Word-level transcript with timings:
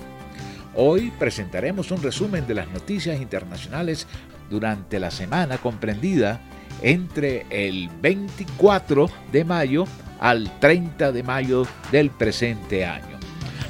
Hoy 0.76 1.12
presentaremos 1.18 1.90
un 1.90 2.04
resumen 2.04 2.46
de 2.46 2.54
las 2.54 2.70
noticias 2.70 3.20
internacionales 3.20 4.08
durante 4.52 5.00
la 5.00 5.10
semana 5.10 5.58
comprendida 5.58 6.42
entre 6.84 7.46
el 7.50 7.90
24 8.02 9.10
de 9.32 9.44
mayo 9.44 9.86
al 10.20 10.60
30 10.60 11.12
de 11.12 11.24
mayo 11.24 11.66
del 11.92 12.12
presente 12.12 12.86
año. 12.86 13.18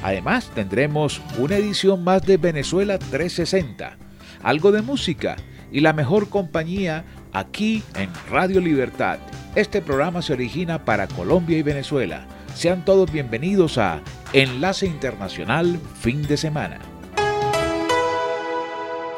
Además 0.03 0.49
tendremos 0.53 1.21
una 1.37 1.55
edición 1.55 2.03
más 2.03 2.25
de 2.25 2.37
Venezuela 2.37 2.99
360, 2.99 3.97
algo 4.43 4.71
de 4.71 4.81
música 4.81 5.37
y 5.71 5.79
la 5.79 5.93
mejor 5.93 6.29
compañía 6.29 7.05
aquí 7.33 7.83
en 7.95 8.09
Radio 8.29 8.59
Libertad. 8.61 9.19
Este 9.55 9.81
programa 9.81 10.21
se 10.21 10.33
origina 10.33 10.85
para 10.85 11.07
Colombia 11.07 11.57
y 11.57 11.63
Venezuela. 11.63 12.25
Sean 12.55 12.83
todos 12.83 13.11
bienvenidos 13.11 13.77
a 13.77 14.01
Enlace 14.33 14.85
Internacional 14.85 15.79
Fin 16.01 16.23
de 16.23 16.37
Semana. 16.37 16.88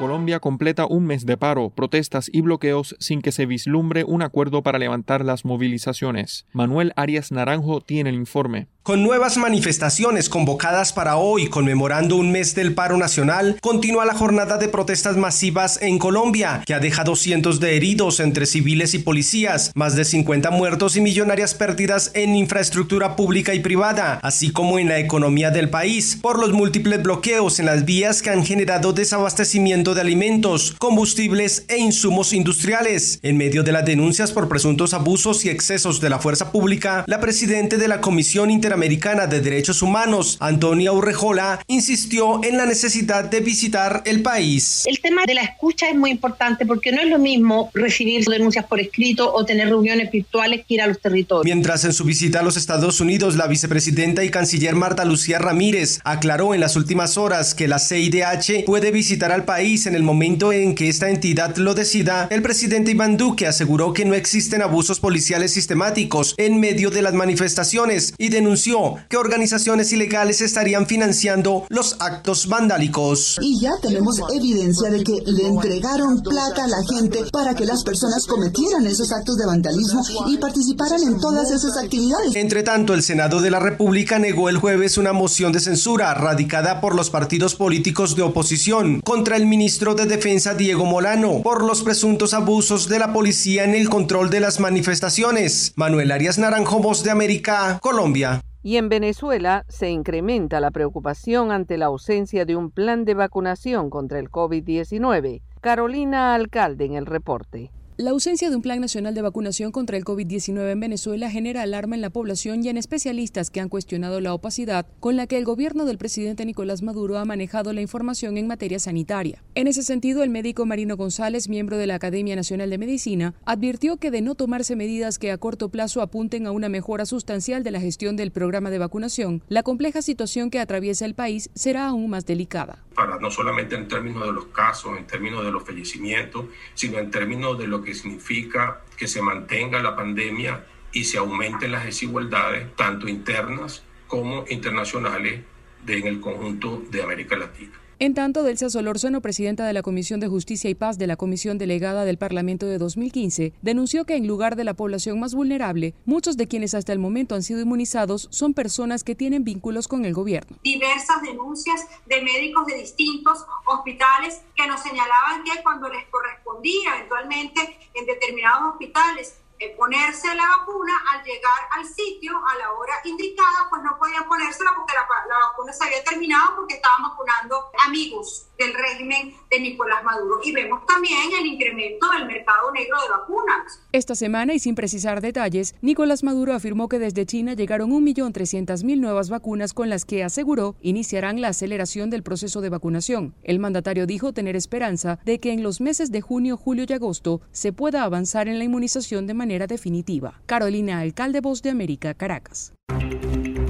Colombia 0.02 0.40
completa 0.40 0.88
un 0.88 1.06
mes 1.06 1.28
de 1.28 1.38
paro, 1.38 1.70
protestas 1.70 2.28
y 2.34 2.42
bloqueos 2.42 2.96
sin 3.00 3.22
que 3.22 3.32
se 3.32 3.46
vislumbre 3.46 4.04
un 4.04 4.24
acuerdo 4.24 4.64
para 4.64 4.80
levantar 4.80 5.24
las 5.24 5.46
movilizaciones. 5.46 6.48
Manuel 6.54 6.92
Arias 6.96 7.32
Naranjo 7.32 7.82
tiene 7.82 8.10
el 8.10 8.16
informe. 8.16 8.68
Con 8.84 9.04
nuevas 9.04 9.38
manifestaciones 9.38 10.28
convocadas 10.28 10.92
para 10.92 11.16
hoy, 11.16 11.50
conmemorando 11.50 12.16
un 12.16 12.32
mes 12.32 12.56
del 12.56 12.74
paro 12.74 12.98
nacional, 12.98 13.60
continúa 13.62 14.06
la 14.06 14.16
jornada 14.16 14.58
de 14.58 14.70
protestas 14.70 15.18
masivas 15.18 15.80
en 15.84 16.00
Colombia, 16.00 16.64
que 16.66 16.74
ha 16.74 16.80
dejado 16.80 17.16
cientos 17.16 17.60
de 17.60 17.78
heridos 17.78 18.20
entre 18.20 18.48
civiles 18.48 18.96
y 18.96 19.00
policías, 19.00 19.72
más 19.76 19.96
de 19.96 20.04
50 20.04 20.50
muertos 20.50 20.98
y 20.98 21.02
millonarias 21.02 21.54
pérdidas 21.54 22.10
en 22.16 22.36
infraestructura 22.36 23.16
pública 23.16 23.54
y 23.54 23.60
privada, 23.60 24.20
así 24.24 24.52
como 24.52 24.80
en 24.80 24.90
la 24.90 24.98
economía 24.98 25.52
del 25.52 25.70
país, 25.70 26.18
por 26.20 26.40
los 26.40 26.52
múltiples 26.52 27.04
bloqueos 27.04 27.60
en 27.60 27.68
las 27.68 27.86
vías 27.86 28.24
que 28.24 28.32
han 28.32 28.44
generado 28.44 28.94
desabastecimiento 28.94 29.91
de 29.94 30.02
alimentos, 30.02 30.74
combustibles 30.80 31.66
e 31.68 31.78
insumos 31.78 32.34
industriales. 32.34 33.20
En 33.22 33.38
medio 33.38 33.62
de 33.62 33.72
las 33.72 33.86
denuncias 33.86 34.32
por 34.32 34.50
presuntos 34.50 34.96
abusos 34.96 35.46
y 35.46 35.50
excesos 35.50 36.02
de 36.02 36.10
la 36.10 36.18
fuerza 36.18 36.52
pública, 36.52 37.04
la 37.08 37.20
presidenta 37.20 37.78
de 37.78 37.88
la 37.88 38.02
Comisión 38.02 38.50
Inter 38.50 38.72
Interamericana 38.72 39.28
de 39.28 39.42
Derechos 39.42 39.82
Humanos, 39.82 40.38
Antonia 40.40 40.94
Urrejola, 40.94 41.62
insistió 41.68 42.42
en 42.42 42.56
la 42.56 42.66
necesidad 42.66 43.26
de 43.26 43.42
visitar 43.42 44.02
el 44.06 44.22
país. 44.22 44.84
El 44.86 45.02
tema 45.02 45.26
de 45.26 45.34
la 45.34 45.42
escucha 45.42 45.90
es 45.90 45.96
muy 45.96 46.10
importante 46.10 46.66
porque 46.66 46.94
no 46.94 47.02
es 47.02 47.10
lo 47.10 47.20
mismo 47.20 47.70
recibir 47.74 48.24
denuncias 48.24 48.64
por 48.64 48.80
escrito 48.80 49.34
o 49.34 49.44
tener 49.44 49.68
reuniones 49.68 50.10
virtuales 50.10 50.64
que 50.66 50.76
ir 50.76 50.82
a 50.82 50.88
los 50.88 51.02
territorios. 51.02 51.44
Mientras 51.44 51.84
en 51.84 51.92
su 51.92 52.06
visita 52.06 52.40
a 52.40 52.44
los 52.44 52.56
Estados 52.56 53.02
Unidos, 53.02 53.36
la 53.36 53.48
vicepresidenta 53.48 54.24
y 54.24 54.30
canciller 54.30 54.76
Marta 54.76 55.04
Lucía 55.04 55.40
Ramírez 55.40 56.00
aclaró 56.06 56.54
en 56.54 56.62
las 56.62 56.78
últimas 56.78 57.18
horas 57.18 57.54
que 57.54 57.68
la 57.68 57.80
CIDH 57.80 58.64
puede 58.66 58.92
visitar 58.92 59.34
al 59.34 59.44
país 59.44 59.81
en 59.86 59.96
el 59.96 60.04
momento 60.04 60.54
en 60.54 60.76
que 60.76 60.90
esta 60.90 61.10
entidad 61.10 61.56
lo 61.58 61.74
decida, 61.74 62.28
el 62.30 62.42
presidente 62.42 62.92
Iván 62.92 63.18
Duque 63.18 63.48
aseguró 63.48 63.94
que 63.94 64.06
no 64.06 64.14
existen 64.14 64.62
abusos 64.62 65.00
policiales 65.00 65.54
sistemáticos 65.54 66.36
en 66.38 66.60
medio 66.60 66.90
de 66.90 67.02
las 67.02 67.14
manifestaciones 67.14 68.14
y 68.18 68.30
denunció 68.30 68.96
que 69.10 69.18
organizaciones 69.18 69.92
ilegales 69.92 70.42
estarían 70.42 70.88
financiando 70.88 71.66
los 71.70 71.96
actos 72.00 72.48
vandálicos. 72.48 73.38
Y 73.42 73.60
ya 73.60 73.72
tenemos 73.82 74.20
evidencia 74.34 74.90
de 74.90 75.04
que 75.04 75.18
le 75.26 75.48
entregaron 75.48 76.22
plata 76.22 76.66
a 76.66 76.68
la 76.68 76.84
gente 76.84 77.26
para 77.32 77.56
que 77.56 77.66
las 77.66 77.84
personas 77.84 78.26
cometieran 78.28 78.86
esos 78.86 79.12
actos 79.12 79.38
de 79.38 79.46
vandalismo 79.46 80.02
y 80.28 80.38
participaran 80.38 81.02
en 81.04 81.20
todas 81.20 81.52
esas 81.52 81.78
actividades. 81.78 82.36
Entre 82.36 82.64
tanto, 82.64 82.94
el 82.94 83.04
Senado 83.04 83.42
de 83.42 83.52
la 83.52 83.60
República 83.60 84.20
negó 84.20 84.50
el 84.50 84.58
jueves 84.58 84.98
una 84.98 85.14
moción 85.14 85.52
de 85.52 85.60
censura 85.60 86.14
radicada 86.14 86.82
por 86.82 86.96
los 86.96 87.10
partidos 87.10 87.56
políticos 87.56 88.16
de 88.16 88.22
oposición 88.22 89.02
contra 89.02 89.38
el 89.38 89.46
ministro 89.46 89.71
de 89.80 90.06
Defensa 90.06 90.54
Diego 90.54 90.86
Molano 90.86 91.42
por 91.42 91.64
los 91.64 91.82
presuntos 91.82 92.34
abusos 92.34 92.90
de 92.90 93.00
la 93.00 93.14
policía 93.14 93.64
en 93.64 93.74
el 93.74 93.90
control 93.90 94.30
de 94.30 94.42
las 94.42 94.60
manifestaciones. 94.60 95.72
Manuel 95.78 96.12
Arias 96.12 96.38
Naranjo, 96.38 96.80
Voz 96.80 97.04
de 97.04 97.12
América, 97.12 97.80
Colombia. 97.82 98.42
Y 98.64 98.76
en 98.76 98.90
Venezuela 98.90 99.64
se 99.70 99.90
incrementa 99.90 100.60
la 100.60 100.72
preocupación 100.72 101.52
ante 101.52 101.78
la 101.78 101.86
ausencia 101.86 102.44
de 102.44 102.58
un 102.58 102.70
plan 102.70 103.06
de 103.06 103.14
vacunación 103.14 103.90
contra 103.90 104.20
el 104.20 104.30
COVID-19. 104.30 105.42
Carolina 105.62 106.36
Alcalde 106.36 106.86
en 106.86 106.96
el 106.96 107.06
reporte. 107.06 107.72
La 108.02 108.10
ausencia 108.10 108.50
de 108.50 108.56
un 108.56 108.64
plan 108.64 108.82
nacional 108.82 109.14
de 109.14 109.22
vacunación 109.22 109.72
contra 109.72 109.96
el 109.96 110.04
COVID-19 110.04 110.72
en 110.72 110.80
Venezuela 110.80 111.30
genera 111.30 111.62
alarma 111.62 111.94
en 111.94 112.02
la 112.02 112.10
población 112.10 112.66
y 112.66 112.70
en 112.70 112.78
especialistas 112.78 113.52
que 113.52 113.60
han 113.60 113.70
cuestionado 113.70 114.20
la 114.22 114.34
opacidad 114.34 114.88
con 115.00 115.18
la 115.18 115.28
que 115.28 115.38
el 115.38 115.46
gobierno 115.46 115.86
del 115.86 116.00
presidente 116.00 116.44
Nicolás 116.44 116.82
Maduro 116.82 117.20
ha 117.20 117.26
manejado 117.26 117.74
la 117.74 117.82
información 117.82 118.38
en 118.38 118.48
materia 118.48 118.80
sanitaria. 118.80 119.44
En 119.54 119.68
ese 119.68 119.84
sentido, 119.84 120.24
el 120.24 120.32
médico 120.32 120.66
Marino 120.66 120.98
González, 120.98 121.48
miembro 121.48 121.78
de 121.78 121.86
la 121.86 121.94
Academia 121.94 122.36
Nacional 122.36 122.72
de 122.72 122.80
Medicina, 122.80 123.36
advirtió 123.46 123.98
que 123.98 124.10
de 124.10 124.22
no 124.22 124.34
tomarse 124.34 124.76
medidas 124.76 125.20
que 125.20 125.30
a 125.30 125.38
corto 125.38 125.70
plazo 125.70 126.02
apunten 126.02 126.48
a 126.48 126.52
una 126.52 126.70
mejora 126.70 127.06
sustancial 127.06 127.62
de 127.62 127.70
la 127.70 127.82
gestión 127.82 128.16
del 128.16 128.32
programa 128.32 128.72
de 128.72 128.80
vacunación, 128.80 129.44
la 129.48 129.62
compleja 129.62 130.02
situación 130.02 130.50
que 130.50 130.60
atraviesa 130.60 131.06
el 131.06 131.14
país 131.14 131.52
será 131.54 131.86
aún 131.90 132.10
más 132.10 132.26
delicada. 132.26 132.84
Para 132.96 133.20
no 133.20 133.30
solamente 133.30 133.76
en 133.76 133.88
términos 133.88 134.26
de 134.26 134.34
los 134.34 134.48
casos, 134.48 134.98
en 134.98 135.06
términos 135.06 135.46
de 135.46 135.52
los 135.52 135.64
fallecimientos, 135.64 136.46
sino 136.74 136.98
en 136.98 137.12
términos 137.12 137.60
de 137.60 137.68
lo 137.68 137.84
que 137.84 137.91
significa 137.94 138.82
que 138.98 139.08
se 139.08 139.22
mantenga 139.22 139.82
la 139.82 139.96
pandemia 139.96 140.66
y 140.92 141.06
se 141.06 141.18
aumenten 141.18 141.72
las 141.72 141.86
desigualdades, 141.86 142.76
tanto 142.76 143.08
internas 143.08 143.84
como 144.08 144.46
internacionales, 144.50 145.42
en 145.88 146.08
el 146.08 146.22
conjunto 146.22 146.84
de 146.90 147.02
América 147.02 147.36
Latina. 147.36 147.81
En 148.02 148.16
tanto, 148.16 148.42
Delsa 148.42 148.68
Solórzano, 148.72 149.22
presidenta 149.22 149.64
de 149.68 149.74
la 149.74 149.84
Comisión 149.84 150.20
de 150.20 150.28
Justicia 150.28 150.72
y 150.72 150.74
Paz 150.74 150.98
de 150.98 151.06
la 151.06 151.18
Comisión 151.18 151.60
Delegada 151.60 152.04
del 152.04 152.18
Parlamento 152.18 152.66
de 152.66 152.80
2015, 152.80 153.54
denunció 153.62 154.06
que 154.06 154.16
en 154.16 154.26
lugar 154.26 154.56
de 154.56 154.64
la 154.64 154.74
población 154.74 155.20
más 155.20 155.36
vulnerable, 155.36 155.94
muchos 156.06 156.36
de 156.36 156.48
quienes 156.48 156.74
hasta 156.74 156.94
el 156.94 156.98
momento 156.98 157.36
han 157.36 157.44
sido 157.44 157.62
inmunizados 157.62 158.28
son 158.32 158.56
personas 158.56 159.04
que 159.04 159.14
tienen 159.14 159.44
vínculos 159.44 159.88
con 159.88 160.04
el 160.04 160.16
gobierno. 160.16 160.58
Diversas 160.64 161.22
denuncias 161.22 161.88
de 162.08 162.24
médicos 162.24 162.66
de 162.66 162.80
distintos 162.80 163.46
hospitales 163.68 164.42
que 164.56 164.66
nos 164.66 164.82
señalaban 164.82 165.44
que 165.44 165.62
cuando 165.62 165.88
les 165.88 166.04
correspondía 166.08 166.96
eventualmente 166.98 167.78
en 167.94 168.08
determinados 168.08 168.74
hospitales 168.74 169.36
ponerse 169.70 170.28
la 170.36 170.48
vacuna, 170.58 170.94
al 171.14 171.24
llegar 171.24 171.62
al 171.72 171.86
sitio 171.86 172.34
a 172.48 172.58
la 172.58 172.72
hora 172.72 172.94
indicada, 173.06 173.68
pues 173.70 173.82
no 173.84 173.98
podían 173.98 174.28
ponérsela 174.28 174.72
porque 174.76 174.94
la, 174.94 175.06
la 175.28 175.48
vacuna 175.48 175.74
se 175.74 175.84
había 175.84 176.04
terminado 176.04 176.56
porque 176.56 176.76
estaban 176.76 177.04
vacunando 177.04 177.72
amigos 177.86 178.48
del 178.58 178.74
régimen 178.74 179.34
de 179.50 179.60
Nicolás 179.60 180.04
Maduro. 180.04 180.40
Y 180.44 180.52
vemos 180.52 180.86
también 180.86 181.32
el 181.40 181.46
incremento 181.46 182.10
del 182.12 182.26
mercado 182.26 182.72
negro 182.72 182.98
de 183.02 183.10
vacunas. 183.10 183.82
Esta 183.92 184.16
semana, 184.16 184.54
y 184.54 184.60
sin 184.60 184.76
precisar 184.76 185.22
detalles, 185.22 185.76
Nicolás 185.82 186.24
Maduro 186.24 186.54
afirmó 186.54 186.88
que 186.88 187.00
desde 187.00 187.26
China 187.26 187.54
llegaron 187.54 187.92
1.300.000 187.92 189.00
nuevas 189.00 189.30
vacunas 189.30 189.74
con 189.74 189.90
las 189.90 190.06
que 190.06 190.24
aseguró 190.24 190.76
iniciarán 190.82 191.42
la 191.42 191.50
aceleración 191.50 192.10
del 192.10 192.24
proceso 192.24 192.62
de 192.62 192.70
vacunación. 192.70 193.36
El 193.44 193.60
mandatario 193.60 194.06
dijo 194.06 194.34
tener 194.34 194.56
esperanza 194.56 195.20
de 195.26 195.40
que 195.40 195.52
en 195.52 195.64
los 195.64 195.82
meses 195.82 196.12
de 196.12 196.22
junio, 196.22 196.58
julio 196.58 196.86
y 196.88 196.94
agosto 196.94 197.42
se 197.52 197.74
pueda 197.74 198.04
avanzar 198.04 198.48
en 198.48 198.60
la 198.60 198.66
inmunización 198.66 199.28
de 199.28 199.34
manera 199.34 199.51
definitiva. 199.60 200.42
Carolina 200.46 201.00
Alcalde, 201.00 201.42
Voz 201.42 201.62
de 201.62 201.70
América, 201.70 202.14
Caracas. 202.14 202.74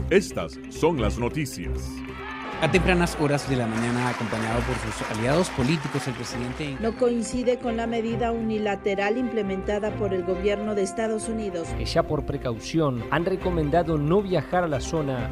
Estas 0.10 0.60
son 0.69 1.01
las 1.01 1.18
noticias. 1.18 1.89
A 2.62 2.69
tempranas 2.69 3.18
horas 3.19 3.50
de 3.50 3.56
la 3.56 3.66
mañana, 3.66 4.10
acompañado 4.10 4.62
por 4.62 4.75
sus 4.75 5.10
aliados 5.10 5.50
políticos, 5.50 6.07
el 6.07 6.13
presidente... 6.13 6.78
No 6.80 6.95
coincide 6.95 7.57
con 7.57 7.75
la 7.75 7.88
medida 7.88 8.31
unilateral 8.31 9.18
implementada 9.18 9.95
por 9.95 10.13
el 10.13 10.24
gobierno 10.24 10.75
de 10.75 10.83
Estados 10.83 11.28
Unidos. 11.28 11.68
Que 11.78 11.86
ya 11.86 12.04
por 12.04 12.24
precaución 12.24 13.04
han 13.10 13.25
recomendado 13.25 13.98
no 13.98 14.22
viajar 14.22 14.63
a 14.63 14.68
la 14.68 14.80
zona 14.80 15.31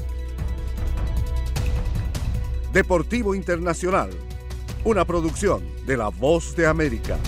Deportivo 2.73 3.35
Internacional, 3.35 4.11
una 4.85 5.03
producción 5.03 5.61
de 5.85 5.97
La 5.97 6.07
Voz 6.07 6.55
de 6.55 6.67
América. 6.67 7.19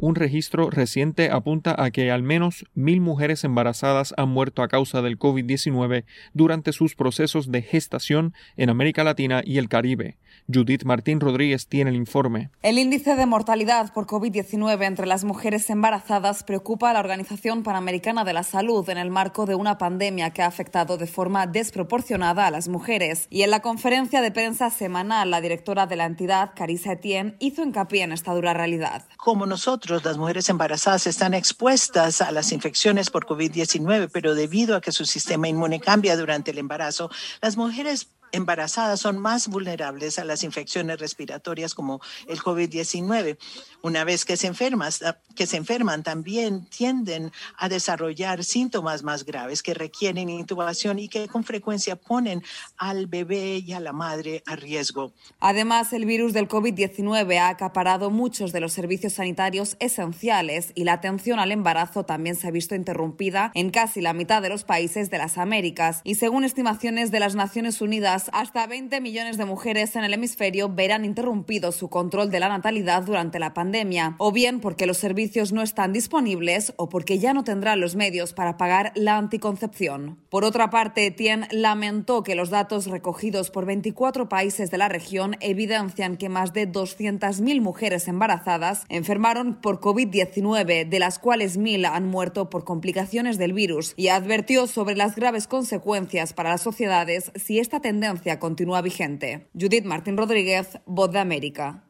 Un 0.00 0.16
registro 0.16 0.70
reciente 0.70 1.30
apunta 1.30 1.76
a 1.78 1.92
que 1.92 2.10
al 2.10 2.24
menos 2.24 2.66
mil 2.74 3.00
mujeres 3.00 3.44
embarazadas 3.44 4.12
han 4.16 4.30
muerto 4.30 4.60
a 4.60 4.66
causa 4.66 5.02
del 5.02 5.20
COVID-19 5.20 6.04
durante 6.34 6.72
sus 6.72 6.96
procesos 6.96 7.52
de 7.52 7.62
gestación 7.62 8.34
en 8.56 8.70
América 8.70 9.04
Latina 9.04 9.40
y 9.44 9.58
el 9.58 9.68
Caribe. 9.68 10.18
Judith 10.52 10.84
Martín 10.84 11.20
Rodríguez 11.20 11.66
tiene 11.66 11.90
el 11.90 11.96
informe. 11.96 12.50
El 12.62 12.78
índice 12.78 13.16
de 13.16 13.26
mortalidad 13.26 13.92
por 13.92 14.06
COVID-19 14.06 14.84
entre 14.84 15.06
las 15.06 15.24
mujeres 15.24 15.68
embarazadas 15.70 16.44
preocupa 16.44 16.90
a 16.90 16.92
la 16.92 17.00
Organización 17.00 17.62
Panamericana 17.62 18.24
de 18.24 18.32
la 18.32 18.42
Salud 18.42 18.88
en 18.88 18.98
el 18.98 19.10
marco 19.10 19.46
de 19.46 19.54
una 19.54 19.78
pandemia 19.78 20.30
que 20.30 20.42
ha 20.42 20.46
afectado 20.46 20.96
de 20.96 21.06
forma 21.06 21.46
desproporcionada 21.46 22.46
a 22.46 22.50
las 22.50 22.68
mujeres. 22.68 23.26
Y 23.30 23.42
en 23.42 23.50
la 23.50 23.60
conferencia 23.60 24.20
de 24.20 24.30
prensa 24.30 24.70
semanal, 24.70 25.30
la 25.30 25.40
directora 25.40 25.86
de 25.86 25.96
la 25.96 26.06
entidad, 26.06 26.52
Carissa 26.54 26.92
Etienne, 26.92 27.36
hizo 27.40 27.62
hincapié 27.62 28.02
en 28.02 28.12
esta 28.12 28.34
dura 28.34 28.54
realidad. 28.54 29.06
Como 29.16 29.46
nosotros, 29.46 30.04
las 30.04 30.18
mujeres 30.18 30.48
embarazadas 30.48 31.06
están 31.06 31.34
expuestas 31.34 32.20
a 32.20 32.30
las 32.30 32.52
infecciones 32.52 33.10
por 33.10 33.26
COVID-19, 33.26 34.10
pero 34.12 34.34
debido 34.34 34.76
a 34.76 34.80
que 34.80 34.92
su 34.92 35.04
sistema 35.06 35.48
inmune 35.48 35.80
cambia 35.80 36.16
durante 36.16 36.52
el 36.52 36.58
embarazo, 36.58 37.10
las 37.42 37.56
mujeres 37.56 38.08
embarazadas 38.32 39.00
son 39.00 39.18
más 39.18 39.48
vulnerables 39.48 40.18
a 40.18 40.24
las 40.24 40.42
infecciones 40.42 40.98
respiratorias 40.98 41.74
como 41.74 42.00
el 42.28 42.40
COVID-19. 42.40 43.38
Una 43.82 44.04
vez 44.04 44.24
que 44.24 44.36
se, 44.36 44.46
enferman, 44.46 44.90
que 45.34 45.46
se 45.46 45.56
enferman, 45.56 46.02
también 46.02 46.66
tienden 46.66 47.32
a 47.56 47.68
desarrollar 47.68 48.44
síntomas 48.44 49.02
más 49.02 49.24
graves 49.24 49.62
que 49.62 49.74
requieren 49.74 50.28
intubación 50.28 50.98
y 50.98 51.08
que 51.08 51.28
con 51.28 51.44
frecuencia 51.44 51.96
ponen 51.96 52.42
al 52.76 53.06
bebé 53.06 53.58
y 53.58 53.72
a 53.72 53.80
la 53.80 53.92
madre 53.92 54.42
a 54.46 54.56
riesgo. 54.56 55.12
Además, 55.40 55.92
el 55.92 56.04
virus 56.04 56.32
del 56.32 56.48
COVID-19 56.48 57.38
ha 57.38 57.48
acaparado 57.48 58.10
muchos 58.10 58.52
de 58.52 58.60
los 58.60 58.72
servicios 58.72 59.14
sanitarios 59.14 59.76
esenciales 59.78 60.72
y 60.74 60.84
la 60.84 60.94
atención 60.94 61.38
al 61.38 61.52
embarazo 61.52 62.04
también 62.04 62.36
se 62.36 62.48
ha 62.48 62.50
visto 62.50 62.74
interrumpida 62.74 63.50
en 63.54 63.70
casi 63.70 64.00
la 64.00 64.12
mitad 64.12 64.42
de 64.42 64.48
los 64.48 64.64
países 64.64 65.10
de 65.10 65.18
las 65.18 65.38
Américas. 65.38 66.00
Y 66.04 66.16
según 66.16 66.44
estimaciones 66.44 67.10
de 67.10 67.20
las 67.20 67.34
Naciones 67.34 67.80
Unidas, 67.80 68.15
hasta 68.32 68.66
20 68.66 69.00
millones 69.00 69.36
de 69.36 69.44
mujeres 69.44 69.94
en 69.94 70.04
el 70.04 70.14
hemisferio 70.14 70.68
verán 70.68 71.04
interrumpido 71.04 71.70
su 71.70 71.88
control 71.88 72.30
de 72.30 72.40
la 72.40 72.48
natalidad 72.48 73.02
durante 73.02 73.38
la 73.38 73.52
pandemia, 73.52 74.14
o 74.18 74.32
bien 74.32 74.60
porque 74.60 74.86
los 74.86 74.96
servicios 74.96 75.52
no 75.52 75.62
están 75.62 75.92
disponibles 75.92 76.72
o 76.76 76.88
porque 76.88 77.18
ya 77.18 77.34
no 77.34 77.44
tendrán 77.44 77.80
los 77.80 77.94
medios 77.94 78.32
para 78.32 78.56
pagar 78.56 78.92
la 78.94 79.18
anticoncepción. 79.18 80.18
Por 80.30 80.44
otra 80.44 80.70
parte, 80.70 81.10
Tien 81.10 81.46
lamentó 81.50 82.22
que 82.22 82.34
los 82.34 82.48
datos 82.48 82.86
recogidos 82.86 83.50
por 83.50 83.66
24 83.66 84.28
países 84.28 84.70
de 84.70 84.78
la 84.78 84.88
región 84.88 85.36
evidencian 85.40 86.16
que 86.16 86.28
más 86.28 86.52
de 86.54 86.70
200.000 86.70 87.60
mujeres 87.60 88.08
embarazadas 88.08 88.84
enfermaron 88.88 89.60
por 89.60 89.80
COVID-19, 89.80 90.88
de 90.88 90.98
las 90.98 91.18
cuales 91.18 91.58
1.000 91.58 91.90
han 91.92 92.06
muerto 92.06 92.48
por 92.48 92.64
complicaciones 92.64 93.36
del 93.36 93.52
virus, 93.52 93.92
y 93.96 94.08
advirtió 94.08 94.66
sobre 94.66 94.96
las 94.96 95.16
graves 95.16 95.46
consecuencias 95.46 96.32
para 96.32 96.50
las 96.50 96.62
sociedades 96.62 97.30
si 97.34 97.58
esta 97.58 97.80
tendencia 97.80 98.05
continúa 98.38 98.82
vigente. 98.82 99.48
Judith 99.52 99.84
Martín 99.84 100.16
Rodríguez, 100.16 100.78
Voz 100.86 101.10
de 101.10 101.18
América. 101.18 101.84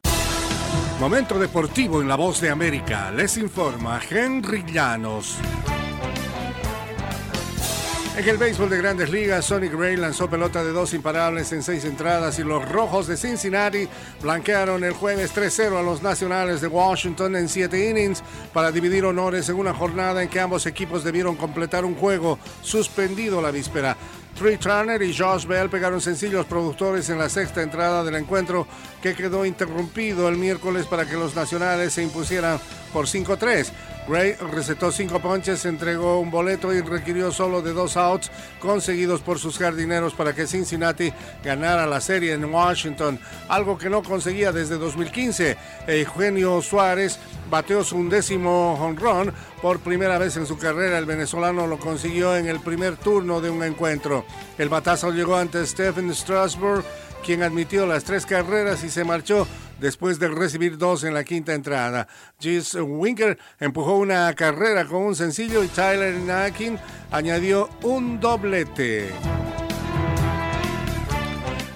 Momento 1.00 1.38
deportivo 1.38 2.00
en 2.00 2.08
la 2.08 2.16
Voz 2.16 2.40
de 2.40 2.48
América. 2.48 3.10
Les 3.10 3.36
informa 3.36 4.00
Henry 4.10 4.64
Llanos. 4.72 5.38
En 8.16 8.26
el 8.26 8.38
béisbol 8.38 8.70
de 8.70 8.78
grandes 8.78 9.10
ligas, 9.10 9.44
Sonic 9.44 9.74
Ray 9.74 9.94
lanzó 9.94 10.30
pelota 10.30 10.64
de 10.64 10.72
dos 10.72 10.94
imparables 10.94 11.52
en 11.52 11.62
seis 11.62 11.84
entradas 11.84 12.38
y 12.38 12.44
los 12.44 12.66
Rojos 12.66 13.06
de 13.08 13.18
Cincinnati 13.18 13.86
blanquearon 14.22 14.84
el 14.84 14.94
jueves 14.94 15.36
3-0 15.36 15.78
a 15.78 15.82
los 15.82 16.02
Nacionales 16.02 16.62
de 16.62 16.66
Washington 16.66 17.36
en 17.36 17.46
siete 17.46 17.90
innings 17.90 18.22
para 18.54 18.72
dividir 18.72 19.04
honores 19.04 19.50
en 19.50 19.56
una 19.56 19.74
jornada 19.74 20.22
en 20.22 20.30
que 20.30 20.40
ambos 20.40 20.64
equipos 20.64 21.04
debieron 21.04 21.36
completar 21.36 21.84
un 21.84 21.94
juego 21.94 22.38
suspendido 22.62 23.42
la 23.42 23.50
víspera. 23.50 23.98
Trey 24.36 24.58
Turner 24.58 25.00
y 25.00 25.16
Josh 25.16 25.46
Bell 25.46 25.70
pegaron 25.70 26.00
sencillos 26.00 26.44
productores 26.44 27.08
en 27.08 27.18
la 27.18 27.30
sexta 27.30 27.62
entrada 27.62 28.04
del 28.04 28.16
encuentro 28.16 28.66
que 29.02 29.14
quedó 29.14 29.46
interrumpido 29.46 30.28
el 30.28 30.36
miércoles 30.36 30.86
para 30.86 31.06
que 31.06 31.14
los 31.16 31.34
nacionales 31.34 31.94
se 31.94 32.02
impusieran 32.02 32.60
por 32.92 33.06
5-3. 33.06 33.72
Gray 34.08 34.34
recetó 34.52 34.92
cinco 34.92 35.18
ponches, 35.18 35.64
entregó 35.64 36.20
un 36.20 36.30
boleto 36.30 36.72
y 36.72 36.80
requirió 36.80 37.32
solo 37.32 37.60
de 37.60 37.72
dos 37.72 37.96
outs 37.96 38.30
conseguidos 38.60 39.20
por 39.20 39.40
sus 39.40 39.58
jardineros 39.58 40.14
para 40.14 40.32
que 40.32 40.46
Cincinnati 40.46 41.12
ganara 41.42 41.86
la 41.86 42.00
serie 42.00 42.32
en 42.34 42.44
Washington, 42.44 43.18
algo 43.48 43.76
que 43.76 43.90
no 43.90 44.04
conseguía 44.04 44.52
desde 44.52 44.78
2015. 44.78 45.56
Eugenio 45.88 46.62
Suárez 46.62 47.18
bateó 47.50 47.82
su 47.82 47.96
undécimo 47.96 48.74
home 48.74 48.98
run 49.00 49.32
por 49.60 49.80
primera 49.80 50.18
vez 50.18 50.36
en 50.36 50.46
su 50.46 50.56
carrera. 50.56 50.98
El 50.98 51.06
venezolano 51.06 51.66
lo 51.66 51.78
consiguió 51.78 52.36
en 52.36 52.46
el 52.46 52.60
primer 52.60 52.96
turno 52.96 53.40
de 53.40 53.50
un 53.50 53.64
encuentro. 53.64 54.24
El 54.56 54.68
batazo 54.68 55.10
llegó 55.10 55.36
ante 55.36 55.66
Stephen 55.66 56.14
Strasburg, 56.14 56.84
quien 57.24 57.42
admitió 57.42 57.86
las 57.86 58.04
tres 58.04 58.24
carreras 58.24 58.84
y 58.84 58.88
se 58.88 59.02
marchó 59.02 59.48
después 59.80 60.18
de 60.18 60.28
recibir 60.28 60.78
dos 60.78 61.04
en 61.04 61.14
la 61.14 61.24
quinta 61.24 61.54
entrada. 61.54 62.08
Gis 62.38 62.74
Winker 62.74 63.38
empujó 63.58 63.96
una 63.96 64.32
carrera 64.34 64.84
con 64.86 65.02
un 65.02 65.16
sencillo 65.16 65.62
y 65.62 65.68
Tyler 65.68 66.14
Nakin 66.14 66.78
añadió 67.10 67.68
un 67.82 68.20
doblete. 68.20 69.10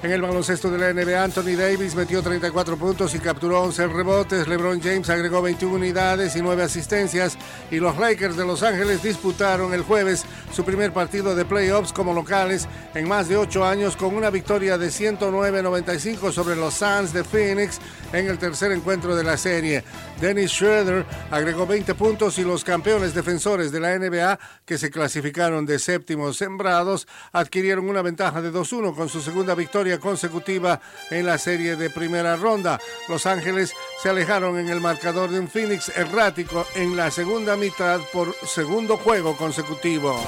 En 0.03 0.11
el 0.11 0.23
baloncesto 0.23 0.71
de 0.71 0.79
la 0.79 0.95
NBA, 0.95 1.23
Anthony 1.23 1.57
Davis 1.59 1.95
metió 1.95 2.23
34 2.23 2.79
puntos 2.79 3.15
y 3.15 3.19
capturó 3.19 3.61
11 3.65 3.87
rebotes. 3.89 4.49
LeBron 4.49 4.81
James 4.81 5.11
agregó 5.11 5.43
21 5.43 5.75
unidades 5.75 6.35
y 6.37 6.41
9 6.41 6.63
asistencias. 6.63 7.37
Y 7.71 7.81
los 7.81 7.99
Lakers 7.99 8.35
de 8.35 8.47
Los 8.47 8.63
Ángeles 8.63 9.03
disputaron 9.03 9.75
el 9.75 9.83
jueves 9.83 10.25
su 10.55 10.65
primer 10.65 10.95
partido 10.95 11.35
de 11.35 11.45
playoffs 11.45 11.93
como 11.93 12.15
locales 12.15 12.67
en 12.95 13.09
más 13.09 13.29
de 13.29 13.37
8 13.37 13.63
años 13.63 13.95
con 13.95 14.15
una 14.15 14.31
victoria 14.31 14.79
de 14.79 14.89
109-95 14.89 16.33
sobre 16.33 16.57
los 16.57 16.73
Suns 16.73 17.13
de 17.13 17.23
Phoenix 17.23 17.79
en 18.13 18.27
el 18.27 18.39
tercer 18.39 18.73
encuentro 18.73 19.15
de 19.17 19.25
la 19.25 19.37
serie. 19.37 19.85
Dennis 20.21 20.51
Schroeder 20.51 21.05
agregó 21.31 21.67
20 21.67 21.95
puntos 21.95 22.39
y 22.39 22.45
los 22.45 22.65
campeones 22.65 23.15
defensores 23.15 23.73
de 23.73 23.81
la 23.81 23.99
NBA, 23.99 24.39
que 24.65 24.79
se 24.79 24.91
clasificaron 24.91 25.67
de 25.67 25.79
séptimos 25.79 26.37
sembrados, 26.37 27.07
adquirieron 27.33 27.89
una 27.89 28.03
ventaja 28.03 28.43
de 28.43 28.53
2-1 28.53 28.95
con 28.95 29.09
su 29.09 29.21
segunda 29.21 29.55
victoria 29.55 29.99
consecutiva 29.99 30.81
en 31.11 31.27
la 31.27 31.39
serie 31.39 31.77
de 31.77 31.91
primera 31.91 32.37
ronda. 32.37 32.79
Los 33.09 33.27
Ángeles 33.27 33.73
se 34.03 34.09
alejaron 34.09 34.59
en 34.59 34.69
el 34.69 34.81
marcador 34.81 35.31
de 35.31 35.41
un 35.41 35.49
Phoenix 35.49 35.91
errático 35.97 36.67
en 36.75 36.97
la 36.97 37.11
segunda 37.11 37.57
mitad 37.57 38.01
por 38.13 38.35
segundo 38.47 38.97
juego 38.97 39.37
consecutivo. 39.37 40.21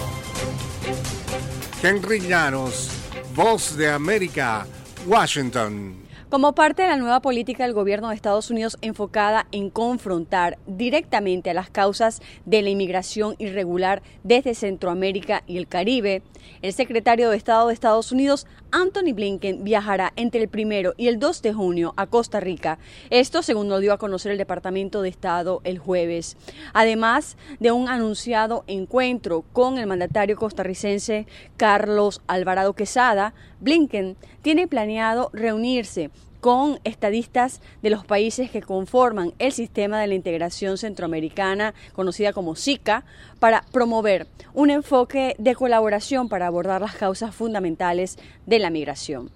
Henry 1.82 2.20
Llanos, 2.20 2.90
Voz 3.34 3.76
de 3.76 3.90
América, 3.90 4.66
Washington. 5.06 6.01
Como 6.32 6.54
parte 6.54 6.80
de 6.80 6.88
la 6.88 6.96
nueva 6.96 7.20
política 7.20 7.64
del 7.64 7.74
gobierno 7.74 8.08
de 8.08 8.14
Estados 8.14 8.50
Unidos 8.50 8.78
enfocada 8.80 9.46
en 9.52 9.68
confrontar 9.68 10.56
directamente 10.66 11.50
a 11.50 11.54
las 11.54 11.68
causas 11.68 12.22
de 12.46 12.62
la 12.62 12.70
inmigración 12.70 13.34
irregular 13.38 14.00
desde 14.24 14.54
Centroamérica 14.54 15.42
y 15.46 15.58
el 15.58 15.68
Caribe, 15.68 16.22
el 16.62 16.72
secretario 16.72 17.28
de 17.28 17.36
Estado 17.36 17.68
de 17.68 17.74
Estados 17.74 18.12
Unidos, 18.12 18.46
Anthony 18.70 19.12
Blinken, 19.12 19.62
viajará 19.62 20.14
entre 20.16 20.40
el 20.40 20.48
primero 20.48 20.94
y 20.96 21.08
el 21.08 21.18
2 21.18 21.42
de 21.42 21.52
junio 21.52 21.92
a 21.98 22.06
Costa 22.06 22.40
Rica. 22.40 22.78
Esto 23.10 23.42
según 23.42 23.68
lo 23.68 23.80
dio 23.80 23.92
a 23.92 23.98
conocer 23.98 24.32
el 24.32 24.38
Departamento 24.38 25.02
de 25.02 25.10
Estado 25.10 25.60
el 25.64 25.78
jueves. 25.78 26.38
Además 26.72 27.36
de 27.60 27.72
un 27.72 27.90
anunciado 27.90 28.64
encuentro 28.68 29.44
con 29.52 29.76
el 29.76 29.86
mandatario 29.86 30.36
costarricense 30.36 31.26
Carlos 31.58 32.22
Alvarado 32.26 32.72
Quesada, 32.72 33.34
Blinken 33.62 34.16
tiene 34.42 34.66
planeado 34.66 35.30
reunirse 35.32 36.10
con 36.40 36.80
estadistas 36.82 37.60
de 37.82 37.90
los 37.90 38.04
países 38.04 38.50
que 38.50 38.60
conforman 38.60 39.32
el 39.38 39.52
sistema 39.52 40.00
de 40.00 40.08
la 40.08 40.14
integración 40.14 40.76
centroamericana, 40.76 41.72
conocida 41.92 42.32
como 42.32 42.56
SICA, 42.56 43.04
para 43.38 43.64
promover 43.70 44.26
un 44.52 44.70
enfoque 44.70 45.36
de 45.38 45.54
colaboración 45.54 46.28
para 46.28 46.48
abordar 46.48 46.80
las 46.80 46.96
causas 46.96 47.32
fundamentales 47.32 48.18
de 48.46 48.58
la 48.58 48.70
migración. 48.70 49.30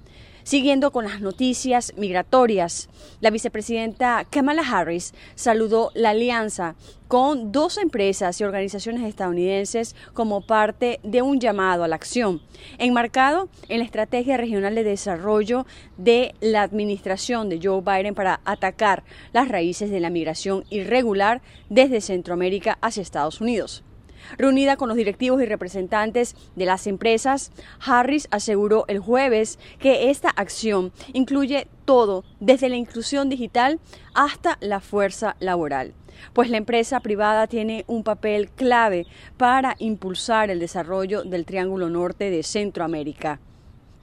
Siguiendo 0.46 0.92
con 0.92 1.06
las 1.06 1.20
noticias 1.20 1.92
migratorias, 1.96 2.88
la 3.20 3.30
vicepresidenta 3.30 4.24
Kamala 4.30 4.62
Harris 4.62 5.12
saludó 5.34 5.90
la 5.94 6.10
alianza 6.10 6.76
con 7.08 7.50
dos 7.50 7.78
empresas 7.78 8.40
y 8.40 8.44
organizaciones 8.44 9.02
estadounidenses 9.02 9.96
como 10.12 10.46
parte 10.46 11.00
de 11.02 11.20
un 11.20 11.40
llamado 11.40 11.82
a 11.82 11.88
la 11.88 11.96
acción, 11.96 12.42
enmarcado 12.78 13.48
en 13.68 13.80
la 13.80 13.84
Estrategia 13.84 14.36
Regional 14.36 14.76
de 14.76 14.84
Desarrollo 14.84 15.66
de 15.96 16.32
la 16.40 16.62
Administración 16.62 17.48
de 17.48 17.58
Joe 17.60 17.80
Biden 17.80 18.14
para 18.14 18.40
atacar 18.44 19.02
las 19.32 19.48
raíces 19.48 19.90
de 19.90 19.98
la 19.98 20.10
migración 20.10 20.62
irregular 20.70 21.42
desde 21.70 22.00
Centroamérica 22.00 22.78
hacia 22.80 23.02
Estados 23.02 23.40
Unidos. 23.40 23.82
Reunida 24.38 24.76
con 24.76 24.88
los 24.88 24.96
directivos 24.96 25.42
y 25.42 25.46
representantes 25.46 26.36
de 26.54 26.66
las 26.66 26.86
empresas, 26.86 27.52
Harris 27.80 28.28
aseguró 28.30 28.84
el 28.88 28.98
jueves 28.98 29.58
que 29.78 30.10
esta 30.10 30.30
acción 30.30 30.92
incluye 31.12 31.68
todo, 31.84 32.24
desde 32.40 32.68
la 32.68 32.76
inclusión 32.76 33.28
digital 33.28 33.78
hasta 34.14 34.58
la 34.60 34.80
fuerza 34.80 35.36
laboral 35.40 35.94
pues 36.32 36.50
la 36.50 36.56
empresa 36.56 37.00
privada 37.00 37.46
tiene 37.46 37.84
un 37.86 38.02
papel 38.02 38.50
clave 38.50 39.06
para 39.36 39.76
impulsar 39.78 40.50
el 40.50 40.60
desarrollo 40.60 41.22
del 41.24 41.44
Triángulo 41.44 41.90
Norte 41.90 42.30
de 42.30 42.42
Centroamérica. 42.42 43.38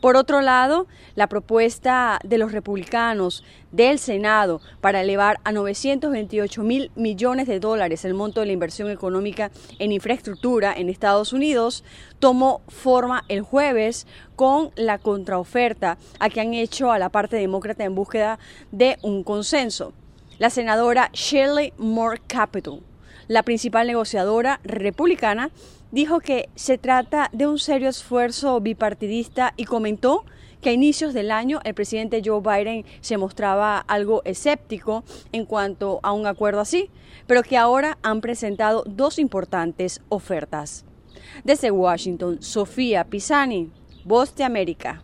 Por 0.03 0.17
otro 0.17 0.41
lado, 0.41 0.85
la 1.15 1.27
propuesta 1.27 2.19
de 2.25 2.37
los 2.37 2.51
republicanos 2.51 3.41
del 3.71 3.99
Senado 3.99 4.59
para 4.81 4.99
elevar 4.99 5.39
a 5.45 5.53
928 5.53 6.61
mil 6.61 6.91
millones 6.95 7.47
de 7.47 7.61
dólares 7.61 8.03
el 8.03 8.13
monto 8.13 8.41
de 8.41 8.47
la 8.47 8.51
inversión 8.51 8.91
económica 8.91 9.49
en 9.79 9.93
infraestructura 9.93 10.73
en 10.75 10.89
Estados 10.89 11.31
Unidos 11.31 11.85
tomó 12.19 12.63
forma 12.67 13.23
el 13.29 13.43
jueves 13.43 14.05
con 14.35 14.71
la 14.75 14.97
contraoferta 14.97 15.97
a 16.19 16.29
que 16.29 16.41
han 16.41 16.53
hecho 16.53 16.91
a 16.91 16.99
la 16.99 17.07
parte 17.07 17.37
demócrata 17.37 17.85
en 17.85 17.95
búsqueda 17.95 18.39
de 18.73 18.97
un 19.03 19.23
consenso. 19.23 19.93
La 20.37 20.49
senadora 20.49 21.11
Shirley 21.13 21.71
Moore 21.77 22.19
Capital, 22.27 22.81
la 23.29 23.43
principal 23.43 23.87
negociadora 23.87 24.59
republicana, 24.65 25.49
dijo 25.93 26.19
que 26.19 26.49
se 26.55 26.79
trata 26.79 27.29
de 27.33 27.45
un 27.45 27.59
serio 27.59 27.87
esfuerzo 27.87 28.59
bipartidista 28.59 29.53
y 29.55 29.65
comentó 29.65 30.25
que 30.59 30.69
a 30.69 30.73
inicios 30.73 31.13
del 31.13 31.29
año 31.29 31.59
el 31.63 31.75
presidente 31.75 32.23
Joe 32.25 32.41
Biden 32.41 32.83
se 33.01 33.17
mostraba 33.17 33.77
algo 33.77 34.23
escéptico 34.25 35.03
en 35.31 35.45
cuanto 35.45 35.99
a 36.01 36.11
un 36.11 36.25
acuerdo 36.25 36.61
así, 36.61 36.89
pero 37.27 37.43
que 37.43 37.57
ahora 37.57 37.99
han 38.01 38.21
presentado 38.21 38.83
dos 38.87 39.19
importantes 39.19 40.01
ofertas. 40.09 40.83
Desde 41.43 41.69
Washington, 41.69 42.41
Sofía 42.41 43.03
Pisani, 43.03 43.69
Voz 44.03 44.35
de 44.35 44.45
América. 44.45 45.03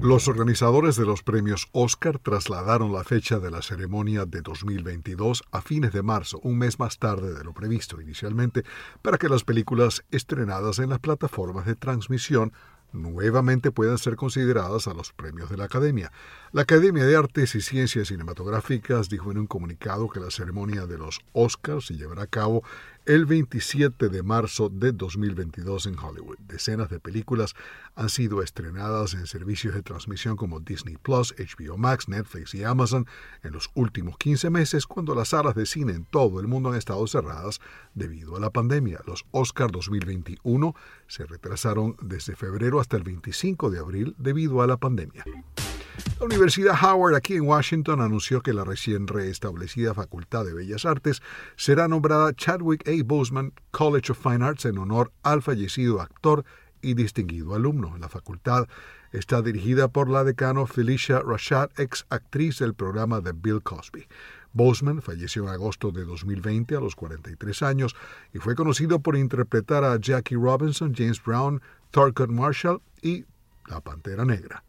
Los 0.00 0.28
organizadores 0.28 0.94
de 0.94 1.04
los 1.04 1.24
premios 1.24 1.66
Oscar 1.72 2.20
trasladaron 2.20 2.92
la 2.92 3.02
fecha 3.02 3.40
de 3.40 3.50
la 3.50 3.62
ceremonia 3.62 4.26
de 4.26 4.42
2022 4.42 5.42
a 5.50 5.60
fines 5.60 5.92
de 5.92 6.04
marzo, 6.04 6.38
un 6.44 6.56
mes 6.56 6.78
más 6.78 7.00
tarde 7.00 7.34
de 7.34 7.42
lo 7.42 7.52
previsto 7.52 8.00
inicialmente, 8.00 8.62
para 9.02 9.18
que 9.18 9.28
las 9.28 9.42
películas 9.42 10.04
estrenadas 10.12 10.78
en 10.78 10.90
las 10.90 11.00
plataformas 11.00 11.66
de 11.66 11.74
transmisión 11.74 12.52
nuevamente 12.92 13.70
puedan 13.70 13.98
ser 13.98 14.14
consideradas 14.14 14.86
a 14.86 14.94
los 14.94 15.12
premios 15.12 15.50
de 15.50 15.56
la 15.56 15.64
Academia. 15.64 16.12
La 16.52 16.62
Academia 16.62 17.04
de 17.04 17.16
Artes 17.16 17.54
y 17.56 17.60
Ciencias 17.60 18.08
Cinematográficas 18.08 19.08
dijo 19.08 19.30
en 19.32 19.38
un 19.38 19.46
comunicado 19.46 20.08
que 20.08 20.20
la 20.20 20.30
ceremonia 20.30 20.86
de 20.86 20.96
los 20.96 21.20
Oscars 21.32 21.86
se 21.86 21.96
llevará 21.96 22.22
a 22.22 22.28
cabo 22.28 22.62
el 23.08 23.24
27 23.24 24.10
de 24.10 24.22
marzo 24.22 24.68
de 24.68 24.92
2022 24.92 25.86
en 25.86 25.98
Hollywood. 25.98 26.36
Decenas 26.40 26.90
de 26.90 27.00
películas 27.00 27.54
han 27.94 28.10
sido 28.10 28.42
estrenadas 28.42 29.14
en 29.14 29.26
servicios 29.26 29.74
de 29.74 29.82
transmisión 29.82 30.36
como 30.36 30.60
Disney 30.60 30.98
Plus, 30.98 31.34
HBO 31.38 31.78
Max, 31.78 32.06
Netflix 32.06 32.54
y 32.54 32.64
Amazon 32.64 33.06
en 33.42 33.52
los 33.52 33.70
últimos 33.72 34.18
15 34.18 34.50
meses 34.50 34.86
cuando 34.86 35.14
las 35.14 35.28
salas 35.28 35.54
de 35.54 35.64
cine 35.64 35.94
en 35.94 36.04
todo 36.04 36.38
el 36.38 36.48
mundo 36.48 36.68
han 36.68 36.76
estado 36.76 37.06
cerradas 37.06 37.60
debido 37.94 38.36
a 38.36 38.40
la 38.40 38.50
pandemia. 38.50 39.00
Los 39.06 39.24
Oscar 39.30 39.70
2021 39.70 40.74
se 41.06 41.24
retrasaron 41.24 41.96
desde 42.02 42.36
febrero 42.36 42.78
hasta 42.78 42.98
el 42.98 43.04
25 43.04 43.70
de 43.70 43.78
abril 43.78 44.14
debido 44.18 44.60
a 44.60 44.66
la 44.66 44.76
pandemia. 44.76 45.24
La 46.18 46.26
Universidad 46.26 46.74
Howard 46.82 47.14
aquí 47.14 47.34
en 47.34 47.46
Washington 47.46 48.00
anunció 48.00 48.40
que 48.40 48.52
la 48.52 48.64
recién 48.64 49.06
restablecida 49.06 49.94
Facultad 49.94 50.44
de 50.44 50.52
Bellas 50.52 50.84
Artes 50.84 51.22
será 51.56 51.88
nombrada 51.88 52.32
Chadwick 52.34 52.88
A. 52.88 53.04
Boseman 53.04 53.52
College 53.70 54.12
of 54.12 54.18
Fine 54.20 54.44
Arts 54.44 54.64
en 54.64 54.78
honor 54.78 55.12
al 55.22 55.42
fallecido 55.42 56.00
actor 56.00 56.44
y 56.82 56.94
distinguido 56.94 57.54
alumno. 57.54 57.96
La 57.98 58.08
facultad 58.08 58.66
está 59.12 59.42
dirigida 59.42 59.88
por 59.88 60.08
la 60.08 60.24
decano 60.24 60.66
Felicia 60.66 61.20
Rashad, 61.20 61.70
ex 61.76 62.06
actriz 62.10 62.58
del 62.58 62.74
programa 62.74 63.20
de 63.20 63.32
Bill 63.32 63.62
Cosby. 63.62 64.06
Boseman 64.52 65.02
falleció 65.02 65.44
en 65.44 65.50
agosto 65.50 65.92
de 65.92 66.04
2020 66.04 66.76
a 66.76 66.80
los 66.80 66.96
43 66.96 67.62
años 67.62 67.94
y 68.32 68.38
fue 68.38 68.54
conocido 68.54 69.00
por 69.00 69.16
interpretar 69.16 69.84
a 69.84 69.98
Jackie 70.00 70.36
Robinson, 70.36 70.94
James 70.96 71.22
Brown, 71.22 71.62
Thurgood 71.90 72.30
Marshall 72.30 72.80
y 73.02 73.24
La 73.68 73.80
Pantera 73.80 74.24
Negra. 74.24 74.64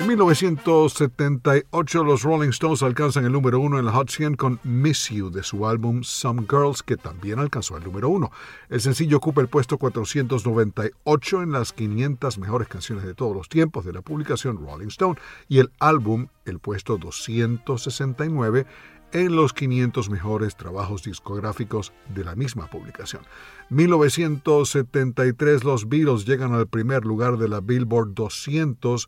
En 0.00 0.06
1978 0.06 2.04
los 2.04 2.22
Rolling 2.22 2.48
Stones 2.48 2.82
alcanzan 2.82 3.26
el 3.26 3.32
número 3.32 3.60
uno 3.60 3.78
en 3.78 3.84
la 3.84 3.92
Hot 3.92 4.08
100 4.08 4.34
con 4.34 4.58
Miss 4.64 5.10
You 5.10 5.30
de 5.30 5.42
su 5.42 5.66
álbum 5.66 6.02
Some 6.04 6.46
Girls 6.48 6.82
que 6.82 6.96
también 6.96 7.38
alcanzó 7.38 7.76
el 7.76 7.84
número 7.84 8.08
uno. 8.08 8.30
El 8.70 8.80
sencillo 8.80 9.18
ocupa 9.18 9.42
el 9.42 9.48
puesto 9.48 9.76
498 9.76 11.42
en 11.42 11.52
las 11.52 11.74
500 11.74 12.38
mejores 12.38 12.68
canciones 12.68 13.04
de 13.04 13.12
todos 13.12 13.36
los 13.36 13.50
tiempos 13.50 13.84
de 13.84 13.92
la 13.92 14.00
publicación 14.00 14.56
Rolling 14.56 14.88
Stone 14.88 15.20
y 15.48 15.58
el 15.58 15.70
álbum 15.80 16.28
el 16.46 16.60
puesto 16.60 16.96
269 16.96 18.64
en 19.12 19.36
los 19.36 19.52
500 19.52 20.08
mejores 20.08 20.56
trabajos 20.56 21.02
discográficos 21.02 21.92
de 22.14 22.24
la 22.24 22.34
misma 22.36 22.70
publicación. 22.70 23.24
1973 23.68 25.62
los 25.62 25.90
Beatles 25.90 26.24
llegan 26.24 26.54
al 26.54 26.68
primer 26.68 27.04
lugar 27.04 27.36
de 27.36 27.48
la 27.48 27.60
Billboard 27.60 28.14
200 28.14 29.06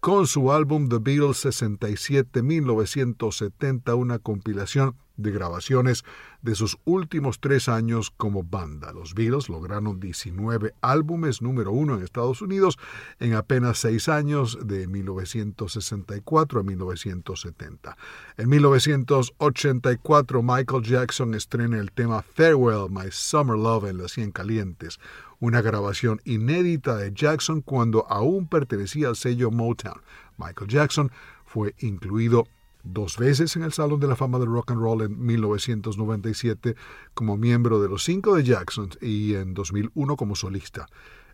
con 0.00 0.26
su 0.26 0.50
álbum 0.50 0.88
The 0.88 0.98
Beatles 0.98 1.44
67-1970, 1.44 3.96
una 3.96 4.18
compilación 4.18 4.96
de 5.22 5.30
grabaciones 5.30 6.04
de 6.42 6.54
sus 6.54 6.78
últimos 6.84 7.40
tres 7.40 7.68
años 7.68 8.10
como 8.10 8.42
banda. 8.42 8.92
Los 8.92 9.14
Beatles 9.14 9.48
lograron 9.48 10.00
19 10.00 10.74
álbumes 10.80 11.42
número 11.42 11.72
uno 11.72 11.96
en 11.96 12.02
Estados 12.02 12.42
Unidos 12.42 12.78
en 13.18 13.34
apenas 13.34 13.78
seis 13.78 14.08
años, 14.08 14.58
de 14.64 14.86
1964 14.86 16.60
a 16.60 16.62
1970. 16.62 17.96
En 18.36 18.48
1984, 18.48 20.42
Michael 20.42 20.82
Jackson 20.82 21.34
estrena 21.34 21.78
el 21.78 21.92
tema 21.92 22.22
Farewell, 22.22 22.90
My 22.90 23.10
Summer 23.10 23.56
Love 23.56 23.90
en 23.90 23.98
las 23.98 24.12
100 24.12 24.32
Calientes, 24.32 24.98
una 25.38 25.62
grabación 25.62 26.20
inédita 26.24 26.96
de 26.96 27.12
Jackson 27.12 27.62
cuando 27.62 28.06
aún 28.08 28.46
pertenecía 28.46 29.08
al 29.08 29.16
sello 29.16 29.50
Motown. 29.50 30.00
Michael 30.38 30.68
Jackson 30.68 31.10
fue 31.44 31.74
incluido 31.78 32.46
dos 32.82 33.18
veces 33.18 33.56
en 33.56 33.62
el 33.62 33.72
Salón 33.72 34.00
de 34.00 34.08
la 34.08 34.16
Fama 34.16 34.38
del 34.38 34.48
Rock 34.48 34.72
and 34.72 34.80
Roll 34.80 35.02
en 35.02 35.24
1997 35.24 36.76
como 37.14 37.36
miembro 37.36 37.80
de 37.80 37.88
los 37.88 38.04
cinco 38.04 38.34
de 38.34 38.44
Jackson 38.44 38.90
y 39.00 39.34
en 39.34 39.54
2001 39.54 40.16
como 40.16 40.34
solista. 40.34 40.86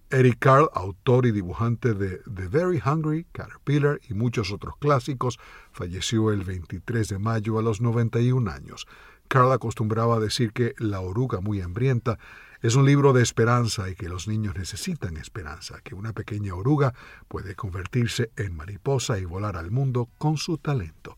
Eric 0.08 0.36
Carl, 0.38 0.70
autor 0.72 1.26
y 1.26 1.32
dibujante 1.32 1.92
de 1.92 2.20
The 2.32 2.46
Very 2.46 2.80
Hungry, 2.84 3.26
Caterpillar 3.32 4.00
y 4.08 4.14
muchos 4.14 4.52
otros 4.52 4.76
clásicos, 4.78 5.38
falleció 5.72 6.30
el 6.30 6.44
23 6.44 7.08
de 7.08 7.18
mayo 7.18 7.58
a 7.58 7.62
los 7.62 7.80
91 7.80 8.48
años. 8.48 8.86
Carl 9.26 9.50
acostumbraba 9.50 10.16
a 10.16 10.20
decir 10.20 10.52
que 10.52 10.74
La 10.78 11.00
oruga 11.00 11.40
muy 11.40 11.60
hambrienta 11.60 12.18
es 12.62 12.76
un 12.76 12.86
libro 12.86 13.12
de 13.12 13.22
esperanza 13.22 13.90
y 13.90 13.96
que 13.96 14.08
los 14.08 14.28
niños 14.28 14.54
necesitan 14.56 15.16
esperanza, 15.16 15.80
que 15.82 15.94
una 15.94 16.12
pequeña 16.12 16.54
oruga 16.54 16.94
puede 17.28 17.54
convertirse 17.54 18.30
en 18.36 18.56
mariposa 18.56 19.18
y 19.18 19.24
volar 19.24 19.56
al 19.56 19.70
mundo 19.70 20.08
con 20.18 20.36
su 20.36 20.56
talento. 20.58 21.16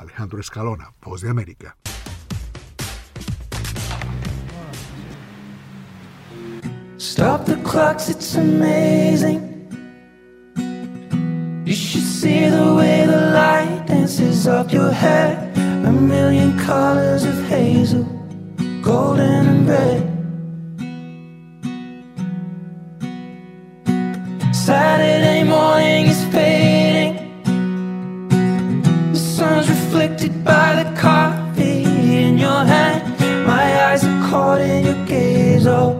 Alejandro 0.00 0.40
Escalona, 0.40 0.94
Voz 1.02 1.20
de 1.20 1.28
América. 1.28 1.76
Stop 6.96 7.44
the 7.44 7.56
clocks, 7.62 8.08
it's 8.08 8.34
amazing. 8.34 9.40
You 11.66 11.74
should 11.74 12.02
see 12.02 12.48
the 12.48 12.74
way 12.74 13.04
the 13.06 13.30
light 13.34 13.84
dances 13.86 14.46
up 14.46 14.72
your 14.72 14.90
hair. 14.90 15.52
A 15.84 15.92
million 15.92 16.58
colors 16.58 17.24
of 17.24 17.36
hazel, 17.48 18.04
golden 18.82 19.46
and 19.52 19.68
red. 19.68 20.06
Saturday 24.54 25.44
morning 25.44 26.09
reflected 30.00 30.42
by 30.42 30.82
the 30.82 30.98
coffee 30.98 31.82
in 32.24 32.38
your 32.38 32.64
hand. 32.64 33.02
My 33.46 33.84
eyes 33.84 34.02
are 34.02 34.30
caught 34.30 34.62
in 34.62 34.86
your 34.86 35.06
gaze 35.06 35.66
all 35.66 35.99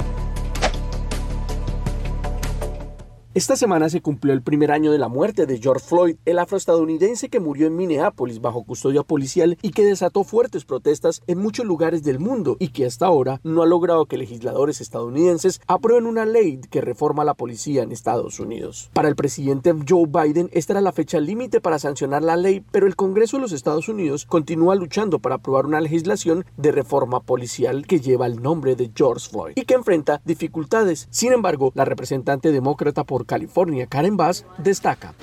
Esta 3.33 3.55
semana 3.55 3.89
se 3.89 4.01
cumplió 4.01 4.33
el 4.33 4.41
primer 4.41 4.73
año 4.73 4.91
de 4.91 4.97
la 4.97 5.07
muerte 5.07 5.45
de 5.45 5.57
George 5.57 5.85
Floyd, 5.87 6.17
el 6.25 6.37
afroestadounidense 6.37 7.29
que 7.29 7.39
murió 7.39 7.65
en 7.65 7.77
Minneapolis 7.77 8.41
bajo 8.41 8.65
custodia 8.65 9.03
policial 9.03 9.57
y 9.61 9.71
que 9.71 9.85
desató 9.85 10.25
fuertes 10.25 10.65
protestas 10.65 11.21
en 11.27 11.37
muchos 11.37 11.65
lugares 11.65 12.03
del 12.03 12.19
mundo 12.19 12.57
y 12.59 12.73
que 12.73 12.85
hasta 12.85 13.05
ahora 13.05 13.39
no 13.45 13.61
ha 13.61 13.65
logrado 13.65 14.05
que 14.05 14.17
legisladores 14.17 14.81
estadounidenses 14.81 15.61
aprueben 15.67 16.07
una 16.07 16.25
ley 16.25 16.59
que 16.69 16.81
reforma 16.81 17.23
la 17.23 17.33
policía 17.33 17.83
en 17.83 17.93
Estados 17.93 18.37
Unidos. 18.41 18.89
Para 18.91 19.07
el 19.07 19.15
presidente 19.15 19.73
Joe 19.87 20.07
Biden, 20.07 20.49
esta 20.51 20.73
era 20.73 20.81
la 20.81 20.91
fecha 20.91 21.21
límite 21.21 21.61
para 21.61 21.79
sancionar 21.79 22.23
la 22.23 22.35
ley, 22.35 22.65
pero 22.73 22.85
el 22.85 22.97
Congreso 22.97 23.37
de 23.37 23.43
los 23.43 23.53
Estados 23.53 23.87
Unidos 23.87 24.25
continúa 24.25 24.75
luchando 24.75 25.19
para 25.19 25.35
aprobar 25.35 25.65
una 25.65 25.79
legislación 25.79 26.43
de 26.57 26.73
reforma 26.73 27.21
policial 27.21 27.87
que 27.87 28.01
lleva 28.01 28.25
el 28.25 28.41
nombre 28.41 28.75
de 28.75 28.91
George 28.93 29.29
Floyd 29.29 29.53
y 29.55 29.63
que 29.63 29.75
enfrenta 29.75 30.21
dificultades. 30.25 31.07
Sin 31.11 31.31
embargo, 31.31 31.71
la 31.75 31.85
representante 31.85 32.51
demócrata 32.51 33.05
por 33.05 33.20
California, 33.25 33.87
Karen 33.87 34.17
Bass, 34.17 34.45
destaca. 34.57 35.13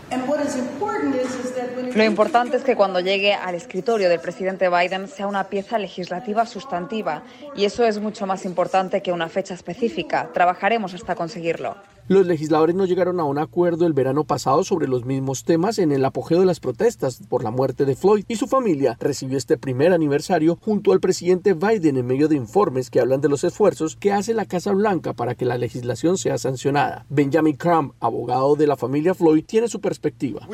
Lo 1.95 2.05
importante 2.05 2.57
es 2.57 2.65
que 2.65 2.77
cuando 2.77 3.01
llegue 3.01 3.35
al 3.35 3.55
escritorio 3.55 4.09
del 4.09 4.21
presidente 4.21 4.69
Biden 4.69 5.09
sea 5.09 5.27
una 5.27 5.45
pieza 5.45 5.79
legislativa 5.79 6.47
sustantiva 6.47 7.23
y 7.57 7.65
eso 7.65 7.85
es 7.85 7.99
mucho 7.99 8.27
más 8.27 8.45
importante 8.45 9.03
que 9.03 9.13
una 9.13 9.29
fecha 9.29 9.55
específica. 9.55 10.31
Trabajaremos 10.33 10.95
hasta 10.95 11.15
conseguirlo. 11.15 11.77
Los 12.09 12.27
legisladores 12.27 12.75
no 12.75 12.87
llegaron 12.87 13.21
a 13.21 13.25
un 13.25 13.37
acuerdo 13.37 13.87
el 13.87 13.93
verano 13.93 14.25
pasado 14.25 14.65
sobre 14.65 14.89
los 14.89 15.05
mismos 15.05 15.45
temas 15.45 15.79
en 15.79 15.93
el 15.93 16.03
apogeo 16.07 16.41
de 16.41 16.47
las 16.47 16.59
protestas 16.59 17.21
por 17.29 17.45
la 17.45 17.51
muerte 17.51 17.85
de 17.85 17.97
Floyd 17.97 18.25
y 18.29 18.37
su 18.37 18.47
familia 18.47 18.97
recibió 18.99 19.37
este 19.37 19.59
primer 19.59 19.93
aniversario 19.93 20.57
junto 20.57 20.93
al 20.93 21.01
presidente 21.01 21.53
Biden 21.53 21.99
en 21.99 22.07
medio 22.07 22.27
de 22.29 22.37
informes 22.37 22.89
que 22.89 23.01
hablan 23.01 23.21
de 23.21 23.29
los 23.29 23.45
esfuerzos 23.45 23.95
que 23.95 24.11
hace 24.11 24.33
la 24.33 24.47
Casa 24.47 24.73
Blanca 24.73 25.13
para 25.13 25.35
que 25.35 25.45
la 25.45 25.59
legislación 25.59 26.17
sea 26.17 26.39
sancionada. 26.39 27.05
Benjamin 27.11 27.57
Crump, 27.57 27.93
abogado 28.01 28.57
de 28.57 28.67
la 28.67 28.79
familia 28.79 29.13
Floyd, 29.13 29.45
tiene 29.45 29.69
su 29.69 29.83
perspectiva. 29.83 30.47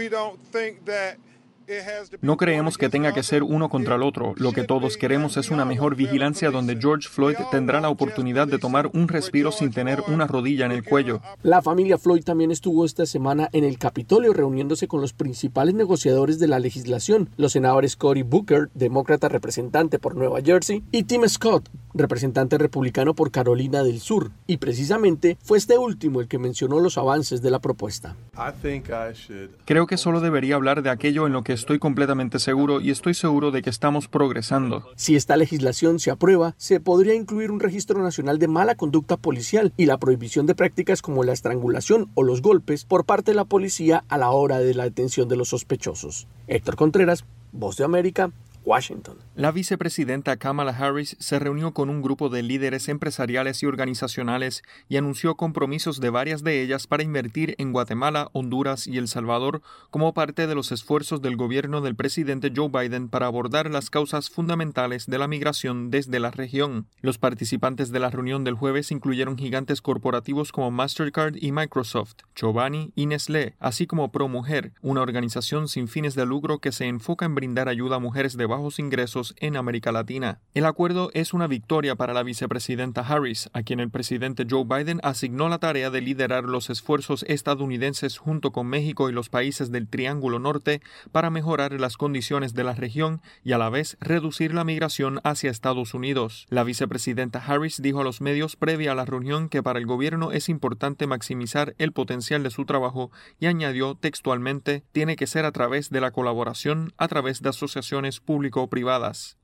No 2.20 2.36
creemos 2.36 2.78
que 2.78 2.88
tenga 2.88 3.12
que 3.12 3.22
ser 3.22 3.42
uno 3.42 3.68
contra 3.68 3.96
el 3.96 4.02
otro. 4.02 4.34
Lo 4.36 4.52
que 4.52 4.64
todos 4.64 4.96
queremos 4.96 5.36
es 5.36 5.50
una 5.50 5.64
mejor 5.64 5.96
vigilancia 5.96 6.50
donde 6.50 6.76
George 6.76 7.08
Floyd 7.08 7.36
tendrá 7.50 7.80
la 7.80 7.88
oportunidad 7.88 8.46
de 8.46 8.58
tomar 8.58 8.90
un 8.92 9.08
respiro 9.08 9.52
sin 9.52 9.70
tener 9.70 10.02
una 10.08 10.26
rodilla 10.26 10.66
en 10.66 10.72
el 10.72 10.84
cuello. 10.84 11.20
La 11.42 11.62
familia 11.62 11.98
Floyd 11.98 12.24
también 12.24 12.50
estuvo 12.50 12.84
esta 12.84 13.06
semana 13.06 13.48
en 13.52 13.64
el 13.64 13.78
Capitolio 13.78 14.32
reuniéndose 14.32 14.88
con 14.88 15.00
los 15.00 15.12
principales 15.12 15.74
negociadores 15.74 16.38
de 16.38 16.48
la 16.48 16.58
legislación, 16.58 17.30
los 17.36 17.52
senadores 17.52 17.96
Cory 17.96 18.22
Booker, 18.22 18.70
demócrata 18.74 19.28
representante 19.28 19.98
por 19.98 20.16
Nueva 20.16 20.40
Jersey, 20.42 20.82
y 20.90 21.04
Tim 21.04 21.26
Scott, 21.28 21.68
representante 21.94 22.58
republicano 22.58 23.14
por 23.14 23.30
Carolina 23.30 23.82
del 23.82 24.00
Sur. 24.00 24.30
Y 24.46 24.58
precisamente 24.58 25.38
fue 25.42 25.58
este 25.58 25.78
último 25.78 26.20
el 26.20 26.28
que 26.28 26.38
mencionó 26.38 26.80
los 26.80 26.98
avances 26.98 27.40
de 27.40 27.50
la 27.50 27.60
propuesta. 27.60 28.16
Creo 29.64 29.86
que 29.86 29.96
solo 29.96 30.20
debería 30.20 30.56
hablar 30.56 30.82
de 30.82 30.90
aquello 30.90 31.26
en 31.26 31.32
lo 31.32 31.42
que 31.42 31.52
estoy 31.52 31.78
completamente 31.78 32.38
seguro 32.38 32.80
y 32.80 32.90
estoy 32.90 33.14
seguro 33.14 33.50
de 33.50 33.62
que 33.62 33.70
estamos 33.70 34.08
progresando. 34.08 34.84
Si 34.96 35.16
esta 35.16 35.36
legislación 35.36 35.98
se 35.98 36.10
aprueba, 36.10 36.54
se 36.58 36.80
podría 36.80 37.14
incluir 37.14 37.50
un 37.50 37.60
registro 37.60 38.02
nacional 38.02 38.38
de 38.38 38.48
mala 38.48 38.74
conducta 38.74 39.16
policial 39.16 39.72
y 39.76 39.86
la 39.86 39.98
prohibición 39.98 40.46
de 40.46 40.54
prácticas 40.54 41.02
como 41.02 41.24
la 41.24 41.32
estrangulación 41.32 42.10
o 42.14 42.22
los 42.22 42.42
golpes 42.42 42.84
por 42.84 43.04
parte 43.04 43.30
de 43.30 43.36
la 43.36 43.44
policía 43.44 44.04
a 44.08 44.18
la 44.18 44.30
hora 44.30 44.58
de 44.58 44.74
la 44.74 44.84
detención 44.84 45.28
de 45.28 45.36
los 45.36 45.48
sospechosos. 45.48 46.26
Héctor 46.46 46.76
Contreras, 46.76 47.24
Voz 47.52 47.76
de 47.76 47.84
América, 47.84 48.32
Washington. 48.64 49.18
La 49.34 49.52
vicepresidenta 49.52 50.36
Kamala 50.36 50.72
Harris 50.72 51.16
se 51.18 51.38
reunió 51.38 51.72
con 51.72 51.90
un 51.90 52.02
grupo 52.02 52.28
de 52.28 52.42
líderes 52.42 52.88
empresariales 52.88 53.62
y 53.62 53.66
organizacionales 53.66 54.62
y 54.88 54.96
anunció 54.96 55.34
compromisos 55.34 56.00
de 56.00 56.10
varias 56.10 56.42
de 56.42 56.62
ellas 56.62 56.86
para 56.86 57.02
invertir 57.02 57.54
en 57.58 57.72
Guatemala, 57.72 58.28
Honduras 58.32 58.86
y 58.86 58.98
El 58.98 59.08
Salvador 59.08 59.62
como 59.90 60.14
parte 60.14 60.46
de 60.46 60.54
los 60.54 60.72
esfuerzos 60.72 61.20
del 61.20 61.36
gobierno 61.36 61.80
del 61.80 61.96
presidente 61.96 62.52
Joe 62.54 62.68
Biden 62.68 63.08
para 63.08 63.26
abordar 63.26 63.70
las 63.70 63.90
causas 63.90 64.30
fundamentales 64.30 65.06
de 65.06 65.18
la 65.18 65.28
migración 65.28 65.90
desde 65.90 66.20
la 66.20 66.30
región. 66.30 66.86
Los 67.00 67.18
participantes 67.18 67.90
de 67.90 68.00
la 68.00 68.10
reunión 68.10 68.44
del 68.44 68.54
jueves 68.54 68.90
incluyeron 68.90 69.36
gigantes 69.36 69.82
corporativos 69.82 70.52
como 70.52 70.70
Mastercard 70.70 71.36
y 71.36 71.52
Microsoft, 71.52 72.14
Chobani 72.34 72.92
y 72.94 73.06
Nestlé, 73.06 73.56
así 73.58 73.86
como 73.86 74.10
ProMujer, 74.10 74.72
una 74.82 75.02
organización 75.02 75.68
sin 75.68 75.88
fines 75.88 76.14
de 76.14 76.26
lucro 76.26 76.58
que 76.58 76.72
se 76.72 76.86
enfoca 76.86 77.24
en 77.26 77.34
brindar 77.34 77.68
ayuda 77.68 77.96
a 77.96 78.00
mujeres 78.00 78.36
de 78.36 78.46
bajos 78.54 78.78
ingresos 78.78 79.34
en 79.38 79.56
América 79.56 79.90
Latina. 79.90 80.38
El 80.54 80.64
acuerdo 80.64 81.10
es 81.12 81.34
una 81.34 81.48
victoria 81.48 81.96
para 81.96 82.14
la 82.14 82.22
vicepresidenta 82.22 83.00
Harris, 83.00 83.50
a 83.52 83.64
quien 83.64 83.80
el 83.80 83.90
presidente 83.90 84.46
Joe 84.48 84.64
Biden 84.64 85.00
asignó 85.02 85.48
la 85.48 85.58
tarea 85.58 85.90
de 85.90 86.00
liderar 86.00 86.44
los 86.44 86.70
esfuerzos 86.70 87.24
estadounidenses 87.26 88.16
junto 88.18 88.52
con 88.52 88.68
México 88.68 89.10
y 89.10 89.12
los 89.12 89.28
países 89.28 89.72
del 89.72 89.88
Triángulo 89.88 90.38
Norte 90.38 90.82
para 91.10 91.30
mejorar 91.30 91.72
las 91.80 91.96
condiciones 91.96 92.54
de 92.54 92.62
la 92.62 92.74
región 92.74 93.20
y 93.42 93.52
a 93.52 93.58
la 93.58 93.70
vez 93.70 93.96
reducir 94.00 94.54
la 94.54 94.62
migración 94.62 95.20
hacia 95.24 95.50
Estados 95.50 95.92
Unidos. 95.92 96.46
La 96.48 96.62
vicepresidenta 96.62 97.42
Harris 97.44 97.82
dijo 97.82 98.02
a 98.02 98.04
los 98.04 98.20
medios 98.20 98.54
previa 98.54 98.92
a 98.92 98.94
la 98.94 99.04
reunión 99.04 99.48
que 99.48 99.64
para 99.64 99.80
el 99.80 99.86
gobierno 99.86 100.30
es 100.30 100.48
importante 100.48 101.08
maximizar 101.08 101.74
el 101.78 101.90
potencial 101.90 102.44
de 102.44 102.50
su 102.50 102.66
trabajo 102.66 103.10
y 103.40 103.46
añadió 103.46 103.96
textualmente 103.96 104.84
tiene 104.92 105.16
que 105.16 105.26
ser 105.26 105.44
a 105.44 105.50
través 105.50 105.90
de 105.90 106.00
la 106.00 106.12
colaboración 106.12 106.92
a 106.98 107.08
través 107.08 107.42
de 107.42 107.48
asociaciones 107.48 108.20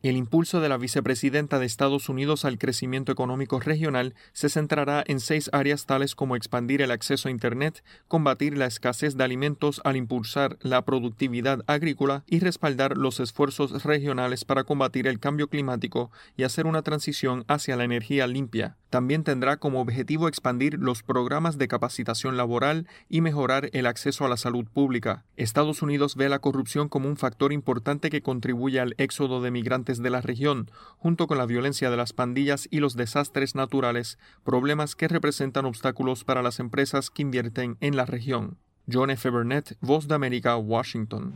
El 0.02 0.16
impulso 0.16 0.60
de 0.60 0.68
la 0.68 0.76
vicepresidenta 0.76 1.58
de 1.58 1.66
Estados 1.66 2.08
Unidos 2.08 2.44
al 2.44 2.58
crecimiento 2.58 3.12
económico 3.12 3.60
regional 3.60 4.14
se 4.32 4.48
centrará 4.48 5.04
en 5.06 5.20
seis 5.20 5.50
áreas 5.52 5.86
tales 5.86 6.14
como 6.14 6.36
expandir 6.36 6.82
el 6.82 6.90
acceso 6.90 7.28
a 7.28 7.30
Internet, 7.30 7.84
combatir 8.08 8.56
la 8.56 8.66
escasez 8.66 9.16
de 9.16 9.24
alimentos 9.24 9.80
al 9.84 9.96
impulsar 9.96 10.58
la 10.60 10.84
productividad 10.84 11.62
agrícola 11.66 12.24
y 12.26 12.40
respaldar 12.40 12.96
los 12.96 13.20
esfuerzos 13.20 13.84
regionales 13.84 14.44
para 14.44 14.64
combatir 14.64 15.06
el 15.06 15.20
cambio 15.20 15.48
climático 15.48 16.10
y 16.36 16.42
hacer 16.42 16.66
una 16.66 16.82
transición 16.82 17.44
hacia 17.48 17.76
la 17.76 17.84
energía 17.84 18.26
limpia. 18.26 18.76
También 18.90 19.22
tendrá 19.22 19.56
como 19.56 19.80
objetivo 19.80 20.26
expandir 20.26 20.74
los 20.78 21.04
programas 21.04 21.58
de 21.58 21.68
capacitación 21.68 22.36
laboral 22.36 22.88
y 23.08 23.20
mejorar 23.20 23.70
el 23.72 23.86
acceso 23.86 24.24
a 24.24 24.28
la 24.28 24.36
salud 24.36 24.66
pública. 24.66 25.24
Estados 25.36 25.80
Unidos 25.80 26.16
ve 26.16 26.28
la 26.28 26.40
corrupción 26.40 26.88
como 26.88 27.08
un 27.08 27.16
factor 27.16 27.52
importante 27.52 28.10
que 28.10 28.22
contribuye 28.22 28.80
al 28.80 28.94
éxodo 28.98 29.40
de 29.40 29.52
migrantes 29.52 30.02
de 30.02 30.10
la 30.10 30.20
región, 30.20 30.70
junto 30.98 31.28
con 31.28 31.38
la 31.38 31.46
violencia 31.46 31.88
de 31.88 31.96
las 31.96 32.12
pandillas 32.12 32.66
y 32.68 32.80
los 32.80 32.96
desastres 32.96 33.54
naturales, 33.54 34.18
problemas 34.44 34.96
que 34.96 35.06
representan 35.06 35.66
obstáculos 35.66 36.24
para 36.24 36.42
las 36.42 36.58
empresas 36.58 37.10
que 37.10 37.22
invierten 37.22 37.76
en 37.80 37.94
la 37.96 38.06
región. 38.06 38.58
John 38.92 39.10
F. 39.10 39.30
Burnett, 39.30 39.76
Voz 39.80 40.08
de 40.08 40.16
América, 40.16 40.56
Washington. 40.56 41.32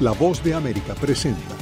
La 0.00 0.12
Voz 0.12 0.44
de 0.44 0.52
América 0.52 0.94
presenta. 0.94 1.61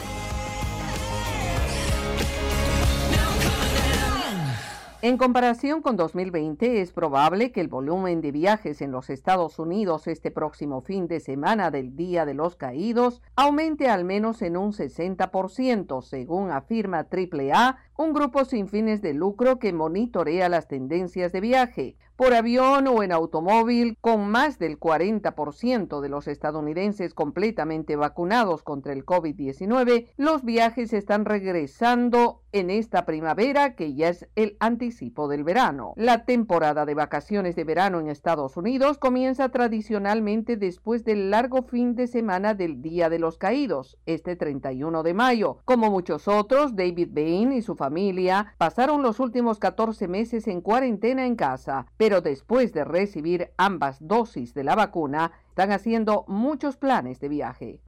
En 5.03 5.17
comparación 5.17 5.81
con 5.81 5.97
2020, 5.97 6.79
es 6.79 6.91
probable 6.91 7.51
que 7.51 7.59
el 7.59 7.67
volumen 7.67 8.21
de 8.21 8.31
viajes 8.31 8.83
en 8.83 8.91
los 8.91 9.09
Estados 9.09 9.57
Unidos 9.57 10.05
este 10.05 10.29
próximo 10.29 10.81
fin 10.81 11.07
de 11.07 11.19
semana 11.19 11.71
del 11.71 11.95
Día 11.95 12.23
de 12.23 12.35
los 12.35 12.55
Caídos 12.55 13.23
aumente 13.35 13.89
al 13.89 14.05
menos 14.05 14.43
en 14.43 14.57
un 14.57 14.73
60%, 14.73 16.03
según 16.03 16.51
afirma 16.51 17.07
AAA, 17.11 17.77
un 18.01 18.13
grupo 18.13 18.45
sin 18.45 18.67
fines 18.67 19.01
de 19.01 19.13
lucro 19.13 19.59
que 19.59 19.73
monitorea 19.73 20.49
las 20.49 20.67
tendencias 20.67 21.31
de 21.31 21.41
viaje. 21.41 21.97
Por 22.15 22.33
avión 22.35 22.85
o 22.87 23.01
en 23.01 23.11
automóvil, 23.11 23.97
con 23.99 24.27
más 24.27 24.59
del 24.59 24.79
40% 24.79 26.01
de 26.01 26.09
los 26.09 26.27
estadounidenses 26.27 27.15
completamente 27.15 27.95
vacunados 27.95 28.61
contra 28.61 28.93
el 28.93 29.05
COVID-19, 29.05 30.09
los 30.17 30.43
viajes 30.43 30.93
están 30.93 31.25
regresando 31.25 32.43
en 32.51 32.69
esta 32.69 33.05
primavera 33.05 33.75
que 33.75 33.95
ya 33.95 34.09
es 34.09 34.27
el 34.35 34.57
anticipo 34.59 35.27
del 35.27 35.43
verano. 35.43 35.93
La 35.95 36.25
temporada 36.25 36.85
de 36.85 36.93
vacaciones 36.93 37.55
de 37.55 37.63
verano 37.63 37.99
en 37.99 38.09
Estados 38.09 38.55
Unidos 38.55 38.99
comienza 38.99 39.49
tradicionalmente 39.49 40.57
después 40.57 41.03
del 41.03 41.31
largo 41.31 41.63
fin 41.63 41.95
de 41.95 42.05
semana 42.07 42.53
del 42.53 42.81
Día 42.81 43.09
de 43.09 43.19
los 43.19 43.37
Caídos, 43.37 43.97
este 44.05 44.35
31 44.35 45.01
de 45.01 45.13
mayo. 45.13 45.57
Como 45.65 45.89
muchos 45.89 46.27
otros, 46.27 46.75
David 46.75 47.09
Bain 47.11 47.51
y 47.53 47.63
su 47.63 47.75
familia 47.75 47.90
pasaron 48.57 49.03
los 49.03 49.19
últimos 49.19 49.59
14 49.59 50.07
meses 50.07 50.47
en 50.47 50.61
cuarentena 50.61 51.25
en 51.25 51.35
casa, 51.35 51.85
pero 51.97 52.21
después 52.21 52.73
de 52.73 52.83
recibir 52.83 53.51
ambas 53.57 53.97
dosis 53.99 54.53
de 54.53 54.63
la 54.63 54.75
vacuna, 54.75 55.31
están 55.51 55.73
haciendo 55.73 56.23
muchos 56.29 56.77
planes 56.77 57.19
de 57.19 57.27
viaje. 57.27 57.81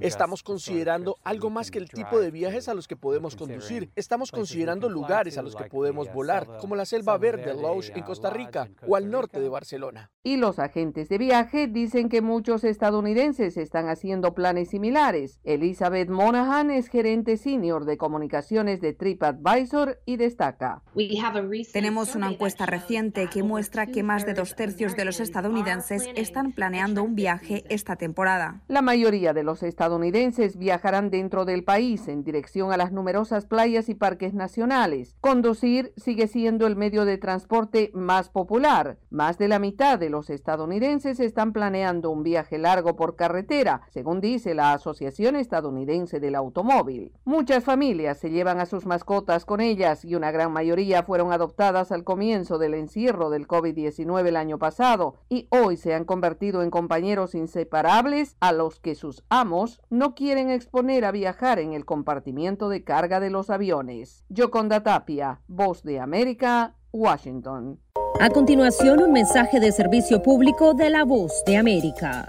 Estamos 0.00 0.42
considerando 0.42 1.18
algo 1.22 1.50
más 1.50 1.70
que 1.70 1.78
el 1.78 1.90
tipo 1.90 2.18
de 2.18 2.30
viajes 2.30 2.68
a 2.68 2.74
los 2.74 2.88
que 2.88 2.96
podemos 2.96 3.36
conducir. 3.36 3.92
Estamos 3.94 4.32
considerando 4.32 4.88
lugares 4.88 5.36
a 5.36 5.42
los 5.42 5.54
que 5.54 5.64
podemos 5.64 6.10
volar, 6.12 6.48
como 6.58 6.74
la 6.74 6.86
selva 6.86 7.18
verde 7.18 7.54
Loche 7.54 7.92
en 7.94 8.02
Costa 8.02 8.30
Rica 8.30 8.70
o 8.88 8.96
al 8.96 9.10
norte 9.10 9.40
de 9.40 9.50
Barcelona. 9.50 10.10
Y 10.22 10.38
los 10.38 10.58
agentes 10.58 11.10
de 11.10 11.18
viaje 11.18 11.66
dicen 11.66 12.08
que 12.08 12.22
muchos 12.22 12.64
estadounidenses 12.64 13.58
están 13.58 13.90
haciendo 13.90 14.32
planes 14.32 14.70
similares. 14.70 15.38
Elizabeth 15.44 16.08
Monahan 16.08 16.70
es 16.70 16.88
gerente 16.88 17.36
senior 17.36 17.84
de 17.84 17.98
comunicaciones 17.98 18.80
de 18.80 18.94
TripAdvisor 18.94 20.00
y 20.06 20.16
destaca. 20.16 20.82
Tenemos 21.74 22.14
una 22.14 22.32
encuesta 22.32 22.64
reciente 22.64 23.28
que 23.28 23.42
muestra 23.42 23.86
que 23.86 24.02
más 24.02 24.24
de 24.24 24.32
dos 24.32 24.56
tercios 24.56 24.96
de 24.96 25.04
los 25.04 25.20
estadounidenses 25.20 26.05
están 26.14 26.52
planeando 26.52 27.02
un 27.02 27.14
viaje 27.14 27.64
esta 27.68 27.96
temporada. 27.96 28.60
La 28.68 28.82
mayoría 28.82 29.32
de 29.32 29.42
los 29.42 29.62
estadounidenses 29.62 30.56
viajarán 30.56 31.10
dentro 31.10 31.44
del 31.44 31.64
país 31.64 32.08
en 32.08 32.24
dirección 32.24 32.72
a 32.72 32.76
las 32.76 32.92
numerosas 32.92 33.46
playas 33.46 33.88
y 33.88 33.94
parques 33.94 34.34
nacionales. 34.34 35.16
Conducir 35.20 35.92
sigue 35.96 36.28
siendo 36.28 36.66
el 36.66 36.76
medio 36.76 37.04
de 37.04 37.18
transporte 37.18 37.90
más 37.94 38.28
popular. 38.28 38.98
Más 39.10 39.38
de 39.38 39.48
la 39.48 39.58
mitad 39.58 39.98
de 39.98 40.10
los 40.10 40.30
estadounidenses 40.30 41.20
están 41.20 41.52
planeando 41.52 42.10
un 42.10 42.22
viaje 42.22 42.58
largo 42.58 42.96
por 42.96 43.16
carretera, 43.16 43.82
según 43.90 44.20
dice 44.20 44.54
la 44.54 44.72
Asociación 44.72 45.36
Estadounidense 45.36 46.20
del 46.20 46.34
Automóvil. 46.34 47.12
Muchas 47.24 47.64
familias 47.64 48.18
se 48.18 48.30
llevan 48.30 48.60
a 48.60 48.66
sus 48.66 48.86
mascotas 48.86 49.44
con 49.44 49.60
ellas 49.60 50.04
y 50.04 50.14
una 50.14 50.30
gran 50.30 50.52
mayoría 50.52 51.02
fueron 51.02 51.32
adoptadas 51.32 51.92
al 51.92 52.04
comienzo 52.04 52.58
del 52.58 52.74
encierro 52.74 53.30
del 53.30 53.48
COVID-19 53.48 54.26
el 54.26 54.36
año 54.36 54.58
pasado 54.58 55.16
y 55.28 55.48
hoy 55.50 55.76
se 55.76 55.94
han 55.96 56.04
convertido 56.04 56.62
en 56.62 56.70
compañeros 56.70 57.34
inseparables 57.34 58.36
a 58.40 58.52
los 58.52 58.78
que 58.78 58.94
sus 58.94 59.24
amos 59.28 59.80
no 59.90 60.14
quieren 60.14 60.50
exponer 60.50 61.04
a 61.04 61.10
viajar 61.10 61.58
en 61.58 61.72
el 61.72 61.84
compartimiento 61.84 62.68
de 62.68 62.84
carga 62.84 63.18
de 63.18 63.30
los 63.30 63.50
aviones. 63.50 64.24
Yoconda 64.28 64.82
Tapia, 64.82 65.40
Voz 65.48 65.82
de 65.82 65.98
América, 65.98 66.76
Washington. 66.92 67.80
A 68.20 68.30
continuación, 68.30 69.02
un 69.02 69.12
mensaje 69.12 69.60
de 69.60 69.72
servicio 69.72 70.22
público 70.22 70.72
de 70.72 70.90
la 70.90 71.04
Voz 71.04 71.42
de 71.44 71.56
América. 71.56 72.28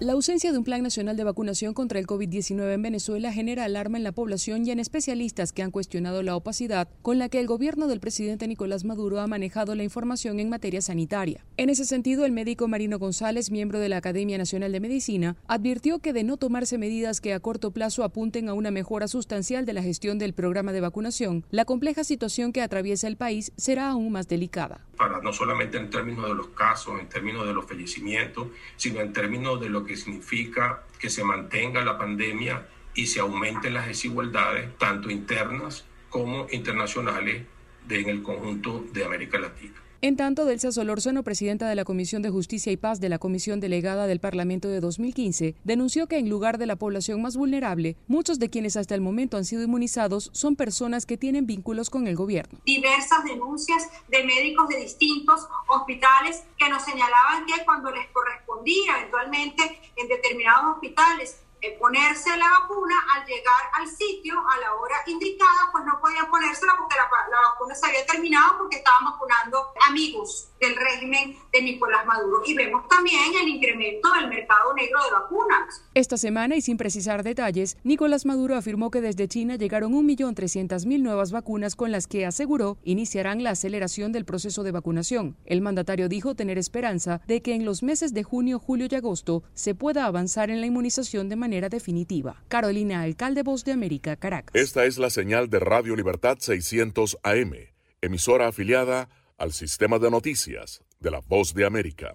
La 0.00 0.12
ausencia 0.14 0.50
de 0.50 0.56
un 0.56 0.64
plan 0.64 0.82
nacional 0.82 1.14
de 1.18 1.24
vacunación 1.24 1.74
contra 1.74 1.98
el 1.98 2.06
COVID-19 2.06 2.72
en 2.72 2.80
Venezuela 2.80 3.34
genera 3.34 3.64
alarma 3.64 3.98
en 3.98 4.02
la 4.02 4.12
población 4.12 4.64
y 4.64 4.70
en 4.70 4.80
especialistas 4.80 5.52
que 5.52 5.62
han 5.62 5.70
cuestionado 5.70 6.22
la 6.22 6.36
opacidad 6.36 6.88
con 7.02 7.18
la 7.18 7.28
que 7.28 7.38
el 7.38 7.46
gobierno 7.46 7.86
del 7.86 8.00
presidente 8.00 8.48
Nicolás 8.48 8.86
Maduro 8.86 9.20
ha 9.20 9.26
manejado 9.26 9.74
la 9.74 9.82
información 9.82 10.40
en 10.40 10.48
materia 10.48 10.80
sanitaria. 10.80 11.44
En 11.58 11.68
ese 11.68 11.84
sentido, 11.84 12.24
el 12.24 12.32
médico 12.32 12.66
Marino 12.66 12.98
González, 12.98 13.50
miembro 13.50 13.78
de 13.78 13.90
la 13.90 13.98
Academia 13.98 14.38
Nacional 14.38 14.72
de 14.72 14.80
Medicina, 14.80 15.36
advirtió 15.46 15.98
que 15.98 16.14
de 16.14 16.24
no 16.24 16.38
tomarse 16.38 16.78
medidas 16.78 17.20
que 17.20 17.34
a 17.34 17.40
corto 17.40 17.70
plazo 17.70 18.02
apunten 18.02 18.48
a 18.48 18.54
una 18.54 18.70
mejora 18.70 19.06
sustancial 19.06 19.66
de 19.66 19.74
la 19.74 19.82
gestión 19.82 20.18
del 20.18 20.32
programa 20.32 20.72
de 20.72 20.80
vacunación, 20.80 21.44
la 21.50 21.66
compleja 21.66 22.04
situación 22.04 22.54
que 22.54 22.62
atraviesa 22.62 23.06
el 23.06 23.18
país 23.18 23.52
será 23.58 23.90
aún 23.90 24.12
más 24.12 24.28
delicada. 24.28 24.80
Para 24.96 25.20
no 25.20 25.30
solamente 25.34 25.76
en 25.76 25.90
términos 25.90 26.26
de 26.26 26.34
los 26.34 26.48
casos, 26.48 26.98
en 27.00 27.08
términos 27.10 27.46
de 27.46 27.52
los 27.52 27.66
fallecimientos, 27.66 28.48
sino 28.76 29.00
en 29.00 29.12
términos 29.12 29.60
de 29.60 29.68
lo 29.68 29.84
que 29.84 29.89
significa 29.96 30.82
que 30.98 31.10
se 31.10 31.24
mantenga 31.24 31.84
la 31.84 31.98
pandemia 31.98 32.66
y 32.94 33.06
se 33.06 33.20
aumenten 33.20 33.74
las 33.74 33.86
desigualdades, 33.86 34.76
tanto 34.78 35.10
internas 35.10 35.84
como 36.08 36.46
internacionales, 36.50 37.42
en 37.88 38.08
el 38.08 38.22
conjunto 38.22 38.84
de 38.92 39.04
América 39.04 39.38
Latina. 39.38 39.74
En 40.02 40.16
tanto, 40.16 40.46
Delsa 40.46 40.72
Solórzano, 40.72 41.22
presidenta 41.22 41.68
de 41.68 41.74
la 41.74 41.84
Comisión 41.84 42.22
de 42.22 42.30
Justicia 42.30 42.72
y 42.72 42.78
Paz 42.78 43.00
de 43.00 43.10
la 43.10 43.18
Comisión 43.18 43.60
Delegada 43.60 44.06
del 44.06 44.18
Parlamento 44.18 44.68
de 44.68 44.80
2015, 44.80 45.56
denunció 45.62 46.06
que 46.06 46.16
en 46.16 46.30
lugar 46.30 46.56
de 46.56 46.64
la 46.64 46.76
población 46.76 47.20
más 47.20 47.36
vulnerable, 47.36 47.98
muchos 48.08 48.38
de 48.38 48.48
quienes 48.48 48.78
hasta 48.78 48.94
el 48.94 49.02
momento 49.02 49.36
han 49.36 49.44
sido 49.44 49.62
inmunizados 49.62 50.30
son 50.32 50.56
personas 50.56 51.04
que 51.04 51.18
tienen 51.18 51.44
vínculos 51.44 51.90
con 51.90 52.06
el 52.06 52.16
gobierno. 52.16 52.60
Diversas 52.64 53.24
denuncias 53.24 53.90
de 54.08 54.24
médicos 54.24 54.70
de 54.70 54.78
distintos 54.78 55.46
hospitales 55.68 56.44
que 56.58 56.70
nos 56.70 56.82
señalaban 56.82 57.44
que 57.44 57.62
cuando 57.66 57.90
les 57.90 58.06
correspondía 58.06 59.00
eventualmente 59.00 59.80
en 59.96 60.08
determinados 60.08 60.76
hospitales 60.76 61.42
eh, 61.62 61.76
ponerse 61.78 62.30
la 62.38 62.48
vacuna 62.60 62.94
al 63.14 63.26
llegar 63.26 63.70
al 63.74 63.86
sitio 63.86 64.34
a 64.48 64.60
la 64.60 64.74
hora 64.76 64.96
indicada, 65.06 65.68
pues 65.70 65.84
no 65.84 66.00
podían 66.00 66.30
ponérsela 66.30 66.74
porque 66.78 66.96
la, 66.96 67.08
la, 67.30 67.48
vacuna 67.50 67.74
se 67.74 67.86
había 67.86 68.06
terminado 68.06 68.56
porque 68.56 68.78
estaban 68.78 69.04
vacunando 69.04 69.66
amigos 69.86 70.48
del 70.58 70.74
régimen 70.74 71.36
de 71.52 71.62
Nicolás 71.62 72.06
Maduro. 72.06 72.42
Y 72.46 72.54
vemos 72.54 72.88
también 72.88 73.34
el 73.42 73.48
incremento 73.48 74.10
del 74.14 74.28
mercado 74.28 74.72
negro 74.72 75.04
de 75.04 75.10
vacunas. 75.10 75.82
Esta 75.92 76.16
semana, 76.16 76.56
y 76.56 76.62
sin 76.62 76.78
precisar 76.78 77.22
detalles, 77.22 77.76
Nicolás 77.84 78.24
Maduro 78.24 78.56
afirmó 78.56 78.90
que 78.90 79.02
desde 79.02 79.28
China 79.28 79.56
llegaron 79.56 79.92
1.300.000 79.92 81.00
nuevas 81.02 81.30
vacunas 81.30 81.76
con 81.76 81.92
las 81.92 82.06
que 82.06 82.24
aseguró 82.24 82.78
iniciarán 82.84 83.42
la 83.42 83.50
aceleración 83.50 84.12
del 84.12 84.24
proceso 84.24 84.62
de 84.62 84.72
vacunación. 84.72 85.36
El 85.44 85.60
mandatario 85.60 86.08
dijo 86.08 86.34
tener 86.34 86.56
esperanza 86.56 87.20
de 87.26 87.42
que 87.42 87.54
en 87.54 87.66
los 87.66 87.82
meses 87.82 88.14
de 88.14 88.22
junio, 88.22 88.58
julio 88.58 88.88
y 88.90 88.94
agosto 88.94 89.42
se 89.52 89.74
pueda 89.74 90.06
avanzar 90.06 90.48
en 90.48 90.60
la 90.60 90.66
inmunización 90.66 91.28
de 91.28 91.36
manera 91.36 91.49
definitiva. 91.68 92.42
Carolina, 92.48 93.02
alcalde 93.02 93.42
Voz 93.42 93.64
de 93.64 93.72
América, 93.72 94.16
Caracas. 94.16 94.54
Esta 94.54 94.84
es 94.84 94.98
la 94.98 95.10
señal 95.10 95.50
de 95.50 95.58
Radio 95.58 95.96
Libertad 95.96 96.38
600 96.38 97.18
AM, 97.22 97.52
emisora 98.00 98.46
afiliada 98.48 99.08
al 99.36 99.52
sistema 99.52 99.98
de 99.98 100.10
noticias 100.10 100.82
de 101.00 101.10
la 101.10 101.20
Voz 101.20 101.54
de 101.54 101.66
América. 101.66 102.14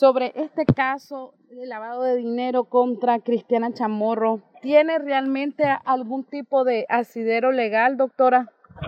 sobre 0.00 0.32
este 0.34 0.64
caso 0.64 1.34
de 1.50 1.66
lavado 1.66 2.04
de 2.04 2.16
dinero 2.16 2.64
contra 2.64 3.18
Cristiana 3.18 3.74
Chamorro. 3.74 4.40
¿Tiene 4.62 4.98
realmente 4.98 5.62
algún 5.84 6.24
tipo 6.24 6.64
de 6.64 6.86
asidero 6.88 7.52
legal, 7.52 7.98
doctora? 7.98 8.46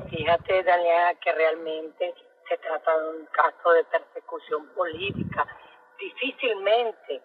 Fíjate, 0.08 0.62
Daniela, 0.62 1.14
que 1.16 1.32
realmente 1.32 2.14
se 2.48 2.56
trata 2.56 2.98
de 2.98 3.10
un 3.10 3.26
caso 3.26 3.72
de 3.72 3.84
persecución 3.84 4.66
política. 4.68 5.46
Difícilmente 5.98 7.20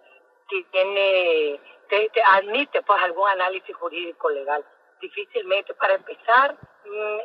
tiene, 0.50 1.58
te, 1.88 2.10
te 2.10 2.22
admite 2.22 2.82
pues 2.82 3.02
algún 3.02 3.30
análisis 3.30 3.74
jurídico 3.74 4.30
legal. 4.30 4.66
Difícilmente. 5.00 5.74
Para 5.76 5.94
empezar, 5.94 6.58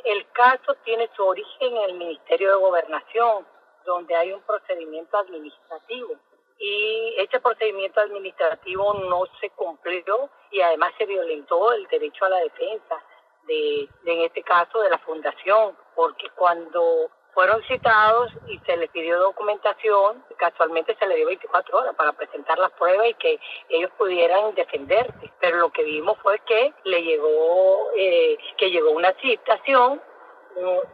el 0.04 0.30
caso 0.30 0.76
tiene 0.84 1.10
su 1.16 1.24
origen 1.24 1.76
en 1.76 1.90
el 1.90 1.94
Ministerio 1.94 2.50
de 2.50 2.62
Gobernación, 2.62 3.48
donde 3.84 4.14
hay 4.14 4.32
un 4.32 4.42
procedimiento 4.42 5.18
administrativo 5.18 6.14
y 6.62 7.14
este 7.18 7.40
procedimiento 7.40 8.00
administrativo 8.00 8.94
no 8.94 9.24
se 9.40 9.50
cumplió 9.50 10.30
y 10.52 10.60
además 10.60 10.92
se 10.96 11.06
violentó 11.06 11.72
el 11.72 11.88
derecho 11.88 12.24
a 12.24 12.28
la 12.28 12.38
defensa 12.38 13.02
de, 13.48 13.88
en 14.06 14.20
este 14.20 14.44
caso 14.44 14.80
de 14.80 14.90
la 14.90 14.98
fundación 14.98 15.76
porque 15.96 16.30
cuando 16.36 17.10
fueron 17.34 17.60
citados 17.64 18.30
y 18.46 18.58
se 18.60 18.76
les 18.76 18.90
pidió 18.90 19.18
documentación 19.18 20.24
casualmente 20.36 20.94
se 21.00 21.06
les 21.08 21.16
dio 21.16 21.26
24 21.26 21.78
horas 21.78 21.96
para 21.96 22.12
presentar 22.12 22.56
las 22.58 22.70
pruebas 22.72 23.08
y 23.08 23.14
que 23.14 23.40
ellos 23.68 23.90
pudieran 23.98 24.54
defenderse. 24.54 25.32
Pero 25.40 25.56
lo 25.56 25.72
que 25.72 25.82
vimos 25.82 26.16
fue 26.22 26.38
que 26.40 26.72
le 26.84 27.02
llegó 27.02 27.90
eh, 27.96 28.38
que 28.56 28.70
llegó 28.70 28.90
una 28.92 29.12
citación 29.14 30.00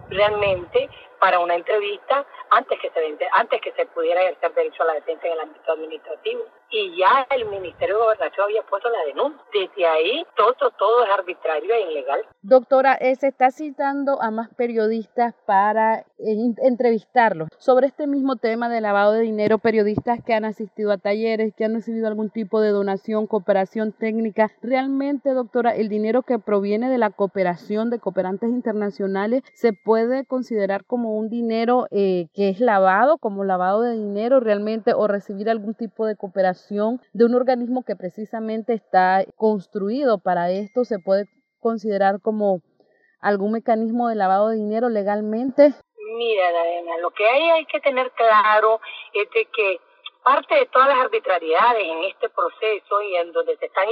realmente 0.08 0.88
para 1.20 1.38
una 1.40 1.54
entrevista 1.54 2.24
antes 2.50 2.78
que 2.80 2.90
se 2.90 3.18
antes 3.32 3.60
que 3.60 3.72
se 3.72 3.86
pudiera 3.86 4.22
ejercer 4.22 4.54
derecho 4.54 4.82
a 4.82 4.86
la 4.86 4.94
defensa 4.94 5.26
en 5.26 5.32
el 5.32 5.40
ámbito 5.40 5.72
administrativo 5.72 6.44
y 6.70 6.98
ya 6.98 7.26
el 7.30 7.46
Ministerio 7.46 7.96
de 7.96 8.02
Gobernación 8.02 8.44
había 8.44 8.62
puesto 8.62 8.90
la 8.90 9.04
denuncia. 9.06 9.40
Desde 9.52 9.86
ahí 9.86 10.26
todo 10.36 10.54
todo 10.78 11.04
es 11.04 11.10
arbitrario 11.10 11.74
e 11.74 11.92
ilegal. 11.92 12.20
Doctora, 12.42 12.94
eh, 12.94 13.14
se 13.16 13.28
está 13.28 13.50
citando 13.50 14.20
a 14.20 14.30
más 14.30 14.48
periodistas 14.54 15.34
para 15.46 16.00
eh, 16.18 16.54
entrevistarlos 16.62 17.48
sobre 17.58 17.86
este 17.86 18.06
mismo 18.06 18.36
tema 18.36 18.68
de 18.68 18.80
lavado 18.80 19.12
de 19.12 19.22
dinero, 19.22 19.58
periodistas 19.58 20.22
que 20.24 20.34
han 20.34 20.44
asistido 20.44 20.92
a 20.92 20.98
talleres, 20.98 21.54
que 21.54 21.64
han 21.64 21.74
recibido 21.74 22.06
algún 22.06 22.30
tipo 22.30 22.60
de 22.60 22.70
donación, 22.70 23.26
cooperación 23.26 23.92
técnica. 23.92 24.50
Realmente, 24.62 25.30
doctora, 25.30 25.74
el 25.74 25.88
dinero 25.88 26.22
que 26.22 26.38
proviene 26.38 26.90
de 26.90 26.98
la 26.98 27.10
cooperación 27.10 27.90
de 27.90 27.98
cooperantes 27.98 28.50
internacionales 28.50 29.42
se 29.54 29.72
puede 29.72 30.24
considerar 30.26 30.84
como 30.84 31.07
un 31.10 31.28
dinero 31.28 31.86
eh, 31.90 32.26
que 32.34 32.48
es 32.48 32.60
lavado, 32.60 33.18
como 33.18 33.44
lavado 33.44 33.82
de 33.82 33.94
dinero 33.94 34.40
realmente, 34.40 34.92
o 34.94 35.06
recibir 35.06 35.48
algún 35.50 35.74
tipo 35.74 36.06
de 36.06 36.16
cooperación 36.16 37.00
de 37.12 37.24
un 37.24 37.34
organismo 37.34 37.82
que 37.82 37.96
precisamente 37.96 38.72
está 38.72 39.24
construido 39.36 40.18
para 40.18 40.50
esto, 40.50 40.84
se 40.84 40.98
puede 40.98 41.26
considerar 41.60 42.20
como 42.20 42.60
algún 43.20 43.52
mecanismo 43.52 44.08
de 44.08 44.14
lavado 44.14 44.48
de 44.48 44.56
dinero 44.56 44.88
legalmente? 44.88 45.74
Mira, 46.16 46.50
Diana, 46.50 46.98
lo 47.00 47.10
que 47.10 47.26
hay, 47.26 47.42
hay 47.50 47.66
que 47.66 47.80
tener 47.80 48.10
claro 48.12 48.80
es 49.14 49.28
de 49.30 49.44
que 49.46 49.78
parte 50.22 50.54
de 50.54 50.66
todas 50.66 50.88
las 50.88 50.98
arbitrariedades 50.98 51.84
en 51.84 52.04
este 52.04 52.28
proceso 52.28 53.00
y 53.02 53.16
en 53.16 53.32
donde 53.32 53.56
se, 53.56 53.66
están, 53.66 53.86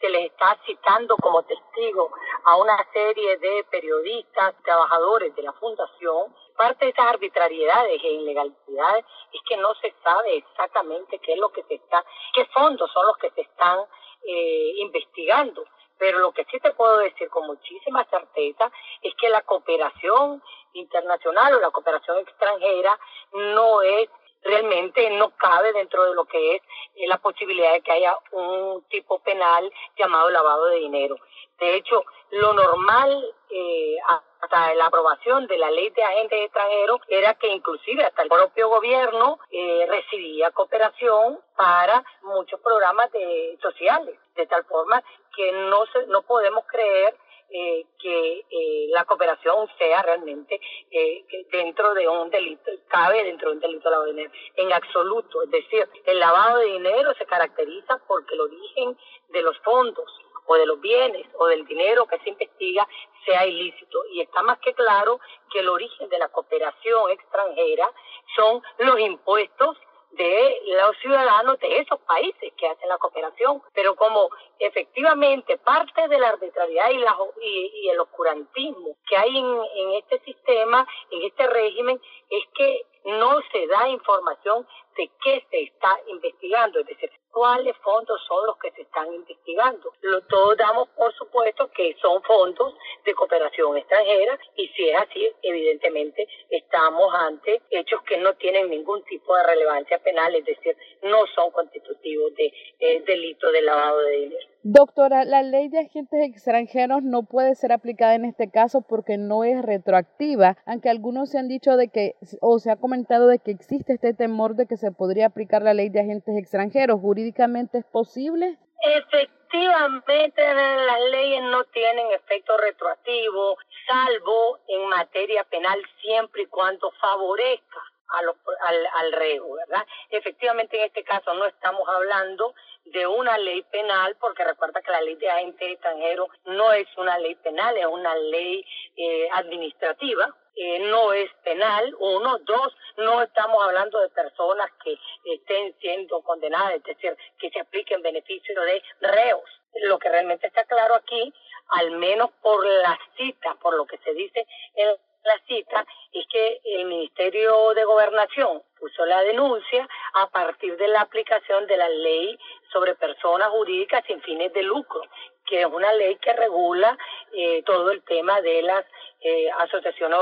se 0.00 0.08
les 0.08 0.26
está 0.26 0.58
citando 0.66 1.16
como 1.16 1.42
testigo 1.42 2.10
a 2.44 2.56
una 2.56 2.76
serie 2.92 3.36
de 3.38 3.64
periodistas, 3.70 4.54
trabajadores 4.62 5.34
de 5.34 5.42
la 5.42 5.52
fundación, 5.54 6.34
parte 6.56 6.84
de 6.84 6.90
esas 6.92 7.06
arbitrariedades 7.06 8.02
e 8.02 8.08
ilegalidades 8.08 9.04
es 9.32 9.40
que 9.48 9.56
no 9.56 9.74
se 9.76 9.92
sabe 10.02 10.36
exactamente 10.36 11.18
qué 11.18 11.32
es 11.32 11.38
lo 11.38 11.50
que 11.50 11.62
se 11.64 11.74
está, 11.74 12.04
qué 12.32 12.44
fondos 12.46 12.90
son 12.92 13.06
los 13.06 13.16
que 13.18 13.30
se 13.30 13.42
están 13.42 13.80
eh, 14.26 14.72
investigando. 14.76 15.64
Pero 15.96 16.18
lo 16.18 16.32
que 16.32 16.44
sí 16.46 16.58
te 16.58 16.72
puedo 16.72 16.98
decir 16.98 17.28
con 17.30 17.46
muchísima 17.46 18.04
certeza 18.06 18.70
es 19.00 19.14
que 19.14 19.28
la 19.28 19.42
cooperación 19.42 20.42
internacional 20.72 21.54
o 21.54 21.60
la 21.60 21.70
cooperación 21.70 22.18
extranjera 22.18 22.98
no 23.32 23.80
es 23.82 24.08
realmente 24.54 25.10
no 25.10 25.30
cabe 25.36 25.72
dentro 25.72 26.04
de 26.04 26.14
lo 26.14 26.24
que 26.24 26.56
es 26.56 26.62
eh, 26.96 27.06
la 27.06 27.18
posibilidad 27.18 27.72
de 27.72 27.80
que 27.80 27.92
haya 27.92 28.16
un 28.32 28.82
tipo 28.88 29.18
penal 29.20 29.70
llamado 29.96 30.30
lavado 30.30 30.66
de 30.66 30.76
dinero. 30.76 31.16
De 31.58 31.76
hecho, 31.76 32.04
lo 32.30 32.52
normal 32.52 33.34
eh, 33.50 33.96
hasta 34.40 34.74
la 34.74 34.86
aprobación 34.86 35.46
de 35.46 35.56
la 35.58 35.70
ley 35.70 35.90
de 35.90 36.02
agentes 36.02 36.44
extranjeros 36.44 37.00
era 37.08 37.34
que 37.34 37.48
inclusive 37.48 38.04
hasta 38.04 38.22
el 38.22 38.28
propio 38.28 38.68
gobierno 38.68 39.38
eh, 39.50 39.86
recibía 39.88 40.50
cooperación 40.50 41.40
para 41.56 42.04
muchos 42.22 42.60
programas 42.60 43.10
de, 43.12 43.56
sociales, 43.62 44.18
de 44.34 44.46
tal 44.46 44.64
forma 44.64 45.02
que 45.34 45.52
no, 45.52 45.86
se, 45.86 46.06
no 46.08 46.22
podemos 46.22 46.64
creer 46.66 47.16
eh, 47.50 47.86
que 47.98 48.44
eh, 48.50 48.86
la 48.90 49.04
cooperación 49.04 49.68
sea 49.78 50.02
realmente 50.02 50.60
eh, 50.90 51.24
dentro 51.52 51.94
de 51.94 52.08
un 52.08 52.30
delito, 52.30 52.70
cabe 52.88 53.24
dentro 53.24 53.50
de 53.50 53.56
un 53.56 53.60
delito 53.60 53.88
de 53.88 53.90
lavado 53.90 54.06
de 54.06 54.12
dinero, 54.12 54.32
en 54.56 54.72
absoluto. 54.72 55.42
Es 55.42 55.50
decir, 55.50 55.88
el 56.06 56.18
lavado 56.18 56.58
de 56.58 56.66
dinero 56.66 57.14
se 57.14 57.26
caracteriza 57.26 58.00
porque 58.06 58.34
el 58.34 58.40
origen 58.40 58.98
de 59.28 59.42
los 59.42 59.58
fondos 59.60 60.10
o 60.46 60.54
de 60.56 60.66
los 60.66 60.80
bienes 60.80 61.26
o 61.38 61.46
del 61.46 61.64
dinero 61.64 62.06
que 62.06 62.18
se 62.20 62.30
investiga 62.30 62.86
sea 63.24 63.46
ilícito. 63.46 64.04
Y 64.10 64.20
está 64.20 64.42
más 64.42 64.58
que 64.58 64.74
claro 64.74 65.20
que 65.50 65.60
el 65.60 65.68
origen 65.68 66.08
de 66.08 66.18
la 66.18 66.28
cooperación 66.28 67.10
extranjera 67.10 67.90
son 68.36 68.62
los 68.78 68.98
impuestos 69.00 69.78
de 70.16 70.58
los 70.66 70.96
ciudadanos 70.98 71.58
de 71.60 71.78
esos 71.78 71.98
países 72.00 72.52
que 72.56 72.66
hacen 72.66 72.88
la 72.88 72.98
cooperación, 72.98 73.62
pero 73.72 73.94
como 73.96 74.30
efectivamente 74.58 75.58
parte 75.58 76.08
de 76.08 76.18
la 76.18 76.28
arbitrariedad 76.28 76.90
y, 76.90 76.98
la, 76.98 77.16
y, 77.40 77.88
el 77.88 78.00
oscurantismo 78.00 78.96
que 79.08 79.16
hay 79.16 79.38
en, 79.38 79.60
en 79.76 79.92
este 79.94 80.20
sistema, 80.20 80.86
en 81.10 81.22
este 81.22 81.46
régimen, 81.46 82.00
es 82.30 82.44
que 82.54 82.86
no 83.04 83.40
se 83.52 83.66
da 83.66 83.88
información 83.88 84.66
de 84.96 85.10
qué 85.22 85.44
se 85.50 85.62
está 85.62 85.90
investigando, 86.06 86.80
es 86.80 86.86
decir, 86.86 87.10
cuáles 87.30 87.76
fondos 87.78 88.20
son 88.28 88.46
los 88.46 88.56
que 88.58 88.70
se 88.70 88.82
están 88.82 89.12
investigando. 89.12 89.92
Lo, 90.02 90.20
todos 90.22 90.56
damos 90.56 90.88
por 90.90 91.12
supuesto 91.14 91.68
que 91.72 91.96
son 92.00 92.22
fondos 92.22 92.74
de 93.04 93.14
cooperación 93.14 93.76
extranjera 93.76 94.38
y 94.56 94.68
si 94.68 94.88
es 94.88 94.96
así, 94.96 95.28
evidentemente 95.42 96.28
estamos 96.48 97.12
ante 97.12 97.60
hechos 97.70 98.00
que 98.02 98.18
no 98.18 98.34
tienen 98.34 98.70
ningún 98.70 99.02
tipo 99.04 99.36
de 99.36 99.42
relevancia 99.42 99.98
penal, 99.98 100.34
es 100.36 100.44
decir, 100.44 100.76
no 101.02 101.26
son 101.34 101.50
constitutivos 101.50 102.34
de 102.36 102.52
eh, 102.78 103.02
delito 103.04 103.50
de 103.50 103.62
lavado 103.62 103.98
de 104.00 104.10
dinero. 104.12 104.46
Doctora, 104.66 105.24
la 105.24 105.42
ley 105.42 105.68
de 105.68 105.80
agentes 105.80 106.20
extranjeros 106.22 107.02
no 107.02 107.24
puede 107.24 107.54
ser 107.54 107.72
aplicada 107.72 108.14
en 108.14 108.24
este 108.24 108.50
caso 108.50 108.80
porque 108.88 109.18
no 109.18 109.44
es 109.44 109.60
retroactiva, 109.60 110.56
aunque 110.64 110.88
algunos 110.88 111.30
se 111.30 111.38
han 111.38 111.48
dicho 111.48 111.76
de 111.76 111.88
que, 111.88 112.14
o 112.40 112.58
se 112.58 112.70
ha 112.70 112.76
comentado 112.76 112.93
de 113.02 113.38
que 113.38 113.50
existe 113.50 113.94
este 113.94 114.14
temor 114.14 114.54
de 114.54 114.66
que 114.66 114.76
se 114.76 114.92
podría 114.92 115.26
aplicar 115.26 115.62
la 115.62 115.74
ley 115.74 115.88
de 115.88 116.00
agentes 116.00 116.36
extranjeros. 116.36 117.00
¿Jurídicamente 117.00 117.78
es 117.78 117.84
posible? 117.84 118.58
Efectivamente, 118.82 120.42
las 120.54 121.00
leyes 121.10 121.42
no 121.42 121.64
tienen 121.64 122.06
efecto 122.12 122.56
retroactivo, 122.56 123.56
salvo 123.86 124.58
en 124.68 124.88
materia 124.88 125.44
penal 125.44 125.80
siempre 126.02 126.42
y 126.42 126.46
cuando 126.46 126.90
favorezca 127.00 127.80
al, 128.08 128.86
al 128.86 129.12
reo, 129.12 129.54
¿verdad? 129.54 129.86
Efectivamente, 130.10 130.76
en 130.78 130.84
este 130.84 131.02
caso 131.02 131.34
no 131.34 131.46
estamos 131.46 131.88
hablando 131.88 132.54
de 132.84 133.06
una 133.06 133.38
ley 133.38 133.62
penal, 133.62 134.16
porque 134.20 134.44
recuerda 134.44 134.82
que 134.82 134.92
la 134.92 135.00
ley 135.00 135.16
de 135.16 135.30
agente 135.30 135.72
extranjero 135.72 136.28
no 136.44 136.72
es 136.72 136.86
una 136.98 137.18
ley 137.18 137.34
penal, 137.36 137.76
es 137.76 137.86
una 137.86 138.14
ley 138.14 138.64
eh, 138.96 139.28
administrativa, 139.32 140.34
eh, 140.56 140.78
no 140.90 141.12
es 141.12 141.30
penal, 141.42 141.94
uno, 141.98 142.38
dos, 142.38 142.76
no 142.96 143.22
estamos 143.22 143.62
hablando 143.64 144.00
de 144.00 144.08
personas 144.10 144.70
que 144.82 144.96
estén 145.24 145.74
siendo 145.80 146.22
condenadas, 146.22 146.74
es 146.74 146.84
decir, 146.84 147.16
que 147.38 147.50
se 147.50 147.60
apliquen 147.60 148.02
beneficios 148.02 148.56
de 149.00 149.08
reos. 149.08 149.42
Lo 149.82 149.98
que 149.98 150.08
realmente 150.08 150.46
está 150.46 150.64
claro 150.64 150.94
aquí, 150.94 151.32
al 151.70 151.90
menos 151.92 152.30
por 152.40 152.64
la 152.64 152.98
cita, 153.16 153.56
por 153.56 153.76
lo 153.76 153.86
que 153.86 153.98
se 153.98 154.14
dice 154.14 154.46
en 154.76 154.96
la 155.24 155.38
cita 155.46 155.86
es 156.12 156.26
que 156.30 156.60
el 156.64 156.84
Ministerio 156.84 157.72
de 157.74 157.84
Gobernación 157.84 158.62
puso 158.78 159.04
la 159.06 159.22
denuncia 159.22 159.88
a 160.14 160.28
partir 160.28 160.76
de 160.76 160.88
la 160.88 161.00
aplicación 161.00 161.66
de 161.66 161.76
la 161.76 161.88
ley 161.88 162.38
sobre 162.70 162.94
personas 162.94 163.48
jurídicas 163.48 164.04
sin 164.06 164.20
fines 164.20 164.52
de 164.52 164.62
lucro, 164.62 165.00
que 165.46 165.62
es 165.62 165.66
una 165.66 165.92
ley 165.94 166.16
que 166.16 166.32
regula 166.32 166.96
eh, 167.32 167.62
todo 167.64 167.90
el 167.90 168.02
tema 168.02 168.40
de 168.40 168.62
las 168.62 168.84
eh, 169.26 169.50
asociaciones 169.58 170.18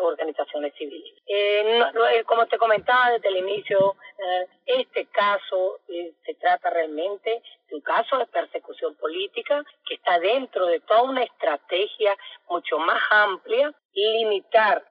organizaciones 0.00 0.72
civiles. 0.78 1.12
Eh, 1.26 1.82
eh, 2.14 2.24
como 2.24 2.46
te 2.46 2.56
comentaba 2.56 3.10
desde 3.10 3.28
el 3.28 3.36
inicio, 3.36 3.96
este 4.64 5.04
caso 5.08 5.80
se 5.86 6.34
trata 6.36 6.70
realmente 6.70 7.42
de 7.68 7.74
un 7.76 7.82
caso 7.82 8.16
de 8.16 8.24
persecución 8.24 8.94
política 8.94 9.62
que 9.86 9.96
está 9.96 10.18
dentro 10.18 10.64
de 10.64 10.80
toda 10.80 11.02
una 11.02 11.24
estrategia 11.24 12.16
mucho 12.48 12.78
más 12.78 13.02
amplia, 13.10 13.70
limitar 13.92 14.82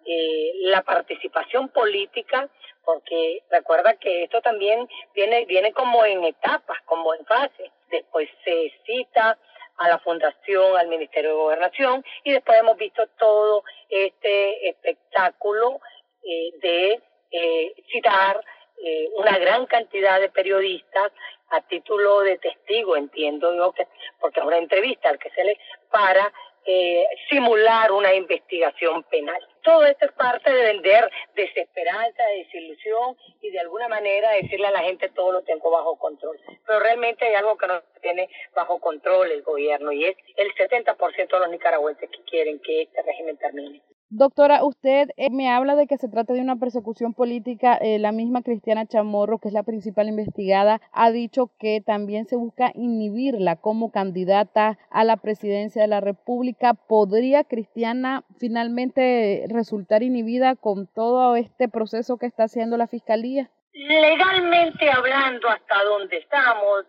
la 0.62 0.84
participación 0.84 1.70
política 1.70 2.48
porque 2.86 3.42
recuerda 3.50 3.96
que 3.96 4.26
esto 4.26 4.40
también 4.42 4.88
viene, 5.16 5.46
viene 5.46 5.74
como 5.74 6.06
en 6.06 6.24
etapas, 6.26 6.78
como 6.86 7.16
en 7.16 7.26
fases. 7.26 7.72
Después 7.90 8.30
se 8.46 8.72
cita 8.86 9.38
a 9.78 9.90
la 9.90 10.00
Fundación, 10.00 10.78
al 10.78 10.88
Ministerio 10.88 11.32
de 11.32 11.36
Gobernación 11.36 12.04
y 12.24 12.32
después 12.32 12.60
hemos 12.60 12.78
visto 12.78 13.08
todo 13.18 13.64
este 13.90 14.70
espectáculo 14.70 15.80
eh, 16.24 16.52
de 16.62 17.02
eh, 17.32 17.74
citar 17.92 18.44
eh, 18.84 19.10
una 19.16 19.38
gran 19.38 19.66
cantidad 19.66 20.20
de 20.20 20.30
periodistas 20.30 21.12
a 21.50 21.62
título 21.62 22.22
de 22.22 22.38
testigo, 22.38 22.96
entiendo 22.96 23.56
yo 23.56 23.72
que, 23.72 23.88
porque 24.20 24.40
es 24.40 24.46
una 24.46 24.58
entrevista 24.58 25.10
al 25.10 25.20
que 25.20 25.30
se 25.32 25.44
le 25.44 25.58
para 25.90 26.32
eh, 26.70 27.08
simular 27.30 27.94
una 27.94 28.14
investigación 28.14 29.04
penal. 29.04 29.40
Todo 29.64 29.86
esto 29.86 30.06
es 30.06 30.12
parte 30.12 30.52
de 30.52 30.74
vender 30.74 31.10
desesperanza, 31.34 32.24
desilusión 32.36 33.16
y 33.42 33.52
de 33.52 33.60
alguna 33.62 33.88
manera 33.88 34.32
decirle 34.32 34.68
a 34.68 34.72
la 34.72 34.82
gente 34.82 35.08
todo 35.10 35.32
lo 35.32 35.44
tengo 35.44 35.72
bajo 35.72 35.98
control. 35.98 36.38
Pero 36.66 36.80
realmente 36.82 37.26
hay 37.26 37.36
algo 37.36 37.58
que 37.58 37.68
no 37.68 37.82
tiene 38.02 38.30
bajo 38.54 38.80
control 38.80 39.32
el 39.32 39.44
gobierno 39.44 39.94
y 39.94 40.06
es 40.06 40.18
el 40.36 40.54
70% 40.56 41.28
de 41.30 41.40
los 41.40 41.50
nicaragüenses 41.50 42.10
que 42.10 42.22
quieren 42.24 42.60
que 42.60 42.82
este 42.82 43.02
régimen 43.02 43.38
termine. 43.38 43.82
Doctora, 44.10 44.64
usted 44.64 45.10
eh, 45.18 45.30
me 45.30 45.50
habla 45.50 45.76
de 45.76 45.86
que 45.86 45.98
se 45.98 46.08
trata 46.08 46.32
de 46.32 46.40
una 46.40 46.56
persecución 46.56 47.14
política. 47.14 47.76
Eh, 47.76 48.00
la 48.00 48.14
misma 48.14 48.42
Cristiana 48.42 48.86
Chamorro, 48.86 49.38
que 49.40 49.50
es 49.50 49.54
la 49.54 49.64
principal 49.64 50.08
investigada, 50.08 50.80
ha 50.94 51.12
dicho 51.12 51.52
que 51.60 51.82
también 51.86 52.26
se 52.26 52.38
busca 52.38 52.72
inhibirla 52.74 53.58
como 53.58 53.92
candidata 53.92 54.78
a 54.92 55.04
la 55.04 55.18
presidencia 55.18 55.82
de 55.82 55.90
la 55.90 56.00
República. 56.00 56.74
¿Podría 56.74 57.44
Cristiana 57.44 58.24
finalmente 58.38 59.46
resultar 59.50 60.04
inhibida 60.04 60.56
con 60.56 60.88
todo 60.88 61.36
este 61.36 61.68
proceso 61.68 62.16
que 62.16 62.28
está 62.28 62.44
haciendo 62.44 62.78
la 62.78 62.88
Fiscalía? 62.88 63.52
Legalmente 63.74 64.90
hablando, 64.90 65.50
hasta 65.50 65.84
donde 65.84 66.18
estamos, 66.18 66.86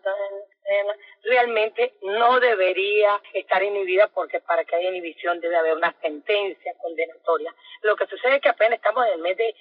realmente 1.23 1.93
no 2.01 2.39
debería 2.39 3.21
estar 3.33 3.61
inhibida 3.63 4.07
porque 4.07 4.39
para 4.41 4.63
que 4.65 4.75
haya 4.75 4.89
inhibición 4.89 5.39
debe 5.39 5.57
haber 5.57 5.75
una 5.75 5.95
sentencia 6.01 6.73
condenatoria. 6.81 7.53
Lo 7.81 7.95
que 7.95 8.07
sucede 8.07 8.35
es 8.35 8.41
que 8.41 8.49
apenas 8.49 8.77
estamos 8.77 9.05
en 9.07 9.13
el 9.13 9.19
mes 9.19 9.37
de, 9.37 9.55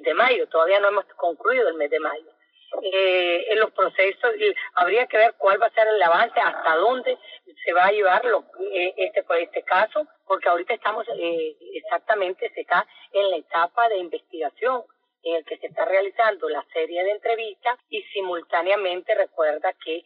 de 0.00 0.14
mayo, 0.14 0.46
todavía 0.48 0.80
no 0.80 0.88
hemos 0.88 1.04
concluido 1.16 1.68
el 1.68 1.74
mes 1.74 1.90
de 1.90 2.00
mayo. 2.00 2.38
Eh, 2.82 3.46
en 3.48 3.60
los 3.60 3.70
procesos 3.72 4.36
y 4.38 4.54
habría 4.74 5.06
que 5.06 5.16
ver 5.16 5.34
cuál 5.38 5.60
va 5.60 5.66
a 5.66 5.70
ser 5.70 5.88
el 5.88 6.02
avance, 6.02 6.38
hasta 6.38 6.76
dónde 6.76 7.16
se 7.64 7.72
va 7.72 7.86
a 7.86 7.90
llevar 7.90 8.22
lo, 8.26 8.44
eh, 8.72 8.92
este, 8.98 9.24
este 9.40 9.62
caso, 9.62 10.06
porque 10.26 10.50
ahorita 10.50 10.74
estamos 10.74 11.06
eh, 11.16 11.56
exactamente, 11.72 12.50
se 12.54 12.60
está 12.60 12.86
en 13.12 13.30
la 13.30 13.36
etapa 13.38 13.88
de 13.88 13.96
investigación 13.96 14.84
en 15.22 15.36
el 15.36 15.44
que 15.44 15.58
se 15.58 15.66
está 15.66 15.84
realizando 15.84 16.48
la 16.48 16.64
serie 16.72 17.02
de 17.04 17.12
entrevistas 17.12 17.78
y 17.88 18.02
simultáneamente 18.14 19.14
recuerda 19.14 19.72
que 19.84 20.02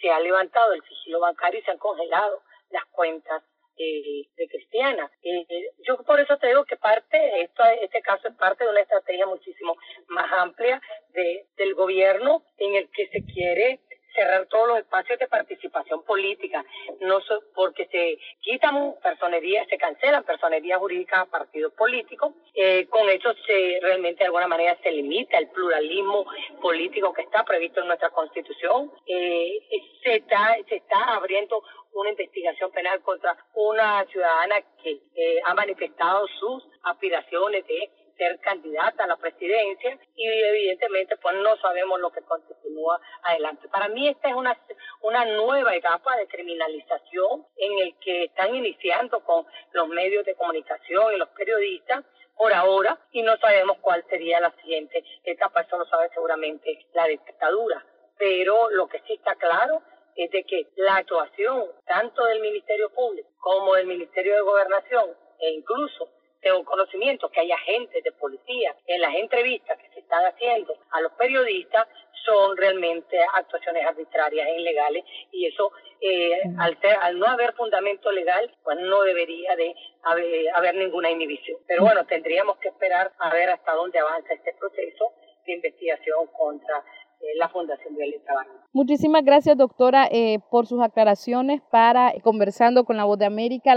se 0.00 0.10
ha 0.10 0.20
levantado 0.20 0.72
el 0.72 0.82
sigilo 0.82 1.20
bancario 1.20 1.60
y 1.60 1.62
se 1.62 1.70
han 1.70 1.78
congelado 1.78 2.42
las 2.70 2.84
cuentas 2.86 3.42
eh, 3.76 4.28
de 4.36 4.48
Cristiana. 4.48 5.10
Eh, 5.22 5.70
yo 5.86 5.96
por 6.04 6.20
eso 6.20 6.36
te 6.38 6.46
digo 6.46 6.64
que 6.64 6.76
parte, 6.76 7.42
esto, 7.42 7.64
este 7.80 8.02
caso 8.02 8.28
es 8.28 8.34
parte 8.36 8.64
de 8.64 8.70
una 8.70 8.80
estrategia 8.80 9.26
muchísimo 9.26 9.76
más 10.08 10.30
amplia 10.32 10.80
de, 11.08 11.46
del 11.56 11.74
gobierno 11.74 12.44
en 12.58 12.74
el 12.76 12.88
que 12.90 13.08
se 13.08 13.24
quiere 13.24 13.80
cerrar 14.14 14.46
todos 14.46 14.68
los 14.68 14.78
espacios 14.78 15.18
de 15.18 15.26
participación 15.26 16.02
política, 16.04 16.64
no 17.00 17.18
porque 17.54 17.86
se 17.86 18.18
quitan 18.40 18.94
personerías, 19.02 19.66
se 19.68 19.76
cancelan 19.76 20.24
personerías 20.24 20.78
jurídicas 20.78 21.20
a 21.20 21.26
partidos 21.26 21.72
políticos, 21.74 22.32
eh, 22.54 22.86
con 22.86 23.08
eso 23.08 23.34
se 23.46 23.78
realmente 23.82 24.20
de 24.20 24.26
alguna 24.26 24.46
manera 24.46 24.78
se 24.82 24.90
limita 24.92 25.38
el 25.38 25.48
pluralismo 25.48 26.26
político 26.62 27.12
que 27.12 27.22
está 27.22 27.44
previsto 27.44 27.80
en 27.80 27.88
nuestra 27.88 28.10
constitución, 28.10 28.92
eh, 29.06 29.60
se 30.02 30.16
está 30.16 30.56
se 30.68 30.76
está 30.76 31.14
abriendo 31.14 31.62
una 31.94 32.10
investigación 32.10 32.70
penal 32.72 33.00
contra 33.02 33.36
una 33.54 34.04
ciudadana 34.06 34.56
que 34.82 35.00
eh, 35.14 35.40
ha 35.44 35.54
manifestado 35.54 36.26
sus 36.38 36.64
aspiraciones 36.82 37.66
de 37.66 37.90
ser 38.16 38.38
candidata 38.40 39.04
a 39.04 39.06
la 39.06 39.16
presidencia 39.16 39.98
y 40.14 40.26
evidentemente 40.26 41.16
pues 41.16 41.36
no 41.36 41.56
sabemos 41.56 42.00
lo 42.00 42.10
que 42.10 42.22
continúa 42.22 43.00
adelante. 43.22 43.68
Para 43.68 43.88
mí 43.88 44.08
esta 44.08 44.28
es 44.28 44.34
una, 44.34 44.56
una 45.02 45.24
nueva 45.24 45.74
etapa 45.74 46.16
de 46.16 46.26
criminalización 46.26 47.46
en 47.56 47.78
el 47.78 47.98
que 47.98 48.24
están 48.24 48.54
iniciando 48.54 49.20
con 49.24 49.46
los 49.72 49.88
medios 49.88 50.24
de 50.24 50.34
comunicación 50.34 51.14
y 51.14 51.16
los 51.16 51.28
periodistas 51.30 52.04
por 52.36 52.52
ahora 52.52 52.98
y 53.12 53.22
no 53.22 53.36
sabemos 53.38 53.78
cuál 53.80 54.04
sería 54.08 54.40
la 54.40 54.50
siguiente 54.60 55.04
etapa, 55.24 55.62
eso 55.62 55.78
lo 55.78 55.86
sabe 55.86 56.08
seguramente 56.12 56.86
la 56.92 57.06
dictadura. 57.06 57.84
Pero 58.18 58.70
lo 58.70 58.88
que 58.88 59.00
sí 59.06 59.14
está 59.14 59.34
claro 59.36 59.82
es 60.16 60.30
de 60.30 60.44
que 60.44 60.68
la 60.76 60.96
actuación 60.96 61.64
tanto 61.86 62.24
del 62.24 62.40
Ministerio 62.40 62.90
Público 62.90 63.28
como 63.38 63.74
del 63.74 63.86
Ministerio 63.86 64.34
de 64.34 64.40
Gobernación 64.42 65.10
e 65.40 65.50
incluso 65.50 66.08
tengo 66.44 66.64
conocimiento 66.64 67.28
que 67.30 67.40
hay 67.40 67.50
agentes 67.50 68.04
de 68.04 68.12
policía 68.12 68.76
en 68.86 69.00
las 69.00 69.14
entrevistas 69.14 69.78
que 69.78 69.88
se 69.88 70.00
están 70.00 70.24
haciendo 70.26 70.74
a 70.90 71.00
los 71.00 71.12
periodistas 71.12 71.88
son 72.24 72.56
realmente 72.56 73.18
actuaciones 73.34 73.84
arbitrarias 73.84 74.46
e 74.48 74.60
ilegales 74.60 75.04
y 75.32 75.46
eso 75.46 75.72
eh, 76.00 76.40
al, 76.58 76.78
al 77.00 77.18
no 77.18 77.26
haber 77.26 77.54
fundamento 77.54 78.12
legal 78.12 78.50
pues 78.62 78.78
no 78.80 79.02
debería 79.02 79.56
de 79.56 79.74
haber, 80.02 80.74
ninguna 80.74 81.10
inhibición 81.10 81.58
pero 81.66 81.82
bueno 81.82 82.04
tendríamos 82.06 82.58
que 82.58 82.68
esperar 82.68 83.12
a 83.18 83.32
ver 83.32 83.50
hasta 83.50 83.72
dónde 83.72 83.98
avanza 83.98 84.34
este 84.34 84.54
proceso 84.54 85.12
de 85.46 85.54
investigación 85.54 86.26
contra 86.36 86.78
eh, 87.20 87.36
la 87.36 87.48
Fundación 87.48 87.94
Violeta 87.94 88.34
Barra. 88.34 88.50
Muchísimas 88.72 89.24
gracias, 89.24 89.56
doctora, 89.56 90.08
eh, 90.10 90.38
por 90.50 90.66
sus 90.66 90.82
aclaraciones 90.82 91.62
para 91.70 92.12
Conversando 92.22 92.84
con 92.84 92.96
la 92.96 93.04
Voz 93.04 93.18
de 93.18 93.26
América. 93.26 93.76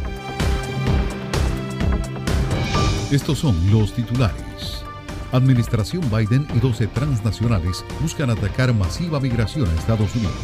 Estos 3.11 3.39
son 3.39 3.57
los 3.71 3.95
titulares. 3.95 4.85
Administración 5.33 6.03
Biden 6.11 6.47
y 6.55 6.61
12 6.61 6.89
transnacionales 6.89 7.87
buscan 8.03 8.29
atacar 8.29 8.75
masiva 8.75 9.19
migración 9.19 9.67
a 9.67 9.75
Estados 9.77 10.15
Unidos. 10.15 10.35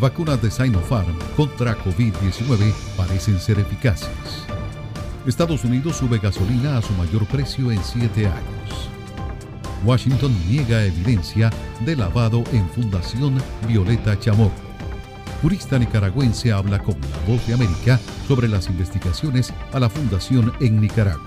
Vacunas 0.00 0.42
de 0.42 0.50
Sinopharm 0.50 1.16
contra 1.36 1.78
COVID-19 1.78 2.72
parecen 2.96 3.38
ser 3.38 3.60
eficaces. 3.60 4.08
Estados 5.28 5.62
Unidos 5.62 5.96
sube 5.96 6.18
gasolina 6.18 6.76
a 6.76 6.82
su 6.82 6.92
mayor 6.94 7.24
precio 7.26 7.70
en 7.70 7.84
siete 7.84 8.26
años. 8.26 8.87
Washington 9.84 10.34
niega 10.48 10.84
evidencia 10.84 11.50
de 11.84 11.96
lavado 11.96 12.42
en 12.52 12.68
Fundación 12.70 13.38
Violeta 13.66 14.18
Chamorro. 14.18 14.52
Jurista 15.42 15.78
nicaragüense 15.78 16.52
habla 16.52 16.80
con 16.80 17.00
la 17.00 17.18
voz 17.26 17.46
de 17.46 17.54
América 17.54 18.00
sobre 18.26 18.48
las 18.48 18.68
investigaciones 18.68 19.52
a 19.72 19.78
la 19.78 19.88
fundación 19.88 20.52
en 20.60 20.80
Nicaragua. 20.80 21.22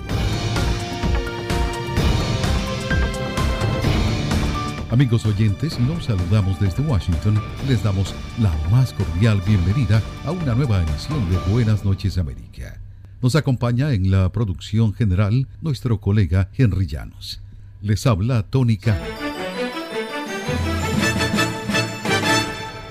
Amigos 4.91 5.25
oyentes, 5.25 5.79
los 5.79 6.03
saludamos 6.03 6.59
desde 6.59 6.83
Washington. 6.83 7.41
Les 7.69 7.81
damos 7.81 8.13
la 8.41 8.51
más 8.69 8.91
cordial 8.91 9.41
bienvenida 9.47 10.01
a 10.25 10.31
una 10.31 10.53
nueva 10.53 10.83
emisión 10.83 11.29
de 11.29 11.37
Buenas 11.49 11.85
noches 11.85 12.17
América. 12.17 12.81
Nos 13.21 13.37
acompaña 13.37 13.93
en 13.93 14.11
la 14.11 14.29
producción 14.33 14.93
general 14.93 15.47
nuestro 15.61 16.01
colega 16.01 16.49
Henry 16.57 16.87
Llanos. 16.87 17.41
Les 17.81 18.05
habla 18.05 18.45
Khan. 18.51 18.99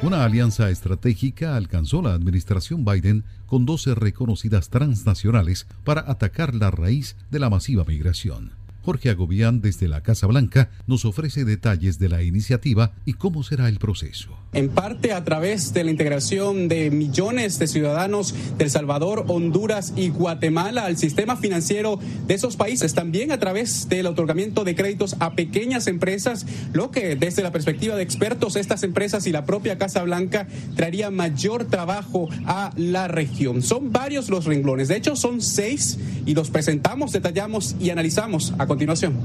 Una 0.03 0.25
alianza 0.25 0.71
estratégica 0.71 1.57
alcanzó 1.57 2.03
la 2.03 2.15
administración 2.15 2.85
Biden 2.85 3.25
con 3.47 3.67
12 3.67 3.95
reconocidas 3.95 4.69
transnacionales 4.69 5.69
para 5.85 6.11
atacar 6.11 6.55
la 6.55 6.73
raíz 6.73 7.17
de 7.31 7.39
la 7.39 7.51
masiva 7.51 7.85
migración. 7.85 8.60
Jorge 8.83 9.11
Agobián 9.11 9.61
desde 9.61 9.89
la 9.89 10.03
Casa 10.03 10.27
Blanca 10.27 10.71
nos 10.87 11.05
ofrece 11.05 11.45
detalles 11.45 11.99
de 11.99 12.09
la 12.09 12.23
iniciativa 12.23 12.93
y 13.05 13.15
cómo 13.15 13.43
será 13.43 13.69
el 13.69 13.79
proceso. 13.79 14.31
En 14.53 14.69
parte 14.69 15.13
a 15.13 15.25
través 15.25 15.73
de 15.73 15.85
la 15.85 15.91
integración 15.91 16.69
de 16.69 16.91
millones 16.91 17.59
de 17.59 17.69
ciudadanos 17.69 18.35
de 18.59 18.65
El 18.65 18.71
Salvador, 18.71 19.25
Honduras 19.29 19.93
y 19.97 20.09
Guatemala 20.09 20.87
al 20.87 20.97
sistema 20.97 21.37
financiero 21.37 22.01
de 22.27 22.35
esos 22.35 22.57
países, 22.57 22.95
también 22.95 23.31
a 23.31 23.39
través 23.39 23.89
del 23.89 24.07
otorgamiento 24.07 24.65
de 24.65 24.75
créditos 24.75 25.17
a 25.21 25.35
pequeñas 25.35 25.87
empresas, 25.87 26.47
lo 26.73 26.91
que 26.91 27.15
desde 27.15 27.43
la 27.43 27.53
perspectiva 27.53 27.95
de 27.95 28.03
expertos 28.03 28.57
estas 28.57 28.83
empresas 28.83 29.27
y 29.27 29.33
la 29.33 29.45
propia 29.45 29.79
Casa 29.79 30.03
Blanca 30.03 30.49
traería 30.75 31.11
mayor 31.11 31.67
trabajo 31.67 32.29
a 32.47 32.73
la 32.77 33.09
región. 33.09 33.63
Son 33.63 33.93
varios 33.93 34.31
los 34.31 34.47
renglones, 34.47 34.89
de 34.89 34.97
hecho 34.97 35.15
son 35.15 35.41
seis 35.41 35.99
y 36.27 36.35
los 36.35 36.51
presentamos, 36.51 37.13
detallamos 37.13 37.77
y 37.81 37.91
analizamos 37.91 38.53
continuación. 38.71 39.19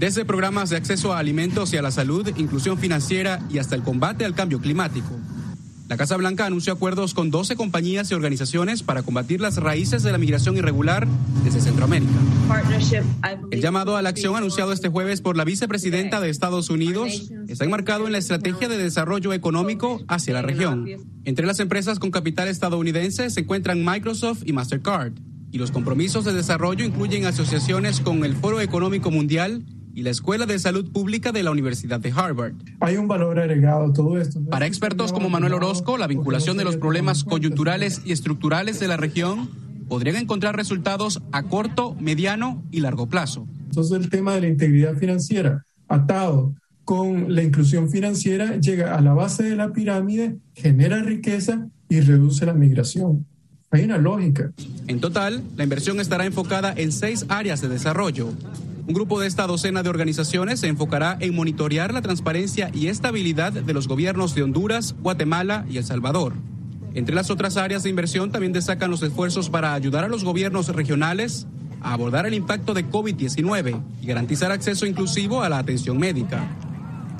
desde 0.00 0.24
programas 0.24 0.70
de 0.70 0.76
acceso 0.76 1.12
a 1.12 1.20
alimentos 1.20 1.72
y 1.72 1.76
a 1.76 1.82
la 1.82 1.92
salud, 1.92 2.28
inclusión 2.36 2.78
financiera 2.78 3.38
y 3.48 3.58
hasta 3.58 3.76
el 3.76 3.84
combate 3.84 4.24
al 4.24 4.34
cambio 4.34 4.60
climático. 4.60 5.10
La 5.88 5.96
Casa 5.96 6.16
Blanca 6.16 6.46
anunció 6.46 6.72
acuerdos 6.72 7.14
con 7.14 7.30
12 7.30 7.54
compañías 7.54 8.10
y 8.10 8.14
organizaciones 8.14 8.82
para 8.82 9.04
combatir 9.04 9.40
las 9.40 9.58
raíces 9.58 10.02
de 10.02 10.10
la 10.10 10.18
migración 10.18 10.56
irregular 10.56 11.06
desde 11.44 11.60
Centroamérica. 11.60 12.10
El 13.52 13.60
llamado 13.60 13.96
a 13.96 14.02
la 14.02 14.08
acción 14.08 14.34
anunciado 14.34 14.72
este 14.72 14.88
jueves 14.88 15.20
por 15.20 15.36
la 15.36 15.44
vicepresidenta 15.44 16.20
de 16.20 16.28
Estados 16.28 16.70
Unidos 16.70 17.30
está 17.46 17.64
enmarcado 17.64 18.06
en 18.06 18.12
la 18.12 18.18
estrategia 18.18 18.68
de 18.68 18.78
desarrollo 18.78 19.32
económico 19.32 20.00
hacia 20.08 20.34
la 20.34 20.42
región. 20.42 20.88
Entre 21.24 21.46
las 21.46 21.60
empresas 21.60 22.00
con 22.00 22.10
capital 22.10 22.48
estadounidense 22.48 23.30
se 23.30 23.40
encuentran 23.40 23.84
Microsoft 23.84 24.42
y 24.44 24.52
Mastercard. 24.52 25.12
Y 25.52 25.58
los 25.58 25.70
compromisos 25.70 26.24
de 26.24 26.32
desarrollo 26.32 26.82
incluyen 26.82 27.26
asociaciones 27.26 28.00
con 28.00 28.24
el 28.24 28.34
Foro 28.34 28.62
Económico 28.62 29.10
Mundial 29.10 29.62
y 29.94 30.00
la 30.00 30.08
Escuela 30.08 30.46
de 30.46 30.58
Salud 30.58 30.90
Pública 30.90 31.30
de 31.30 31.42
la 31.42 31.50
Universidad 31.50 32.00
de 32.00 32.10
Harvard. 32.10 32.54
Hay 32.80 32.96
un 32.96 33.06
valor 33.06 33.38
agregado 33.38 33.84
a 33.84 33.92
todo 33.92 34.18
esto. 34.18 34.40
Para 34.50 34.66
expertos 34.66 35.12
como 35.12 35.28
Manuel 35.28 35.52
Orozco, 35.52 35.98
la 35.98 36.06
vinculación 36.06 36.56
de 36.56 36.64
los 36.64 36.78
problemas 36.78 37.22
coyunturales 37.24 38.00
y 38.06 38.12
estructurales 38.12 38.80
de 38.80 38.88
la 38.88 38.96
región 38.96 39.50
podrían 39.90 40.16
encontrar 40.16 40.56
resultados 40.56 41.22
a 41.32 41.42
corto, 41.42 41.94
mediano 42.00 42.62
y 42.70 42.80
largo 42.80 43.06
plazo. 43.06 43.46
Entonces 43.66 43.98
el 43.98 44.08
tema 44.08 44.34
de 44.34 44.40
la 44.40 44.48
integridad 44.48 44.96
financiera 44.96 45.66
atado 45.86 46.54
con 46.86 47.34
la 47.34 47.42
inclusión 47.42 47.90
financiera 47.90 48.56
llega 48.56 48.96
a 48.96 49.02
la 49.02 49.12
base 49.12 49.42
de 49.42 49.56
la 49.56 49.72
pirámide, 49.72 50.38
genera 50.54 51.02
riqueza 51.02 51.68
y 51.90 52.00
reduce 52.00 52.46
la 52.46 52.54
migración. 52.54 53.26
En 54.86 55.00
total, 55.00 55.42
la 55.56 55.64
inversión 55.64 56.00
estará 56.00 56.26
enfocada 56.26 56.72
en 56.76 56.92
seis 56.92 57.24
áreas 57.28 57.60
de 57.60 57.68
desarrollo 57.68 58.32
un 58.84 58.94
grupo 58.94 59.20
de 59.20 59.28
esta 59.28 59.46
docena 59.46 59.84
de 59.84 59.88
organizaciones 59.90 60.58
se 60.58 60.66
enfocará 60.66 61.16
en 61.20 61.36
monitorear 61.36 61.94
la 61.94 62.02
transparencia 62.02 62.68
y 62.74 62.88
estabilidad 62.88 63.52
de 63.52 63.72
los 63.72 63.86
gobiernos 63.86 64.34
de 64.34 64.42
Honduras, 64.42 64.96
Guatemala 65.00 65.64
y 65.70 65.76
El 65.76 65.84
Salvador. 65.84 66.34
Entre 66.94 67.14
las 67.14 67.30
otras 67.30 67.56
áreas 67.56 67.84
de 67.84 67.90
inversión 67.90 68.32
también 68.32 68.52
destacan 68.52 68.90
los 68.90 69.02
esfuerzos 69.04 69.50
para 69.50 69.74
ayudar 69.74 70.04
a 70.04 70.08
los 70.08 70.24
gobiernos 70.24 70.66
regionales 70.68 71.46
a 71.80 71.92
abordar 71.92 72.26
el 72.26 72.34
impacto 72.34 72.74
de 72.74 72.84
COVID-19 72.84 73.80
y 74.02 74.06
garantizar 74.06 74.50
acceso 74.50 74.84
inclusivo 74.84 75.42
a 75.42 75.48
la 75.48 75.58
atención 75.58 75.96
médica. 75.96 76.44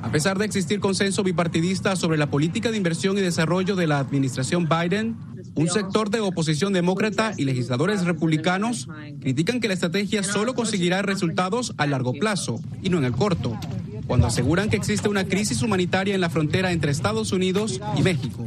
A 0.03 0.11
pesar 0.11 0.39
de 0.39 0.45
existir 0.45 0.81
consenso 0.81 1.23
bipartidista 1.23 1.95
sobre 1.95 2.19
la 2.19 2.29
política 2.29 2.73
de 2.73 2.77
inversión 2.77 3.17
y 3.17 3.21
desarrollo 3.21 3.77
de 3.77 3.87
la 3.87 4.01
administración 4.01 4.69
Biden, 4.69 5.17
un 5.55 5.69
sector 5.69 6.11
de 6.11 6.21
oposición 6.21 6.73
demócrata 6.73 7.33
y 7.37 7.45
legisladores 7.45 8.05
republicanos 8.05 8.89
critican 9.21 9.61
que 9.61 9.69
la 9.69 9.75
estrategia 9.75 10.23
solo 10.23 10.55
conseguirá 10.55 11.03
resultados 11.03 11.75
a 11.77 11.87
largo 11.87 12.13
plazo 12.15 12.61
y 12.83 12.89
no 12.89 12.99
en 12.99 13.05
el 13.05 13.13
corto, 13.13 13.59
cuando 14.07 14.27
aseguran 14.27 14.71
que 14.71 14.77
existe 14.77 15.09
una 15.09 15.25
crisis 15.25 15.63
humanitaria 15.63 16.15
en 16.15 16.21
la 16.21 16.31
frontera 16.31 16.73
entre 16.73 16.91
Estados 16.91 17.33
Unidos 17.33 17.81
y 17.97 18.03
México. 18.03 18.45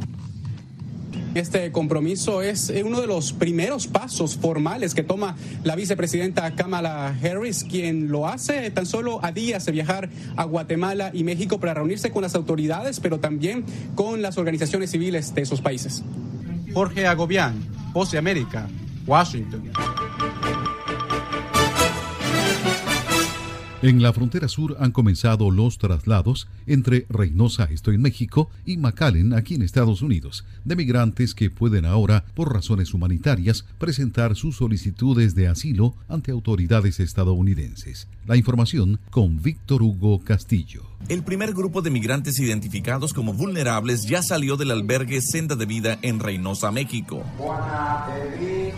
Este 1.36 1.70
compromiso 1.70 2.40
es 2.40 2.70
eh, 2.70 2.82
uno 2.82 3.02
de 3.02 3.06
los 3.06 3.34
primeros 3.34 3.86
pasos 3.86 4.38
formales 4.38 4.94
que 4.94 5.02
toma 5.02 5.36
la 5.64 5.76
vicepresidenta 5.76 6.54
Kamala 6.54 7.08
Harris, 7.08 7.62
quien 7.62 8.08
lo 8.08 8.26
hace 8.26 8.70
tan 8.70 8.86
solo 8.86 9.22
a 9.22 9.32
días 9.32 9.66
de 9.66 9.72
viajar 9.72 10.08
a 10.36 10.44
Guatemala 10.44 11.10
y 11.12 11.24
México 11.24 11.60
para 11.60 11.74
reunirse 11.74 12.10
con 12.10 12.22
las 12.22 12.34
autoridades, 12.34 13.00
pero 13.00 13.20
también 13.20 13.66
con 13.94 14.22
las 14.22 14.38
organizaciones 14.38 14.90
civiles 14.90 15.34
de 15.34 15.42
esos 15.42 15.60
países. 15.60 16.02
Jorge 16.76 17.06
Agobián, 17.06 17.54
Voz 17.94 18.12
América, 18.18 18.68
Washington. 19.06 19.72
En 23.82 24.02
la 24.02 24.10
frontera 24.14 24.48
sur 24.48 24.74
han 24.80 24.90
comenzado 24.90 25.50
los 25.50 25.76
traslados 25.76 26.48
entre 26.66 27.04
Reynosa, 27.10 27.64
esto 27.70 27.92
en 27.92 28.00
México, 28.00 28.48
y 28.64 28.78
McAllen, 28.78 29.34
aquí 29.34 29.54
en 29.54 29.60
Estados 29.60 30.00
Unidos, 30.00 30.46
de 30.64 30.76
migrantes 30.76 31.34
que 31.34 31.50
pueden 31.50 31.84
ahora, 31.84 32.24
por 32.34 32.54
razones 32.54 32.94
humanitarias, 32.94 33.66
presentar 33.78 34.34
sus 34.34 34.56
solicitudes 34.56 35.34
de 35.34 35.48
asilo 35.48 35.94
ante 36.08 36.32
autoridades 36.32 37.00
estadounidenses. 37.00 38.08
La 38.26 38.36
información 38.36 38.98
con 39.10 39.42
Víctor 39.42 39.82
Hugo 39.82 40.20
Castillo. 40.20 40.84
El 41.10 41.22
primer 41.22 41.52
grupo 41.52 41.82
de 41.82 41.90
migrantes 41.90 42.40
identificados 42.40 43.12
como 43.12 43.34
vulnerables 43.34 44.06
ya 44.08 44.22
salió 44.22 44.56
del 44.56 44.70
albergue 44.70 45.20
Senda 45.20 45.54
de 45.54 45.66
Vida 45.66 45.98
en 46.00 46.18
Reynosa, 46.18 46.72
México. 46.72 47.22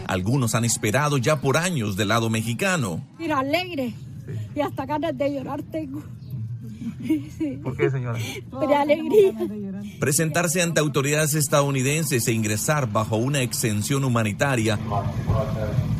Algunos 0.09 0.57
han 0.57 0.65
esperado 0.65 1.19
ya 1.19 1.41
por 1.41 1.57
años 1.57 1.97
del 1.97 2.09
lado 2.09 2.31
mexicano. 2.31 3.07
Mira, 3.17 3.39
alegre. 3.39 3.95
Y 4.55 4.61
hasta 4.61 4.87
ganas 4.87 5.17
de 5.17 5.35
llorar 5.35 5.63
tengo. 5.63 6.03
¿Por 7.63 7.77
qué, 7.77 7.91
señora? 7.91 8.19
De 8.19 8.75
alegría. 8.75 9.35
Presentarse 10.01 10.63
ante 10.63 10.81
autoridades 10.81 11.35
estadounidenses 11.35 12.27
e 12.29 12.33
ingresar 12.33 12.91
bajo 12.91 13.17
una 13.17 13.43
exención 13.43 14.05
humanitaria 14.05 14.79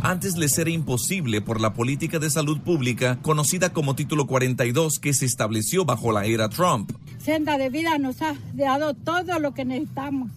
antes 0.03 0.37
les 0.37 0.57
era 0.59 0.71
imposible 0.71 1.41
por 1.41 1.61
la 1.61 1.75
política 1.75 2.19
de 2.19 2.31
salud 2.31 2.61
pública 2.61 3.19
conocida 3.21 3.73
como 3.73 3.95
Título 3.95 4.27
42 4.27 4.99
que 5.01 5.13
se 5.13 5.27
estableció 5.27 5.85
bajo 5.85 6.13
la 6.13 6.25
era 6.25 6.49
Trump. 6.49 6.93
Senda 7.19 7.59
de 7.59 7.69
vida 7.69 7.99
nos 7.99 8.23
ha 8.23 8.35
dado 8.55 8.95
todo 8.95 9.39
lo 9.39 9.55
que 9.55 9.65
necesitamos. 9.65 10.31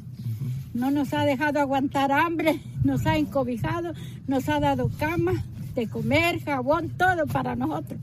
No 0.74 0.90
nos 0.90 1.14
ha 1.14 1.26
dejado 1.26 1.60
aguantar 1.60 2.12
hambre, 2.12 2.60
nos 2.84 3.06
ha 3.06 3.18
encobijado, 3.18 3.94
nos 4.28 4.50
ha 4.50 4.60
dado 4.60 4.90
cama 4.98 5.44
de 5.74 5.88
comer, 5.88 6.44
jabón, 6.44 6.90
todo 6.90 7.26
para 7.28 7.56
nosotros. 7.56 8.00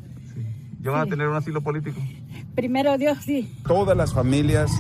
¿Ya 0.80 0.90
van 0.90 1.00
a 1.02 1.06
tener 1.06 1.28
un 1.28 1.36
asilo 1.36 1.60
político? 1.60 2.00
Primero 2.54 2.96
Dios, 2.98 3.18
sí. 3.24 3.52
Todas 3.66 3.96
las 3.96 4.12
familias 4.12 4.70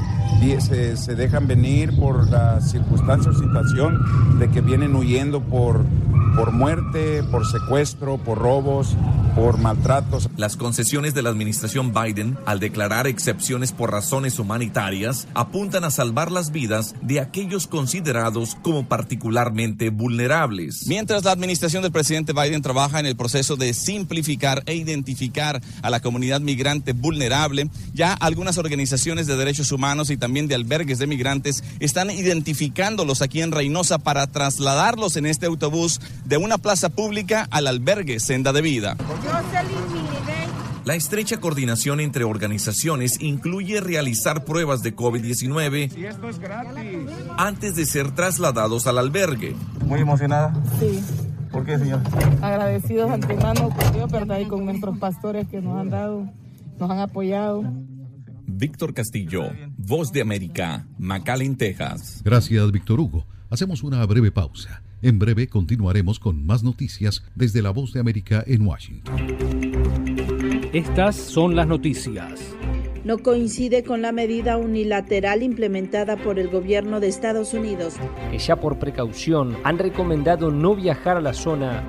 se, 0.60 0.96
se 0.96 1.14
dejan 1.14 1.46
venir 1.46 1.96
por 1.98 2.28
la 2.30 2.60
circunstancia 2.60 3.30
o 3.30 3.34
situación 3.34 4.38
de 4.38 4.48
que 4.48 4.60
vienen 4.60 4.94
huyendo 4.94 5.40
por 5.42 5.84
por 6.36 6.52
muerte, 6.52 7.22
por 7.24 7.46
secuestro, 7.46 8.18
por 8.18 8.38
robos, 8.38 8.96
por 9.34 9.58
maltratos. 9.58 10.28
Las 10.36 10.56
concesiones 10.56 11.14
de 11.14 11.22
la 11.22 11.30
administración 11.30 11.92
Biden, 11.92 12.38
al 12.46 12.60
declarar 12.60 13.06
excepciones 13.06 13.72
por 13.72 13.90
razones 13.90 14.38
humanitarias, 14.38 15.28
apuntan 15.34 15.84
a 15.84 15.90
salvar 15.90 16.30
las 16.30 16.50
vidas 16.50 16.94
de 17.02 17.20
aquellos 17.20 17.66
considerados 17.66 18.56
como 18.62 18.88
particularmente 18.88 19.90
vulnerables. 19.90 20.86
Mientras 20.86 21.24
la 21.24 21.32
administración 21.32 21.82
del 21.82 21.92
presidente 21.92 22.32
Biden 22.32 22.62
trabaja 22.62 23.00
en 23.00 23.06
el 23.06 23.16
proceso 23.16 23.56
de 23.56 23.74
simplificar 23.74 24.62
e 24.66 24.74
identificar 24.74 25.60
a 25.82 25.90
la 25.90 26.00
comunidad 26.00 26.40
migrante 26.40 26.92
vulnerable, 26.92 27.70
ya 27.94 28.12
algunas 28.12 28.58
organizaciones 28.58 29.26
de 29.26 29.36
derechos 29.36 29.72
humanos 29.72 30.10
y 30.10 30.16
también 30.16 30.48
de 30.48 30.54
albergues 30.54 30.98
de 30.98 31.06
migrantes 31.06 31.62
están 31.80 32.10
identificándolos 32.10 33.22
aquí 33.22 33.42
en 33.42 33.52
Reynosa 33.52 33.98
para 33.98 34.26
trasladarlos 34.26 35.16
en 35.16 35.26
este 35.26 35.46
autobús 35.46 36.00
de 36.24 36.36
una 36.36 36.58
plaza 36.58 36.88
pública 36.88 37.46
al 37.50 37.66
albergue 37.66 38.20
Senda 38.20 38.52
de 38.52 38.62
Vida. 38.62 38.96
La 40.84 40.94
estrecha 40.94 41.38
coordinación 41.38 42.00
entre 42.00 42.24
organizaciones 42.24 43.20
incluye 43.20 43.80
realizar 43.80 44.44
pruebas 44.44 44.82
de 44.82 44.96
COVID-19 44.96 45.90
antes 47.36 47.76
de 47.76 47.84
ser 47.84 48.12
trasladados 48.12 48.86
al 48.86 48.96
albergue. 48.96 49.54
Muy 49.84 50.00
emocionada. 50.00 50.54
Sí. 50.80 51.00
¿Por 51.50 51.66
qué, 51.66 51.78
señor? 51.78 52.00
Agradecidos 52.40 53.10
antemano 53.10 53.68
con 53.68 53.92
Dios, 53.92 54.10
¿verdad? 54.10 54.38
Y 54.38 54.46
con 54.46 54.64
nuestros 54.64 54.96
pastores 54.98 55.46
que 55.48 55.60
nos 55.60 55.78
han 55.78 55.90
dado, 55.90 56.30
nos 56.78 56.90
han 56.90 57.00
apoyado. 57.00 57.64
Víctor 58.46 58.94
Castillo, 58.94 59.42
Voz 59.76 60.10
de 60.10 60.22
América, 60.22 60.86
McAllen, 60.98 61.56
Texas. 61.56 62.22
Gracias, 62.24 62.72
Víctor 62.72 62.98
Hugo. 62.98 63.26
Hacemos 63.50 63.82
una 63.82 64.04
breve 64.06 64.30
pausa. 64.30 64.82
En 65.00 65.20
breve 65.20 65.46
continuaremos 65.46 66.18
con 66.18 66.44
más 66.44 66.64
noticias 66.64 67.22
desde 67.36 67.62
la 67.62 67.70
Voz 67.70 67.92
de 67.92 68.00
América 68.00 68.42
en 68.44 68.66
Washington. 68.66 69.14
Estas 70.72 71.14
son 71.14 71.54
las 71.54 71.68
noticias. 71.68 72.56
No 73.04 73.18
coincide 73.18 73.84
con 73.84 74.02
la 74.02 74.10
medida 74.10 74.56
unilateral 74.56 75.44
implementada 75.44 76.16
por 76.16 76.40
el 76.40 76.48
gobierno 76.48 76.98
de 76.98 77.06
Estados 77.06 77.54
Unidos. 77.54 77.94
Que 78.32 78.38
ya 78.38 78.56
por 78.56 78.80
precaución 78.80 79.56
han 79.62 79.78
recomendado 79.78 80.50
no 80.50 80.74
viajar 80.74 81.16
a 81.16 81.20
la 81.20 81.32
zona 81.32 81.88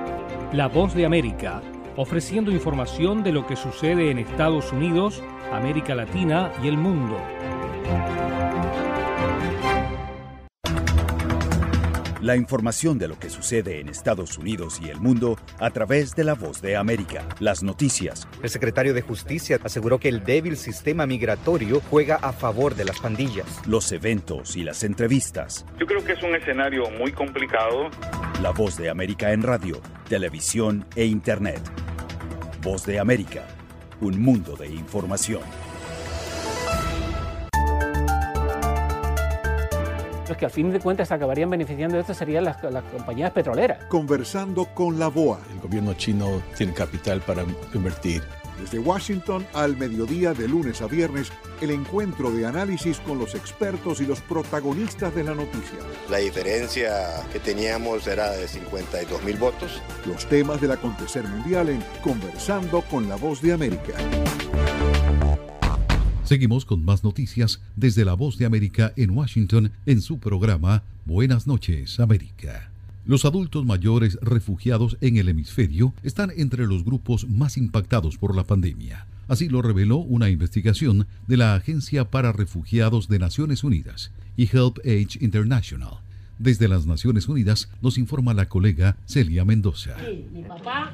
La 0.53 0.67
Voz 0.67 0.93
de 0.93 1.05
América 1.05 1.61
ofreciendo 1.95 2.51
información 2.51 3.23
de 3.23 3.31
lo 3.31 3.47
que 3.47 3.55
sucede 3.55 4.11
en 4.11 4.17
Estados 4.17 4.73
Unidos, 4.73 5.23
América 5.51 5.95
Latina 5.95 6.51
y 6.61 6.67
el 6.67 6.77
mundo. 6.77 7.17
La 12.21 12.35
información 12.35 12.99
de 12.99 13.07
lo 13.07 13.17
que 13.17 13.31
sucede 13.31 13.79
en 13.79 13.89
Estados 13.89 14.37
Unidos 14.37 14.79
y 14.79 14.89
el 14.89 14.99
mundo 14.99 15.39
a 15.59 15.71
través 15.71 16.15
de 16.15 16.23
la 16.23 16.35
voz 16.35 16.61
de 16.61 16.75
América. 16.75 17.27
Las 17.39 17.63
noticias. 17.63 18.27
El 18.43 18.49
secretario 18.51 18.93
de 18.93 19.01
Justicia 19.01 19.57
aseguró 19.63 19.97
que 19.97 20.09
el 20.09 20.23
débil 20.23 20.55
sistema 20.55 21.07
migratorio 21.07 21.81
juega 21.89 22.17
a 22.17 22.31
favor 22.31 22.75
de 22.75 22.85
las 22.85 22.99
pandillas. 22.99 23.47
Los 23.65 23.91
eventos 23.91 24.55
y 24.55 24.63
las 24.63 24.83
entrevistas. 24.83 25.65
Yo 25.79 25.87
creo 25.87 26.05
que 26.05 26.11
es 26.11 26.21
un 26.21 26.35
escenario 26.35 26.91
muy 26.91 27.11
complicado. 27.11 27.89
La 28.39 28.51
voz 28.51 28.77
de 28.77 28.91
América 28.91 29.31
en 29.31 29.41
radio, 29.41 29.81
televisión 30.07 30.85
e 30.95 31.05
Internet. 31.05 31.61
Voz 32.61 32.85
de 32.85 32.99
América. 32.99 33.47
Un 33.99 34.21
mundo 34.21 34.55
de 34.55 34.67
información. 34.67 35.41
Los 40.31 40.37
que 40.37 40.45
al 40.45 40.51
fin 40.51 40.71
de 40.71 40.79
cuentas 40.79 41.11
acabarían 41.11 41.49
beneficiando 41.49 41.95
de 41.95 42.01
esto 42.01 42.13
serían 42.13 42.45
las, 42.45 42.55
compañías 42.57 43.31
petroleras. 43.31 43.83
Conversando 43.85 44.65
con 44.73 44.97
la 44.97 45.09
BOA. 45.09 45.39
El 45.51 45.59
gobierno 45.59 45.93
chino 45.93 46.41
tiene 46.57 46.73
capital 46.73 47.19
para 47.19 47.43
invertir. 47.73 48.23
Desde 48.57 48.79
Washington 48.79 49.45
al 49.53 49.75
mediodía 49.75 50.33
de 50.33 50.47
lunes 50.47 50.81
a 50.81 50.87
viernes, 50.87 51.33
el 51.59 51.71
encuentro 51.71 52.31
de 52.31 52.45
análisis 52.45 52.99
con 52.99 53.19
los 53.19 53.35
expertos 53.35 53.99
y 53.99 54.05
los 54.05 54.21
protagonistas 54.21 55.13
de 55.13 55.25
la 55.25 55.35
noticia. 55.35 55.79
La 56.09 56.19
diferencia 56.19 56.93
que 57.33 57.39
teníamos 57.39 58.07
era 58.07 58.31
de 58.31 58.47
52 58.47 59.23
mil 59.23 59.35
votos. 59.35 59.81
Los 60.05 60.27
temas 60.27 60.61
del 60.61 60.71
acontecer 60.71 61.27
mundial 61.27 61.67
en 61.67 61.83
Conversando 62.01 62.83
con 62.83 63.09
la 63.09 63.17
Voz 63.17 63.41
de 63.41 63.51
América. 63.51 63.95
Seguimos 66.31 66.63
con 66.63 66.85
más 66.85 67.03
noticias 67.03 67.59
desde 67.75 68.05
la 68.05 68.13
voz 68.13 68.37
de 68.37 68.45
América 68.45 68.93
en 68.95 69.09
Washington 69.09 69.73
en 69.85 70.01
su 70.01 70.17
programa 70.17 70.81
Buenas 71.03 71.45
noches 71.45 71.99
América. 71.99 72.71
Los 73.05 73.25
adultos 73.25 73.65
mayores 73.65 74.17
refugiados 74.21 74.95
en 75.01 75.17
el 75.17 75.27
hemisferio 75.27 75.93
están 76.03 76.31
entre 76.37 76.67
los 76.67 76.85
grupos 76.85 77.27
más 77.27 77.57
impactados 77.57 78.17
por 78.17 78.33
la 78.33 78.45
pandemia. 78.45 79.07
Así 79.27 79.49
lo 79.49 79.61
reveló 79.61 79.97
una 79.97 80.29
investigación 80.29 81.05
de 81.27 81.35
la 81.35 81.53
Agencia 81.53 82.09
para 82.09 82.31
Refugiados 82.31 83.09
de 83.09 83.19
Naciones 83.19 83.65
Unidas 83.65 84.13
y 84.37 84.43
Help 84.43 84.77
Age 84.85 85.17
International 85.19 85.99
desde 86.41 86.67
las 86.67 86.85
Naciones 86.85 87.27
Unidas 87.27 87.69
nos 87.81 87.97
informa 87.97 88.33
la 88.33 88.47
colega 88.47 88.97
Celia 89.05 89.45
Mendoza. 89.45 89.95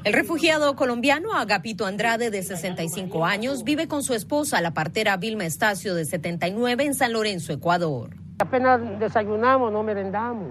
El 0.04 0.12
refugiado 0.12 0.76
colombiano 0.76 1.32
Agapito 1.34 1.86
Andrade, 1.86 2.30
de 2.30 2.42
65 2.42 3.24
años, 3.24 3.64
vive 3.64 3.88
con 3.88 4.02
su 4.02 4.14
esposa, 4.14 4.60
la 4.60 4.74
partera 4.74 5.16
Vilma 5.16 5.46
Estacio, 5.46 5.94
de 5.94 6.04
79, 6.04 6.84
en 6.84 6.94
San 6.94 7.12
Lorenzo, 7.12 7.52
Ecuador. 7.52 8.16
Apenas 8.38 8.80
desayunamos, 8.98 9.72
no 9.72 9.82
merendamos. 9.82 10.48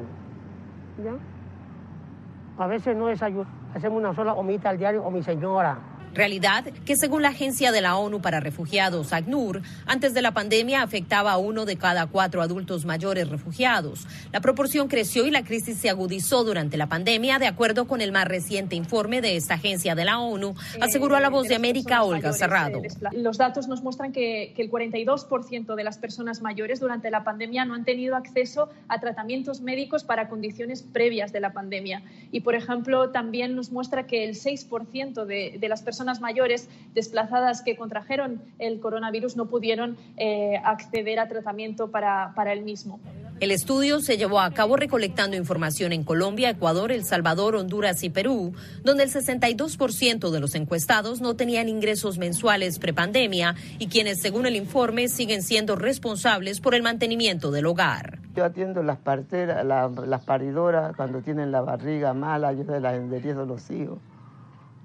A 2.58 2.68
veces 2.68 2.96
no 2.96 3.08
desayunamos, 3.08 3.54
hacemos 3.74 4.00
una 4.00 4.16
sola 4.16 4.34
omita 4.34 4.70
al 4.70 4.78
diario 4.78 5.04
o 5.04 5.12
mi 5.12 5.22
señora 5.22 5.97
realidad 6.18 6.66
que 6.86 6.96
según 6.98 7.22
la 7.22 7.30
Agencia 7.30 7.72
de 7.72 7.82
la 7.82 7.96
ONU 7.96 8.22
para 8.22 8.40
Refugiados, 8.40 9.14
ACNUR, 9.14 9.62
antes 9.86 10.14
de 10.14 10.22
la 10.22 10.34
pandemia 10.34 10.82
afectaba 10.82 11.32
a 11.32 11.38
uno 11.38 11.66
de 11.66 11.78
cada 11.78 12.08
cuatro 12.08 12.42
adultos 12.42 12.86
mayores 12.86 13.30
refugiados. 13.30 14.08
La 14.32 14.42
proporción 14.42 14.88
creció 14.88 15.26
y 15.26 15.32
la 15.32 15.44
crisis 15.44 15.78
se 15.78 15.90
agudizó 15.90 16.44
durante 16.44 16.78
la 16.78 16.88
pandemia, 16.88 17.40
de 17.40 17.48
acuerdo 17.48 17.88
con 17.88 18.02
el 18.02 18.12
más 18.12 18.28
reciente 18.28 18.76
informe 18.76 19.22
de 19.22 19.36
esta 19.36 19.54
agencia 19.54 19.96
de 19.96 20.06
la 20.06 20.20
ONU, 20.20 20.56
aseguró 20.82 21.16
a 21.16 21.20
la 21.20 21.30
voz 21.30 21.48
de 21.48 21.56
América 21.56 22.04
Olga 22.04 22.34
Cerrado. 22.34 22.82
Los 23.12 23.38
datos 23.38 23.68
nos 23.68 23.84
muestran 23.84 24.12
que, 24.12 24.54
que 24.56 24.64
el 24.64 24.72
42% 24.72 25.76
de 25.76 25.84
las 25.84 25.98
personas 25.98 26.42
mayores 26.42 26.80
durante 26.80 27.12
la 27.12 27.24
pandemia 27.24 27.66
no 27.66 27.76
han 27.76 27.86
tenido 27.86 28.16
acceso 28.16 28.70
a 28.88 29.00
tratamientos 29.00 29.62
médicos 29.62 30.04
para 30.04 30.30
condiciones 30.30 30.82
previas 30.82 31.32
de 31.32 31.40
la 31.40 31.54
pandemia. 31.54 32.02
Y, 32.32 32.42
por 32.42 32.56
ejemplo, 32.56 33.12
también 33.12 33.56
nos 33.56 33.72
muestra 33.72 34.08
que 34.08 34.24
el 34.24 34.36
6% 34.36 35.26
de, 35.26 35.58
de 35.60 35.70
las 35.70 35.82
personas 35.82 36.07
mayores 36.22 36.70
desplazadas 36.94 37.62
que 37.62 37.76
contrajeron 37.76 38.42
el 38.60 38.80
coronavirus 38.80 39.36
no 39.36 39.48
pudieron 39.48 39.98
eh, 40.18 40.60
acceder 40.64 41.20
a 41.20 41.28
tratamiento 41.28 41.92
para, 41.92 42.34
para 42.36 42.54
el 42.54 42.62
mismo. 42.62 43.00
El 43.40 43.52
estudio 43.52 44.00
se 44.00 44.18
llevó 44.18 44.40
a 44.40 44.50
cabo 44.50 44.78
recolectando 44.78 45.38
información 45.38 45.94
en 45.94 46.04
Colombia, 46.04 46.50
Ecuador, 46.50 46.92
El 46.92 47.04
Salvador, 47.04 47.56
Honduras 47.56 48.02
y 48.04 48.10
Perú, 48.10 48.54
donde 48.84 49.04
el 49.04 49.12
62% 49.12 50.32
de 50.32 50.40
los 50.40 50.56
encuestados 50.56 51.22
no 51.22 51.36
tenían 51.36 51.70
ingresos 51.70 52.18
mensuales 52.18 52.80
prepandemia 52.80 53.54
y 53.78 53.90
quienes, 53.90 54.22
según 54.22 54.48
el 54.48 54.56
informe, 54.56 55.08
siguen 55.08 55.44
siendo 55.44 55.76
responsables 55.76 56.62
por 56.62 56.74
el 56.74 56.82
mantenimiento 56.82 57.52
del 57.52 57.68
hogar. 57.68 58.18
Yo 58.36 58.44
atiendo 58.44 58.82
las 58.82 58.98
parteras, 58.98 59.64
las 59.64 60.26
paridoras 60.26 60.96
cuando 60.96 61.22
tienen 61.22 61.52
la 61.52 61.62
barriga 61.62 62.16
mala, 62.16 62.54
yo 62.54 62.64
se 62.64 62.80
las 62.80 62.96
enderizo 62.96 63.46
los 63.46 63.70
hijos 63.70 64.00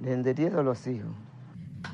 le 0.02 0.62
los 0.62 0.86
hijos. 0.86 1.10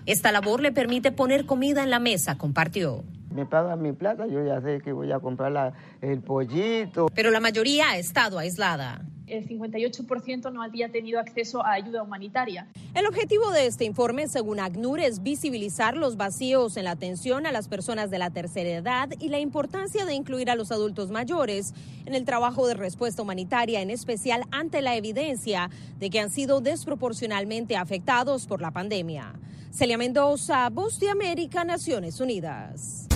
Esta 0.07 0.33
labor 0.33 0.61
le 0.61 0.73
permite 0.73 1.13
poner 1.13 1.47
comida 1.47 1.83
en 1.83 1.91
la 1.91 1.99
mesa, 1.99 2.37
compartió. 2.37 3.05
Me 3.35 3.47
pagan 3.47 3.83
mi 3.83 3.93
plata, 3.93 4.27
yo 4.27 4.45
ya 4.45 4.61
sé 4.61 4.81
que 4.81 4.93
voy 4.93 5.13
a 5.13 5.21
comprar 5.21 5.75
el 6.01 6.21
pollito. 6.21 7.07
Pero 7.15 7.31
la 7.31 7.41
mayoría 7.41 7.91
ha 7.91 7.99
estado 7.99 8.39
aislada 8.39 9.03
el 9.31 9.47
58% 9.47 10.53
no 10.53 10.63
había 10.63 10.91
tenido 10.91 11.21
acceso 11.21 11.65
a 11.65 11.73
ayuda 11.73 12.03
humanitaria. 12.03 12.67
El 12.95 13.07
objetivo 13.07 13.51
de 13.51 13.67
este 13.67 13.85
informe, 13.85 14.29
según 14.29 14.61
ACNUR, 14.61 15.01
es 15.01 15.23
visibilizar 15.23 15.97
los 15.97 16.17
vacíos 16.17 16.77
en 16.77 16.85
la 16.85 16.93
atención 16.93 17.47
a 17.47 17.53
las 17.53 17.69
personas 17.69 18.11
de 18.11 18.19
la 18.19 18.31
tercera 18.31 18.71
edad 18.71 19.11
y 19.19 19.29
la 19.29 19.39
importancia 19.39 20.05
de 20.05 20.15
incluir 20.15 20.51
a 20.51 20.55
los 20.55 20.73
adultos 20.73 21.11
mayores 21.11 21.75
en 22.07 22.15
el 22.15 22.25
trabajo 22.25 22.67
de 22.67 22.75
respuesta 22.75 23.23
humanitaria, 23.23 23.81
en 23.81 23.91
especial 23.91 24.43
ante 24.51 24.83
la 24.83 24.97
evidencia 24.97 25.71
de 25.99 26.11
que 26.11 26.21
han 26.21 26.31
sido 26.31 26.61
desproporcionalmente 26.61 27.77
afectados 27.77 28.47
por 28.47 28.61
la 28.61 28.71
pandemia. 28.71 29.35
Celia 29.71 29.99
Mendoza, 29.99 30.69
Voz 30.71 30.99
de 30.99 31.11
América, 31.11 31.65
Naciones 31.65 32.21
Unidas. 32.21 33.07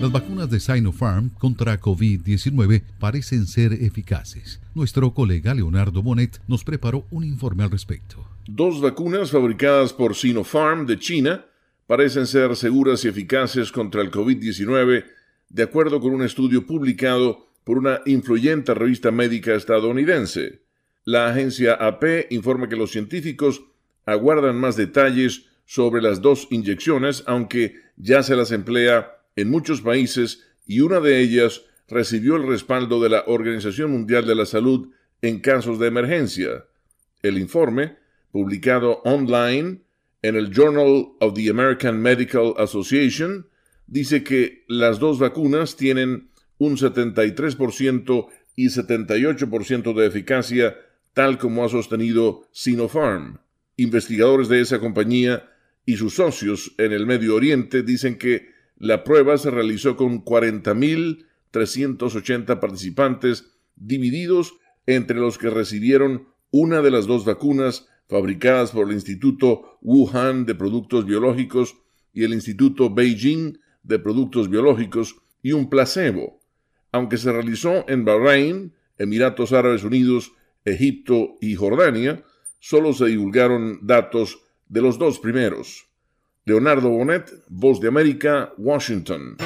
Las 0.00 0.12
vacunas 0.12 0.48
de 0.48 0.60
Sinopharm 0.60 1.28
contra 1.28 1.78
COVID-19 1.78 2.82
parecen 2.98 3.46
ser 3.46 3.74
eficaces. 3.74 4.58
Nuestro 4.74 5.12
colega 5.12 5.52
Leonardo 5.52 6.02
Bonet 6.02 6.40
nos 6.48 6.64
preparó 6.64 7.04
un 7.10 7.22
informe 7.22 7.64
al 7.64 7.70
respecto. 7.70 8.26
Dos 8.46 8.80
vacunas 8.80 9.30
fabricadas 9.30 9.92
por 9.92 10.16
Sinopharm 10.16 10.86
de 10.86 10.98
China 10.98 11.44
parecen 11.86 12.26
ser 12.26 12.56
seguras 12.56 13.04
y 13.04 13.08
eficaces 13.08 13.70
contra 13.70 14.00
el 14.00 14.10
COVID-19, 14.10 15.04
de 15.50 15.62
acuerdo 15.62 16.00
con 16.00 16.14
un 16.14 16.22
estudio 16.22 16.66
publicado 16.66 17.48
por 17.62 17.76
una 17.76 18.00
influyente 18.06 18.72
revista 18.72 19.10
médica 19.10 19.54
estadounidense. 19.54 20.62
La 21.04 21.28
agencia 21.28 21.74
AP 21.74 22.30
informa 22.30 22.70
que 22.70 22.76
los 22.76 22.90
científicos 22.90 23.60
aguardan 24.06 24.56
más 24.56 24.76
detalles 24.76 25.44
sobre 25.66 26.00
las 26.00 26.22
dos 26.22 26.48
inyecciones, 26.50 27.22
aunque 27.26 27.74
ya 27.98 28.22
se 28.22 28.34
las 28.34 28.50
emplea 28.50 29.19
en 29.36 29.50
muchos 29.50 29.80
países 29.80 30.44
y 30.66 30.80
una 30.80 31.00
de 31.00 31.20
ellas 31.20 31.62
recibió 31.88 32.36
el 32.36 32.46
respaldo 32.46 33.00
de 33.02 33.08
la 33.08 33.24
Organización 33.26 33.90
Mundial 33.90 34.26
de 34.26 34.34
la 34.34 34.46
Salud 34.46 34.90
en 35.22 35.40
casos 35.40 35.78
de 35.78 35.88
emergencia. 35.88 36.66
El 37.22 37.38
informe, 37.38 37.96
publicado 38.30 39.02
online 39.04 39.82
en 40.22 40.36
el 40.36 40.50
Journal 40.50 41.12
of 41.20 41.34
the 41.34 41.50
American 41.50 42.00
Medical 42.00 42.54
Association, 42.56 43.48
dice 43.86 44.22
que 44.22 44.64
las 44.68 44.98
dos 44.98 45.18
vacunas 45.18 45.76
tienen 45.76 46.30
un 46.58 46.76
73% 46.76 48.28
y 48.54 48.66
78% 48.66 49.94
de 49.94 50.06
eficacia, 50.06 50.76
tal 51.14 51.38
como 51.38 51.64
ha 51.64 51.68
sostenido 51.68 52.46
Sinopharm. 52.52 53.40
Investigadores 53.76 54.48
de 54.48 54.60
esa 54.60 54.78
compañía 54.78 55.48
y 55.86 55.96
sus 55.96 56.14
socios 56.14 56.74
en 56.78 56.92
el 56.92 57.06
Medio 57.06 57.34
Oriente 57.34 57.82
dicen 57.82 58.18
que 58.18 58.49
la 58.80 59.04
prueba 59.04 59.38
se 59.38 59.50
realizó 59.50 59.96
con 59.96 60.24
40.380 60.24 62.58
participantes 62.58 63.52
divididos 63.76 64.54
entre 64.86 65.18
los 65.18 65.36
que 65.36 65.50
recibieron 65.50 66.28
una 66.50 66.80
de 66.80 66.90
las 66.90 67.06
dos 67.06 67.26
vacunas 67.26 67.86
fabricadas 68.08 68.70
por 68.72 68.88
el 68.88 68.94
Instituto 68.94 69.76
Wuhan 69.82 70.46
de 70.46 70.54
Productos 70.54 71.04
Biológicos 71.04 71.76
y 72.14 72.24
el 72.24 72.32
Instituto 72.32 72.88
Beijing 72.92 73.58
de 73.82 73.98
Productos 73.98 74.48
Biológicos 74.48 75.16
y 75.42 75.52
un 75.52 75.68
placebo, 75.68 76.40
aunque 76.90 77.18
se 77.18 77.30
realizó 77.30 77.84
en 77.86 78.06
Bahrein, 78.06 78.72
Emiratos 78.96 79.52
Árabes 79.52 79.84
Unidos, 79.84 80.32
Egipto 80.64 81.34
y 81.42 81.54
Jordania, 81.54 82.24
solo 82.60 82.94
se 82.94 83.04
divulgaron 83.06 83.80
datos 83.82 84.40
de 84.68 84.80
los 84.80 84.98
dos 84.98 85.18
primeros. 85.18 85.89
Leonardo 86.50 86.88
Bonet, 86.88 87.44
Voz 87.48 87.80
de 87.80 87.86
América, 87.86 88.52
Washington. 88.58 89.36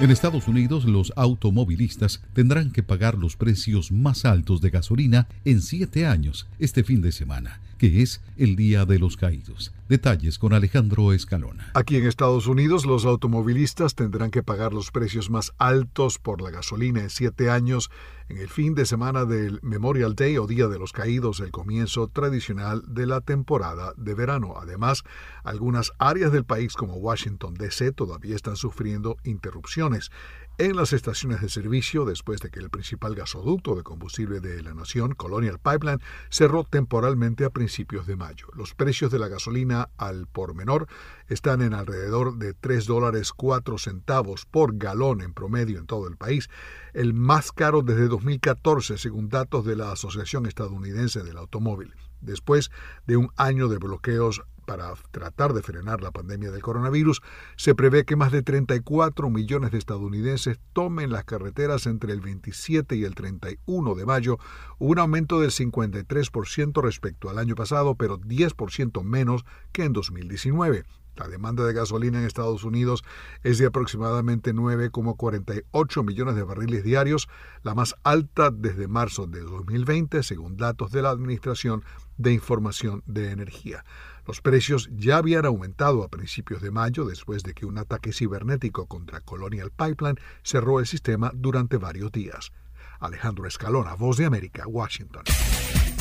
En 0.00 0.12
Estados 0.12 0.46
Unidos, 0.46 0.84
los 0.84 1.12
automovilistas 1.16 2.22
tendrán 2.32 2.70
que 2.70 2.84
pagar 2.84 3.18
los 3.18 3.34
precios 3.34 3.90
más 3.90 4.24
altos 4.24 4.60
de 4.60 4.70
gasolina 4.70 5.26
en 5.44 5.62
siete 5.62 6.06
años 6.06 6.46
este 6.60 6.84
fin 6.84 7.02
de 7.02 7.10
semana, 7.10 7.60
que 7.76 8.02
es 8.02 8.20
el 8.36 8.54
Día 8.54 8.84
de 8.84 9.00
los 9.00 9.16
Caídos. 9.16 9.72
Detalles 9.88 10.38
con 10.38 10.52
Alejandro 10.52 11.12
Escalona. 11.12 11.72
Aquí 11.74 11.96
en 11.96 12.06
Estados 12.06 12.46
Unidos, 12.46 12.86
los 12.86 13.04
automovilistas 13.04 13.96
tendrán 13.96 14.30
que 14.30 14.44
pagar 14.44 14.72
los 14.72 14.92
precios 14.92 15.28
más 15.28 15.52
altos 15.58 16.20
por 16.20 16.40
la 16.40 16.50
gasolina 16.50 17.00
en 17.00 17.10
siete 17.10 17.50
años 17.50 17.90
en 18.28 18.38
el 18.38 18.48
fin 18.48 18.74
de 18.74 18.84
semana 18.84 19.24
del 19.24 19.58
Memorial 19.62 20.14
Day 20.14 20.36
o 20.36 20.46
Día 20.46 20.68
de 20.68 20.78
los 20.78 20.92
Caídos, 20.92 21.40
el 21.40 21.50
comienzo 21.50 22.08
tradicional 22.08 22.82
de 22.86 23.06
la 23.06 23.20
temporada 23.20 23.94
de 23.96 24.14
verano. 24.14 24.54
Además, 24.60 25.04
algunas 25.44 25.92
áreas 25.98 26.30
del 26.30 26.44
país 26.44 26.74
como 26.74 26.96
Washington, 26.96 27.54
D.C. 27.54 27.92
todavía 27.92 28.36
están 28.36 28.56
sufriendo 28.56 29.16
interrupciones 29.24 30.10
en 30.58 30.74
las 30.74 30.92
estaciones 30.92 31.40
de 31.40 31.48
servicio 31.48 32.04
después 32.04 32.40
de 32.40 32.50
que 32.50 32.58
el 32.58 32.68
principal 32.68 33.14
gasoducto 33.14 33.76
de 33.76 33.84
combustible 33.84 34.40
de 34.40 34.60
la 34.60 34.74
nación, 34.74 35.14
Colonial 35.14 35.60
Pipeline, 35.60 36.00
cerró 36.30 36.64
temporalmente 36.64 37.44
a 37.44 37.50
principios 37.50 38.08
de 38.08 38.16
mayo. 38.16 38.48
Los 38.54 38.74
precios 38.74 39.12
de 39.12 39.20
la 39.20 39.28
gasolina 39.28 39.88
al 39.96 40.26
por 40.26 40.56
menor 40.56 40.88
están 41.28 41.62
en 41.62 41.74
alrededor 41.74 42.38
de 42.38 42.54
3 42.54 42.86
dólares 42.86 43.32
4 43.32 43.78
centavos 43.78 44.46
por 44.46 44.76
galón 44.76 45.22
en 45.22 45.32
promedio 45.32 45.78
en 45.78 45.86
todo 45.86 46.08
el 46.08 46.16
país, 46.16 46.50
el 46.92 47.14
más 47.14 47.52
caro 47.52 47.82
desde 47.82 48.08
2014 48.08 48.98
según 48.98 49.28
datos 49.28 49.64
de 49.64 49.76
la 49.76 49.92
Asociación 49.92 50.46
Estadounidense 50.46 51.22
del 51.22 51.38
Automóvil. 51.38 51.94
Después 52.20 52.72
de 53.06 53.16
un 53.16 53.30
año 53.36 53.68
de 53.68 53.78
bloqueos 53.78 54.42
para 54.68 54.92
tratar 55.12 55.54
de 55.54 55.62
frenar 55.62 56.02
la 56.02 56.10
pandemia 56.10 56.50
del 56.50 56.60
coronavirus, 56.60 57.22
se 57.56 57.74
prevé 57.74 58.04
que 58.04 58.16
más 58.16 58.32
de 58.32 58.42
34 58.42 59.30
millones 59.30 59.70
de 59.70 59.78
estadounidenses 59.78 60.60
tomen 60.74 61.10
las 61.10 61.24
carreteras 61.24 61.86
entre 61.86 62.12
el 62.12 62.20
27 62.20 62.94
y 62.94 63.04
el 63.04 63.14
31 63.14 63.94
de 63.94 64.04
mayo, 64.04 64.36
un 64.78 64.98
aumento 64.98 65.40
del 65.40 65.52
53% 65.52 66.82
respecto 66.82 67.30
al 67.30 67.38
año 67.38 67.54
pasado, 67.54 67.94
pero 67.94 68.18
10% 68.18 69.02
menos 69.04 69.46
que 69.72 69.84
en 69.84 69.94
2019. 69.94 70.84
La 71.16 71.28
demanda 71.28 71.64
de 71.64 71.72
gasolina 71.72 72.20
en 72.20 72.26
Estados 72.26 72.62
Unidos 72.62 73.02
es 73.42 73.56
de 73.56 73.66
aproximadamente 73.66 74.54
9,48 74.54 76.04
millones 76.04 76.36
de 76.36 76.44
barriles 76.44 76.84
diarios, 76.84 77.26
la 77.62 77.74
más 77.74 77.96
alta 78.04 78.50
desde 78.50 78.86
marzo 78.86 79.26
de 79.26 79.40
2020, 79.40 80.22
según 80.22 80.58
datos 80.58 80.92
de 80.92 81.02
la 81.02 81.10
Administración 81.10 81.82
de 82.18 82.32
Información 82.34 83.02
de 83.06 83.30
Energía. 83.30 83.84
Los 84.28 84.42
precios 84.42 84.90
ya 84.94 85.16
habían 85.16 85.46
aumentado 85.46 86.04
a 86.04 86.08
principios 86.08 86.60
de 86.60 86.70
mayo 86.70 87.06
después 87.06 87.42
de 87.44 87.54
que 87.54 87.64
un 87.64 87.78
ataque 87.78 88.12
cibernético 88.12 88.84
contra 88.84 89.22
Colonial 89.22 89.70
Pipeline 89.70 90.20
cerró 90.42 90.80
el 90.80 90.86
sistema 90.86 91.32
durante 91.34 91.78
varios 91.78 92.12
días. 92.12 92.52
Alejandro 93.00 93.46
Escalona, 93.46 93.94
Voz 93.94 94.18
de 94.18 94.26
América, 94.26 94.66
Washington. 94.66 95.22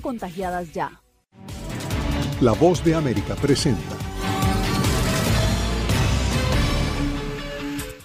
contagiadas 0.00 0.72
ya. 0.72 1.00
La 2.40 2.52
voz 2.52 2.84
de 2.84 2.94
América 2.94 3.34
presenta. 3.34 4.07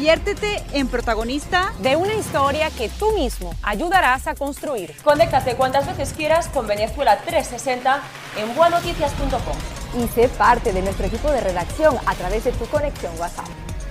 Conviértete 0.00 0.64
en 0.72 0.88
protagonista 0.88 1.74
de 1.82 1.94
una 1.94 2.14
historia 2.14 2.70
que 2.70 2.88
tú 2.88 3.12
mismo 3.12 3.52
ayudarás 3.62 4.26
a 4.28 4.34
construir. 4.34 4.94
Conéctate 5.04 5.56
cuantas 5.56 5.86
veces 5.86 6.14
quieras 6.14 6.48
con 6.48 6.66
Venezuela 6.66 7.18
360 7.18 8.00
en 8.38 8.56
buenoticias.com. 8.56 10.02
Y 10.02 10.08
sé 10.08 10.30
parte 10.30 10.72
de 10.72 10.80
nuestro 10.80 11.04
equipo 11.04 11.30
de 11.30 11.42
redacción 11.42 11.96
a 12.06 12.14
través 12.14 12.44
de 12.44 12.52
tu 12.52 12.64
conexión 12.68 13.12
WhatsApp. 13.18 13.44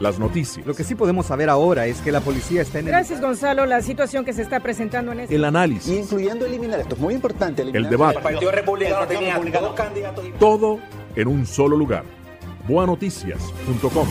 las 0.00 0.18
noticias. 0.18 0.66
Lo 0.66 0.74
que 0.74 0.84
sí 0.84 0.94
podemos 0.94 1.26
saber 1.26 1.48
ahora 1.48 1.86
es 1.86 2.00
que 2.00 2.12
la 2.12 2.20
policía 2.20 2.62
está 2.62 2.78
en 2.78 2.86
el... 2.86 2.92
Gracias, 2.92 3.20
Gonzalo. 3.20 3.66
La 3.66 3.82
situación 3.82 4.24
que 4.24 4.32
se 4.32 4.42
está 4.42 4.60
presentando 4.60 5.12
en 5.12 5.20
este... 5.20 5.34
El 5.34 5.44
análisis. 5.44 5.92
incluyendo 5.96 6.46
eliminar, 6.46 6.80
esto 6.80 6.94
es 6.94 7.00
muy 7.00 7.14
importante. 7.14 7.62
El 7.62 7.88
debate. 7.88 8.18
El 8.18 8.22
Partido 8.22 8.50
Republicano 8.50 9.06
tenía 9.06 9.38
dos 9.38 9.74
candidatos. 9.74 10.24
Todo 10.38 10.78
en 11.16 11.28
un 11.28 11.46
solo 11.46 11.76
lugar. 11.76 12.04
Boanoticias.com 12.66 14.08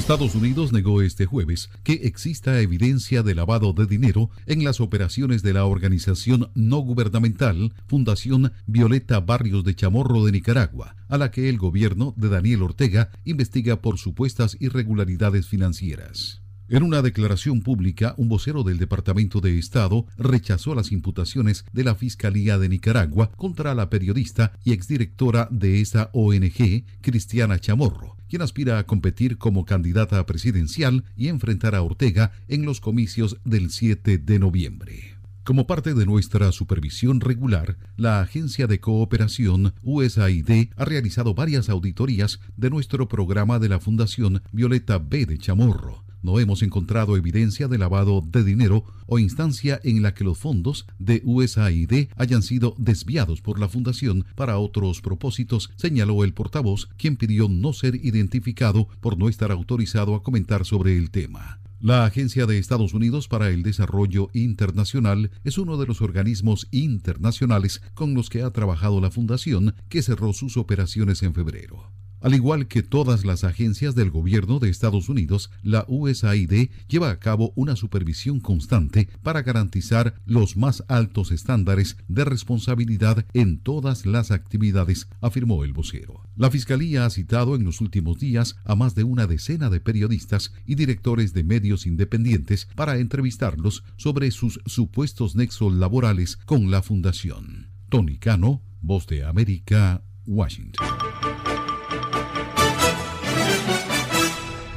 Estados 0.00 0.34
Unidos 0.34 0.72
negó 0.72 1.02
este 1.02 1.26
jueves 1.26 1.68
que 1.84 1.92
exista 1.92 2.58
evidencia 2.58 3.22
de 3.22 3.34
lavado 3.34 3.74
de 3.74 3.84
dinero 3.84 4.30
en 4.46 4.64
las 4.64 4.80
operaciones 4.80 5.42
de 5.42 5.52
la 5.52 5.66
organización 5.66 6.50
no 6.54 6.78
gubernamental 6.78 7.74
Fundación 7.86 8.50
Violeta 8.66 9.20
Barrios 9.20 9.62
de 9.62 9.74
Chamorro 9.74 10.24
de 10.24 10.32
Nicaragua, 10.32 10.96
a 11.10 11.18
la 11.18 11.30
que 11.30 11.50
el 11.50 11.58
gobierno 11.58 12.14
de 12.16 12.30
Daniel 12.30 12.62
Ortega 12.62 13.10
investiga 13.26 13.82
por 13.82 13.98
supuestas 13.98 14.56
irregularidades 14.58 15.46
financieras. 15.46 16.40
En 16.72 16.84
una 16.84 17.02
declaración 17.02 17.62
pública, 17.62 18.14
un 18.16 18.28
vocero 18.28 18.62
del 18.62 18.78
Departamento 18.78 19.40
de 19.40 19.58
Estado 19.58 20.06
rechazó 20.16 20.72
las 20.76 20.92
imputaciones 20.92 21.64
de 21.72 21.82
la 21.82 21.96
Fiscalía 21.96 22.58
de 22.58 22.68
Nicaragua 22.68 23.32
contra 23.32 23.74
la 23.74 23.90
periodista 23.90 24.52
y 24.62 24.72
exdirectora 24.72 25.48
de 25.50 25.80
esa 25.80 26.10
ONG, 26.12 26.84
Cristiana 27.00 27.58
Chamorro, 27.58 28.16
quien 28.28 28.42
aspira 28.42 28.78
a 28.78 28.86
competir 28.86 29.36
como 29.36 29.64
candidata 29.64 30.24
presidencial 30.26 31.02
y 31.16 31.26
enfrentar 31.26 31.74
a 31.74 31.82
Ortega 31.82 32.30
en 32.46 32.64
los 32.64 32.80
comicios 32.80 33.38
del 33.44 33.70
7 33.70 34.18
de 34.18 34.38
noviembre. 34.38 35.16
Como 35.42 35.66
parte 35.66 35.92
de 35.92 36.06
nuestra 36.06 36.52
supervisión 36.52 37.20
regular, 37.20 37.78
la 37.96 38.20
Agencia 38.20 38.68
de 38.68 38.78
Cooperación 38.78 39.74
USAID 39.82 40.68
ha 40.76 40.84
realizado 40.84 41.34
varias 41.34 41.68
auditorías 41.68 42.38
de 42.56 42.70
nuestro 42.70 43.08
programa 43.08 43.58
de 43.58 43.68
la 43.68 43.80
Fundación 43.80 44.40
Violeta 44.52 44.98
B 44.98 45.26
de 45.26 45.36
Chamorro, 45.36 46.04
no 46.22 46.38
hemos 46.38 46.62
encontrado 46.62 47.16
evidencia 47.16 47.68
de 47.68 47.78
lavado 47.78 48.22
de 48.24 48.44
dinero 48.44 48.84
o 49.06 49.18
instancia 49.18 49.80
en 49.84 50.02
la 50.02 50.14
que 50.14 50.24
los 50.24 50.38
fondos 50.38 50.86
de 50.98 51.22
USAID 51.24 52.08
hayan 52.16 52.42
sido 52.42 52.74
desviados 52.78 53.40
por 53.40 53.58
la 53.58 53.68
Fundación 53.68 54.24
para 54.34 54.58
otros 54.58 55.00
propósitos, 55.00 55.70
señaló 55.76 56.24
el 56.24 56.34
portavoz, 56.34 56.88
quien 56.96 57.16
pidió 57.16 57.48
no 57.48 57.72
ser 57.72 57.94
identificado 57.96 58.88
por 59.00 59.18
no 59.18 59.28
estar 59.28 59.50
autorizado 59.50 60.14
a 60.14 60.22
comentar 60.22 60.64
sobre 60.64 60.96
el 60.96 61.10
tema. 61.10 61.60
La 61.80 62.04
Agencia 62.04 62.44
de 62.44 62.58
Estados 62.58 62.92
Unidos 62.92 63.26
para 63.26 63.48
el 63.48 63.62
Desarrollo 63.62 64.28
Internacional 64.34 65.30
es 65.44 65.56
uno 65.56 65.78
de 65.78 65.86
los 65.86 66.02
organismos 66.02 66.68
internacionales 66.72 67.80
con 67.94 68.12
los 68.12 68.28
que 68.28 68.42
ha 68.42 68.50
trabajado 68.50 69.00
la 69.00 69.10
Fundación, 69.10 69.74
que 69.88 70.02
cerró 70.02 70.34
sus 70.34 70.58
operaciones 70.58 71.22
en 71.22 71.32
febrero. 71.32 71.90
Al 72.20 72.34
igual 72.34 72.68
que 72.68 72.82
todas 72.82 73.24
las 73.24 73.44
agencias 73.44 73.94
del 73.94 74.10
gobierno 74.10 74.58
de 74.58 74.68
Estados 74.68 75.08
Unidos, 75.08 75.50
la 75.62 75.86
USAID 75.88 76.70
lleva 76.88 77.10
a 77.10 77.18
cabo 77.18 77.52
una 77.56 77.76
supervisión 77.76 78.40
constante 78.40 79.08
para 79.22 79.42
garantizar 79.42 80.14
los 80.26 80.56
más 80.56 80.84
altos 80.88 81.32
estándares 81.32 81.96
de 82.08 82.24
responsabilidad 82.24 83.24
en 83.32 83.58
todas 83.58 84.04
las 84.04 84.30
actividades, 84.30 85.08
afirmó 85.20 85.64
el 85.64 85.72
vocero. 85.72 86.22
La 86.36 86.50
Fiscalía 86.50 87.06
ha 87.06 87.10
citado 87.10 87.56
en 87.56 87.64
los 87.64 87.80
últimos 87.80 88.18
días 88.18 88.56
a 88.64 88.74
más 88.74 88.94
de 88.94 89.04
una 89.04 89.26
decena 89.26 89.70
de 89.70 89.80
periodistas 89.80 90.52
y 90.66 90.74
directores 90.74 91.32
de 91.32 91.44
medios 91.44 91.86
independientes 91.86 92.68
para 92.74 92.98
entrevistarlos 92.98 93.82
sobre 93.96 94.30
sus 94.30 94.60
supuestos 94.66 95.36
nexos 95.36 95.72
laborales 95.72 96.36
con 96.36 96.70
la 96.70 96.82
Fundación. 96.82 97.68
Tony 97.88 98.18
Cano, 98.18 98.62
Voz 98.82 99.06
de 99.06 99.24
América, 99.24 100.02
Washington. 100.26 100.86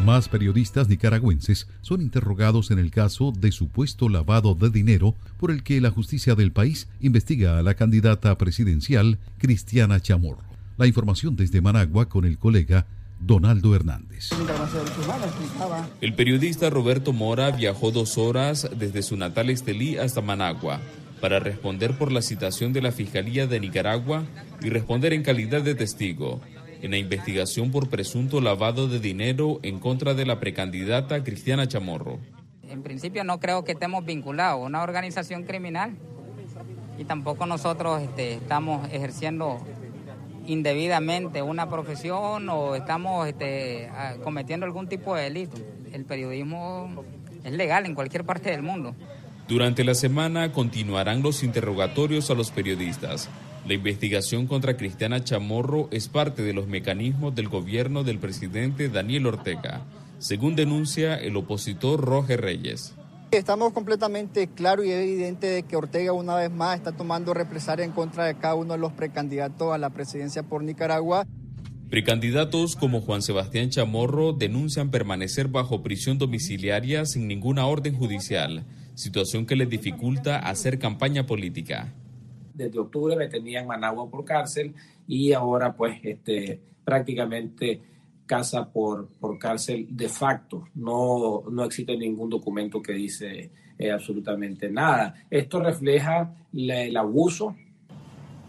Más 0.06 0.28
periodistas 0.28 0.90
nicaragüenses 0.90 1.70
son 1.80 2.02
interrogados 2.02 2.72
en 2.72 2.80
el 2.80 2.92
caso 2.92 3.32
de 3.32 3.54
supuesto 3.54 4.10
lavado 4.10 4.54
de 4.54 4.70
dinero 4.70 5.16
por 5.38 5.50
el 5.50 5.64
que 5.64 5.80
la 5.80 5.92
justicia 5.92 6.36
del 6.36 6.52
país 6.52 6.90
investiga 7.00 7.58
a 7.58 7.64
la 7.64 7.76
candidata 7.76 8.38
presidencial 8.38 9.18
Cristiana 9.38 10.02
Chamorro. 10.02 10.44
La 10.76 10.88
información 10.88 11.38
desde 11.38 11.62
Managua 11.62 12.10
con 12.10 12.26
el 12.26 12.38
colega 12.38 12.86
Donaldo 13.22 13.74
Hernández. 13.76 14.32
El 16.02 16.14
periodista 16.16 16.70
Roberto 16.70 17.14
Mora 17.14 17.52
viajó 17.52 17.92
dos 17.92 18.18
horas 18.18 18.70
desde 18.78 19.04
su 19.04 19.16
natal 19.16 19.50
Estelí 19.50 19.96
hasta 19.96 20.20
Managua 20.20 20.82
para 21.22 21.40
responder 21.40 21.98
por 21.98 22.12
la 22.12 22.22
citación 22.22 22.74
de 22.74 22.82
la 22.82 22.92
Fiscalía 22.92 23.48
de 23.48 23.62
Nicaragua 23.62 24.26
y 24.62 24.70
responder 24.70 25.14
en 25.14 25.24
calidad 25.24 25.62
de 25.62 25.76
testigo 25.76 26.42
en 26.84 26.92
la 26.92 26.98
investigación 26.98 27.72
por 27.72 27.90
presunto 27.90 28.42
lavado 28.42 28.90
de 28.90 29.00
dinero 29.00 29.60
en 29.64 29.80
contra 29.80 30.14
de 30.14 30.26
la 30.26 30.42
precandidata 30.42 31.24
Cristiana 31.24 31.66
Chamorro. 31.66 32.20
En 32.70 32.84
principio 32.84 33.24
no 33.24 33.40
creo 33.40 33.64
que 33.64 33.72
estemos 33.72 34.04
vinculados 34.04 34.62
a 34.62 34.66
una 34.66 34.84
organización 34.84 35.44
criminal 35.44 35.96
y 37.00 37.06
tampoco 37.06 37.46
nosotros 37.46 38.02
este, 38.02 38.34
estamos 38.34 38.86
ejerciendo 38.92 39.66
indebidamente 40.46 41.42
una 41.42 41.70
profesión 41.70 42.50
o 42.50 42.76
estamos 42.76 43.30
este, 43.30 43.90
cometiendo 44.22 44.66
algún 44.66 44.90
tipo 44.90 45.16
de 45.16 45.24
delito. 45.24 45.56
El 45.94 46.04
periodismo 46.04 47.06
es 47.46 47.54
legal 47.54 47.86
en 47.86 47.96
cualquier 47.96 48.26
parte 48.26 48.52
del 48.52 48.62
mundo. 48.62 48.94
Durante 49.48 49.86
la 49.86 49.96
semana 49.96 50.52
continuarán 50.52 51.22
los 51.22 51.44
interrogatorios 51.44 52.30
a 52.30 52.34
los 52.34 52.52
periodistas. 52.52 53.30
La 53.66 53.76
investigación 53.76 54.46
contra 54.46 54.76
Cristiana 54.76 55.24
Chamorro 55.24 55.88
es 55.92 56.10
parte 56.10 56.42
de 56.44 56.52
los 56.52 56.68
mecanismos 56.68 57.34
del 57.34 57.48
gobierno 57.48 58.04
del 58.04 58.20
presidente 58.20 58.90
Daniel 58.90 59.26
Ortega, 59.26 59.86
según 60.20 60.58
denuncia 60.58 61.16
el 61.16 61.38
opositor 61.38 62.02
Roger 62.02 62.42
Reyes. 62.42 62.94
Estamos 63.32 63.72
completamente 63.72 64.48
claro 64.48 64.84
y 64.84 64.92
evidente 64.92 65.48
de 65.48 65.64
que 65.64 65.78
Ortega 65.78 66.12
una 66.12 66.36
vez 66.36 66.52
más 66.52 66.76
está 66.76 66.92
tomando 66.92 67.34
represalia 67.34 67.86
en 67.86 67.94
contra 67.94 68.26
de 68.26 68.36
cada 68.36 68.56
uno 68.56 68.74
de 68.74 68.80
los 68.80 68.92
precandidatos 68.92 69.74
a 69.74 69.78
la 69.78 69.92
presidencia 69.92 70.44
por 70.44 70.62
Nicaragua. 70.62 71.26
Precandidatos 71.90 72.76
como 72.76 73.00
Juan 73.00 73.22
Sebastián 73.22 73.70
Chamorro 73.70 74.34
denuncian 74.34 74.92
permanecer 74.92 75.48
bajo 75.48 75.82
prisión 75.82 76.18
domiciliaria 76.18 77.06
sin 77.06 77.30
ninguna 77.30 77.66
orden 77.66 77.96
judicial, 77.96 78.66
situación 78.96 79.46
que 79.46 79.56
les 79.56 79.70
dificulta 79.70 80.38
hacer 80.38 80.80
campaña 80.80 81.26
política 81.26 81.94
desde 82.54 82.80
octubre 82.80 83.16
me 83.16 83.28
tenían 83.28 83.68
Managua 83.68 84.10
por 84.10 84.24
cárcel 84.26 84.74
y 85.08 85.34
ahora 85.34 85.76
pues 85.76 86.00
este, 86.04 86.60
prácticamente 86.84 87.82
casa 88.26 88.72
por, 88.72 89.08
por 89.20 89.38
cárcel 89.38 89.88
de 89.90 90.10
facto. 90.10 90.68
No, 90.76 91.44
no 91.52 91.64
existe 91.64 91.98
ningún 91.98 92.30
documento 92.30 92.82
que 92.82 92.94
dice 92.94 93.52
eh, 93.78 93.92
absolutamente 93.92 94.70
nada. 94.70 95.16
Esto 95.30 95.60
refleja 95.60 96.34
el 96.54 96.96
abuso. 96.96 97.56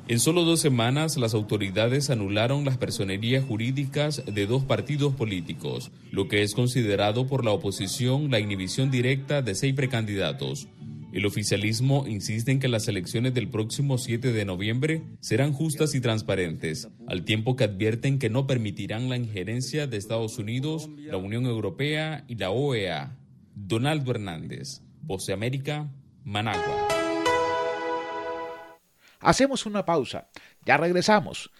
En 0.07 0.20
solo 0.20 0.44
dos 0.44 0.61
semanas, 0.61 1.16
las 1.16 1.32
autoridades 1.32 2.11
anularon 2.11 2.66
las 2.66 2.76
personerías 2.76 3.42
jurídicas 3.42 4.22
de 4.26 4.46
dos 4.46 4.62
partidos 4.62 5.14
políticos, 5.14 5.90
lo 6.11 6.28
que 6.28 6.42
es 6.42 6.55
considerado 6.55 7.26
por 7.26 7.42
la 7.42 7.52
oposición 7.52 8.30
la 8.30 8.38
inhibición 8.38 8.90
directa 8.90 9.40
de 9.40 9.55
seis 9.55 9.74
precandidatos. 9.74 10.68
El 11.15 11.27
oficialismo 11.27 12.09
insiste 12.09 12.51
en 12.51 12.59
que 12.59 12.67
las 12.67 12.89
elecciones 12.89 13.33
del 13.35 13.49
próximo 13.49 13.99
7 13.99 14.33
de 14.33 14.45
noviembre 14.45 15.05
serán 15.21 15.53
justas 15.53 15.95
y 15.95 16.01
transparentes, 16.01 16.89
al 17.07 17.25
tiempo 17.25 17.55
que 17.55 17.62
advierten 17.62 18.19
que 18.19 18.31
no 18.31 18.49
permitirán 18.49 19.09
la 19.09 19.17
injerencia 19.17 19.87
de 19.87 19.97
Estados 19.97 20.39
Unidos, 20.39 20.91
la 20.99 21.17
Unión 21.17 21.47
Europea 21.47 22.25
y 22.27 22.35
la 22.35 22.51
OEA. 22.51 23.17
Donaldo 23.55 24.11
Hernández, 24.11 24.83
Voz 25.03 25.25
de 25.27 25.35
América, 25.35 25.89
Managua. 26.25 26.89
Hacemos 29.21 29.67
una 29.67 29.85
pausa. 29.85 30.29
Ya 30.67 30.79
regresamos. 30.79 31.53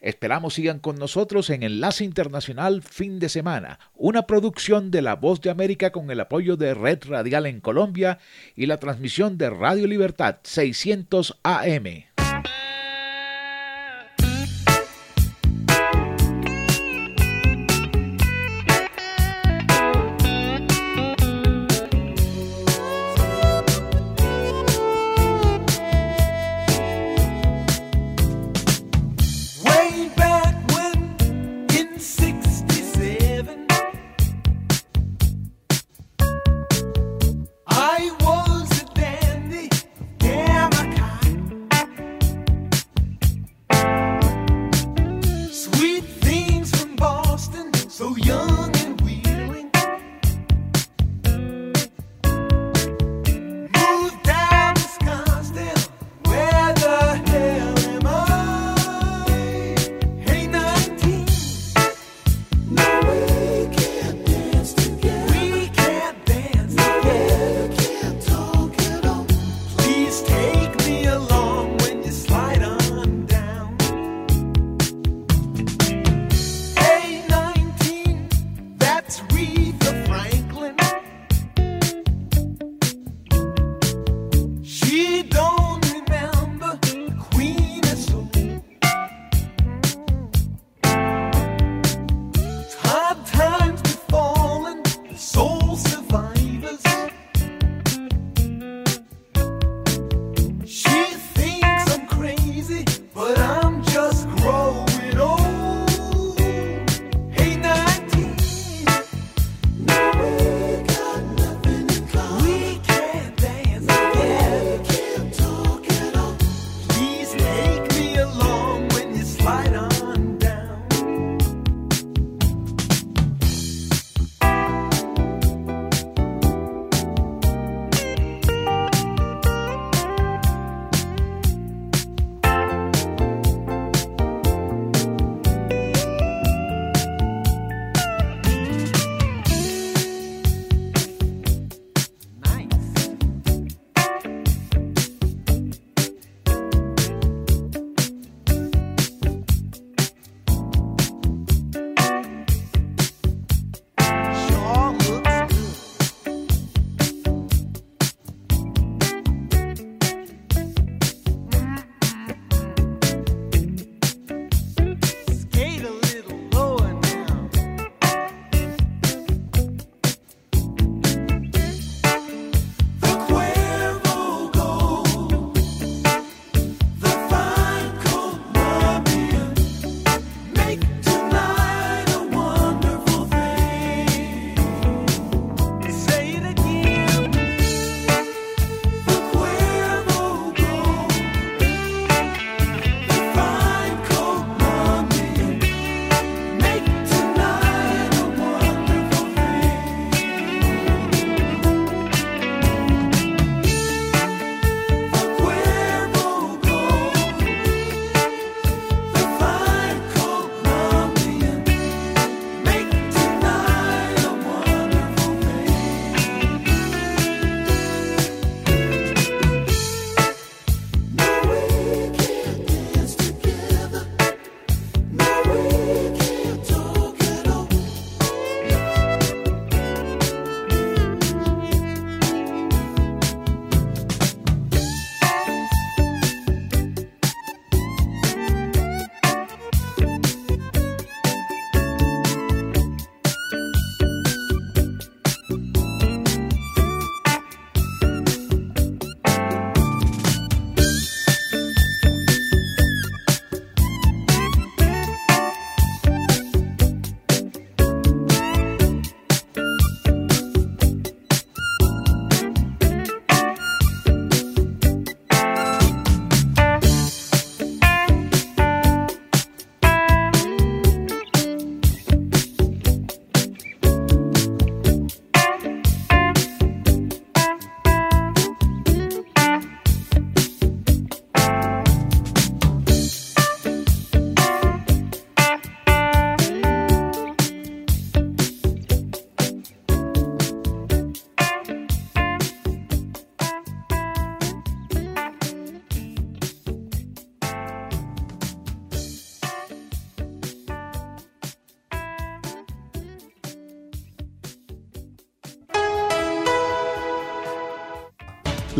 Esperamos 0.00 0.54
sigan 0.54 0.78
con 0.78 0.96
nosotros 0.98 1.50
en 1.50 1.62
Enlace 1.62 2.04
Internacional 2.04 2.82
Fin 2.82 3.18
de 3.18 3.28
Semana, 3.28 3.78
una 3.94 4.26
producción 4.26 4.90
de 4.90 5.02
La 5.02 5.16
Voz 5.16 5.40
de 5.40 5.50
América 5.50 5.90
con 5.90 6.10
el 6.10 6.20
apoyo 6.20 6.56
de 6.56 6.74
Red 6.74 7.04
Radial 7.06 7.46
en 7.46 7.60
Colombia 7.60 8.18
y 8.54 8.66
la 8.66 8.78
transmisión 8.78 9.38
de 9.38 9.50
Radio 9.50 9.86
Libertad 9.86 10.36
600 10.42 11.38
AM. 11.42 12.15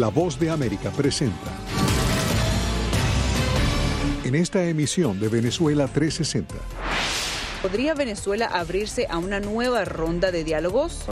La 0.06 0.12
Voz 0.12 0.38
de 0.38 0.50
América 0.50 0.92
presenta. 0.92 1.50
En 4.22 4.36
esta 4.36 4.62
emisión 4.62 5.18
de 5.18 5.28
Venezuela 5.28 5.88
360. 5.88 6.54
¿Podría 7.60 7.92
Venezuela 7.94 8.46
abrirse 8.46 9.08
a 9.10 9.18
una 9.18 9.40
nueva 9.40 9.84
ronda 9.84 10.30
de 10.30 10.44
diálogos? 10.44 11.06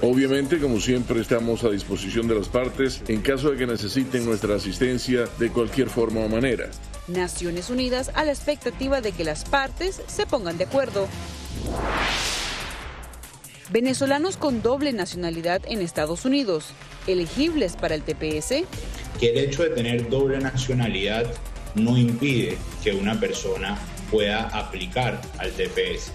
Obviamente, 0.00 0.58
como 0.58 0.80
siempre, 0.80 1.20
estamos 1.20 1.64
a 1.64 1.68
disposición 1.68 2.26
de 2.26 2.36
las 2.36 2.48
partes 2.48 3.02
en 3.08 3.20
caso 3.20 3.50
de 3.50 3.58
que 3.58 3.66
necesiten 3.66 4.24
nuestra 4.24 4.54
asistencia 4.54 5.26
de 5.38 5.50
cualquier 5.50 5.90
forma 5.90 6.20
o 6.20 6.28
manera. 6.30 6.70
Naciones 7.08 7.68
Unidas 7.68 8.10
a 8.14 8.24
la 8.24 8.32
expectativa 8.32 9.02
de 9.02 9.12
que 9.12 9.24
las 9.24 9.44
partes 9.44 10.00
se 10.06 10.24
pongan 10.24 10.56
de 10.56 10.64
acuerdo. 10.64 11.08
Venezolanos 13.74 14.36
con 14.36 14.62
doble 14.62 14.92
nacionalidad 14.92 15.60
en 15.66 15.80
Estados 15.80 16.24
Unidos, 16.24 16.66
elegibles 17.08 17.74
para 17.74 17.96
el 17.96 18.02
TPS. 18.02 18.62
Que 19.18 19.30
el 19.30 19.38
hecho 19.38 19.64
de 19.64 19.70
tener 19.70 20.08
doble 20.08 20.38
nacionalidad 20.38 21.26
no 21.74 21.98
impide 21.98 22.56
que 22.84 22.92
una 22.92 23.18
persona 23.18 23.76
pueda 24.12 24.42
aplicar 24.56 25.20
al 25.38 25.50
TPS. 25.50 26.12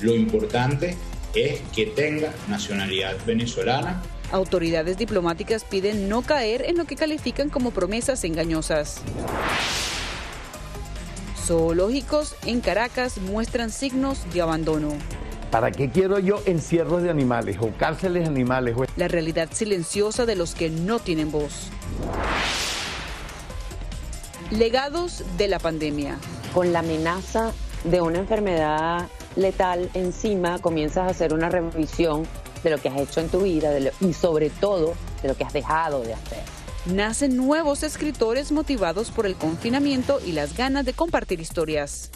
Lo 0.00 0.14
importante 0.14 0.96
es 1.34 1.60
que 1.74 1.84
tenga 1.84 2.32
nacionalidad 2.48 3.14
venezolana. 3.26 4.00
Autoridades 4.30 4.96
diplomáticas 4.96 5.64
piden 5.64 6.08
no 6.08 6.22
caer 6.22 6.62
en 6.62 6.78
lo 6.78 6.86
que 6.86 6.96
califican 6.96 7.50
como 7.50 7.72
promesas 7.72 8.24
engañosas. 8.24 9.02
Zoológicos 11.44 12.36
en 12.46 12.62
Caracas 12.62 13.18
muestran 13.18 13.68
signos 13.68 14.20
de 14.32 14.40
abandono. 14.40 14.94
¿Para 15.52 15.70
qué 15.70 15.90
quiero 15.90 16.18
yo 16.18 16.40
encierros 16.46 17.02
de 17.02 17.10
animales 17.10 17.58
o 17.60 17.70
cárceles 17.76 18.22
de 18.22 18.30
animales? 18.30 18.74
La 18.96 19.06
realidad 19.06 19.50
silenciosa 19.52 20.24
de 20.24 20.34
los 20.34 20.54
que 20.54 20.70
no 20.70 20.98
tienen 20.98 21.30
voz. 21.30 21.68
Legados 24.50 25.22
de 25.36 25.48
la 25.48 25.58
pandemia. 25.58 26.16
Con 26.54 26.72
la 26.72 26.78
amenaza 26.78 27.52
de 27.84 28.00
una 28.00 28.20
enfermedad 28.20 29.08
letal 29.36 29.90
encima, 29.92 30.58
comienzas 30.58 31.06
a 31.06 31.10
hacer 31.10 31.34
una 31.34 31.50
revisión 31.50 32.26
de 32.64 32.70
lo 32.70 32.78
que 32.78 32.88
has 32.88 32.98
hecho 32.98 33.20
en 33.20 33.28
tu 33.28 33.42
vida 33.42 33.78
y 34.00 34.14
sobre 34.14 34.48
todo 34.48 34.94
de 35.20 35.28
lo 35.28 35.36
que 35.36 35.44
has 35.44 35.52
dejado 35.52 36.00
de 36.00 36.14
hacer. 36.14 36.42
Nacen 36.86 37.36
nuevos 37.36 37.82
escritores 37.82 38.52
motivados 38.52 39.10
por 39.10 39.26
el 39.26 39.34
confinamiento 39.34 40.18
y 40.24 40.32
las 40.32 40.56
ganas 40.56 40.86
de 40.86 40.94
compartir 40.94 41.42
historias. 41.42 42.10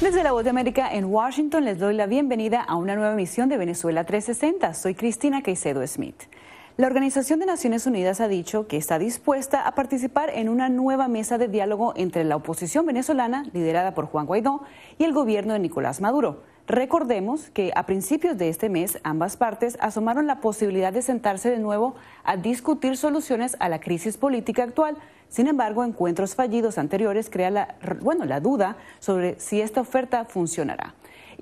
Desde 0.00 0.22
la 0.22 0.32
Voz 0.32 0.44
de 0.44 0.50
América 0.50 0.88
en 0.90 1.04
Washington 1.04 1.66
les 1.66 1.78
doy 1.78 1.94
la 1.94 2.06
bienvenida 2.06 2.62
a 2.62 2.76
una 2.76 2.94
nueva 2.94 3.12
emisión 3.12 3.50
de 3.50 3.58
Venezuela 3.58 4.04
360. 4.04 4.72
Soy 4.72 4.94
Cristina 4.94 5.42
Caicedo 5.42 5.86
Smith. 5.86 6.22
La 6.78 6.86
Organización 6.86 7.38
de 7.38 7.44
Naciones 7.44 7.86
Unidas 7.86 8.22
ha 8.22 8.28
dicho 8.28 8.66
que 8.66 8.78
está 8.78 8.98
dispuesta 8.98 9.66
a 9.66 9.74
participar 9.74 10.30
en 10.30 10.48
una 10.48 10.70
nueva 10.70 11.06
mesa 11.06 11.36
de 11.36 11.48
diálogo 11.48 11.92
entre 11.96 12.24
la 12.24 12.36
oposición 12.36 12.86
venezolana, 12.86 13.44
liderada 13.52 13.92
por 13.92 14.06
Juan 14.06 14.24
Guaidó, 14.24 14.62
y 14.96 15.04
el 15.04 15.12
gobierno 15.12 15.52
de 15.52 15.58
Nicolás 15.58 16.00
Maduro. 16.00 16.44
Recordemos 16.66 17.50
que 17.50 17.70
a 17.76 17.84
principios 17.84 18.38
de 18.38 18.48
este 18.48 18.70
mes 18.70 19.00
ambas 19.02 19.36
partes 19.36 19.76
asomaron 19.82 20.26
la 20.26 20.40
posibilidad 20.40 20.94
de 20.94 21.02
sentarse 21.02 21.50
de 21.50 21.58
nuevo 21.58 21.94
a 22.24 22.38
discutir 22.38 22.96
soluciones 22.96 23.54
a 23.60 23.68
la 23.68 23.80
crisis 23.80 24.16
política 24.16 24.62
actual. 24.62 24.96
Sin 25.30 25.46
embargo, 25.46 25.84
encuentros 25.84 26.34
fallidos 26.34 26.76
anteriores 26.76 27.30
crean 27.30 27.54
la, 27.54 27.76
bueno, 28.00 28.24
la 28.24 28.40
duda 28.40 28.76
sobre 28.98 29.38
si 29.38 29.60
esta 29.60 29.80
oferta 29.80 30.24
funcionará. 30.24 30.92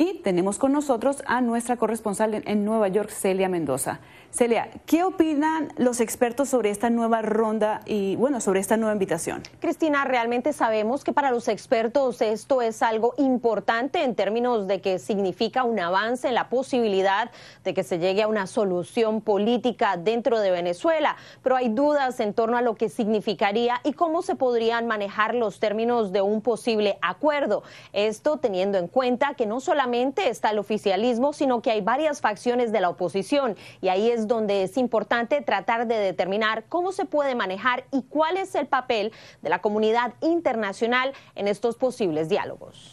Y 0.01 0.21
tenemos 0.23 0.59
con 0.59 0.71
nosotros 0.71 1.25
a 1.27 1.41
nuestra 1.41 1.77
corresponsal 1.77 2.45
en 2.47 2.65
Nueva 2.65 2.87
York, 2.87 3.11
Celia 3.11 3.49
Mendoza. 3.49 3.99
Celia, 4.31 4.69
¿qué 4.87 5.03
opinan 5.03 5.73
los 5.77 6.01
expertos 6.01 6.51
sobre 6.51 6.71
esta 6.71 6.89
nueva 6.89 7.21
ronda 7.23 7.81
y, 7.85 8.15
bueno, 8.15 8.41
sobre 8.41 8.61
esta 8.61 8.77
nueva 8.77 8.93
invitación? 8.93 9.43
Cristina, 9.59 10.05
realmente 10.05 10.53
sabemos 10.53 11.03
que 11.03 11.13
para 11.13 11.33
los 11.33 11.49
expertos 11.49 12.23
esto 12.23 12.63
es 12.63 12.81
algo 12.83 13.15
importante 13.17 14.05
en 14.05 14.15
términos 14.15 14.69
de 14.69 14.81
que 14.81 15.01
significa 15.01 15.65
un 15.65 15.81
avance 15.81 16.29
en 16.29 16.35
la 16.35 16.49
posibilidad 16.49 17.33
de 17.65 17.75
que 17.75 17.83
se 17.83 17.99
llegue 17.99 18.23
a 18.23 18.29
una 18.29 18.47
solución 18.47 19.21
política 19.21 19.97
dentro 19.97 20.39
de 20.39 20.53
Venezuela, 20.53 21.17
pero 21.43 21.57
hay 21.57 21.71
dudas 21.71 22.21
en 22.21 22.35
torno 22.35 22.57
a 22.57 22.63
lo 22.63 22.77
que 22.77 22.89
significaría 22.89 23.81
y 23.83 23.95
cómo 23.95 24.23
se 24.23 24.37
podrían 24.37 24.87
manejar 24.87 25.35
los 25.35 25.59
términos 25.59 26.13
de 26.13 26.21
un 26.21 26.41
posible 26.41 26.99
acuerdo. 27.03 27.65
Esto 27.93 28.37
teniendo 28.37 28.79
en 28.79 28.87
cuenta 28.87 29.35
que 29.35 29.47
no 29.47 29.59
solamente 29.59 29.88
está 29.95 30.51
el 30.51 30.59
oficialismo, 30.59 31.33
sino 31.33 31.63
que 31.63 31.71
hay 31.71 31.81
varias 31.81 32.21
facciones 32.21 32.73
de 32.73 32.81
la 32.81 32.91
oposición 32.91 33.57
y 33.81 33.89
ahí 33.89 34.11
es 34.11 34.29
donde 34.29 34.63
es 34.63 34.77
importante 34.77 35.41
tratar 35.41 35.87
de 35.87 35.97
determinar 35.97 36.65
cómo 36.69 36.93
se 36.93 37.07
puede 37.07 37.35
manejar 37.35 37.85
y 37.91 38.03
cuál 38.03 38.37
es 38.37 38.55
el 38.55 38.67
papel 38.67 39.13
de 39.41 39.49
la 39.49 39.61
comunidad 39.61 40.13
internacional 40.21 41.13
en 41.35 41.49
estos 41.49 41.77
posibles 41.77 42.29
diálogos. 42.29 42.91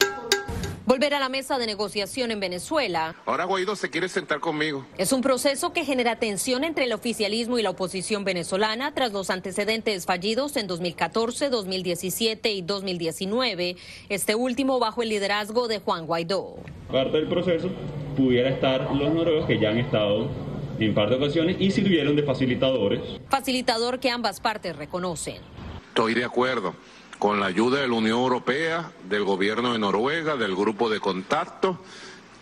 Volver 0.86 1.14
a 1.14 1.18
la 1.18 1.28
mesa 1.28 1.58
de 1.58 1.66
negociación 1.66 2.30
en 2.30 2.38
Venezuela. 2.38 3.16
Ahora 3.26 3.44
Guaidó 3.44 3.74
se 3.74 3.90
quiere 3.90 4.08
sentar 4.08 4.38
conmigo. 4.38 4.86
Es 4.98 5.12
un 5.12 5.20
proceso 5.20 5.72
que 5.72 5.84
genera 5.84 6.20
tensión 6.20 6.62
entre 6.62 6.84
el 6.84 6.92
oficialismo 6.92 7.58
y 7.58 7.62
la 7.62 7.70
oposición 7.70 8.22
venezolana 8.22 8.94
tras 8.94 9.12
los 9.12 9.30
antecedentes 9.30 10.06
fallidos 10.06 10.56
en 10.56 10.68
2014, 10.68 11.50
2017 11.50 12.52
y 12.52 12.62
2019, 12.62 13.76
este 14.08 14.36
último 14.36 14.78
bajo 14.78 15.02
el 15.02 15.08
liderazgo 15.08 15.66
de 15.66 15.80
Juan 15.80 16.06
Guaidó. 16.06 16.54
Parte 16.92 17.16
del 17.16 17.26
proceso 17.26 17.68
pudiera 18.16 18.50
estar 18.50 18.88
los 18.94 19.12
noruegos 19.12 19.46
que 19.46 19.58
ya 19.58 19.70
han 19.70 19.78
estado 19.78 20.28
en 20.78 20.94
par 20.94 21.10
de 21.10 21.16
ocasiones 21.16 21.56
y 21.58 21.72
sirvieron 21.72 22.14
de 22.14 22.22
facilitadores. 22.22 23.00
Facilitador 23.28 23.98
que 23.98 24.10
ambas 24.10 24.38
partes 24.38 24.76
reconocen. 24.76 25.38
Estoy 25.88 26.14
de 26.14 26.24
acuerdo 26.24 26.76
con 27.18 27.40
la 27.40 27.46
ayuda 27.46 27.80
de 27.80 27.88
la 27.88 27.94
Unión 27.94 28.18
Europea, 28.18 28.92
del 29.08 29.24
gobierno 29.24 29.72
de 29.72 29.78
Noruega, 29.78 30.36
del 30.36 30.54
grupo 30.54 30.88
de 30.88 31.00
contacto 31.00 31.78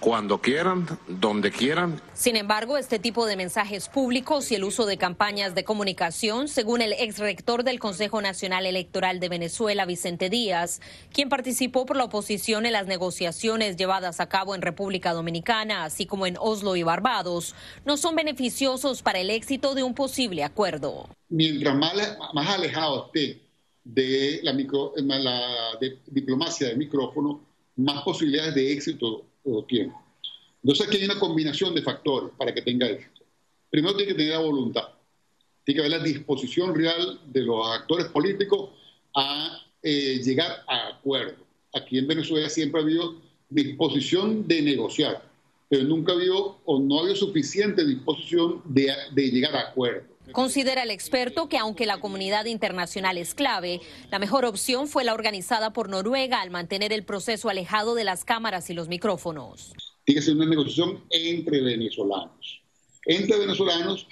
cuando 0.05 0.38
quieran, 0.38 0.86
donde 1.09 1.51
quieran. 1.51 1.98
Sin 2.12 2.36
embargo, 2.36 2.76
este 2.76 2.98
tipo 2.98 3.24
de 3.24 3.36
mensajes 3.36 3.88
públicos 3.88 4.52
y 4.52 4.55
el 4.55 4.64
uso 4.64 4.84
de 4.84 4.98
campañas 4.98 5.55
de 5.55 5.64
comunicación, 5.64 6.48
según 6.48 6.82
el 6.82 6.92
ex 6.92 7.20
rector 7.20 7.64
del 7.64 7.78
Consejo 7.78 8.20
Nacional 8.20 8.66
Electoral 8.66 9.18
de 9.18 9.30
Venezuela, 9.30 9.86
Vicente 9.86 10.28
Díaz, 10.28 10.82
quien 11.10 11.30
participó 11.30 11.86
por 11.86 11.96
la 11.96 12.05
oposición 12.05 12.66
en 12.66 12.74
las 12.74 12.86
negociaciones 12.86 13.76
llevadas 13.76 14.20
a 14.20 14.28
cabo 14.28 14.55
en 14.55 14.60
República 14.60 15.14
Dominicana, 15.14 15.84
así 15.84 16.05
como 16.05 16.26
en 16.26 16.36
Oslo 16.38 16.76
y 16.76 16.82
Barbados, 16.82 17.55
no 17.86 17.96
son 17.96 18.14
beneficiosos 18.14 19.01
para 19.01 19.20
el 19.20 19.30
éxito 19.30 19.74
de 19.74 19.84
un 19.84 19.94
posible 19.94 20.44
acuerdo. 20.44 21.09
Mientras 21.30 21.74
más, 21.76 21.94
más 22.34 22.48
alejado 22.51 23.06
esté 23.06 23.43
de 23.85 24.40
la, 24.43 24.52
micro, 24.52 24.94
la 24.97 25.78
diplomacia 26.06 26.69
del 26.69 26.78
micrófono, 26.78 27.44
más 27.77 28.02
posibilidades 28.02 28.55
de 28.55 28.73
éxito 28.73 29.27
tiene. 29.69 29.93
Entonces 30.62 30.86
aquí 30.86 30.97
hay 30.97 31.05
una 31.05 31.19
combinación 31.19 31.74
de 31.74 31.82
factores 31.82 32.31
para 32.39 32.55
que 32.55 32.62
tenga 32.62 32.89
éxito. 32.89 33.23
Primero 33.70 33.94
tiene 33.97 34.12
que 34.12 34.19
tener 34.19 34.32
la 34.32 34.39
voluntad, 34.39 34.89
tiene 35.65 35.81
que 35.81 35.86
haber 35.86 35.98
la 35.98 36.05
disposición 36.05 36.74
real 36.74 37.20
de 37.27 37.43
los 37.43 37.66
actores 37.69 38.06
políticos 38.06 38.70
a 39.15 39.61
eh, 39.82 40.20
llegar 40.24 40.65
a 40.66 40.89
acuerdo. 40.89 41.44
Aquí 41.74 41.98
en 41.98 42.06
Venezuela 42.06 42.48
siempre 42.48 42.81
ha 42.81 42.85
habido 42.85 43.16
disposición 43.51 44.48
de 44.48 44.62
negociar, 44.62 45.28
pero 45.69 45.85
nunca 45.85 46.12
ha 46.12 46.15
habido 46.15 46.59
o 46.65 46.81
no 46.81 46.97
ha 46.97 47.01
habido 47.01 47.16
suficiente 47.16 47.85
disposición 47.85 48.62
de, 48.65 48.90
de 49.12 49.31
llegar 49.31 49.55
a 49.56 49.69
acuerdo. 49.69 50.14
Considera 50.32 50.82
el 50.82 50.90
experto 50.90 51.48
que 51.48 51.59
aunque 51.59 51.86
la 51.86 52.01
comunidad 52.01 52.46
internacional 52.46 53.18
es 53.18 53.34
clave, 53.34 53.80
la 54.10 54.18
mejor 54.18 54.44
opción 54.44 54.88
fue 54.88 55.05
la 55.05 55.14
organizada 55.14 55.72
por 55.72 55.88
Noruega 55.88 56.40
al 56.40 56.51
mantener 56.51 56.92
el 56.92 57.05
proceso 57.05 57.48
alejado 57.48 57.94
de 57.94 58.05
las 58.05 58.24
cámaras 58.24 58.70
y 58.70 58.74
los 58.74 58.88
micrófonos. 58.88 59.72
Tiene 60.05 60.20
que 60.20 60.24
ser 60.24 60.36
una 60.36 60.46
negociación 60.46 61.05
entre 61.10 61.60
venezolanos. 61.60 62.62
Entre 63.06 63.38
venezolanos 63.38 64.06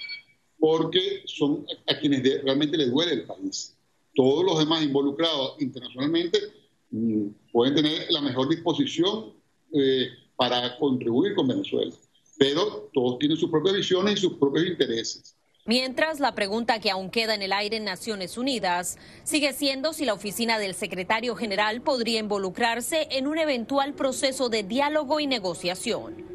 porque 0.59 1.23
son 1.25 1.65
a 1.87 1.99
quienes 1.99 2.23
realmente 2.43 2.77
les 2.77 2.91
duele 2.91 3.13
el 3.13 3.25
país. 3.25 3.75
Todos 4.15 4.45
los 4.45 4.59
demás 4.59 4.83
involucrados 4.83 5.55
internacionalmente 5.59 6.39
mm, 6.91 7.27
pueden 7.51 7.75
tener 7.75 8.11
la 8.11 8.21
mejor 8.21 8.47
disposición 8.47 9.33
eh, 9.73 10.07
para 10.35 10.77
contribuir 10.77 11.35
con 11.35 11.47
Venezuela, 11.47 11.91
pero 12.37 12.89
todos 12.93 13.19
tienen 13.19 13.37
sus 13.37 13.49
propias 13.49 13.75
visiones 13.75 14.13
y 14.13 14.21
sus 14.21 14.33
propios 14.33 14.67
intereses. 14.67 15.32
Mientras, 15.65 16.19
la 16.19 16.35
pregunta 16.35 16.79
que 16.79 16.91
aún 16.91 17.09
queda 17.09 17.35
en 17.35 17.41
el 17.41 17.53
aire 17.53 17.77
en 17.77 17.85
Naciones 17.85 18.37
Unidas 18.37 18.97
sigue 19.23 19.53
siendo 19.53 19.93
si 19.93 20.03
la 20.03 20.13
oficina 20.13 20.59
del 20.59 20.75
secretario 20.75 21.37
general 21.37 21.81
podría 21.81 22.19
involucrarse 22.19 23.07
en 23.11 23.27
un 23.27 23.37
eventual 23.37 23.93
proceso 23.93 24.49
de 24.49 24.63
diálogo 24.63 25.21
y 25.21 25.27
negociación. 25.27 26.32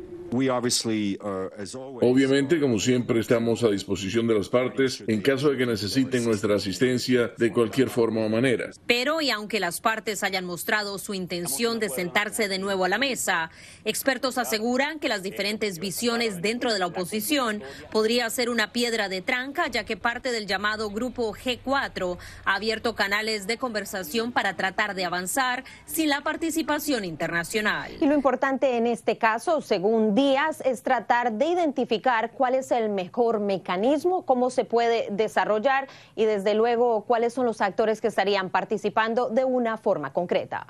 Obviamente, 2.00 2.60
como 2.60 2.78
siempre, 2.78 3.20
estamos 3.20 3.62
a 3.64 3.68
disposición 3.68 4.26
de 4.26 4.34
las 4.34 4.48
partes 4.48 5.02
en 5.06 5.20
caso 5.20 5.50
de 5.50 5.56
que 5.56 5.66
necesiten 5.66 6.24
nuestra 6.24 6.56
asistencia 6.56 7.32
de 7.36 7.52
cualquier 7.52 7.90
forma 7.90 8.20
o 8.20 8.28
manera. 8.28 8.70
Pero, 8.86 9.20
y 9.20 9.30
aunque 9.30 9.60
las 9.60 9.80
partes 9.80 10.22
hayan 10.22 10.44
mostrado 10.44 10.98
su 10.98 11.14
intención 11.14 11.78
de 11.78 11.88
sentarse 11.88 12.48
de 12.48 12.58
nuevo 12.58 12.84
a 12.84 12.88
la 12.88 12.98
mesa, 12.98 13.50
expertos 13.84 14.38
aseguran 14.38 14.98
que 14.98 15.08
las 15.08 15.22
diferentes 15.22 15.78
visiones 15.78 16.42
dentro 16.42 16.72
de 16.72 16.78
la 16.78 16.86
oposición 16.86 17.62
podría 17.90 18.28
ser 18.30 18.50
una 18.50 18.72
piedra 18.72 19.08
de 19.08 19.22
tranca, 19.22 19.68
ya 19.68 19.84
que 19.84 19.96
parte 19.96 20.32
del 20.32 20.46
llamado 20.46 20.90
Grupo 20.90 21.34
G4 21.34 22.18
ha 22.44 22.54
abierto 22.54 22.94
canales 22.94 23.46
de 23.46 23.58
conversación 23.58 24.32
para 24.32 24.56
tratar 24.56 24.94
de 24.94 25.04
avanzar 25.04 25.64
sin 25.86 26.08
la 26.08 26.22
participación 26.22 27.04
internacional. 27.04 27.92
Y 28.00 28.06
lo 28.06 28.14
importante 28.14 28.76
en 28.76 28.86
este 28.86 29.18
caso, 29.18 29.60
según 29.60 30.14
días 30.18 30.60
es 30.64 30.82
tratar 30.82 31.32
de 31.34 31.46
identificar 31.46 32.32
cuál 32.32 32.56
es 32.56 32.72
el 32.72 32.88
mejor 32.90 33.38
mecanismo, 33.38 34.22
cómo 34.22 34.50
se 34.50 34.64
puede 34.64 35.06
desarrollar 35.12 35.86
y 36.16 36.24
desde 36.24 36.54
luego 36.54 37.04
cuáles 37.04 37.34
son 37.34 37.46
los 37.46 37.60
actores 37.60 38.00
que 38.00 38.08
estarían 38.08 38.50
participando 38.50 39.28
de 39.28 39.44
una 39.44 39.76
forma 39.76 40.12
concreta. 40.12 40.66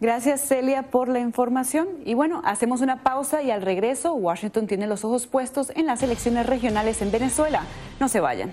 Gracias 0.00 0.40
Celia 0.40 0.82
por 0.82 1.08
la 1.08 1.20
información. 1.20 1.86
Y 2.04 2.14
bueno, 2.14 2.42
hacemos 2.44 2.80
una 2.80 3.04
pausa 3.04 3.42
y 3.42 3.52
al 3.52 3.62
regreso 3.62 4.14
Washington 4.14 4.66
tiene 4.66 4.88
los 4.88 5.04
ojos 5.04 5.28
puestos 5.28 5.70
en 5.76 5.86
las 5.86 6.02
elecciones 6.02 6.46
regionales 6.46 7.00
en 7.00 7.12
Venezuela. 7.12 7.62
No 8.00 8.08
se 8.08 8.18
vayan. 8.18 8.52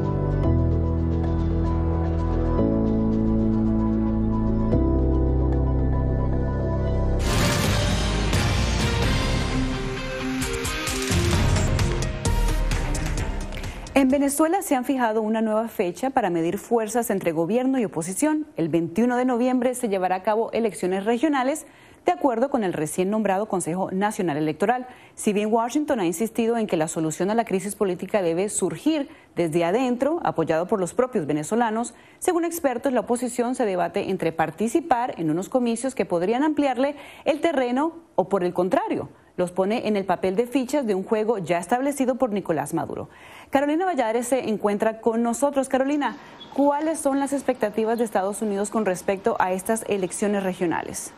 En 13.93 14.07
Venezuela 14.07 14.61
se 14.61 14.73
han 14.73 14.85
fijado 14.85 15.21
una 15.21 15.41
nueva 15.41 15.67
fecha 15.67 16.11
para 16.11 16.29
medir 16.29 16.57
fuerzas 16.57 17.09
entre 17.09 17.33
gobierno 17.33 17.77
y 17.77 17.83
oposición. 17.83 18.47
El 18.55 18.69
21 18.69 19.17
de 19.17 19.25
noviembre 19.25 19.75
se 19.75 19.89
llevará 19.89 20.15
a 20.15 20.23
cabo 20.23 20.49
elecciones 20.53 21.03
regionales 21.03 21.65
de 22.05 22.13
acuerdo 22.13 22.49
con 22.49 22.63
el 22.63 22.71
recién 22.71 23.09
nombrado 23.09 23.49
Consejo 23.49 23.91
Nacional 23.91 24.37
Electoral. 24.37 24.87
Si 25.15 25.33
bien 25.33 25.53
Washington 25.53 25.99
ha 25.99 26.05
insistido 26.05 26.57
en 26.57 26.67
que 26.67 26.77
la 26.77 26.87
solución 26.87 27.31
a 27.31 27.35
la 27.35 27.43
crisis 27.43 27.75
política 27.75 28.21
debe 28.21 28.47
surgir 28.47 29.09
desde 29.35 29.65
adentro, 29.65 30.21
apoyado 30.23 30.67
por 30.67 30.79
los 30.79 30.93
propios 30.93 31.27
venezolanos, 31.27 31.93
según 32.19 32.45
expertos, 32.45 32.93
la 32.93 33.01
oposición 33.01 33.55
se 33.55 33.65
debate 33.65 34.09
entre 34.09 34.31
participar 34.31 35.15
en 35.17 35.29
unos 35.29 35.49
comicios 35.49 35.95
que 35.95 36.05
podrían 36.05 36.43
ampliarle 36.43 36.95
el 37.25 37.41
terreno 37.41 37.97
o, 38.15 38.29
por 38.29 38.45
el 38.45 38.53
contrario, 38.53 39.09
los 39.37 39.51
pone 39.51 39.87
en 39.87 39.95
el 39.95 40.05
papel 40.05 40.35
de 40.35 40.45
fichas 40.45 40.85
de 40.85 40.95
un 40.95 41.03
juego 41.03 41.37
ya 41.37 41.57
establecido 41.57 42.15
por 42.15 42.31
Nicolás 42.31 42.73
Maduro. 42.73 43.09
Carolina 43.51 43.85
Valladares 43.85 44.29
se 44.29 44.47
encuentra 44.47 45.01
con 45.01 45.23
nosotros. 45.23 45.67
Carolina, 45.67 46.15
¿cuáles 46.53 47.01
son 47.01 47.19
las 47.19 47.33
expectativas 47.33 47.97
de 47.97 48.05
Estados 48.05 48.41
Unidos 48.41 48.69
con 48.69 48.85
respecto 48.85 49.35
a 49.39 49.51
estas 49.51 49.83
elecciones 49.89 50.43
regionales? 50.43 51.11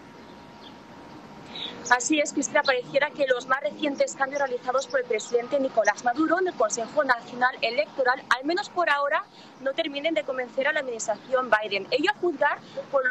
Así 1.89 2.19
es, 2.19 2.31
Cristina, 2.31 2.64
pareciera 2.64 3.10
que 3.11 3.27
los 3.27 3.47
más 3.47 3.60
recientes 3.61 4.15
cambios 4.15 4.41
realizados 4.41 4.88
por 4.88 5.01
el 5.01 5.05
presidente 5.05 5.60
Nicolás 5.60 6.05
Maduro 6.05 6.39
en 6.39 6.47
el 6.47 6.53
Consejo 6.53 7.03
Nacional 7.03 7.55
Electoral, 7.61 8.23
al 8.30 8.45
menos 8.45 8.69
por 8.69 8.89
ahora, 8.89 9.26
no 9.60 9.73
terminen 9.73 10.14
de 10.14 10.23
convencer 10.23 10.68
a 10.68 10.73
la 10.73 10.80
administración 10.80 11.49
Biden. 11.49 11.88
Ello 11.91 12.11
a 12.11 12.19
juzgar 12.19 12.60
por, 12.89 13.03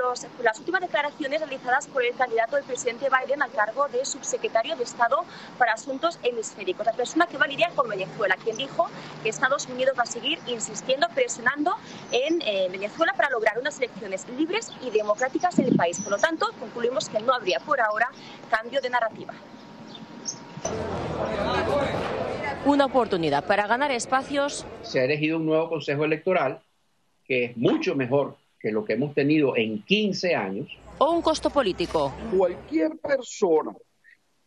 las 0.43 0.59
últimas 0.59 0.81
declaraciones 0.81 1.41
realizadas 1.41 1.87
por 1.87 2.03
el 2.03 2.15
candidato 2.15 2.57
del 2.57 2.65
presidente 2.65 3.09
Biden 3.09 3.43
al 3.43 3.51
cargo 3.51 3.89
de 3.89 4.05
subsecretario 4.05 4.75
de 4.77 4.85
Estado 4.85 5.25
para 5.59 5.75
Asuntos 5.75 6.19
Hemisféricos, 6.23 6.87
la 6.87 6.93
persona 6.93 7.27
que 7.27 7.37
va 7.37 7.45
a 7.45 7.49
lidiar 7.49 7.73
con 7.75 7.89
Venezuela, 7.89 8.37
quien 8.43 8.57
dijo 8.57 8.89
que 9.23 9.29
Estados 9.29 9.67
Unidos 9.67 9.95
va 9.99 10.05
a 10.05 10.07
seguir 10.07 10.39
insistiendo, 10.47 11.09
presionando 11.11 11.77
en 12.11 12.41
eh, 12.43 12.69
Venezuela 12.71 13.13
para 13.15 13.31
lograr 13.31 13.59
unas 13.59 13.77
elecciones 13.79 14.27
libres 14.31 14.71
y 14.83 14.91
democráticas 14.91 15.59
en 15.59 15.67
el 15.67 15.77
país. 15.77 16.01
Por 16.01 16.13
lo 16.13 16.19
tanto, 16.19 16.51
concluimos 16.59 17.09
que 17.09 17.21
no 17.21 17.35
habría 17.35 17.61
por 17.61 17.81
ahora 17.81 18.09
cambio 18.63 18.81
de 18.81 18.91
narrativa. 18.91 19.35
Una 22.65 22.85
oportunidad 22.85 23.45
para 23.45 23.67
ganar 23.67 23.91
espacios. 23.91 24.65
Se 24.83 25.01
ha 25.01 25.05
elegido 25.05 25.39
un 25.39 25.47
nuevo 25.47 25.69
Consejo 25.69 26.05
Electoral 26.05 26.63
que 27.25 27.47
es 27.47 27.57
mucho 27.57 27.97
mejor 27.97 28.37
que 28.61 28.71
lo 28.71 28.85
que 28.85 28.93
hemos 28.93 29.15
tenido 29.15 29.57
en 29.57 29.83
15 29.83 30.35
años. 30.37 30.69
O 30.99 31.11
un 31.11 31.23
costo 31.23 31.51
político. 31.51 32.13
Cualquier 32.37 32.99
persona 32.99 33.73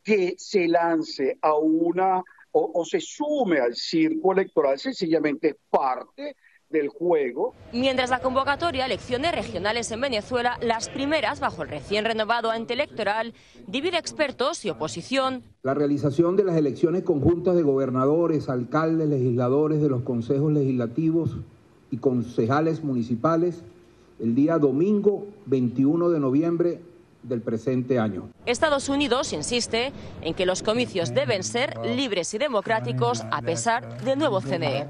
que 0.01 0.35
se 0.37 0.67
lance 0.67 1.37
a 1.41 1.55
una 1.55 2.23
o, 2.51 2.71
o 2.73 2.85
se 2.85 3.01
sume 3.01 3.59
al 3.59 3.75
circo 3.75 4.31
electoral 4.31 4.79
sencillamente 4.79 5.49
es 5.49 5.55
parte 5.69 6.37
del 6.75 6.89
juego. 6.89 7.53
Mientras 7.73 8.09
la 8.09 8.19
convocatoria 8.19 8.83
a 8.83 8.85
elecciones 8.85 9.33
regionales 9.33 9.89
en 9.91 10.01
Venezuela, 10.01 10.57
las 10.61 10.89
primeras 10.89 11.39
bajo 11.39 11.63
el 11.63 11.69
recién 11.69 12.05
renovado 12.05 12.53
ente 12.53 12.73
electoral, 12.73 13.33
divide 13.67 13.97
expertos 13.97 14.65
y 14.65 14.69
oposición. 14.69 15.43
La 15.63 15.73
realización 15.73 16.35
de 16.35 16.43
las 16.43 16.57
elecciones 16.57 17.03
conjuntas 17.03 17.55
de 17.55 17.63
gobernadores, 17.63 18.49
alcaldes, 18.49 19.07
legisladores 19.07 19.81
de 19.81 19.89
los 19.89 20.03
consejos 20.03 20.51
legislativos 20.51 21.37
y 21.91 21.97
concejales 21.97 22.83
municipales 22.83 23.63
el 24.19 24.33
día 24.33 24.57
domingo 24.57 25.27
21 25.45 26.09
de 26.09 26.19
noviembre 26.19 26.79
del 27.27 27.41
presente 27.41 27.99
año. 27.99 28.29
Estados 28.45 28.89
Unidos 28.89 29.33
insiste 29.33 29.91
en 30.21 30.33
que 30.33 30.45
los 30.45 30.63
comicios 30.63 31.13
deben 31.13 31.43
ser 31.43 31.77
libres 31.85 32.33
y 32.33 32.37
democráticos 32.37 33.23
a 33.31 33.41
pesar 33.41 34.01
del 34.03 34.19
nuevo 34.19 34.41
CNE. 34.41 34.87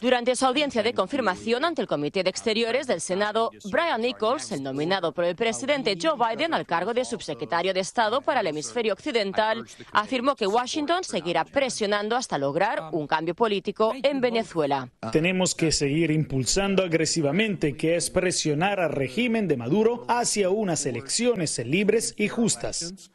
Durante 0.00 0.36
su 0.36 0.46
audiencia 0.46 0.82
de 0.82 0.94
confirmación 0.94 1.64
ante 1.64 1.82
el 1.82 1.88
Comité 1.88 2.22
de 2.22 2.30
Exteriores 2.30 2.86
del 2.86 3.00
Senado, 3.00 3.50
Brian 3.70 4.00
Nichols, 4.00 4.52
el 4.52 4.62
nominado 4.62 5.12
por 5.12 5.24
el 5.24 5.36
presidente 5.36 5.96
Joe 6.00 6.14
Biden 6.16 6.54
al 6.54 6.66
cargo 6.66 6.94
de 6.94 7.04
subsecretario 7.04 7.72
de 7.74 7.80
Estado 7.80 8.20
para 8.20 8.40
el 8.40 8.46
hemisferio 8.46 8.92
occidental, 8.92 9.64
afirmó 9.92 10.34
que 10.34 10.46
Washington 10.46 11.04
seguirá 11.04 11.44
presionando 11.44 12.16
hasta 12.16 12.38
lograr 12.38 12.90
un 12.92 13.06
cambio 13.06 13.34
político 13.34 13.92
en 14.02 14.20
Venezuela. 14.20 14.88
Tenemos 15.12 15.54
que 15.54 15.72
seguir 15.72 16.10
impulsando 16.10 16.82
agresivamente, 16.82 17.76
que 17.76 17.96
es 17.96 18.10
presionar 18.10 18.80
al 18.80 18.92
régimen 18.92 19.48
de 19.48 19.56
Maduro 19.56 19.99
hacia 20.08 20.50
unas 20.50 20.86
elecciones 20.86 21.58
libres 21.58 22.14
y 22.16 22.28
justas. 22.28 23.10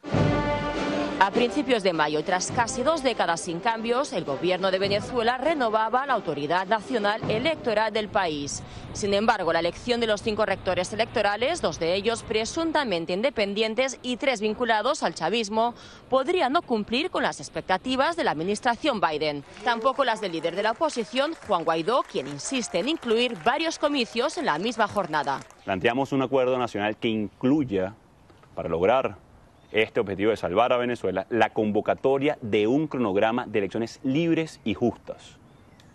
A 1.26 1.32
principios 1.32 1.82
de 1.82 1.92
mayo, 1.92 2.22
tras 2.22 2.52
casi 2.52 2.84
dos 2.84 3.02
décadas 3.02 3.40
sin 3.40 3.58
cambios, 3.58 4.12
el 4.12 4.24
gobierno 4.24 4.70
de 4.70 4.78
Venezuela 4.78 5.38
renovaba 5.38 6.06
la 6.06 6.12
Autoridad 6.12 6.68
Nacional 6.68 7.20
Electoral 7.28 7.92
del 7.92 8.08
país. 8.08 8.62
Sin 8.92 9.12
embargo, 9.12 9.52
la 9.52 9.58
elección 9.58 9.98
de 9.98 10.06
los 10.06 10.22
cinco 10.22 10.46
rectores 10.46 10.92
electorales, 10.92 11.60
dos 11.60 11.80
de 11.80 11.94
ellos 11.96 12.22
presuntamente 12.22 13.12
independientes 13.12 13.98
y 14.02 14.18
tres 14.18 14.40
vinculados 14.40 15.02
al 15.02 15.16
chavismo, 15.16 15.74
podrían 16.08 16.52
no 16.52 16.62
cumplir 16.62 17.10
con 17.10 17.24
las 17.24 17.40
expectativas 17.40 18.14
de 18.14 18.22
la 18.22 18.30
administración 18.30 19.00
Biden. 19.00 19.42
Tampoco 19.64 20.04
las 20.04 20.20
del 20.20 20.30
líder 20.30 20.54
de 20.54 20.62
la 20.62 20.70
oposición, 20.70 21.34
Juan 21.48 21.64
Guaidó, 21.64 22.04
quien 22.04 22.28
insiste 22.28 22.78
en 22.78 22.88
incluir 22.88 23.36
varios 23.44 23.80
comicios 23.80 24.38
en 24.38 24.46
la 24.46 24.60
misma 24.60 24.86
jornada. 24.86 25.40
Planteamos 25.64 26.12
un 26.12 26.22
acuerdo 26.22 26.56
nacional 26.56 26.96
que 26.96 27.08
incluya, 27.08 27.94
para 28.54 28.68
lograr 28.68 29.25
este 29.72 30.00
objetivo 30.00 30.30
de 30.30 30.36
salvar 30.36 30.72
a 30.72 30.76
Venezuela, 30.76 31.26
la 31.30 31.50
convocatoria 31.50 32.38
de 32.40 32.66
un 32.66 32.86
cronograma 32.86 33.46
de 33.46 33.58
elecciones 33.58 34.00
libres 34.02 34.60
y 34.64 34.74
justas. 34.74 35.38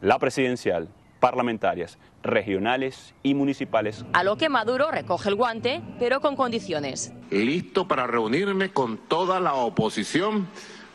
La 0.02 0.20
presidencial, 0.20 0.88
parlamentarias, 1.20 1.98
regionales 2.24 3.14
y 3.24 3.34
municipales. 3.34 4.06
A 4.14 4.24
lo 4.24 4.36
que 4.38 4.50
Maduro 4.50 4.92
recoge 4.92 5.30
el 5.30 5.36
guante, 5.36 5.82
pero 6.00 6.20
con 6.20 6.36
condiciones. 6.36 7.14
Listo 7.30 7.88
para 7.88 8.08
reunirme 8.08 8.72
con 8.72 8.98
toda 8.98 9.40
la 9.40 9.54
oposición 9.54 10.48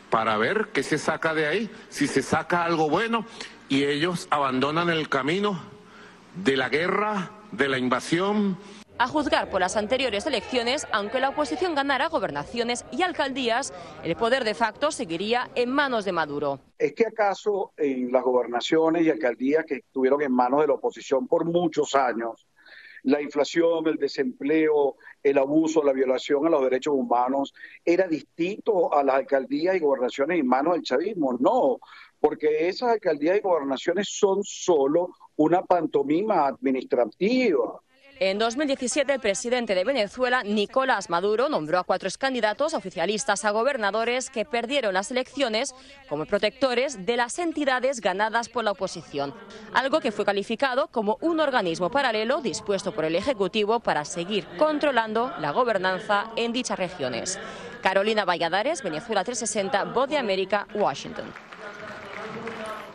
para 0.09 0.37
ver 0.37 0.69
qué 0.73 0.83
se 0.83 0.97
saca 0.97 1.33
de 1.33 1.47
ahí, 1.47 1.69
si 1.89 2.07
se 2.07 2.21
saca 2.21 2.63
algo 2.63 2.89
bueno 2.89 3.25
y 3.69 3.83
ellos 3.83 4.27
abandonan 4.29 4.89
el 4.89 5.09
camino 5.09 5.59
de 6.35 6.55
la 6.55 6.69
guerra, 6.69 7.31
de 7.51 7.67
la 7.67 7.77
invasión, 7.77 8.57
a 8.99 9.07
juzgar 9.07 9.49
por 9.49 9.61
las 9.61 9.77
anteriores 9.77 10.25
elecciones, 10.25 10.87
aunque 10.91 11.19
la 11.19 11.29
oposición 11.29 11.75
ganara 11.75 12.07
gobernaciones 12.07 12.85
y 12.91 13.03
alcaldías, 13.03 13.73
el 14.03 14.15
poder 14.15 14.43
de 14.43 14.53
facto 14.53 14.91
seguiría 14.91 15.49
en 15.55 15.69
manos 15.69 16.05
de 16.05 16.11
Maduro. 16.11 16.59
¿Es 16.77 16.93
que 16.93 17.05
acaso 17.07 17.73
en 17.77 18.11
las 18.11 18.23
gobernaciones 18.23 19.05
y 19.05 19.09
alcaldías 19.09 19.65
que 19.65 19.75
estuvieron 19.75 20.21
en 20.21 20.31
manos 20.31 20.61
de 20.61 20.67
la 20.67 20.73
oposición 20.73 21.27
por 21.27 21.45
muchos 21.45 21.95
años, 21.95 22.47
la 23.03 23.21
inflación, 23.21 23.87
el 23.87 23.97
desempleo, 23.97 24.95
el 25.23 25.37
abuso, 25.37 25.83
la 25.83 25.93
violación 25.93 26.47
a 26.47 26.49
los 26.49 26.63
derechos 26.63 26.93
humanos 26.95 27.53
era 27.85 28.07
distinto 28.07 28.93
a 28.93 29.03
las 29.03 29.15
alcaldías 29.15 29.75
y 29.75 29.79
gobernaciones 29.79 30.39
en 30.39 30.47
manos 30.47 30.73
del 30.73 30.83
chavismo? 30.83 31.37
No, 31.39 31.79
porque 32.19 32.67
esas 32.67 32.89
alcaldías 32.93 33.37
y 33.37 33.41
gobernaciones 33.41 34.09
son 34.09 34.43
solo 34.43 35.09
una 35.35 35.61
pantomima 35.61 36.47
administrativa 36.47 37.79
en 38.19 38.39
2017, 38.39 39.13
el 39.13 39.19
presidente 39.19 39.75
de 39.75 39.83
Venezuela, 39.83 40.41
Nicolás 40.43 41.09
Maduro, 41.09 41.49
nombró 41.49 41.79
a 41.79 41.83
cuatro 41.83 42.09
candidatos 42.17 42.73
oficialistas 42.73 43.45
a 43.45 43.51
gobernadores 43.51 44.29
que 44.29 44.45
perdieron 44.45 44.93
las 44.93 45.11
elecciones 45.11 45.75
como 46.09 46.25
protectores 46.25 47.05
de 47.05 47.17
las 47.17 47.37
entidades 47.37 48.01
ganadas 48.01 48.49
por 48.49 48.63
la 48.63 48.71
oposición, 48.71 49.33
algo 49.73 49.99
que 49.99 50.11
fue 50.11 50.25
calificado 50.25 50.87
como 50.87 51.17
un 51.21 51.39
organismo 51.39 51.91
paralelo 51.91 52.41
dispuesto 52.41 52.93
por 52.93 53.05
el 53.05 53.15
Ejecutivo 53.15 53.79
para 53.79 54.05
seguir 54.05 54.47
controlando 54.57 55.31
la 55.39 55.51
gobernanza 55.51 56.31
en 56.35 56.53
dichas 56.53 56.79
regiones. 56.79 57.39
Carolina 57.81 58.25
Valladares, 58.25 58.81
Venezuela 58.81 59.23
360, 59.23 59.83
Voz 59.93 60.09
de 60.09 60.17
América, 60.17 60.67
Washington. 60.73 61.46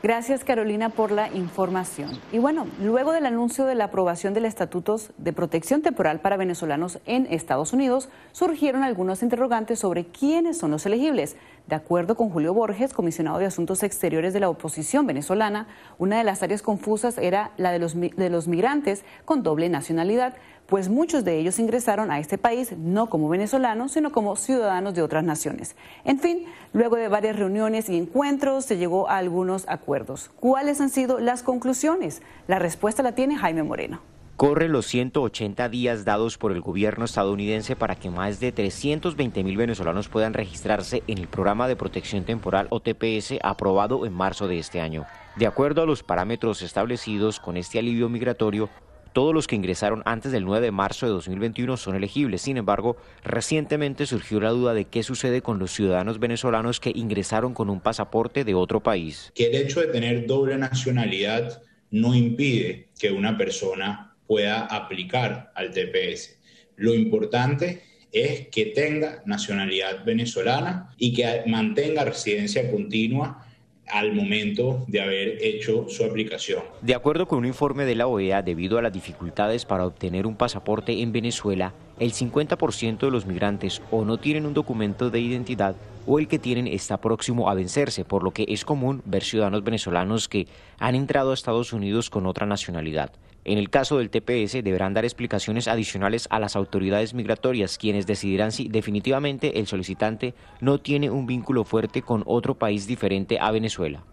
Gracias 0.03 0.43
Carolina 0.43 0.89
por 0.89 1.13
la 1.13 1.29
información. 1.33 2.11
Y 2.33 2.39
bueno, 2.39 2.67
luego 2.81 3.13
del 3.13 3.25
anuncio 3.25 3.67
de 3.67 3.77
la 3.77 3.85
aprobación 3.85 4.35
del 4.35 4.47
Estatutos 4.47 5.13
de 5.17 5.33
Protección 5.33 5.81
Temporal 5.81 6.19
para 6.19 6.37
Venezolanos 6.37 6.99
en 7.07 7.29
Estados 7.31 7.73
Unidos, 7.73 8.09
surgieron 8.33 8.83
algunos 8.83 9.23
interrogantes 9.23 9.79
sobre 9.79 10.07
quiénes 10.07 10.59
son 10.59 10.73
los 10.73 10.87
elegibles. 10.87 11.37
De 11.69 11.77
acuerdo 11.77 12.17
con 12.17 12.31
Julio 12.31 12.53
Borges, 12.53 12.93
comisionado 12.93 13.39
de 13.39 13.47
Asuntos 13.47 13.85
Exteriores 13.85 14.33
de 14.33 14.41
la 14.41 14.49
oposición 14.49 15.07
venezolana, 15.07 15.69
una 16.01 16.19
de 16.19 16.25
las 16.25 16.43
áreas 16.43 16.63
confusas 16.63 17.17
era 17.17 17.53
la 17.57 17.71
de 17.71 17.79
los, 17.79 17.95
de 17.95 18.29
los 18.29 18.49
migrantes 18.49 19.05
con 19.25 19.45
doble 19.45 19.69
nacionalidad 19.69 20.35
pues 20.73 20.89
muchos 20.89 21.23
de 21.23 21.39
ellos 21.39 21.59
ingresaron 21.59 22.11
a 22.11 22.19
este 22.19 22.39
país 22.39 22.73
no 22.79 23.11
como 23.11 23.29
venezolanos, 23.29 23.93
sino 23.93 24.11
como 24.11 24.37
ciudadanos 24.37 24.95
de 24.95 25.03
otras 25.03 25.23
naciones. 25.23 25.77
En 26.03 26.19
fin, 26.19 26.47
luego 26.73 26.97
de 26.97 27.09
varias 27.09 27.37
reuniones 27.37 27.91
y 27.91 27.99
encuentros 27.99 28.65
se 28.65 28.79
llegó 28.79 29.07
a 29.11 29.19
algunos 29.19 29.67
acuerdos. 29.69 30.31
¿Cuáles 30.41 30.81
han 30.81 30.89
sido 30.89 31.21
las 31.21 31.43
conclusiones? 31.43 32.23
La 32.49 32.59
respuesta 32.59 33.03
la 33.03 33.15
tiene 33.15 33.37
Jaime 33.37 33.63
Moreno. 33.63 34.01
Corre 34.39 34.71
los 34.71 34.87
180 34.87 35.69
días 35.69 36.07
dados 36.07 36.39
por 36.39 36.53
el 36.53 36.63
gobierno 36.63 37.05
estadounidense 37.05 37.77
para 37.77 37.97
que 37.97 38.09
más 38.09 38.41
de 38.41 38.51
320 38.51 39.45
mil 39.45 39.59
venezolanos 39.59 40.09
puedan 40.09 40.33
registrarse 40.33 41.03
en 41.07 41.19
el 41.19 41.29
programa 41.29 41.69
de 41.69 41.77
protección 41.77 42.25
temporal 42.25 42.69
o 42.71 42.81
TPS 42.81 43.35
aprobado 43.43 44.07
en 44.07 44.15
marzo 44.15 44.49
de 44.49 44.59
este 44.59 44.81
año. 44.81 45.05
De 45.37 45.47
acuerdo 45.47 45.83
a 45.83 45.87
los 45.87 46.03
parámetros 46.03 46.63
establecidos 46.63 47.41
con 47.41 47.59
este 47.59 47.79
alivio 47.79 48.09
migratorio, 48.09 48.71
todos 49.13 49.35
los 49.35 49.47
que 49.47 49.57
ingresaron 49.57 50.03
antes 50.05 50.33
del 50.33 50.45
9 50.45 50.65
de 50.65 50.71
marzo 50.73 51.07
de 51.07 51.13
2021 51.13 51.77
son 51.77 51.95
elegibles. 51.95 52.43
Sin 52.43 52.57
embargo, 52.57 52.97
recientemente 53.25 54.07
surgió 54.07 54.41
la 54.41 54.51
duda 54.51 54.75
de 54.75 54.87
qué 54.87 55.03
sucede 55.03 55.43
con 55.43 55.59
los 55.59 55.73
ciudadanos 55.73 56.19
venezolanos 56.19 56.81
que 56.81 56.93
ingresaron 56.95 57.55
con 57.55 57.71
un 57.71 57.81
pasaporte 57.81 58.45
de 58.45 58.55
otro 58.55 58.81
país. 58.81 59.33
Que 59.35 59.47
el 59.47 59.57
hecho 59.57 59.81
de 59.81 59.89
tener 59.89 60.27
doble 60.27 60.57
nacionalidad 60.57 61.63
no 61.91 62.15
impide 62.15 62.89
que 62.99 63.11
una 63.11 63.37
persona 63.37 64.15
pueda 64.27 64.61
aplicar 64.67 65.53
al 65.55 65.73
TPS. 65.73 66.39
Lo 66.77 66.95
importante 66.95 67.83
es 68.13 68.49
que 68.49 68.67
tenga 68.67 69.23
nacionalidad 69.27 70.05
venezolana 70.05 70.91
y 70.99 71.15
que 71.15 71.43
mantenga 71.47 72.05
residencia 72.05 72.71
continua 72.71 73.42
al 73.89 74.13
momento 74.13 74.85
de 74.89 75.01
haber 75.01 75.39
hecho 75.43 75.87
su 75.89 76.05
aplicación. 76.05 76.63
De 76.81 76.95
acuerdo 76.95 77.27
con 77.27 77.39
un 77.39 77.47
informe 77.47 77.85
de 77.85 77.95
la 77.95 78.07
OEA, 78.07 78.43
debido 78.43 78.79
a 78.79 78.83
las 78.83 78.93
dificultades 78.93 79.65
para 79.65 79.87
obtener 79.87 80.27
un 80.27 80.37
pasaporte 80.37 81.03
en 81.03 81.13
Venezuela, 81.13 81.75
el 81.99 82.13
50% 82.13 82.99
de 82.99 83.11
los 83.11 83.27
migrantes 83.27 83.83
o 83.91 84.05
no 84.05 84.19
tienen 84.19 84.47
un 84.47 84.55
documento 84.55 85.11
de 85.11 85.21
identidad 85.21 85.77
o 86.07 86.19
el 86.19 86.27
que 86.27 86.39
tienen 86.39 86.67
está 86.67 86.97
próximo 86.97 87.49
a 87.49 87.55
vencerse, 87.55 88.05
por 88.05 88.25
lo 88.25 88.33
que 88.33 88.47
es 88.49 88.65
común 88.65 89.03
ver 89.05 89.23
ciudadanos 89.23 89.63
venezolanos 89.63 90.29
que 90.29 90.49
han 90.79 90.95
entrado 90.95 91.31
a 91.31 91.35
Estados 91.35 91.73
Unidos 91.73 92.11
con 92.11 92.27
otra 92.27 92.47
nacionalidad. 92.47 93.13
En 93.45 93.59
el 93.59 93.71
caso 93.71 93.99
del 93.99 94.11
TPS 94.11 94.63
deberán 94.63 94.95
dar 94.95 95.05
explicaciones 95.05 95.67
adicionales 95.67 96.29
a 96.31 96.39
las 96.39 96.55
autoridades 96.55 97.13
migratorias, 97.13 97.77
quienes 97.77 98.07
decidirán 98.07 98.53
si 98.53 98.69
definitivamente 98.69 99.59
el 99.59 99.67
solicitante 99.67 100.35
no 100.61 100.79
tiene 100.79 101.11
un 101.11 101.27
vínculo 101.27 101.65
fuerte 101.65 102.03
con 102.03 102.23
otro 102.27 102.57
país 102.57 102.87
diferente 102.87 103.39
a 103.41 103.51
Venezuela. 103.51 104.05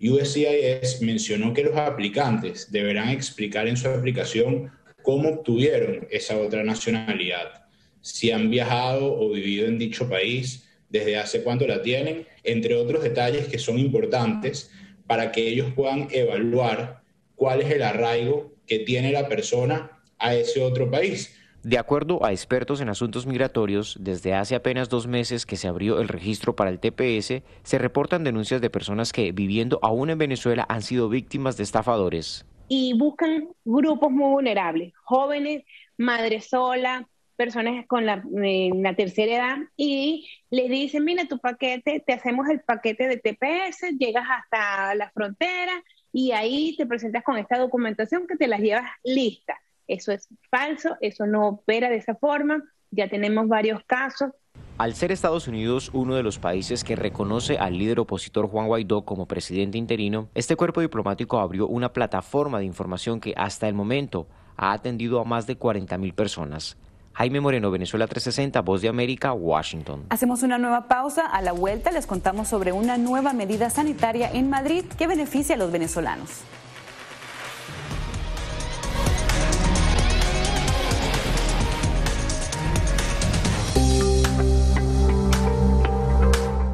USCIS 0.00 1.00
mencionó 1.00 1.54
que 1.54 1.62
los 1.62 1.76
aplicantes 1.76 2.70
deberán 2.70 3.08
explicar 3.08 3.68
en 3.68 3.78
su 3.78 3.88
aplicación 3.88 4.70
cómo 5.02 5.30
obtuvieron 5.30 6.06
esa 6.10 6.38
otra 6.38 6.62
nacionalidad, 6.62 7.64
si 8.02 8.32
han 8.32 8.50
viajado 8.50 9.18
o 9.18 9.30
vivido 9.30 9.66
en 9.66 9.78
dicho 9.78 10.10
país, 10.10 10.68
desde 10.90 11.16
hace 11.16 11.42
cuánto 11.42 11.66
la 11.66 11.80
tienen, 11.80 12.26
entre 12.42 12.74
otros 12.74 13.02
detalles 13.02 13.48
que 13.48 13.58
son 13.58 13.78
importantes 13.78 14.70
para 15.06 15.32
que 15.32 15.48
ellos 15.48 15.72
puedan 15.74 16.08
evaluar 16.10 17.02
cuál 17.34 17.62
es 17.62 17.70
el 17.70 17.82
arraigo 17.82 18.53
que 18.66 18.80
tiene 18.80 19.12
la 19.12 19.28
persona 19.28 19.90
a 20.18 20.34
ese 20.34 20.62
otro 20.62 20.90
país. 20.90 21.34
De 21.64 21.78
acuerdo 21.78 22.22
a 22.24 22.30
expertos 22.30 22.82
en 22.82 22.90
asuntos 22.90 23.26
migratorios, 23.26 23.96
desde 23.98 24.34
hace 24.34 24.54
apenas 24.54 24.90
dos 24.90 25.06
meses 25.06 25.46
que 25.46 25.56
se 25.56 25.66
abrió 25.66 25.98
el 25.98 26.08
registro 26.08 26.54
para 26.54 26.68
el 26.68 26.78
TPS, 26.78 27.42
se 27.62 27.78
reportan 27.78 28.22
denuncias 28.22 28.60
de 28.60 28.68
personas 28.68 29.14
que, 29.14 29.32
viviendo 29.32 29.78
aún 29.80 30.10
en 30.10 30.18
Venezuela, 30.18 30.66
han 30.68 30.82
sido 30.82 31.08
víctimas 31.08 31.56
de 31.56 31.62
estafadores. 31.62 32.44
Y 32.68 32.92
buscan 32.98 33.48
grupos 33.64 34.10
muy 34.10 34.30
vulnerables, 34.30 34.92
jóvenes, 35.04 35.64
madres 35.96 36.50
sola, 36.50 37.08
personas 37.36 37.86
con 37.86 38.04
la, 38.04 38.22
la, 38.30 38.94
tercera 38.94 39.34
edad 39.34 39.56
y 39.76 40.28
les 40.50 40.68
dicen, 40.68 41.02
mira 41.04 41.24
tu 41.26 41.38
paquete, 41.38 42.02
te 42.06 42.12
hacemos 42.12 42.46
el 42.50 42.60
paquete 42.60 43.08
de 43.08 43.16
TPS, 43.16 43.98
llegas 43.98 44.26
hasta 44.28 44.94
la 44.94 45.10
frontera 45.10 45.82
y 46.14 46.30
ahí 46.30 46.76
te 46.76 46.86
presentas 46.86 47.24
con 47.24 47.36
esta 47.36 47.58
documentación 47.58 48.28
que 48.28 48.36
te 48.36 48.46
las 48.46 48.60
llevas 48.60 48.84
lista. 49.02 49.60
Eso 49.88 50.12
es 50.12 50.28
falso, 50.48 50.96
eso 51.00 51.26
no 51.26 51.48
opera 51.48 51.90
de 51.90 51.96
esa 51.96 52.14
forma. 52.14 52.62
Ya 52.92 53.08
tenemos 53.08 53.48
varios 53.48 53.82
casos 53.84 54.30
al 54.76 54.94
ser 54.94 55.12
Estados 55.12 55.46
Unidos 55.46 55.90
uno 55.92 56.16
de 56.16 56.24
los 56.24 56.40
países 56.40 56.82
que 56.82 56.96
reconoce 56.96 57.58
al 57.58 57.78
líder 57.78 58.00
opositor 58.00 58.48
Juan 58.48 58.66
Guaidó 58.66 59.04
como 59.04 59.26
presidente 59.26 59.78
interino, 59.78 60.30
este 60.34 60.56
cuerpo 60.56 60.80
diplomático 60.80 61.38
abrió 61.38 61.68
una 61.68 61.92
plataforma 61.92 62.58
de 62.58 62.64
información 62.64 63.20
que 63.20 63.34
hasta 63.36 63.68
el 63.68 63.74
momento 63.74 64.26
ha 64.56 64.72
atendido 64.72 65.20
a 65.20 65.24
más 65.24 65.46
de 65.46 65.56
40.000 65.56 66.12
personas. 66.12 66.76
Jaime 67.16 67.40
Moreno, 67.40 67.70
Venezuela 67.70 68.08
360, 68.08 68.60
Voz 68.62 68.82
de 68.82 68.88
América, 68.88 69.32
Washington. 69.32 70.06
Hacemos 70.10 70.42
una 70.42 70.58
nueva 70.58 70.88
pausa. 70.88 71.24
A 71.26 71.42
la 71.42 71.52
vuelta 71.52 71.92
les 71.92 72.06
contamos 72.06 72.48
sobre 72.48 72.72
una 72.72 72.98
nueva 72.98 73.32
medida 73.32 73.70
sanitaria 73.70 74.28
en 74.32 74.50
Madrid 74.50 74.84
que 74.98 75.06
beneficia 75.06 75.54
a 75.54 75.58
los 75.58 75.70
venezolanos. 75.70 76.40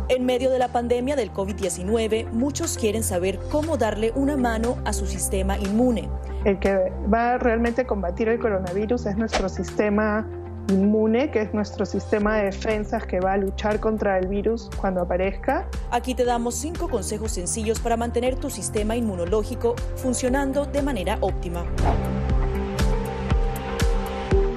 En 0.09 0.25
medio 0.25 0.51
de 0.51 0.59
la 0.59 0.69
pandemia 0.69 1.17
del 1.17 1.33
COVID-19, 1.35 2.31
muchos 2.31 2.79
quieren 2.79 3.03
saber 3.03 3.39
cómo 3.51 3.77
darle 3.77 4.11
una 4.15 4.39
mano 4.39 4.79
a 4.87 4.95
su 4.95 5.07
sistema 5.07 5.59
inmune. 5.59 6.09
El 6.45 6.59
que 6.59 6.91
va 7.12 7.35
a 7.35 7.39
realmente 7.39 7.85
combatir 7.87 8.29
el 8.29 8.39
coronavirus 8.39 9.07
es 9.07 9.17
nuestro 9.17 9.49
sistema 9.49 10.27
inmune, 10.69 11.31
que 11.31 11.43
es 11.43 11.53
nuestro 11.53 11.85
sistema 11.85 12.39
de 12.39 12.45
defensas 12.45 13.05
que 13.05 13.21
va 13.21 13.35
a 13.35 13.37
luchar 13.37 13.79
contra 13.79 14.19
el 14.19 14.27
virus 14.27 14.71
cuando 14.81 15.03
aparezca. 15.03 15.69
Aquí 15.91 16.15
te 16.15 16.25
damos 16.25 16.55
cinco 16.55 16.89
consejos 16.89 17.33
sencillos 17.33 17.81
para 17.81 17.97
mantener 17.97 18.37
tu 18.37 18.49
sistema 18.49 18.97
inmunológico 18.97 19.75
funcionando 19.97 20.65
de 20.65 20.81
manera 20.81 21.19
óptima. 21.21 21.65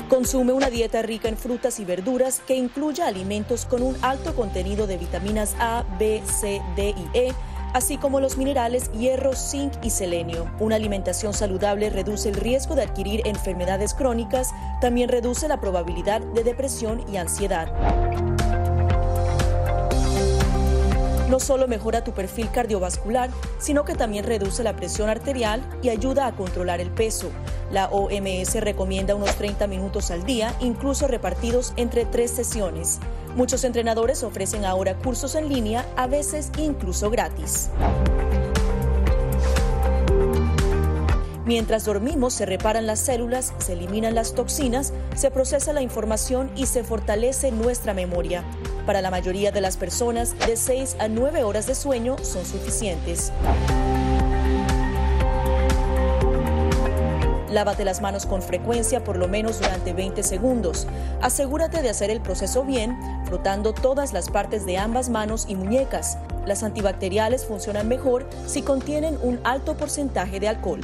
Consume 0.08 0.54
una 0.54 0.70
dieta 0.70 1.02
rica 1.02 1.28
en 1.28 1.36
frutas 1.36 1.80
y 1.80 1.86
verduras 1.86 2.40
que 2.46 2.56
incluya 2.56 3.08
alimentos 3.08 3.66
con 3.66 3.82
un 3.82 3.96
alto 4.04 4.36
contenido 4.36 4.86
de 4.86 4.98
vitaminas 4.98 5.56
A, 5.60 5.84
B, 5.98 6.22
C, 6.24 6.62
D 6.76 6.94
y 6.96 7.18
E, 7.18 7.34
así 7.74 7.98
como 7.98 8.20
los 8.20 8.38
minerales 8.38 8.92
hierro, 8.92 9.34
zinc 9.34 9.74
y 9.84 9.90
selenio. 9.90 10.50
Una 10.60 10.76
alimentación 10.76 11.34
saludable 11.34 11.90
reduce 11.90 12.30
el 12.30 12.36
riesgo 12.36 12.76
de 12.76 12.84
adquirir 12.84 13.22
enfermedades 13.26 13.94
crónicas, 13.94 14.52
también 14.82 15.10
reduce 15.10 15.48
la 15.48 15.60
probabilidad 15.60 16.22
de 16.22 16.44
depresión 16.44 17.04
y 17.12 17.18
ansiedad 17.18 17.74
no 21.34 21.40
solo 21.40 21.68
mejora 21.68 22.04
tu 22.04 22.12
perfil 22.12 22.52
cardiovascular, 22.52 23.32
sino 23.58 23.86
que 23.86 23.96
también 23.96 24.24
reduce 24.24 24.64
la 24.64 24.76
presión 24.76 25.10
arterial 25.10 25.64
y 25.82 25.90
ayuda 25.90 26.28
a 26.28 26.36
controlar 26.36 26.80
el 26.80 26.92
peso. 26.92 27.32
La 27.72 27.88
OMS 27.88 28.54
recomienda 28.62 29.16
unos 29.16 29.34
30 29.38 29.66
minutos 29.66 30.12
al 30.12 30.26
día, 30.26 30.54
incluso 30.60 31.08
repartidos 31.08 31.74
entre 31.76 32.06
tres 32.06 32.30
sesiones. 32.30 33.00
Muchos 33.36 33.64
entrenadores 33.64 34.22
ofrecen 34.22 34.64
ahora 34.64 34.96
cursos 34.96 35.34
en 35.34 35.50
línea, 35.50 35.88
a 35.96 36.06
veces 36.06 36.52
incluso 36.60 37.10
gratis. 37.10 37.72
Mientras 41.46 41.84
dormimos 41.84 42.34
se 42.34 42.46
reparan 42.46 42.88
las 42.88 43.00
células, 43.00 43.54
se 43.58 43.74
eliminan 43.74 44.16
las 44.16 44.34
toxinas, 44.34 44.94
se 45.16 45.30
procesa 45.30 45.74
la 45.74 45.82
información 45.82 46.50
y 46.56 46.68
se 46.68 46.84
fortalece 46.84 47.52
nuestra 47.52 47.94
memoria. 47.94 48.44
Para 48.86 49.02
la 49.02 49.12
mayoría 49.12 49.52
de 49.52 49.62
las 49.62 49.76
personas, 49.76 50.38
de 50.48 50.56
6 50.56 50.98
a 51.00 51.08
9 51.08 51.44
horas 51.44 51.68
de 51.68 51.76
sueño 51.76 52.18
son 52.22 52.46
suficientes. 52.46 53.32
Lávate 57.54 57.86
las 57.86 58.02
manos 58.02 58.26
con 58.26 58.42
frecuencia 58.42 59.04
por 59.04 59.16
lo 59.16 59.28
menos 59.28 59.60
durante 59.60 59.94
20 59.94 60.24
segundos. 60.24 60.88
Asegúrate 61.22 61.84
de 61.84 61.90
hacer 61.92 62.10
el 62.10 62.20
proceso 62.20 62.64
bien, 62.64 62.98
frotando 63.26 63.74
todas 63.74 64.12
las 64.12 64.28
partes 64.32 64.66
de 64.66 64.80
ambas 64.80 65.10
manos 65.10 65.46
y 65.48 65.54
muñecas. 65.54 66.18
Las 66.48 66.64
antibacteriales 66.64 67.46
funcionan 67.46 67.88
mejor 67.88 68.28
si 68.48 68.64
contienen 68.64 69.20
un 69.22 69.40
alto 69.44 69.78
porcentaje 69.78 70.40
de 70.40 70.48
alcohol. 70.48 70.82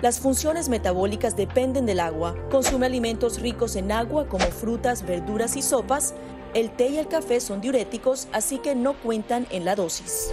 Las 0.00 0.18
funciones 0.18 0.70
metabólicas 0.70 1.36
dependen 1.36 1.84
del 1.84 2.00
agua. 2.00 2.34
Consume 2.50 2.86
alimentos 2.86 3.38
ricos 3.42 3.76
en 3.76 3.92
agua 3.92 4.28
como 4.28 4.46
frutas, 4.46 5.04
verduras 5.04 5.56
y 5.56 5.62
sopas. 5.62 6.14
El 6.54 6.70
té 6.70 6.88
y 6.88 6.96
el 6.96 7.08
café 7.08 7.38
son 7.38 7.60
diuréticos, 7.60 8.28
así 8.32 8.56
que 8.60 8.74
no 8.74 8.94
cuentan 8.94 9.46
en 9.50 9.66
la 9.66 9.74
dosis. 9.74 10.30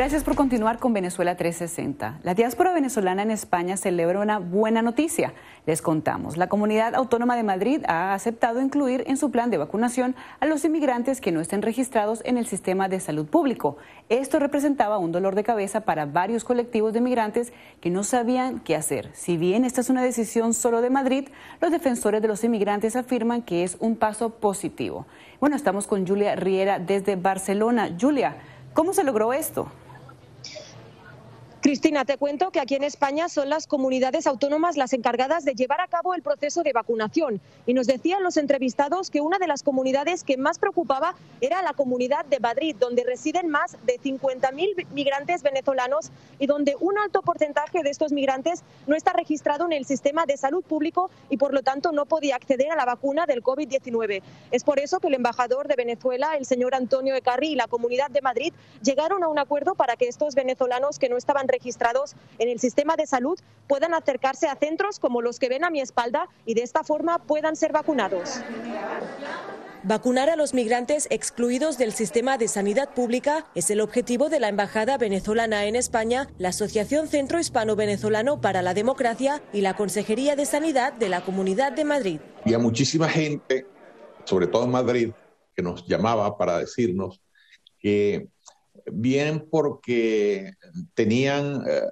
Gracias 0.00 0.24
por 0.24 0.34
continuar 0.34 0.78
con 0.78 0.94
Venezuela 0.94 1.36
360. 1.36 2.20
La 2.22 2.32
diáspora 2.32 2.72
venezolana 2.72 3.22
en 3.22 3.30
España 3.30 3.76
celebra 3.76 4.20
una 4.20 4.38
buena 4.38 4.80
noticia. 4.80 5.34
Les 5.66 5.82
contamos, 5.82 6.38
la 6.38 6.48
Comunidad 6.48 6.94
Autónoma 6.94 7.36
de 7.36 7.42
Madrid 7.42 7.82
ha 7.86 8.14
aceptado 8.14 8.62
incluir 8.62 9.04
en 9.08 9.18
su 9.18 9.30
plan 9.30 9.50
de 9.50 9.58
vacunación 9.58 10.16
a 10.40 10.46
los 10.46 10.64
inmigrantes 10.64 11.20
que 11.20 11.32
no 11.32 11.42
estén 11.42 11.60
registrados 11.60 12.22
en 12.24 12.38
el 12.38 12.46
sistema 12.46 12.88
de 12.88 12.98
salud 12.98 13.26
público. 13.26 13.76
Esto 14.08 14.38
representaba 14.38 14.96
un 14.96 15.12
dolor 15.12 15.34
de 15.34 15.44
cabeza 15.44 15.82
para 15.82 16.06
varios 16.06 16.44
colectivos 16.44 16.94
de 16.94 17.00
inmigrantes 17.00 17.52
que 17.82 17.90
no 17.90 18.02
sabían 18.02 18.60
qué 18.60 18.76
hacer. 18.76 19.10
Si 19.12 19.36
bien 19.36 19.66
esta 19.66 19.82
es 19.82 19.90
una 19.90 20.02
decisión 20.02 20.54
solo 20.54 20.80
de 20.80 20.88
Madrid, 20.88 21.28
los 21.60 21.72
defensores 21.72 22.22
de 22.22 22.28
los 22.28 22.42
inmigrantes 22.42 22.96
afirman 22.96 23.42
que 23.42 23.64
es 23.64 23.76
un 23.80 23.96
paso 23.96 24.30
positivo. 24.30 25.04
Bueno, 25.40 25.56
estamos 25.56 25.86
con 25.86 26.06
Julia 26.06 26.36
Riera 26.36 26.78
desde 26.78 27.16
Barcelona. 27.16 27.94
Julia, 28.00 28.36
¿cómo 28.72 28.94
se 28.94 29.04
logró 29.04 29.34
esto? 29.34 29.70
Cristina, 31.62 32.06
te 32.06 32.16
cuento 32.16 32.50
que 32.50 32.58
aquí 32.58 32.74
en 32.74 32.84
España 32.84 33.28
son 33.28 33.50
las 33.50 33.66
comunidades 33.66 34.26
autónomas 34.26 34.78
las 34.78 34.94
encargadas 34.94 35.44
de 35.44 35.52
llevar 35.52 35.82
a 35.82 35.88
cabo 35.88 36.14
el 36.14 36.22
proceso 36.22 36.62
de 36.62 36.72
vacunación. 36.72 37.38
Y 37.66 37.74
nos 37.74 37.86
decían 37.86 38.22
los 38.22 38.38
entrevistados 38.38 39.10
que 39.10 39.20
una 39.20 39.38
de 39.38 39.46
las 39.46 39.62
comunidades 39.62 40.24
que 40.24 40.38
más 40.38 40.58
preocupaba 40.58 41.14
era 41.42 41.60
la 41.60 41.74
comunidad 41.74 42.24
de 42.24 42.40
Madrid, 42.40 42.76
donde 42.80 43.04
residen 43.04 43.50
más 43.50 43.76
de 43.84 44.00
50.000 44.00 44.86
migrantes 44.92 45.42
venezolanos 45.42 46.10
y 46.38 46.46
donde 46.46 46.76
un 46.80 46.96
alto 46.96 47.20
porcentaje 47.20 47.82
de 47.82 47.90
estos 47.90 48.10
migrantes 48.10 48.64
no 48.86 48.96
está 48.96 49.12
registrado 49.12 49.66
en 49.66 49.72
el 49.72 49.84
sistema 49.84 50.24
de 50.24 50.38
salud 50.38 50.64
público 50.64 51.10
y 51.28 51.36
por 51.36 51.52
lo 51.52 51.62
tanto 51.62 51.92
no 51.92 52.06
podía 52.06 52.36
acceder 52.36 52.72
a 52.72 52.76
la 52.76 52.86
vacuna 52.86 53.26
del 53.26 53.42
COVID-19. 53.42 54.22
Es 54.50 54.64
por 54.64 54.80
eso 54.80 54.98
que 54.98 55.08
el 55.08 55.14
embajador 55.14 55.68
de 55.68 55.76
Venezuela, 55.76 56.36
el 56.38 56.46
señor 56.46 56.74
Antonio 56.74 57.14
Ecarri 57.14 57.48
y 57.48 57.54
la 57.54 57.66
comunidad 57.66 58.10
de 58.10 58.22
Madrid 58.22 58.54
llegaron 58.82 59.22
a 59.22 59.28
un 59.28 59.38
acuerdo 59.38 59.74
para 59.74 59.96
que 59.96 60.08
estos 60.08 60.34
venezolanos 60.34 60.98
que 60.98 61.10
no 61.10 61.18
estaban 61.18 61.49
registrados 61.50 62.14
en 62.38 62.48
el 62.48 62.60
sistema 62.60 62.96
de 62.96 63.06
salud 63.06 63.38
puedan 63.66 63.94
acercarse 63.94 64.48
a 64.48 64.56
centros 64.56 64.98
como 64.98 65.22
los 65.22 65.38
que 65.38 65.48
ven 65.48 65.64
a 65.64 65.70
mi 65.70 65.80
espalda 65.80 66.28
y 66.46 66.54
de 66.54 66.62
esta 66.62 66.84
forma 66.84 67.18
puedan 67.18 67.56
ser 67.56 67.72
vacunados. 67.72 68.40
Vacunar 69.82 70.28
a 70.28 70.36
los 70.36 70.52
migrantes 70.52 71.06
excluidos 71.08 71.78
del 71.78 71.92
sistema 71.92 72.36
de 72.36 72.48
sanidad 72.48 72.92
pública 72.92 73.46
es 73.54 73.70
el 73.70 73.80
objetivo 73.80 74.28
de 74.28 74.38
la 74.38 74.48
Embajada 74.48 74.98
venezolana 74.98 75.64
en 75.64 75.74
España, 75.74 76.28
la 76.36 76.50
Asociación 76.50 77.08
Centro 77.08 77.38
Hispano 77.38 77.76
Venezolano 77.76 78.42
para 78.42 78.60
la 78.60 78.74
Democracia 78.74 79.42
y 79.54 79.62
la 79.62 79.76
Consejería 79.76 80.36
de 80.36 80.44
Sanidad 80.44 80.92
de 80.92 81.08
la 81.08 81.22
Comunidad 81.22 81.72
de 81.72 81.84
Madrid. 81.84 82.20
Había 82.44 82.58
muchísima 82.58 83.08
gente, 83.08 83.66
sobre 84.24 84.48
todo 84.48 84.64
en 84.64 84.70
Madrid, 84.70 85.12
que 85.56 85.62
nos 85.62 85.86
llamaba 85.86 86.36
para 86.36 86.58
decirnos 86.58 87.22
que 87.78 88.28
bien 88.92 89.46
porque 89.50 90.52
tenían 90.94 91.62
eh, 91.68 91.82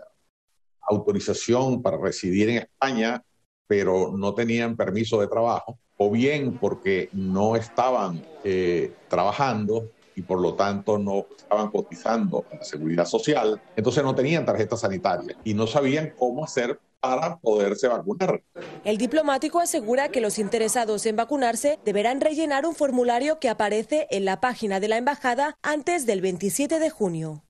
autorización 0.82 1.82
para 1.82 1.98
residir 1.98 2.48
en 2.50 2.56
España, 2.58 3.22
pero 3.66 4.12
no 4.16 4.34
tenían 4.34 4.76
permiso 4.76 5.20
de 5.20 5.28
trabajo, 5.28 5.78
o 5.96 6.10
bien 6.10 6.58
porque 6.58 7.08
no 7.12 7.56
estaban 7.56 8.22
eh, 8.44 8.92
trabajando 9.08 9.90
y 10.14 10.22
por 10.22 10.40
lo 10.40 10.54
tanto 10.54 10.98
no 10.98 11.26
estaban 11.36 11.70
cotizando 11.70 12.46
en 12.50 12.58
la 12.58 12.64
seguridad 12.64 13.04
social, 13.04 13.60
entonces 13.76 14.02
no 14.02 14.14
tenían 14.14 14.44
tarjeta 14.44 14.76
sanitaria 14.76 15.36
y 15.44 15.54
no 15.54 15.66
sabían 15.66 16.12
cómo 16.16 16.44
hacer 16.44 16.80
para 17.00 17.38
poderse 17.38 17.88
vacunar. 17.88 18.42
El 18.84 18.98
diplomático 18.98 19.60
asegura 19.60 20.08
que 20.08 20.20
los 20.20 20.38
interesados 20.38 21.06
en 21.06 21.16
vacunarse 21.16 21.78
deberán 21.84 22.20
rellenar 22.20 22.66
un 22.66 22.74
formulario 22.74 23.38
que 23.38 23.48
aparece 23.48 24.06
en 24.10 24.24
la 24.24 24.40
página 24.40 24.80
de 24.80 24.88
la 24.88 24.96
embajada 24.96 25.56
antes 25.62 26.06
del 26.06 26.20
27 26.20 26.78
de 26.78 26.90
junio. 26.90 27.44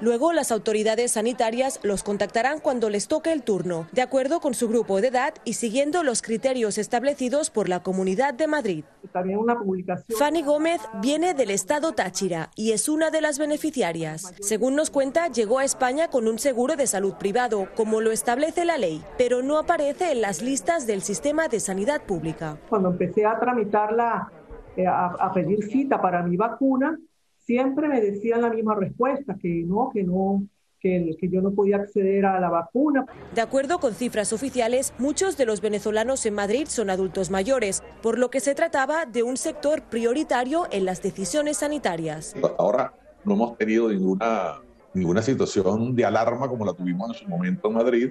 Luego, 0.00 0.32
las 0.32 0.50
autoridades 0.50 1.12
sanitarias 1.12 1.78
los 1.82 2.02
contactarán 2.02 2.58
cuando 2.58 2.90
les 2.90 3.06
toque 3.06 3.32
el 3.32 3.42
turno, 3.42 3.88
de 3.92 4.02
acuerdo 4.02 4.40
con 4.40 4.54
su 4.54 4.68
grupo 4.68 5.00
de 5.00 5.08
edad 5.08 5.34
y 5.44 5.54
siguiendo 5.54 6.02
los 6.02 6.22
criterios 6.22 6.78
establecidos 6.78 7.50
por 7.50 7.68
la 7.68 7.82
Comunidad 7.82 8.34
de 8.34 8.46
Madrid. 8.48 8.84
También 9.12 9.38
una 9.38 9.56
publicación. 9.56 10.18
Fanny 10.18 10.42
Gómez 10.42 10.80
viene 11.00 11.34
del 11.34 11.50
estado 11.50 11.92
Táchira 11.92 12.50
y 12.56 12.72
es 12.72 12.88
una 12.88 13.10
de 13.10 13.20
las 13.20 13.38
beneficiarias. 13.38 14.32
Según 14.40 14.74
nos 14.74 14.90
cuenta, 14.90 15.28
llegó 15.28 15.60
a 15.60 15.64
España 15.64 16.08
con 16.08 16.26
un 16.26 16.38
seguro 16.38 16.74
de 16.76 16.86
salud 16.86 17.14
privado, 17.14 17.68
como 17.76 18.00
lo 18.00 18.10
establece 18.10 18.64
la 18.64 18.78
ley 18.78 18.91
ley, 18.92 19.02
pero 19.18 19.42
no 19.42 19.58
aparece 19.58 20.12
en 20.12 20.20
las 20.20 20.42
listas 20.42 20.86
del 20.86 21.02
sistema 21.02 21.48
de 21.48 21.60
sanidad 21.60 22.02
pública. 22.02 22.58
Cuando 22.68 22.90
empecé 22.90 23.24
a 23.26 23.38
tramitarla, 23.38 24.30
eh, 24.76 24.86
a, 24.86 25.30
pedir 25.34 25.64
cita 25.64 26.00
para 26.00 26.22
mi 26.22 26.36
vacuna, 26.36 26.98
siempre 27.36 27.88
me 27.88 28.00
decían 28.00 28.42
la 28.42 28.50
misma 28.50 28.74
respuesta, 28.74 29.36
que 29.40 29.64
no, 29.66 29.90
que 29.92 30.02
no, 30.02 30.44
que, 30.80 31.14
que, 31.20 31.28
yo 31.28 31.42
no 31.42 31.52
podía 31.52 31.76
acceder 31.76 32.24
a 32.24 32.40
la 32.40 32.48
vacuna. 32.48 33.04
De 33.34 33.40
acuerdo 33.40 33.78
con 33.78 33.94
cifras 33.94 34.32
oficiales, 34.32 34.94
muchos 34.98 35.36
de 35.36 35.44
los 35.44 35.60
venezolanos 35.60 36.24
en 36.24 36.34
Madrid 36.34 36.66
son 36.68 36.88
adultos 36.88 37.30
mayores, 37.30 37.82
por 38.02 38.18
lo 38.18 38.30
que 38.30 38.40
se 38.40 38.54
trataba 38.54 39.04
de 39.04 39.22
un 39.22 39.36
sector 39.36 39.82
prioritario 39.82 40.66
en 40.70 40.84
las 40.84 41.02
decisiones 41.02 41.58
sanitarias. 41.58 42.34
Ahora 42.58 42.94
no 43.24 43.34
hemos 43.34 43.58
tenido 43.58 43.88
ninguna, 43.90 44.60
ninguna 44.94 45.22
situación 45.22 45.94
de 45.94 46.04
alarma 46.04 46.48
como 46.48 46.64
la 46.64 46.72
tuvimos 46.72 47.08
en 47.10 47.24
su 47.24 47.28
momento 47.28 47.68
en 47.68 47.74
Madrid, 47.74 48.10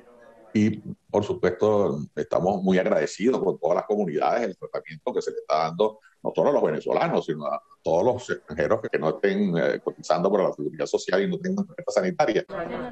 y 0.53 0.77
por 1.09 1.23
supuesto 1.23 1.99
estamos 2.15 2.61
muy 2.63 2.77
agradecidos 2.77 3.43
con 3.43 3.59
todas 3.59 3.77
las 3.77 3.85
comunidades, 3.85 4.47
el 4.47 4.57
tratamiento 4.57 5.13
que 5.13 5.21
se 5.21 5.31
le 5.31 5.37
está 5.37 5.63
dando 5.63 5.99
no 6.23 6.31
solo 6.35 6.49
a 6.49 6.53
los 6.53 6.63
venezolanos, 6.63 7.25
sino 7.25 7.45
a 7.47 7.61
todos 7.83 8.03
los 8.05 8.29
extranjeros 8.29 8.79
que 8.91 8.99
no 8.99 9.09
estén 9.09 9.57
eh, 9.57 9.79
cotizando 9.83 10.31
para 10.31 10.45
la 10.45 10.53
seguridad 10.53 10.85
social 10.85 11.23
y 11.23 11.27
no 11.27 11.39
tengan 11.39 11.65
tarjeta 11.65 11.91
sanitaria. 11.91 12.45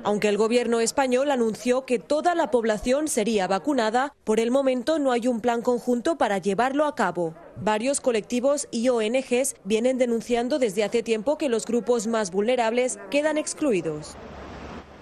Aunque 0.03 0.29
el 0.29 0.37
gobierno 0.37 0.79
español 0.79 1.29
anunció 1.29 1.85
que 1.85 1.99
toda 1.99 2.33
la 2.33 2.49
población 2.49 3.07
sería 3.07 3.47
vacunada, 3.47 4.15
por 4.23 4.39
el 4.39 4.49
momento 4.49 4.97
no 4.97 5.11
hay 5.11 5.27
un 5.27 5.41
plan 5.41 5.61
conjunto 5.61 6.17
para 6.17 6.39
llevarlo 6.39 6.85
a 6.85 6.95
cabo. 6.95 7.35
Varios 7.61 8.01
colectivos 8.01 8.67
y 8.71 8.89
ONGs 8.89 9.55
vienen 9.63 9.97
denunciando 9.99 10.57
desde 10.57 10.83
hace 10.83 11.03
tiempo 11.03 11.37
que 11.37 11.49
los 11.49 11.65
grupos 11.65 12.07
más 12.07 12.31
vulnerables 12.31 12.97
quedan 13.11 13.37
excluidos. 13.37 14.15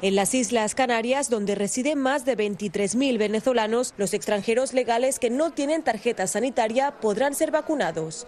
En 0.04 0.16
las 0.16 0.36
Islas 0.36 0.76
Canarias, 0.76 1.28
donde 1.32 1.56
residen 1.56 1.98
más 1.98 2.24
de 2.24 2.38
23.000 2.38 3.18
venezolanos, 3.18 3.96
los 3.98 4.14
extranjeros 4.14 4.74
legales 4.74 5.18
que 5.18 5.32
no 5.32 5.50
tienen 5.50 5.82
tarjeta 5.82 6.28
sanitaria 6.28 6.92
podrán 7.02 7.34
ser 7.34 7.50
vacunados. 7.50 8.28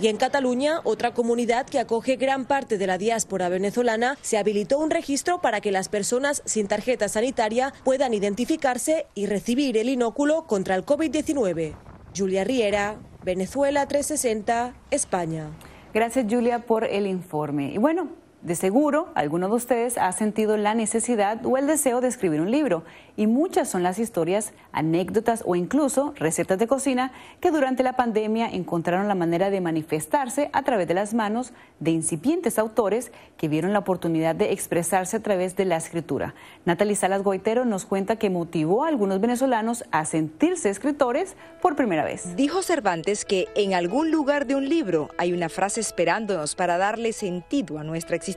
Y 0.00 0.08
en 0.08 0.16
Cataluña, 0.16 0.80
otra 0.82 1.12
comunidad 1.12 1.66
que 1.66 1.78
acoge 1.78 2.16
gran 2.16 2.46
parte 2.46 2.78
de 2.78 2.86
la 2.86 2.96
diáspora 2.96 3.50
venezolana, 3.50 4.16
se 4.22 4.38
habilitó 4.38 4.78
un 4.78 4.90
registro 4.90 5.42
para 5.42 5.60
que 5.60 5.72
las 5.72 5.90
personas 5.90 6.40
sin 6.46 6.68
tarjeta 6.68 7.10
sanitaria 7.10 7.74
puedan 7.84 8.14
identificarse 8.14 9.06
y 9.14 9.26
recibir 9.26 9.76
el 9.76 9.90
inóculo 9.90 10.46
contra 10.46 10.74
el 10.74 10.86
COVID-19. 10.86 11.74
Julia 12.16 12.44
Riera, 12.44 12.96
Venezuela 13.22 13.86
360, 13.86 14.74
España. 14.90 15.50
Gracias 15.92 16.24
Julia 16.30 16.60
por 16.60 16.84
el 16.84 17.06
informe. 17.06 17.72
Y 17.74 17.78
bueno, 17.78 18.23
de 18.44 18.54
seguro, 18.56 19.08
alguno 19.14 19.48
de 19.48 19.54
ustedes 19.54 19.96
ha 19.96 20.12
sentido 20.12 20.58
la 20.58 20.74
necesidad 20.74 21.44
o 21.46 21.56
el 21.56 21.66
deseo 21.66 22.02
de 22.02 22.08
escribir 22.08 22.42
un 22.42 22.50
libro 22.50 22.84
y 23.16 23.26
muchas 23.26 23.70
son 23.70 23.82
las 23.82 23.98
historias, 23.98 24.52
anécdotas 24.70 25.42
o 25.46 25.56
incluso 25.56 26.12
recetas 26.16 26.58
de 26.58 26.66
cocina 26.66 27.10
que 27.40 27.50
durante 27.50 27.82
la 27.82 27.94
pandemia 27.94 28.50
encontraron 28.50 29.08
la 29.08 29.14
manera 29.14 29.48
de 29.48 29.62
manifestarse 29.62 30.50
a 30.52 30.62
través 30.62 30.86
de 30.88 30.94
las 30.94 31.14
manos 31.14 31.54
de 31.80 31.92
incipientes 31.92 32.58
autores 32.58 33.12
que 33.38 33.48
vieron 33.48 33.72
la 33.72 33.78
oportunidad 33.78 34.34
de 34.34 34.52
expresarse 34.52 35.16
a 35.16 35.22
través 35.22 35.56
de 35.56 35.64
la 35.64 35.76
escritura. 35.76 36.34
Natalie 36.66 36.96
Salas 36.96 37.22
Goitero 37.22 37.64
nos 37.64 37.86
cuenta 37.86 38.16
que 38.16 38.28
motivó 38.28 38.84
a 38.84 38.88
algunos 38.88 39.22
venezolanos 39.22 39.84
a 39.90 40.04
sentirse 40.04 40.68
escritores 40.68 41.34
por 41.62 41.76
primera 41.76 42.04
vez. 42.04 42.36
Dijo 42.36 42.62
Cervantes 42.62 43.24
que 43.24 43.48
en 43.54 43.72
algún 43.72 44.10
lugar 44.10 44.46
de 44.46 44.54
un 44.54 44.68
libro 44.68 45.08
hay 45.16 45.32
una 45.32 45.48
frase 45.48 45.80
esperándonos 45.80 46.54
para 46.54 46.76
darle 46.76 47.14
sentido 47.14 47.78
a 47.78 47.84
nuestra 47.84 48.16
existencia 48.16 48.33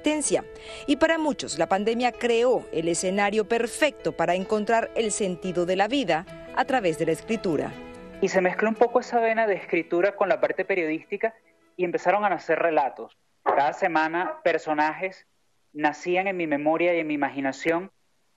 y 0.86 0.96
para 0.98 1.18
muchos, 1.18 1.58
la 1.58 1.68
pandemia 1.68 2.12
creó 2.12 2.66
el 2.72 2.88
escenario 2.88 3.48
perfecto 3.48 4.12
para 4.12 4.36
encontrar 4.36 4.90
el 4.96 5.12
sentido 5.12 5.66
de 5.66 5.76
la 5.76 5.88
vida 5.88 6.26
a 6.56 6.66
través 6.66 6.98
de 6.98 7.06
la 7.06 7.12
escritura. 7.12 7.72
Y 8.22 8.30
se 8.30 8.42
mezcló 8.42 8.70
un 8.70 8.76
poco 8.76 9.00
esa 9.00 9.20
vena 9.20 9.48
de 9.48 9.56
escritura 9.56 10.16
con 10.16 10.30
la 10.30 10.40
parte 10.40 10.66
periodística 10.66 11.34
y 11.76 11.86
empezaron 11.86 12.26
a 12.26 12.30
nacer 12.30 12.60
relatos. 12.60 13.18
Cada 13.44 13.74
semana 13.74 14.40
personajes 14.44 15.28
nacían 15.74 16.28
en 16.28 16.38
mi 16.38 16.48
memoria 16.48 16.96
y 16.96 17.00
en 17.00 17.08
mi 17.08 17.14
imaginación 17.14 17.92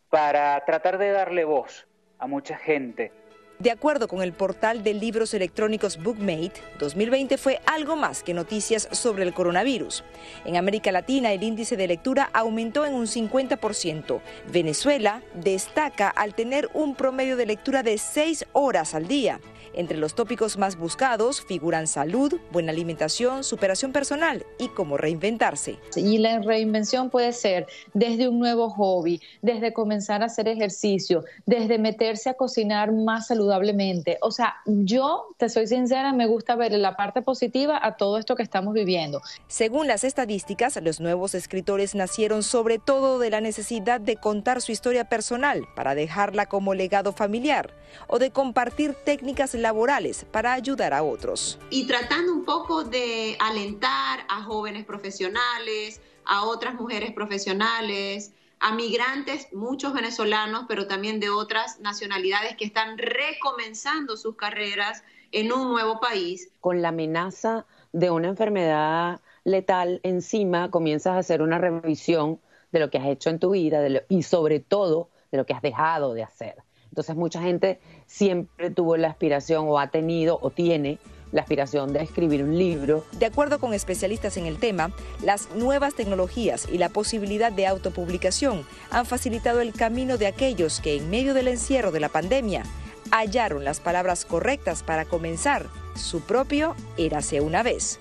para 0.09 0.63
tratar 0.65 0.99
de 0.99 1.11
darle 1.11 1.45
voz 1.45 1.87
a 2.19 2.27
mucha 2.27 2.57
gente 2.57 3.13
de 3.61 3.71
acuerdo 3.71 4.09
con 4.09 4.23
el 4.23 4.33
portal 4.33 4.83
de 4.83 4.95
libros 4.95 5.35
electrónicos 5.35 6.03
Bookmate, 6.03 6.63
2020 6.79 7.37
fue 7.37 7.61
algo 7.67 7.95
más 7.95 8.23
que 8.23 8.33
noticias 8.33 8.89
sobre 8.91 9.23
el 9.23 9.35
coronavirus. 9.35 10.03
En 10.47 10.57
América 10.57 10.91
Latina 10.91 11.31
el 11.33 11.43
índice 11.43 11.77
de 11.77 11.87
lectura 11.87 12.31
aumentó 12.33 12.87
en 12.87 12.95
un 12.95 13.07
50%. 13.07 14.21
Venezuela 14.51 15.23
destaca 15.35 16.09
al 16.09 16.35
tener 16.35 16.71
un 16.73 16.95
promedio 16.95 17.37
de 17.37 17.47
lectura 17.47 17.83
de 17.83 17.99
6 17.99 18.47
horas 18.55 18.95
al 18.95 19.07
día. 19.07 19.41
Entre 19.75 19.97
los 19.97 20.15
tópicos 20.15 20.59
más 20.59 20.77
buscados 20.77 21.43
figuran 21.43 21.87
salud, 21.87 22.41
buena 22.51 22.73
alimentación, 22.73 23.45
superación 23.45 23.93
personal 23.93 24.45
y 24.59 24.69
cómo 24.69 24.97
reinventarse. 24.97 25.79
Y 25.97 26.19
la 26.19 26.41
reinvención 26.41 27.11
puede 27.11 27.33
ser 27.33 27.67
desde 27.95 28.29
un 28.29 28.39
nuevo 28.39 28.71
hobby, 28.71 29.21
desde 29.43 29.73
comenzar 29.73 30.23
a 30.23 30.27
hacer 30.27 30.49
ejercicio, 30.49 31.25
desde 31.47 31.79
meterse 31.79 32.31
a 32.31 32.35
cocinar 32.35 32.93
más 32.93 33.29
saludablemente. 33.29 34.19
O 34.23 34.31
sea, 34.31 34.57
yo, 34.67 35.35
te 35.37 35.49
soy 35.49 35.67
sincera, 35.67 36.13
me 36.13 36.27
gusta 36.27 36.57
ver 36.57 36.73
la 36.73 36.97
parte 36.97 37.23
positiva 37.23 37.79
a 37.81 37.97
todo 37.97 38.19
esto 38.19 38.37
que 38.37 38.43
estamos 38.43 38.75
viviendo. 38.75 39.23
Según 39.47 39.87
las 39.87 40.05
estadísticas, 40.05 40.79
los 40.83 41.01
nuevos 41.01 41.35
escritores 41.35 41.95
nacieron 41.95 42.43
sobre 42.43 42.79
todo 42.79 43.19
de 43.19 43.31
la 43.31 43.41
necesidad 43.41 44.01
de 44.01 44.17
contar 44.17 44.61
su 44.61 44.73
historia 44.73 45.09
personal 45.09 45.67
para 45.77 45.95
dejarla 45.95 46.47
como 46.47 46.75
legado 46.75 47.13
familiar 47.13 47.75
o 48.07 48.19
de 48.19 48.31
compartir 48.31 48.95
técnicas 49.05 49.55
laborales 49.63 50.27
para 50.31 50.53
ayudar 50.53 50.95
a 50.95 51.03
otros. 51.03 51.59
Y 51.71 51.87
tratando 51.87 52.33
un 52.33 52.45
poco 52.45 52.85
de 52.85 53.37
alentar 53.41 54.25
a 54.29 54.43
jóvenes 54.43 54.85
profesionales, 54.85 56.01
a 56.25 56.45
otras 56.45 56.75
mujeres 56.75 57.13
profesionales, 57.13 58.33
a 58.61 58.75
migrantes, 58.75 59.49
muchos 59.53 59.95
venezolanos, 59.95 60.67
pero 60.69 60.87
también 60.87 61.19
de 61.19 61.31
otras 61.31 61.81
nacionalidades 61.81 62.57
que 62.57 62.67
están 62.67 62.99
recomenzando 62.99 64.17
sus 64.17 64.37
carreras 64.37 65.03
en 65.33 65.53
un 65.53 65.71
nuevo 65.71 65.99
país. 65.99 66.51
Con 66.61 66.83
la 66.83 66.89
amenaza 66.89 67.67
de 67.93 68.11
una 68.11 68.29
enfermedad 68.29 69.21
letal 69.45 70.01
encima, 70.03 70.71
comienzas 70.71 71.15
a 71.15 71.19
hacer 71.19 71.41
una 71.43 71.59
revisión 71.59 72.39
de 72.73 72.81
lo 72.81 72.91
que 72.91 72.99
has 72.99 73.07
hecho 73.07 73.31
en 73.31 73.39
tu 73.39 73.51
vida 73.51 73.81
y 74.09 74.23
sobre 74.23 74.61
todo 74.61 75.09
de 75.33 75.39
lo 75.39 75.47
que 75.47 75.55
has 75.55 75.63
dejado 75.63 76.15
de 76.15 76.23
hacer. 76.23 76.57
Entonces 76.91 77.17
mucha 77.17 77.41
gente 77.41 77.81
siempre 78.07 78.71
tuvo 78.71 78.97
la 78.97 79.09
aspiración 79.09 79.67
o 79.69 79.79
ha 79.79 79.91
tenido 79.91 80.39
o 80.43 80.51
tiene 80.51 80.99
la 81.33 81.43
aspiración 81.43 81.93
de 81.93 82.03
escribir 82.03 82.43
un 82.43 82.59
libro. 82.59 83.05
De 83.19 83.27
acuerdo 83.27 83.59
con 83.59 83.73
especialistas 83.75 84.37
en 84.37 84.47
el 84.47 84.59
tema, 84.59 84.93
las 85.23 85.51
nuevas 85.55 85.95
tecnologías 85.95 86.69
y 86.71 86.79
la 86.79 86.89
posibilidad 86.89 87.53
de 87.53 87.67
autopublicación 87.67 88.65
han 88.91 89.07
facilitado 89.07 89.61
el 89.61 89.73
camino 89.73 90.19
de 90.19 90.27
aquellos 90.27 90.81
que 90.81 90.97
en 90.97 91.11
medio 91.11 91.35
del 91.35 91.49
encierro 91.49 91.93
de 91.93 92.01
la 92.01 92.09
pandemia 92.09 92.65
hallaron 93.11 93.65
las 93.65 93.81
palabras 93.81 94.25
correctas 94.25 94.83
para 94.83 95.05
comenzar 95.05 95.67
su 95.95 96.21
propio 96.21 96.75
Érase 96.97 97.41
una 97.41 97.63
vez. 97.63 97.99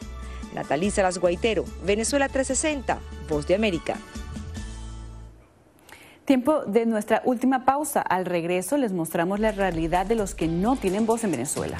Natalisa 0.53 1.03
Las 1.03 1.19
Guaitero, 1.19 1.63
Venezuela 1.85 2.27
360, 2.27 2.99
Voz 3.27 3.47
de 3.47 3.55
América. 3.55 3.97
Tiempo 6.29 6.61
de 6.63 6.85
nuestra 6.85 7.23
última 7.25 7.65
pausa. 7.65 8.01
Al 8.01 8.27
regreso 8.27 8.77
les 8.77 8.93
mostramos 8.93 9.39
la 9.39 9.51
realidad 9.51 10.05
de 10.05 10.13
los 10.13 10.35
que 10.35 10.47
no 10.47 10.75
tienen 10.75 11.07
voz 11.07 11.23
en 11.23 11.31
Venezuela. 11.31 11.79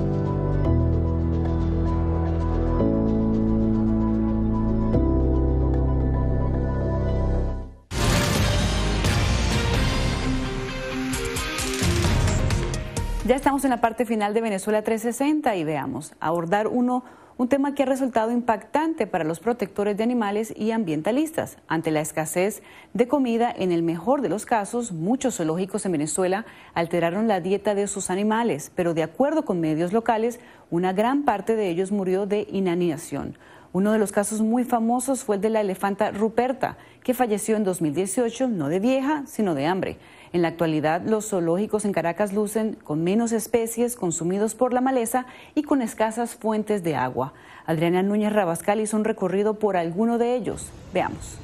Estamos 13.41 13.63
en 13.63 13.71
la 13.71 13.81
parte 13.81 14.05
final 14.05 14.35
de 14.35 14.41
Venezuela 14.41 14.83
360 14.83 15.55
y 15.55 15.63
veamos, 15.63 16.13
abordar 16.19 16.67
uno, 16.67 17.03
un 17.37 17.47
tema 17.47 17.73
que 17.73 17.81
ha 17.81 17.85
resultado 17.87 18.29
impactante 18.29 19.07
para 19.07 19.23
los 19.23 19.39
protectores 19.39 19.97
de 19.97 20.03
animales 20.03 20.53
y 20.55 20.69
ambientalistas. 20.69 21.57
Ante 21.67 21.89
la 21.89 22.01
escasez 22.01 22.61
de 22.93 23.07
comida, 23.07 23.51
en 23.51 23.71
el 23.71 23.81
mejor 23.81 24.21
de 24.21 24.29
los 24.29 24.45
casos, 24.45 24.91
muchos 24.91 25.37
zoológicos 25.37 25.87
en 25.87 25.93
Venezuela 25.93 26.45
alteraron 26.75 27.27
la 27.27 27.41
dieta 27.41 27.73
de 27.73 27.87
sus 27.87 28.11
animales, 28.11 28.71
pero 28.75 28.93
de 28.93 29.01
acuerdo 29.01 29.43
con 29.43 29.59
medios 29.59 29.91
locales, 29.91 30.39
una 30.69 30.93
gran 30.93 31.23
parte 31.23 31.55
de 31.55 31.67
ellos 31.67 31.91
murió 31.91 32.27
de 32.27 32.47
inanición. 32.51 33.39
Uno 33.73 33.91
de 33.91 33.97
los 33.97 34.11
casos 34.11 34.41
muy 34.41 34.65
famosos 34.65 35.23
fue 35.23 35.37
el 35.37 35.41
de 35.41 35.49
la 35.49 35.61
elefanta 35.61 36.11
Ruperta, 36.11 36.77
que 37.03 37.15
falleció 37.15 37.55
en 37.55 37.63
2018 37.63 38.49
no 38.49 38.69
de 38.69 38.79
vieja, 38.79 39.23
sino 39.25 39.55
de 39.55 39.65
hambre. 39.65 39.97
En 40.33 40.41
la 40.41 40.47
actualidad, 40.47 41.01
los 41.01 41.29
zoológicos 41.29 41.83
en 41.83 41.91
Caracas 41.91 42.31
lucen 42.31 42.77
con 42.83 43.03
menos 43.03 43.33
especies 43.33 43.97
consumidos 43.97 44.55
por 44.55 44.73
la 44.73 44.79
maleza 44.79 45.25
y 45.55 45.63
con 45.63 45.81
escasas 45.81 46.35
fuentes 46.35 46.83
de 46.83 46.95
agua. 46.95 47.33
Adriana 47.65 48.01
Núñez 48.01 48.31
Rabascal 48.31 48.79
hizo 48.79 48.95
un 48.95 49.03
recorrido 49.03 49.55
por 49.55 49.75
alguno 49.75 50.17
de 50.17 50.35
ellos. 50.35 50.67
Veamos. 50.93 51.35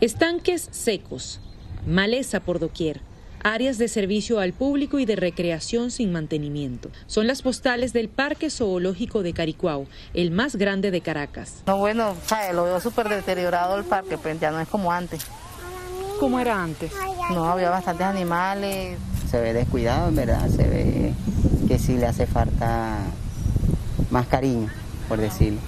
Estanques 0.00 0.68
secos, 0.72 1.40
maleza 1.86 2.40
por 2.40 2.58
doquier, 2.58 3.00
áreas 3.44 3.78
de 3.78 3.86
servicio 3.86 4.40
al 4.40 4.52
público 4.52 4.98
y 4.98 5.04
de 5.04 5.14
recreación 5.14 5.92
sin 5.92 6.10
mantenimiento. 6.10 6.90
Son 7.06 7.28
las 7.28 7.42
postales 7.42 7.92
del 7.92 8.08
Parque 8.08 8.50
Zoológico 8.50 9.22
de 9.22 9.32
Caricuao, 9.32 9.86
el 10.12 10.32
más 10.32 10.56
grande 10.56 10.90
de 10.90 11.00
Caracas. 11.02 11.62
No, 11.68 11.78
bueno, 11.78 12.16
lo 12.52 12.64
veo 12.64 12.80
súper 12.80 13.08
deteriorado 13.08 13.76
el 13.78 13.84
parque, 13.84 14.18
pero 14.20 14.36
ya 14.40 14.50
no 14.50 14.58
es 14.58 14.68
como 14.68 14.90
antes. 14.90 15.24
¿Cómo 16.22 16.38
era 16.38 16.62
antes? 16.62 16.92
No, 17.30 17.46
había 17.46 17.68
bastantes 17.68 18.06
animales. 18.06 18.96
Se 19.28 19.40
ve 19.40 19.52
descuidado, 19.52 20.08
en 20.08 20.14
verdad, 20.14 20.48
se 20.48 20.68
ve 20.68 21.14
que 21.66 21.80
sí 21.80 21.96
le 21.96 22.06
hace 22.06 22.26
falta 22.26 23.00
más 24.08 24.28
cariño, 24.28 24.68
por 25.08 25.18
decirlo, 25.18 25.58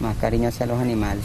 más 0.00 0.16
cariño 0.16 0.48
hacia 0.48 0.66
los 0.66 0.80
animales. 0.80 1.22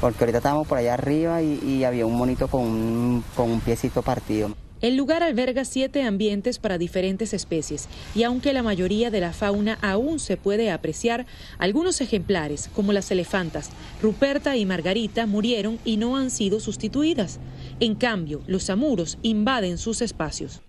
Porque 0.00 0.22
ahorita 0.22 0.38
estábamos 0.38 0.68
por 0.68 0.78
allá 0.78 0.94
arriba 0.94 1.42
y, 1.42 1.82
había 1.82 2.06
un 2.06 2.16
monito 2.16 2.46
con 2.46 2.60
un, 2.60 3.24
con 3.34 3.50
un 3.50 3.60
piecito 3.60 4.02
partido. 4.02 4.54
El 4.80 4.96
lugar 4.96 5.22
alberga 5.22 5.66
siete 5.66 6.04
ambientes 6.04 6.58
para 6.58 6.78
diferentes 6.78 7.34
especies 7.34 7.86
y 8.14 8.22
aunque 8.22 8.54
la 8.54 8.62
mayoría 8.62 9.10
de 9.10 9.20
la 9.20 9.34
fauna 9.34 9.78
aún 9.82 10.18
se 10.18 10.38
puede 10.38 10.70
apreciar, 10.70 11.26
algunos 11.58 12.00
ejemplares, 12.00 12.70
como 12.74 12.94
las 12.94 13.10
elefantas, 13.10 13.68
Ruperta 14.00 14.56
y 14.56 14.64
Margarita, 14.64 15.26
murieron 15.26 15.78
y 15.84 15.98
no 15.98 16.16
han 16.16 16.30
sido 16.30 16.60
sustituidas. 16.60 17.40
En 17.80 17.94
cambio, 17.94 18.42
los 18.46 18.68
amuros 18.68 19.18
invaden 19.22 19.78
sus 19.78 20.02
espacios. 20.02 20.60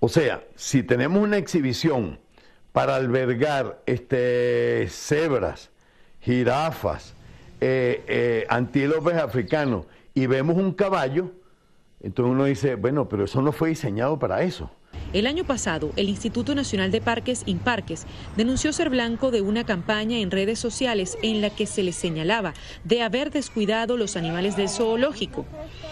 O 0.00 0.08
sea, 0.08 0.44
si 0.56 0.82
tenemos 0.82 1.22
una 1.22 1.38
exhibición 1.38 2.18
para 2.72 2.96
albergar 2.96 3.80
este, 3.86 4.88
cebras, 4.90 5.70
jirafas, 6.20 7.14
eh, 7.60 8.04
eh, 8.08 8.46
antílopes 8.48 9.14
africanos 9.14 9.86
y 10.14 10.26
vemos 10.26 10.56
un 10.56 10.72
caballo, 10.72 11.30
entonces 12.02 12.32
uno 12.32 12.44
dice, 12.44 12.74
bueno, 12.74 13.08
pero 13.08 13.24
eso 13.24 13.40
no 13.40 13.52
fue 13.52 13.70
diseñado 13.70 14.18
para 14.18 14.42
eso. 14.42 14.70
El 15.12 15.26
año 15.26 15.44
pasado, 15.44 15.92
el 15.96 16.08
Instituto 16.08 16.54
Nacional 16.54 16.90
de 16.90 17.00
Parques 17.00 17.42
Imparques 17.46 18.06
denunció 18.36 18.72
ser 18.72 18.90
blanco 18.90 19.30
de 19.30 19.40
una 19.40 19.64
campaña 19.64 20.18
en 20.18 20.30
redes 20.30 20.58
sociales 20.58 21.16
en 21.22 21.40
la 21.40 21.50
que 21.50 21.66
se 21.66 21.82
le 21.82 21.92
señalaba 21.92 22.54
de 22.84 23.02
haber 23.02 23.30
descuidado 23.30 23.96
los 23.96 24.16
animales 24.16 24.56
del 24.56 24.68
zoológico. 24.68 25.46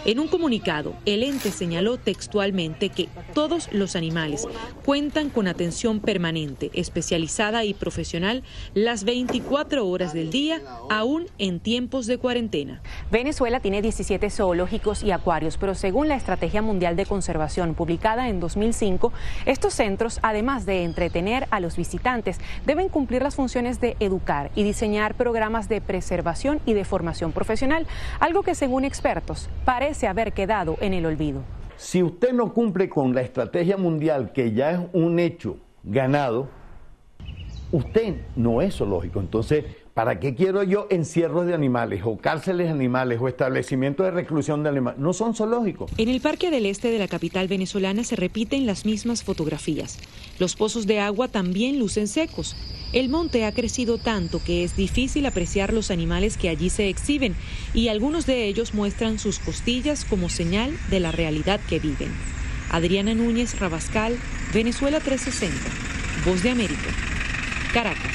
En 0.05 0.19
un 0.19 0.27
comunicado, 0.27 0.95
el 1.05 1.23
ente 1.23 1.51
señaló 1.51 1.97
textualmente 1.97 2.89
que 2.89 3.09
todos 3.33 3.69
los 3.71 3.95
animales 3.95 4.47
cuentan 4.83 5.29
con 5.29 5.47
atención 5.47 5.99
permanente, 5.99 6.69
especializada 6.73 7.63
y 7.63 7.73
profesional 7.73 8.43
las 8.73 9.03
24 9.03 9.87
horas 9.87 10.13
del 10.13 10.29
día, 10.29 10.61
aún 10.89 11.25
en 11.37 11.59
tiempos 11.59 12.05
de 12.05 12.17
cuarentena. 12.17 12.81
Venezuela 13.11 13.59
tiene 13.59 13.81
17 13.81 14.29
zoológicos 14.29 15.03
y 15.03 15.11
acuarios, 15.11 15.57
pero 15.57 15.73
según 15.73 16.07
la 16.07 16.15
Estrategia 16.15 16.61
Mundial 16.61 16.95
de 16.95 17.05
Conservación 17.05 17.73
publicada 17.73 18.29
en 18.29 18.39
2005, 18.39 19.04
estos 19.45 19.73
centros, 19.73 20.19
además 20.21 20.65
de 20.65 20.83
entretener 20.83 21.47
a 21.51 21.59
los 21.59 21.77
visitantes, 21.77 22.39
deben 22.65 22.89
cumplir 22.89 23.21
las 23.21 23.35
funciones 23.35 23.79
de 23.79 23.95
educar 23.99 24.51
y 24.55 24.63
diseñar 24.63 25.15
programas 25.15 25.69
de 25.69 25.81
preservación 25.81 26.59
y 26.65 26.73
de 26.73 26.85
formación 26.85 27.31
profesional, 27.31 27.87
algo 28.19 28.43
que 28.43 28.55
según 28.55 28.85
expertos 28.85 29.49
parece 29.65 30.07
haber 30.07 30.33
quedado 30.33 30.77
en 30.81 30.93
el 30.93 31.05
olvido. 31.05 31.41
Si 31.77 32.01
usted 32.01 32.31
no 32.33 32.53
cumple 32.53 32.87
con 32.87 33.13
la 33.13 33.21
estrategia 33.21 33.77
mundial, 33.77 34.31
que 34.31 34.53
ya 34.53 34.71
es 34.71 34.79
un 34.93 35.19
hecho 35.19 35.57
ganado, 35.83 36.47
usted 37.71 38.15
no 38.35 38.61
es 38.61 38.75
zoológico. 38.75 39.19
Entonces, 39.19 39.65
¿Para 39.95 40.19
qué 40.19 40.35
quiero 40.35 40.61
yo 40.61 40.87
encierros 40.89 41.45
de 41.45 41.53
animales 41.53 42.01
o 42.03 42.17
cárceles 42.17 42.67
de 42.67 42.73
animales 42.73 43.17
o 43.21 43.29
establecimientos 43.29 44.05
de 44.05 44.11
reclusión 44.11 44.61
de 44.61 44.67
animales? 44.67 44.99
No 44.99 45.13
son 45.13 45.33
zoológicos. 45.33 45.89
En 45.97 46.09
el 46.09 46.19
Parque 46.19 46.51
del 46.51 46.65
Este 46.65 46.91
de 46.91 46.99
la 46.99 47.07
capital 47.07 47.47
venezolana 47.47 48.03
se 48.03 48.17
repiten 48.17 48.65
las 48.65 48.85
mismas 48.85 49.23
fotografías. 49.23 49.97
Los 50.37 50.57
pozos 50.57 50.85
de 50.85 50.99
agua 50.99 51.29
también 51.29 51.79
lucen 51.79 52.09
secos. 52.09 52.57
El 52.91 53.07
monte 53.07 53.45
ha 53.45 53.53
crecido 53.53 53.97
tanto 53.97 54.41
que 54.43 54.65
es 54.65 54.75
difícil 54.75 55.25
apreciar 55.27 55.71
los 55.71 55.89
animales 55.91 56.35
que 56.35 56.49
allí 56.49 56.69
se 56.69 56.89
exhiben 56.89 57.33
y 57.73 57.87
algunos 57.87 58.25
de 58.25 58.47
ellos 58.47 58.73
muestran 58.73 59.17
sus 59.17 59.39
costillas 59.39 60.03
como 60.03 60.27
señal 60.27 60.77
de 60.89 60.99
la 60.99 61.13
realidad 61.13 61.61
que 61.69 61.79
viven. 61.79 62.11
Adriana 62.69 63.15
Núñez 63.15 63.57
Rabascal, 63.61 64.17
Venezuela 64.53 64.99
360, 64.99 65.55
Voz 66.25 66.43
de 66.43 66.49
América, 66.49 66.89
Caracas 67.73 68.14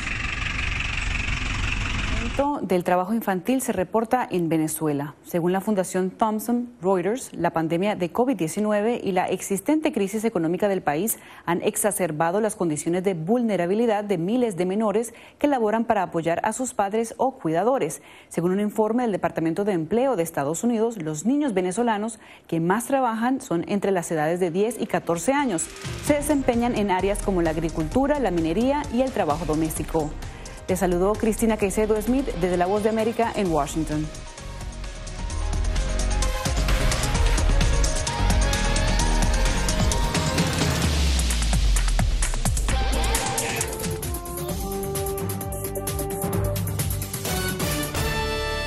del 2.63 2.85
trabajo 2.85 3.13
infantil 3.13 3.61
se 3.61 3.73
reporta 3.73 4.27
en 4.31 4.49
Venezuela. 4.49 5.15
Según 5.25 5.53
la 5.53 5.61
Fundación 5.61 6.11
Thomson 6.11 6.71
Reuters, 6.81 7.33
la 7.35 7.51
pandemia 7.51 7.97
de 7.97 8.13
COVID-19 8.13 9.01
y 9.03 9.13
la 9.13 9.29
existente 9.29 9.93
crisis 9.93 10.25
económica 10.25 10.69
del 10.69 10.81
país 10.81 11.19
han 11.45 11.61
exacerbado 11.63 12.41
las 12.41 12.57
condiciones 12.57 13.03
de 13.03 13.15
vulnerabilidad 13.15 14.05
de 14.05 14.19
miles 14.19 14.57
de 14.57 14.67
menores 14.67 15.13
que 15.39 15.49
laboran 15.49 15.85
para 15.85 16.03
apoyar 16.03 16.41
a 16.45 16.53
sus 16.53 16.73
padres 16.73 17.15
o 17.17 17.33
cuidadores. 17.33 18.01
Según 18.29 18.53
un 18.53 18.61
informe 18.61 19.03
del 19.03 19.13
Departamento 19.13 19.65
de 19.65 19.73
Empleo 19.73 20.17
de 20.17 20.23
Estados 20.23 20.65
Unidos, 20.65 21.03
los 21.03 21.27
niños 21.27 21.53
venezolanos 21.53 22.21
que 22.47 22.61
más 22.61 22.87
trabajan 22.87 23.41
son 23.41 23.65
entre 23.69 23.91
las 23.91 24.11
edades 24.11 24.41
de 24.41 24.51
10 24.51 24.81
y 24.81 24.87
14 24.87 25.33
años. 25.33 25.67
Se 26.05 26.15
desempeñan 26.15 26.77
en 26.77 26.91
áreas 26.91 27.23
como 27.23 27.43
la 27.43 27.51
agricultura, 27.51 28.21
la 28.21 28.31
minería 28.31 28.83
y 28.95 29.03
el 29.03 29.11
trabajo 29.11 29.45
doméstico. 29.45 30.11
Te 30.71 30.77
saludó 30.77 31.15
Cristina 31.15 31.57
Caicedo 31.57 32.01
Smith 32.01 32.27
desde 32.41 32.57
La 32.57 32.67
Voz 32.67 32.85
de 32.85 32.91
América 32.91 33.33
en 33.35 33.51
Washington. 33.51 34.07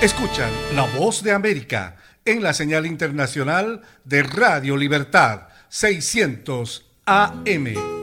Escuchan 0.01 0.51
La 0.75 0.85
Voz 0.97 1.23
de 1.23 1.31
América 1.31 1.95
en 2.25 2.43
la 2.43 2.53
señal 2.53 2.85
internacional 2.85 3.81
de 4.03 4.23
Radio 4.23 4.75
Libertad 4.75 5.43
600 5.69 6.85
AM. 7.05 8.02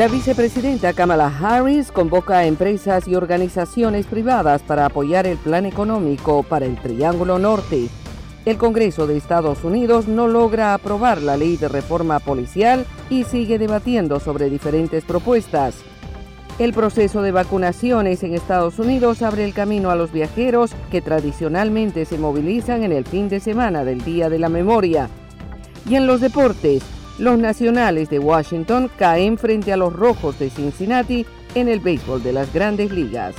La 0.00 0.08
vicepresidenta 0.08 0.94
Kamala 0.94 1.26
Harris 1.26 1.92
convoca 1.92 2.38
a 2.38 2.46
empresas 2.46 3.06
y 3.06 3.16
organizaciones 3.16 4.06
privadas 4.06 4.62
para 4.62 4.86
apoyar 4.86 5.26
el 5.26 5.36
plan 5.36 5.66
económico 5.66 6.42
para 6.42 6.64
el 6.64 6.80
Triángulo 6.80 7.38
Norte. 7.38 7.90
El 8.46 8.56
Congreso 8.56 9.06
de 9.06 9.18
Estados 9.18 9.62
Unidos 9.62 10.08
no 10.08 10.26
logra 10.26 10.72
aprobar 10.72 11.20
la 11.20 11.36
ley 11.36 11.58
de 11.58 11.68
reforma 11.68 12.18
policial 12.18 12.86
y 13.10 13.24
sigue 13.24 13.58
debatiendo 13.58 14.20
sobre 14.20 14.48
diferentes 14.48 15.04
propuestas. 15.04 15.74
El 16.58 16.72
proceso 16.72 17.20
de 17.20 17.32
vacunaciones 17.32 18.22
en 18.22 18.32
Estados 18.32 18.78
Unidos 18.78 19.20
abre 19.20 19.44
el 19.44 19.52
camino 19.52 19.90
a 19.90 19.96
los 19.96 20.12
viajeros 20.12 20.70
que 20.90 21.02
tradicionalmente 21.02 22.06
se 22.06 22.16
movilizan 22.16 22.84
en 22.84 22.92
el 22.92 23.04
fin 23.04 23.28
de 23.28 23.38
semana 23.38 23.84
del 23.84 24.02
Día 24.02 24.30
de 24.30 24.38
la 24.38 24.48
Memoria. 24.48 25.10
Y 25.86 25.96
en 25.96 26.06
los 26.06 26.22
deportes, 26.22 26.82
los 27.20 27.38
Nacionales 27.38 28.08
de 28.08 28.18
Washington 28.18 28.90
caen 28.96 29.36
frente 29.36 29.74
a 29.74 29.76
los 29.76 29.92
Rojos 29.92 30.38
de 30.38 30.48
Cincinnati 30.48 31.26
en 31.54 31.68
el 31.68 31.78
béisbol 31.78 32.22
de 32.22 32.32
las 32.32 32.50
grandes 32.50 32.90
ligas. 32.90 33.34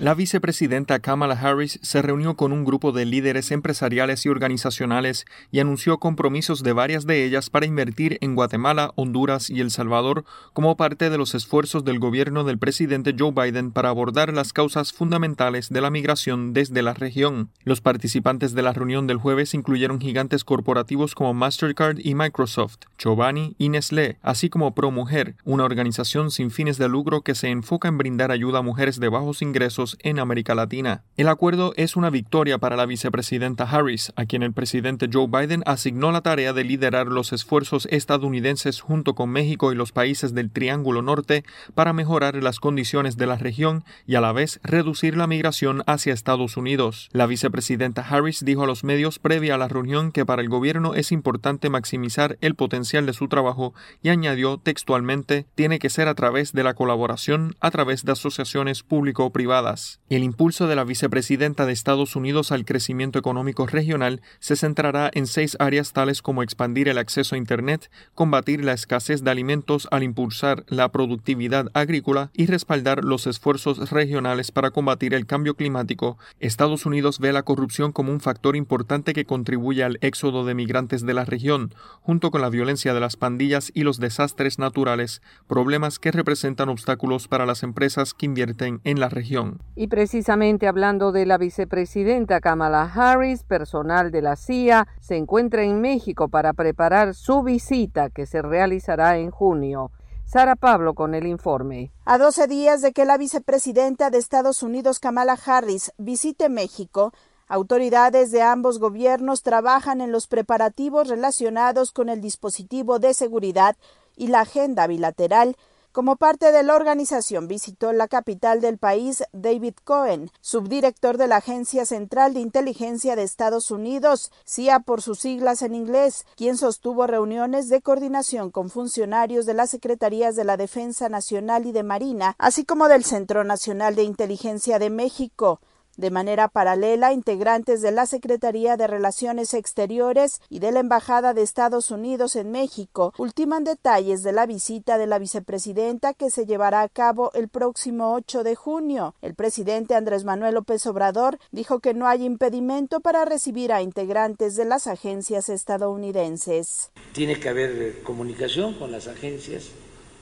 La 0.00 0.14
vicepresidenta 0.14 1.00
Kamala 1.00 1.34
Harris 1.34 1.80
se 1.82 2.02
reunió 2.02 2.36
con 2.36 2.52
un 2.52 2.64
grupo 2.64 2.92
de 2.92 3.04
líderes 3.04 3.50
empresariales 3.50 4.24
y 4.24 4.28
organizacionales 4.28 5.26
y 5.50 5.58
anunció 5.58 5.98
compromisos 5.98 6.62
de 6.62 6.72
varias 6.72 7.04
de 7.04 7.24
ellas 7.24 7.50
para 7.50 7.66
invertir 7.66 8.16
en 8.20 8.36
Guatemala, 8.36 8.92
Honduras 8.94 9.50
y 9.50 9.60
El 9.60 9.72
Salvador 9.72 10.24
como 10.52 10.76
parte 10.76 11.10
de 11.10 11.18
los 11.18 11.34
esfuerzos 11.34 11.84
del 11.84 11.98
gobierno 11.98 12.44
del 12.44 12.58
presidente 12.58 13.12
Joe 13.18 13.32
Biden 13.32 13.72
para 13.72 13.88
abordar 13.88 14.32
las 14.32 14.52
causas 14.52 14.92
fundamentales 14.92 15.68
de 15.68 15.80
la 15.80 15.90
migración 15.90 16.52
desde 16.52 16.82
la 16.82 16.94
región. 16.94 17.50
Los 17.64 17.80
participantes 17.80 18.54
de 18.54 18.62
la 18.62 18.72
reunión 18.72 19.08
del 19.08 19.16
jueves 19.16 19.52
incluyeron 19.52 20.00
gigantes 20.00 20.44
corporativos 20.44 21.16
como 21.16 21.34
Mastercard 21.34 21.98
y 21.98 22.14
Microsoft, 22.14 22.76
Chobani 22.98 23.56
y 23.58 23.68
Nestlé, 23.68 24.18
así 24.22 24.48
como 24.48 24.76
ProMujer, 24.76 25.34
una 25.44 25.64
organización 25.64 26.30
sin 26.30 26.52
fines 26.52 26.78
de 26.78 26.88
lucro 26.88 27.22
que 27.22 27.34
se 27.34 27.48
enfoca 27.48 27.88
en 27.88 27.98
brindar 27.98 28.30
ayuda 28.30 28.60
a 28.60 28.62
mujeres 28.62 29.00
de 29.00 29.08
bajos 29.08 29.42
ingresos 29.42 29.87
en 30.00 30.18
América 30.18 30.54
Latina. 30.54 31.04
El 31.16 31.28
acuerdo 31.28 31.72
es 31.76 31.96
una 31.96 32.10
victoria 32.10 32.58
para 32.58 32.76
la 32.76 32.86
vicepresidenta 32.86 33.64
Harris, 33.64 34.12
a 34.16 34.26
quien 34.26 34.42
el 34.42 34.52
presidente 34.52 35.08
Joe 35.12 35.26
Biden 35.26 35.62
asignó 35.66 36.12
la 36.12 36.20
tarea 36.20 36.52
de 36.52 36.64
liderar 36.64 37.06
los 37.06 37.32
esfuerzos 37.32 37.86
estadounidenses 37.90 38.80
junto 38.80 39.14
con 39.14 39.30
México 39.30 39.72
y 39.72 39.76
los 39.76 39.92
países 39.92 40.34
del 40.34 40.50
Triángulo 40.50 41.02
Norte 41.02 41.44
para 41.74 41.92
mejorar 41.92 42.34
las 42.42 42.60
condiciones 42.60 43.16
de 43.16 43.26
la 43.26 43.36
región 43.36 43.84
y 44.06 44.14
a 44.16 44.20
la 44.20 44.32
vez 44.32 44.60
reducir 44.62 45.16
la 45.16 45.26
migración 45.26 45.82
hacia 45.86 46.12
Estados 46.12 46.56
Unidos. 46.56 47.08
La 47.12 47.26
vicepresidenta 47.26 48.02
Harris 48.02 48.44
dijo 48.44 48.64
a 48.64 48.66
los 48.66 48.84
medios 48.84 49.18
previa 49.18 49.54
a 49.54 49.58
la 49.58 49.68
reunión 49.68 50.12
que 50.12 50.26
para 50.26 50.42
el 50.42 50.48
gobierno 50.48 50.94
es 50.94 51.12
importante 51.12 51.70
maximizar 51.70 52.38
el 52.40 52.54
potencial 52.54 53.06
de 53.06 53.12
su 53.12 53.28
trabajo 53.28 53.74
y 54.02 54.08
añadió 54.08 54.58
textualmente 54.58 55.46
tiene 55.54 55.78
que 55.78 55.90
ser 55.90 56.08
a 56.08 56.14
través 56.14 56.52
de 56.52 56.64
la 56.64 56.74
colaboración 56.74 57.56
a 57.60 57.70
través 57.70 58.04
de 58.04 58.12
asociaciones 58.12 58.82
público-privadas. 58.82 59.77
El 60.08 60.22
impulso 60.22 60.66
de 60.66 60.76
la 60.76 60.84
vicepresidenta 60.84 61.66
de 61.66 61.72
Estados 61.72 62.16
Unidos 62.16 62.50
al 62.50 62.64
crecimiento 62.64 63.18
económico 63.18 63.66
regional 63.66 64.22
se 64.38 64.56
centrará 64.56 65.10
en 65.12 65.26
seis 65.26 65.56
áreas 65.60 65.92
tales 65.92 66.22
como 66.22 66.42
expandir 66.42 66.88
el 66.88 66.96
acceso 66.96 67.34
a 67.34 67.38
Internet, 67.38 67.90
combatir 68.14 68.64
la 68.64 68.72
escasez 68.72 69.22
de 69.22 69.30
alimentos 69.30 69.86
al 69.90 70.02
impulsar 70.02 70.64
la 70.68 70.90
productividad 70.90 71.70
agrícola 71.74 72.30
y 72.32 72.46
respaldar 72.46 73.04
los 73.04 73.26
esfuerzos 73.26 73.90
regionales 73.90 74.50
para 74.50 74.70
combatir 74.70 75.12
el 75.12 75.26
cambio 75.26 75.54
climático. 75.54 76.16
Estados 76.40 76.86
Unidos 76.86 77.18
ve 77.18 77.32
la 77.32 77.42
corrupción 77.42 77.92
como 77.92 78.12
un 78.12 78.20
factor 78.20 78.56
importante 78.56 79.12
que 79.12 79.26
contribuye 79.26 79.84
al 79.84 79.98
éxodo 80.00 80.44
de 80.44 80.54
migrantes 80.54 81.04
de 81.04 81.14
la 81.14 81.24
región, 81.24 81.74
junto 82.00 82.30
con 82.30 82.40
la 82.40 82.50
violencia 82.50 82.94
de 82.94 83.00
las 83.00 83.16
pandillas 83.16 83.70
y 83.74 83.82
los 83.82 83.98
desastres 83.98 84.58
naturales, 84.58 85.20
problemas 85.46 85.98
que 85.98 86.12
representan 86.12 86.68
obstáculos 86.68 87.28
para 87.28 87.46
las 87.46 87.62
empresas 87.62 88.14
que 88.14 88.26
invierten 88.26 88.80
en 88.84 89.00
la 89.00 89.08
región. 89.08 89.60
Y 89.74 89.88
precisamente 89.88 90.66
hablando 90.66 91.12
de 91.12 91.26
la 91.26 91.38
vicepresidenta 91.38 92.40
Kamala 92.40 92.82
Harris, 92.82 93.44
personal 93.44 94.10
de 94.10 94.22
la 94.22 94.36
CIA 94.36 94.88
se 95.00 95.16
encuentra 95.16 95.62
en 95.62 95.80
México 95.80 96.28
para 96.28 96.52
preparar 96.52 97.14
su 97.14 97.42
visita 97.42 98.10
que 98.10 98.26
se 98.26 98.42
realizará 98.42 99.18
en 99.18 99.30
junio. 99.30 99.92
Sara 100.24 100.56
Pablo 100.56 100.92
con 100.92 101.14
el 101.14 101.26
informe. 101.26 101.90
A 102.04 102.18
12 102.18 102.48
días 102.48 102.82
de 102.82 102.92
que 102.92 103.06
la 103.06 103.16
vicepresidenta 103.16 104.10
de 104.10 104.18
Estados 104.18 104.62
Unidos, 104.62 105.00
Kamala 105.00 105.38
Harris, 105.42 105.92
visite 105.96 106.50
México, 106.50 107.14
autoridades 107.46 108.30
de 108.30 108.42
ambos 108.42 108.78
gobiernos 108.78 109.42
trabajan 109.42 110.02
en 110.02 110.12
los 110.12 110.26
preparativos 110.26 111.08
relacionados 111.08 111.92
con 111.92 112.10
el 112.10 112.20
dispositivo 112.20 112.98
de 112.98 113.14
seguridad 113.14 113.76
y 114.16 114.26
la 114.26 114.40
agenda 114.40 114.86
bilateral 114.86 115.56
como 115.98 116.14
parte 116.14 116.52
de 116.52 116.62
la 116.62 116.76
organización 116.76 117.48
visitó 117.48 117.92
la 117.92 118.06
capital 118.06 118.60
del 118.60 118.78
país 118.78 119.24
David 119.32 119.74
Cohen, 119.82 120.30
subdirector 120.40 121.18
de 121.18 121.26
la 121.26 121.38
Agencia 121.38 121.84
Central 121.86 122.34
de 122.34 122.40
Inteligencia 122.40 123.16
de 123.16 123.24
Estados 123.24 123.72
Unidos, 123.72 124.30
CIA 124.46 124.78
por 124.78 125.02
sus 125.02 125.18
siglas 125.18 125.60
en 125.62 125.74
inglés, 125.74 126.24
quien 126.36 126.56
sostuvo 126.56 127.08
reuniones 127.08 127.68
de 127.68 127.82
coordinación 127.82 128.52
con 128.52 128.70
funcionarios 128.70 129.44
de 129.44 129.54
las 129.54 129.70
Secretarías 129.70 130.36
de 130.36 130.44
la 130.44 130.56
Defensa 130.56 131.08
Nacional 131.08 131.66
y 131.66 131.72
de 131.72 131.82
Marina, 131.82 132.36
así 132.38 132.64
como 132.64 132.86
del 132.86 133.02
Centro 133.02 133.42
Nacional 133.42 133.96
de 133.96 134.04
Inteligencia 134.04 134.78
de 134.78 134.90
México. 134.90 135.58
De 135.98 136.12
manera 136.12 136.46
paralela, 136.46 137.12
integrantes 137.12 137.82
de 137.82 137.90
la 137.90 138.06
Secretaría 138.06 138.76
de 138.76 138.86
Relaciones 138.86 139.52
Exteriores 139.52 140.40
y 140.48 140.60
de 140.60 140.70
la 140.70 140.78
Embajada 140.78 141.34
de 141.34 141.42
Estados 141.42 141.90
Unidos 141.90 142.36
en 142.36 142.52
México 142.52 143.12
ultiman 143.18 143.64
detalles 143.64 144.22
de 144.22 144.30
la 144.30 144.46
visita 144.46 144.96
de 144.96 145.08
la 145.08 145.18
vicepresidenta 145.18 146.14
que 146.14 146.30
se 146.30 146.46
llevará 146.46 146.82
a 146.82 146.88
cabo 146.88 147.32
el 147.34 147.48
próximo 147.48 148.14
8 148.14 148.44
de 148.44 148.54
junio. 148.54 149.16
El 149.22 149.34
presidente 149.34 149.96
Andrés 149.96 150.22
Manuel 150.22 150.54
López 150.54 150.86
Obrador 150.86 151.40
dijo 151.50 151.80
que 151.80 151.94
no 151.94 152.06
hay 152.06 152.24
impedimento 152.24 153.00
para 153.00 153.24
recibir 153.24 153.72
a 153.72 153.82
integrantes 153.82 154.54
de 154.54 154.66
las 154.66 154.86
agencias 154.86 155.48
estadounidenses. 155.48 156.92
Tiene 157.12 157.40
que 157.40 157.48
haber 157.48 158.04
comunicación 158.04 158.74
con 158.74 158.92
las 158.92 159.08
agencias 159.08 159.70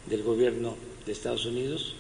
del 0.07 0.23
gobierno 0.23 0.75
de 1.05 1.13
Estados 1.13 1.45
Unidos, 1.45 1.97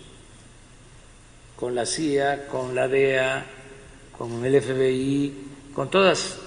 con 1.56 1.74
la 1.74 1.84
CIA, 1.84 2.48
con 2.48 2.74
la 2.74 2.88
DEA, 2.88 3.55
con 4.18 4.44
el 4.44 4.60
FBI, 4.60 5.34
con 5.74 5.90
todas 5.90 6.38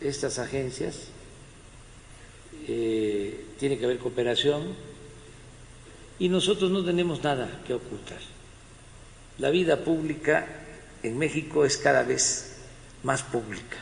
estas 0.00 0.38
agencias, 0.38 1.08
eh, 2.68 3.46
tiene 3.58 3.78
que 3.78 3.84
haber 3.84 3.98
cooperación 3.98 4.74
y 6.18 6.28
nosotros 6.28 6.70
no 6.70 6.84
tenemos 6.84 7.22
nada 7.22 7.62
que 7.66 7.74
ocultar. 7.74 8.18
La 9.38 9.50
vida 9.50 9.84
pública 9.84 10.46
en 11.02 11.18
México 11.18 11.64
es 11.64 11.76
cada 11.76 12.02
vez 12.02 12.56
más 13.02 13.22
pública. 13.22 13.78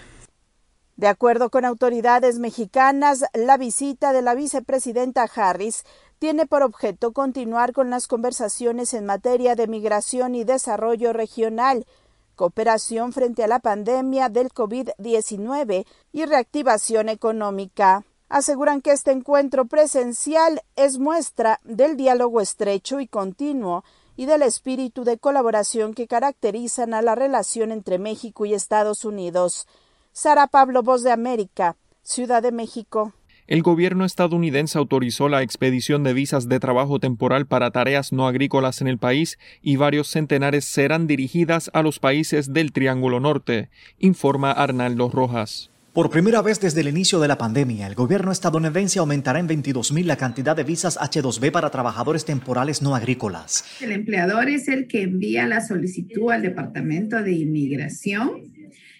De 0.96 1.06
acuerdo 1.06 1.50
con 1.50 1.64
autoridades 1.64 2.38
mexicanas, 2.38 3.24
la 3.32 3.56
visita 3.56 4.12
de 4.12 4.22
la 4.22 4.34
vicepresidenta 4.34 5.22
Harris 5.34 5.84
tiene 6.18 6.46
por 6.46 6.62
objeto 6.62 7.12
continuar 7.12 7.72
con 7.72 7.88
las 7.88 8.06
conversaciones 8.06 8.92
en 8.92 9.06
materia 9.06 9.54
de 9.54 9.66
migración 9.66 10.34
y 10.34 10.44
desarrollo 10.44 11.14
regional, 11.14 11.86
cooperación 12.36 13.12
frente 13.12 13.44
a 13.44 13.48
la 13.48 13.58
pandemia 13.58 14.28
del 14.28 14.50
COVID-19 14.50 15.86
y 16.12 16.24
reactivación 16.24 17.08
económica. 17.08 18.04
Aseguran 18.28 18.80
que 18.80 18.92
este 18.92 19.10
encuentro 19.10 19.66
presencial 19.66 20.62
es 20.76 20.98
muestra 20.98 21.60
del 21.64 21.96
diálogo 21.96 22.40
estrecho 22.40 23.00
y 23.00 23.08
continuo 23.08 23.84
y 24.16 24.26
del 24.26 24.42
espíritu 24.42 25.04
de 25.04 25.18
colaboración 25.18 25.94
que 25.94 26.06
caracterizan 26.06 26.94
a 26.94 27.02
la 27.02 27.14
relación 27.14 27.72
entre 27.72 27.98
México 27.98 28.44
y 28.44 28.54
Estados 28.54 29.04
Unidos. 29.04 29.66
Sara 30.12 30.46
Pablo, 30.46 30.82
Voz 30.82 31.02
de 31.02 31.10
América, 31.10 31.76
Ciudad 32.02 32.42
de 32.42 32.52
México. 32.52 33.12
El 33.50 33.62
gobierno 33.62 34.04
estadounidense 34.04 34.78
autorizó 34.78 35.28
la 35.28 35.42
expedición 35.42 36.04
de 36.04 36.14
visas 36.14 36.48
de 36.48 36.60
trabajo 36.60 37.00
temporal 37.00 37.48
para 37.48 37.72
tareas 37.72 38.12
no 38.12 38.28
agrícolas 38.28 38.80
en 38.80 38.86
el 38.86 38.96
país 38.96 39.40
y 39.60 39.74
varios 39.74 40.06
centenares 40.06 40.64
serán 40.64 41.08
dirigidas 41.08 41.68
a 41.74 41.82
los 41.82 41.98
países 41.98 42.52
del 42.52 42.70
Triángulo 42.70 43.18
Norte, 43.18 43.68
informa 43.98 44.52
Arnaldo 44.52 45.10
Rojas. 45.10 45.68
Por 45.92 46.10
primera 46.10 46.42
vez 46.42 46.60
desde 46.60 46.82
el 46.82 46.86
inicio 46.86 47.18
de 47.18 47.26
la 47.26 47.38
pandemia, 47.38 47.88
el 47.88 47.96
gobierno 47.96 48.30
estadounidense 48.30 49.00
aumentará 49.00 49.40
en 49.40 49.48
22.000 49.48 50.04
la 50.04 50.14
cantidad 50.14 50.54
de 50.54 50.62
visas 50.62 50.96
H2B 50.96 51.50
para 51.50 51.70
trabajadores 51.70 52.24
temporales 52.24 52.82
no 52.82 52.94
agrícolas. 52.94 53.64
El 53.80 53.90
empleador 53.90 54.48
es 54.48 54.68
el 54.68 54.86
que 54.86 55.02
envía 55.02 55.48
la 55.48 55.60
solicitud 55.60 56.30
al 56.30 56.42
Departamento 56.42 57.20
de 57.20 57.32
Inmigración 57.32 58.30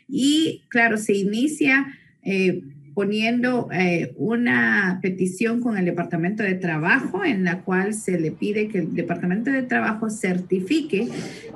y, 0.09 0.65
claro, 0.71 0.99
se 0.99 1.15
inicia 1.15 1.87
eh, 2.25 2.65
poniendo 3.01 3.71
eh, 3.73 4.13
una 4.19 4.99
petición 5.01 5.63
con 5.63 5.79
el 5.79 5.87
Departamento 5.87 6.43
de 6.43 6.53
Trabajo 6.53 7.25
en 7.25 7.45
la 7.45 7.61
cual 7.61 7.95
se 7.95 8.21
le 8.21 8.31
pide 8.31 8.69
que 8.69 8.81
el 8.81 8.95
Departamento 8.95 9.51
de 9.51 9.63
Trabajo 9.63 10.11
certifique 10.11 11.09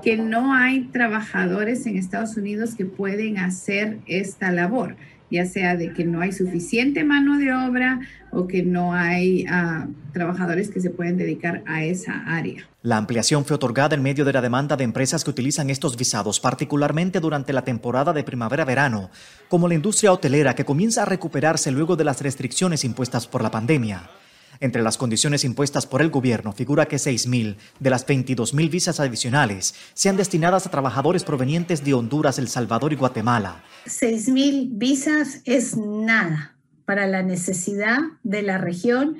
que 0.02 0.16
no 0.16 0.54
hay 0.54 0.84
trabajadores 0.84 1.84
en 1.84 1.98
Estados 1.98 2.38
Unidos 2.38 2.74
que 2.74 2.86
pueden 2.86 3.36
hacer 3.36 3.98
esta 4.06 4.52
labor 4.52 4.96
ya 5.34 5.46
sea 5.46 5.76
de 5.76 5.92
que 5.92 6.04
no 6.04 6.20
hay 6.20 6.32
suficiente 6.32 7.04
mano 7.04 7.38
de 7.38 7.52
obra 7.52 8.00
o 8.30 8.46
que 8.46 8.62
no 8.62 8.94
hay 8.94 9.44
uh, 9.44 9.92
trabajadores 10.12 10.70
que 10.70 10.80
se 10.80 10.90
pueden 10.90 11.16
dedicar 11.16 11.62
a 11.66 11.84
esa 11.84 12.24
área. 12.26 12.68
La 12.82 12.96
ampliación 12.96 13.44
fue 13.44 13.56
otorgada 13.56 13.94
en 13.94 14.02
medio 14.02 14.24
de 14.24 14.32
la 14.32 14.40
demanda 14.40 14.76
de 14.76 14.84
empresas 14.84 15.24
que 15.24 15.30
utilizan 15.30 15.70
estos 15.70 15.96
visados, 15.96 16.40
particularmente 16.40 17.20
durante 17.20 17.52
la 17.52 17.62
temporada 17.62 18.12
de 18.12 18.24
primavera-verano, 18.24 19.10
como 19.48 19.68
la 19.68 19.74
industria 19.74 20.12
hotelera 20.12 20.54
que 20.54 20.64
comienza 20.64 21.02
a 21.02 21.06
recuperarse 21.06 21.70
luego 21.70 21.96
de 21.96 22.04
las 22.04 22.20
restricciones 22.20 22.84
impuestas 22.84 23.26
por 23.26 23.42
la 23.42 23.50
pandemia. 23.50 24.10
Entre 24.60 24.82
las 24.82 24.96
condiciones 24.96 25.44
impuestas 25.44 25.86
por 25.86 26.02
el 26.02 26.10
gobierno 26.10 26.52
figura 26.52 26.86
que 26.86 26.96
6.000 26.96 27.56
de 27.80 27.90
las 27.90 28.06
22.000 28.06 28.70
visas 28.70 29.00
adicionales 29.00 29.74
sean 29.94 30.16
destinadas 30.16 30.66
a 30.66 30.70
trabajadores 30.70 31.24
provenientes 31.24 31.84
de 31.84 31.94
Honduras, 31.94 32.38
El 32.38 32.48
Salvador 32.48 32.92
y 32.92 32.96
Guatemala. 32.96 33.62
6.000 33.86 34.68
visas 34.72 35.40
es 35.44 35.76
nada 35.76 36.56
para 36.84 37.06
la 37.06 37.22
necesidad 37.22 37.98
de 38.22 38.42
la 38.42 38.58
región 38.58 39.16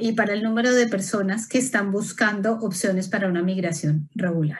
y 0.00 0.12
para 0.12 0.32
el 0.34 0.42
número 0.42 0.74
de 0.74 0.88
personas 0.88 1.46
que 1.46 1.58
están 1.58 1.92
buscando 1.92 2.54
opciones 2.54 3.08
para 3.08 3.28
una 3.28 3.40
migración 3.40 4.08
regular. 4.16 4.58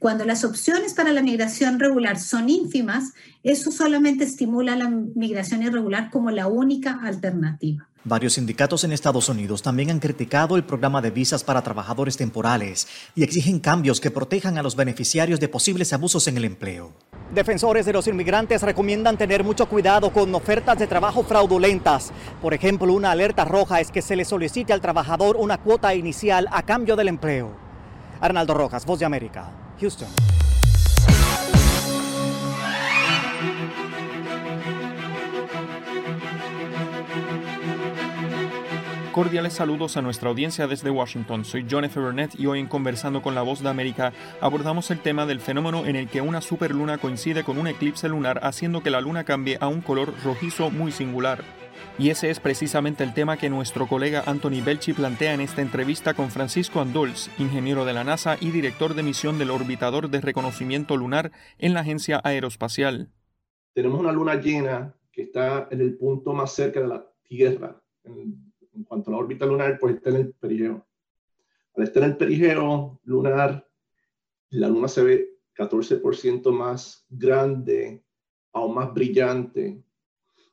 Cuando 0.00 0.24
las 0.24 0.42
opciones 0.42 0.94
para 0.94 1.12
la 1.12 1.22
migración 1.22 1.78
regular 1.78 2.18
son 2.18 2.48
ínfimas, 2.48 3.12
eso 3.44 3.70
solamente 3.70 4.24
estimula 4.24 4.74
la 4.74 4.88
migración 4.88 5.62
irregular 5.62 6.10
como 6.10 6.32
la 6.32 6.48
única 6.48 6.98
alternativa. 7.04 7.88
Varios 8.08 8.32
sindicatos 8.34 8.84
en 8.84 8.92
Estados 8.92 9.28
Unidos 9.28 9.60
también 9.60 9.90
han 9.90 9.98
criticado 9.98 10.56
el 10.56 10.64
programa 10.64 11.02
de 11.02 11.10
visas 11.10 11.44
para 11.44 11.60
trabajadores 11.60 12.16
temporales 12.16 12.88
y 13.14 13.22
exigen 13.22 13.60
cambios 13.60 14.00
que 14.00 14.10
protejan 14.10 14.56
a 14.56 14.62
los 14.62 14.76
beneficiarios 14.76 15.40
de 15.40 15.48
posibles 15.48 15.92
abusos 15.92 16.26
en 16.26 16.38
el 16.38 16.46
empleo. 16.46 16.94
Defensores 17.34 17.84
de 17.84 17.92
los 17.92 18.06
inmigrantes 18.06 18.62
recomiendan 18.62 19.18
tener 19.18 19.44
mucho 19.44 19.68
cuidado 19.68 20.10
con 20.10 20.34
ofertas 20.34 20.78
de 20.78 20.86
trabajo 20.86 21.22
fraudulentas. 21.22 22.10
Por 22.40 22.54
ejemplo, 22.54 22.94
una 22.94 23.10
alerta 23.10 23.44
roja 23.44 23.78
es 23.78 23.90
que 23.90 24.00
se 24.00 24.16
le 24.16 24.24
solicite 24.24 24.72
al 24.72 24.80
trabajador 24.80 25.36
una 25.36 25.58
cuota 25.58 25.94
inicial 25.94 26.48
a 26.50 26.62
cambio 26.62 26.96
del 26.96 27.08
empleo. 27.08 27.54
Arnaldo 28.22 28.54
Rojas, 28.54 28.86
Voz 28.86 29.00
de 29.00 29.04
América, 29.04 29.50
Houston. 29.78 30.08
Cordiales 39.18 39.54
saludos 39.54 39.96
a 39.96 40.00
nuestra 40.00 40.28
audiencia 40.28 40.68
desde 40.68 40.90
Washington. 40.90 41.44
Soy 41.44 41.66
John 41.68 41.84
F. 41.84 41.98
Burnett 41.98 42.38
y 42.38 42.46
hoy 42.46 42.60
en 42.60 42.68
Conversando 42.68 43.20
con 43.20 43.34
la 43.34 43.42
Voz 43.42 43.60
de 43.60 43.68
América 43.68 44.12
abordamos 44.40 44.92
el 44.92 45.00
tema 45.00 45.26
del 45.26 45.40
fenómeno 45.40 45.86
en 45.86 45.96
el 45.96 46.08
que 46.08 46.20
una 46.20 46.40
superluna 46.40 46.98
coincide 46.98 47.42
con 47.42 47.58
un 47.58 47.66
eclipse 47.66 48.08
lunar 48.08 48.38
haciendo 48.44 48.80
que 48.80 48.90
la 48.90 49.00
luna 49.00 49.24
cambie 49.24 49.58
a 49.60 49.66
un 49.66 49.80
color 49.80 50.14
rojizo 50.22 50.70
muy 50.70 50.92
singular. 50.92 51.42
Y 51.98 52.10
ese 52.10 52.30
es 52.30 52.38
precisamente 52.38 53.02
el 53.02 53.12
tema 53.12 53.36
que 53.36 53.50
nuestro 53.50 53.88
colega 53.88 54.22
Anthony 54.24 54.62
Belchi 54.64 54.92
plantea 54.92 55.34
en 55.34 55.40
esta 55.40 55.62
entrevista 55.62 56.14
con 56.14 56.30
Francisco 56.30 56.80
Andols, 56.80 57.28
ingeniero 57.38 57.84
de 57.84 57.94
la 57.94 58.04
NASA 58.04 58.36
y 58.40 58.52
director 58.52 58.94
de 58.94 59.02
misión 59.02 59.36
del 59.36 59.50
orbitador 59.50 60.10
de 60.10 60.20
reconocimiento 60.20 60.96
lunar 60.96 61.32
en 61.58 61.74
la 61.74 61.80
Agencia 61.80 62.20
Aeroespacial. 62.22 63.10
Tenemos 63.74 63.98
una 63.98 64.12
luna 64.12 64.36
llena 64.36 64.94
que 65.10 65.22
está 65.22 65.66
en 65.72 65.80
el 65.80 65.96
punto 65.96 66.32
más 66.34 66.52
cerca 66.52 66.80
de 66.80 66.86
la 66.86 67.04
Tierra, 67.24 67.82
en 68.78 68.84
cuanto 68.84 69.10
a 69.10 69.12
la 69.12 69.18
órbita 69.18 69.44
lunar, 69.44 69.76
pues 69.78 69.96
está 69.96 70.10
en 70.10 70.16
el 70.16 70.32
perigeo. 70.32 70.86
Al 71.74 71.82
estar 71.82 72.02
en 72.04 72.10
el 72.10 72.16
perigeo 72.16 73.00
lunar, 73.04 73.68
la 74.50 74.68
luna 74.68 74.88
se 74.88 75.02
ve 75.02 75.38
14% 75.56 76.52
más 76.52 77.04
grande, 77.08 78.04
aún 78.52 78.76
más 78.76 78.94
brillante, 78.94 79.82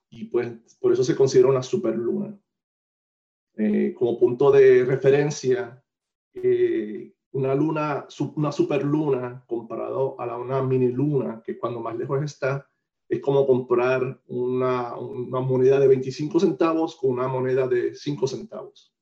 y 0.10 0.26
pues 0.26 0.76
por 0.80 0.92
eso 0.92 1.04
se 1.04 1.16
considera 1.16 1.50
una 1.50 1.62
superluna. 1.62 2.38
Eh, 3.58 3.94
como 3.96 4.20
punto 4.20 4.52
de 4.52 4.84
referencia, 4.84 5.82
eh, 6.34 7.14
una 7.32 7.54
luna, 7.54 8.08
una 8.36 8.52
superluna 8.52 9.44
comparado 9.48 10.20
a 10.20 10.38
una 10.38 10.64
mini 10.64 10.88
luna, 10.88 11.42
que 11.46 11.58
cuando 11.58 11.80
más 11.80 11.96
lejos 11.96 12.24
está, 12.24 12.68
es 13.08 13.22
como 13.22 13.46
comprar 13.46 14.22
una, 14.28 14.98
una, 14.98 15.40
moneda 15.40 15.80
de 15.80 15.88
25 15.88 16.40
centavos 16.40 16.96
con 16.96 17.12
una 17.12 17.28
moneda 17.28 17.68
de 17.68 17.94
5 17.94 18.28
centavos. 18.28 18.94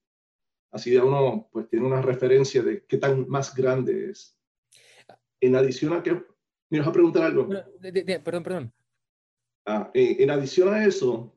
Así 0.72 0.92
de 0.92 1.00
uno 1.00 1.50
pues 1.52 1.70
tiene 1.70 1.86
una 1.86 2.02
referencia 2.02 2.62
de 2.64 2.86
qué 2.86 2.98
tan 2.98 3.28
más 3.30 3.56
grande 3.56 4.10
es. 4.10 4.38
En 5.40 5.56
adición 5.56 5.94
a 5.94 6.04
que... 6.04 6.22
¿Me 6.70 6.80
vas 6.80 6.88
a 6.88 6.92
preguntar 6.92 7.24
algo? 7.24 7.48
perdón, 8.24 8.44
perdón. 8.44 8.74
Ah, 9.66 9.92
en, 9.94 10.30
adición 10.30 10.74
a 10.74 10.86
eso, 10.86 11.34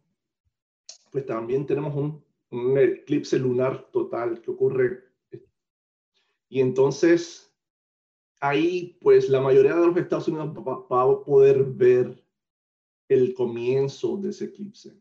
pues 1.13 1.27
también 1.27 1.67
tenemos 1.67 1.95
un, 1.95 2.25
un 2.51 2.79
eclipse 2.79 3.39
lunar 3.39 3.91
total 3.93 4.41
que 4.41 4.51
ocurre. 4.51 5.05
Y 6.49 6.61
entonces 6.61 7.53
ahí 8.41 8.99
pues 9.01 9.29
la 9.29 9.41
mayoría 9.41 9.75
de 9.75 9.87
los 9.87 9.97
Estados 9.97 10.29
Unidos 10.29 10.57
va, 10.57 10.87
va 10.89 11.13
a 11.13 11.25
poder 11.25 11.65
ver 11.65 12.26
el 13.09 13.35
comienzo 13.35 14.17
de 14.17 14.31
ese 14.31 14.47
eclipse. 14.47 15.01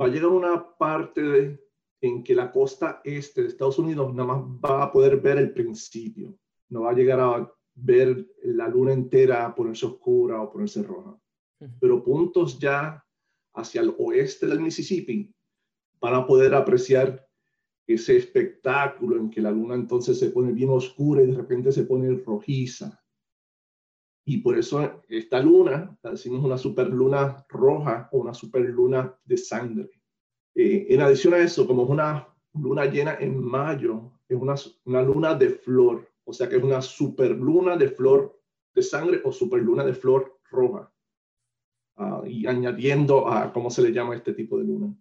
Va 0.00 0.06
a 0.06 0.08
llegar 0.08 0.30
una 0.30 0.76
parte 0.76 1.60
en 2.00 2.24
que 2.24 2.34
la 2.34 2.50
costa 2.50 3.00
este 3.04 3.42
de 3.42 3.48
Estados 3.48 3.78
Unidos 3.78 4.12
nada 4.14 4.34
más 4.34 4.42
va 4.42 4.84
a 4.84 4.92
poder 4.92 5.20
ver 5.20 5.38
el 5.38 5.52
principio, 5.52 6.36
no 6.68 6.82
va 6.82 6.90
a 6.90 6.94
llegar 6.94 7.20
a 7.20 7.52
ver 7.74 8.26
la 8.42 8.68
luna 8.68 8.92
entera 8.92 9.54
ponerse 9.54 9.86
oscura 9.86 10.40
o 10.42 10.50
ponerse 10.50 10.82
roja. 10.82 11.18
Pero 11.80 12.02
puntos 12.02 12.58
ya 12.58 13.04
hacia 13.54 13.82
el 13.82 13.94
oeste 13.98 14.46
del 14.46 14.60
Mississippi 14.60 15.32
van 16.00 16.14
a 16.14 16.26
poder 16.26 16.54
apreciar 16.54 17.28
ese 17.86 18.16
espectáculo 18.16 19.16
en 19.16 19.30
que 19.30 19.40
la 19.40 19.50
luna 19.50 19.74
entonces 19.74 20.18
se 20.18 20.30
pone 20.30 20.52
bien 20.52 20.70
oscura 20.70 21.22
y 21.22 21.26
de 21.26 21.36
repente 21.36 21.70
se 21.70 21.84
pone 21.84 22.16
rojiza 22.16 23.01
y 24.24 24.38
por 24.38 24.56
eso 24.56 25.02
esta 25.08 25.40
luna, 25.40 25.96
la 26.02 26.10
decimos 26.10 26.44
una 26.44 26.58
superluna 26.58 27.44
roja 27.48 28.08
o 28.12 28.18
una 28.18 28.34
superluna 28.34 29.16
de 29.24 29.36
sangre. 29.36 29.90
Eh, 30.54 30.86
en 30.90 31.00
adición 31.00 31.34
a 31.34 31.38
eso, 31.38 31.66
como 31.66 31.84
es 31.84 31.90
una 31.90 32.28
luna 32.54 32.84
llena 32.84 33.16
en 33.18 33.42
mayo, 33.42 34.12
es 34.28 34.36
una, 34.36 34.54
una 34.84 35.02
luna 35.02 35.34
de 35.34 35.50
flor, 35.50 36.08
o 36.24 36.32
sea 36.32 36.48
que 36.48 36.56
es 36.56 36.62
una 36.62 36.80
superluna 36.80 37.76
de 37.76 37.88
flor 37.88 38.38
de 38.74 38.82
sangre 38.82 39.20
o 39.24 39.32
superluna 39.32 39.84
de 39.84 39.94
flor 39.94 40.38
roja. 40.50 40.92
Uh, 41.96 42.24
y 42.26 42.46
añadiendo 42.46 43.28
a 43.28 43.52
cómo 43.52 43.70
se 43.70 43.82
le 43.82 43.92
llama 43.92 44.16
este 44.16 44.32
tipo 44.32 44.58
de 44.58 44.64
luna. 44.64 44.94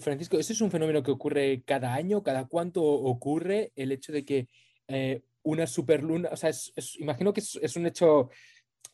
Francisco, 0.00 0.38
¿eso 0.38 0.52
es 0.52 0.60
un 0.60 0.70
fenómeno 0.70 1.02
que 1.02 1.10
ocurre 1.10 1.62
cada 1.64 1.94
año? 1.94 2.22
¿Cada 2.22 2.46
cuánto 2.46 2.82
ocurre 2.82 3.72
el 3.76 3.92
hecho 3.92 4.12
de 4.12 4.24
que 4.24 4.48
eh, 4.88 5.22
una 5.44 5.66
superluna, 5.66 6.30
o 6.32 6.36
sea, 6.36 6.50
imagino 6.98 7.32
que 7.32 7.40
es, 7.40 7.76
un 7.76 7.86
hecho 7.86 8.30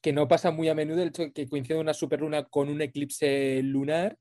que 0.03 0.13
no 0.13 0.29
pasa 0.29 0.51
muy 0.51 0.69
a 0.69 0.75
menudo 0.75 1.03
el 1.03 1.09
hecho 1.09 1.23
de 1.23 1.33
que 1.33 1.49
coincida 1.49 1.79
una 1.79 1.95
superluna 1.95 2.45
con 2.45 2.69
un 2.69 2.83
eclipse 2.83 3.63
lunar, 3.63 4.19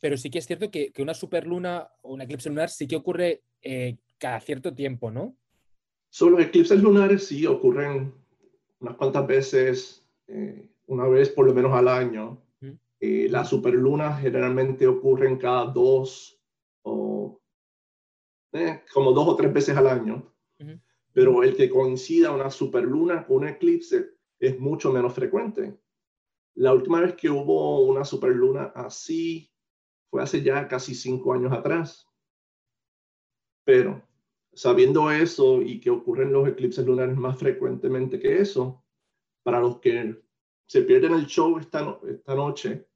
pero 0.00 0.16
sí 0.16 0.30
que 0.30 0.38
es 0.38 0.46
cierto 0.46 0.70
que, 0.70 0.92
una 0.98 1.14
superluna 1.14 1.88
o 2.02 2.14
un 2.14 2.22
eclipse 2.22 2.48
lunar 2.48 2.70
sí 2.70 2.88
que 2.88 2.96
ocurre 2.96 3.42
eh, 3.62 3.98
cada 4.18 4.40
cierto 4.40 4.74
tiempo, 4.74 5.10
¿no? 5.10 5.36
Solo 6.10 6.38
los 6.38 6.46
eclipses 6.46 6.82
lunares 6.82 7.26
sí 7.26 7.46
ocurren 7.46 8.14
unas 8.80 8.96
cuantas 8.96 9.26
veces, 9.26 10.06
eh, 10.26 10.66
una 10.86 11.06
vez 11.06 11.28
por 11.28 11.46
lo 11.46 11.54
menos 11.54 11.72
al 11.72 11.88
año. 11.88 12.42
Eh, 13.00 13.28
las 13.30 13.48
superlunas 13.48 14.20
generalmente 14.20 14.86
ocurren 14.86 15.36
cada 15.36 15.66
dos 15.66 16.40
o 16.82 17.40
como 18.92 19.12
dos 19.12 19.28
o 19.28 19.36
tres 19.36 19.52
veces 19.52 19.76
al 19.76 19.86
año 19.86 20.34
pero 21.18 21.42
el 21.42 21.56
que 21.56 21.68
coincida 21.68 22.30
una 22.30 22.48
superluna 22.48 23.26
con 23.26 23.38
un 23.38 23.48
eclipse 23.48 24.12
es 24.38 24.60
mucho 24.60 24.92
menos 24.92 25.12
frecuente. 25.12 25.76
La 26.54 26.72
última 26.72 27.00
vez 27.00 27.16
que 27.16 27.28
hubo 27.28 27.80
una 27.80 28.04
superluna 28.04 28.66
así 28.72 29.52
fue 30.08 30.22
hace 30.22 30.42
ya 30.42 30.68
casi 30.68 30.94
cinco 30.94 31.32
años 31.32 31.52
atrás. 31.52 32.06
Pero 33.64 34.00
sabiendo 34.52 35.10
eso 35.10 35.60
y 35.60 35.80
que 35.80 35.90
ocurren 35.90 36.32
los 36.32 36.46
eclipses 36.46 36.86
lunares 36.86 37.16
más 37.16 37.36
frecuentemente 37.36 38.20
que 38.20 38.38
eso, 38.38 38.84
para 39.42 39.58
los 39.58 39.80
que 39.80 40.22
se 40.66 40.82
pierden 40.82 41.14
el 41.14 41.26
show 41.26 41.58
esta, 41.58 41.98
esta 42.08 42.36
noche 42.36 42.86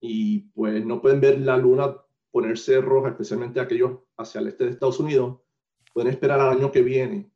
y 0.00 0.38
pues 0.54 0.82
no 0.86 1.02
pueden 1.02 1.20
ver 1.20 1.38
la 1.38 1.58
luna 1.58 1.98
ponerse 2.30 2.80
roja, 2.80 3.10
especialmente 3.10 3.60
aquellos 3.60 3.98
hacia 4.16 4.40
el 4.40 4.48
este 4.48 4.64
de 4.64 4.70
Estados 4.70 5.00
Unidos, 5.00 5.38
pueden 5.92 6.10
esperar 6.10 6.40
al 6.40 6.56
año 6.56 6.72
que 6.72 6.80
viene 6.80 7.31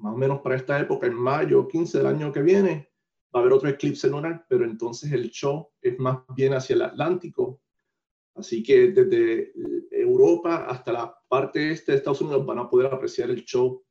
más 0.00 0.14
o 0.14 0.16
menos 0.16 0.40
para 0.40 0.56
esta 0.56 0.80
época, 0.80 1.06
en 1.06 1.14
mayo 1.14 1.68
15 1.68 1.98
del 1.98 2.06
año 2.06 2.32
que 2.32 2.42
viene, 2.42 2.90
va 3.34 3.40
a 3.40 3.42
haber 3.42 3.52
otro 3.52 3.68
eclipse 3.68 4.08
lunar, 4.08 4.46
pero 4.48 4.64
entonces 4.64 5.12
el 5.12 5.30
show 5.30 5.68
es 5.80 5.98
más 5.98 6.18
bien 6.34 6.54
hacia 6.54 6.74
el 6.74 6.82
Atlántico. 6.82 7.60
Así 8.34 8.62
que 8.62 8.88
desde 8.88 9.52
Europa 9.90 10.66
hasta 10.66 10.92
la 10.92 11.18
parte 11.28 11.70
este 11.70 11.92
de 11.92 11.98
Estados 11.98 12.20
Unidos 12.22 12.46
van 12.46 12.58
a 12.58 12.68
poder 12.68 12.92
apreciar 12.92 13.30
el 13.30 13.44
show, 13.44 13.84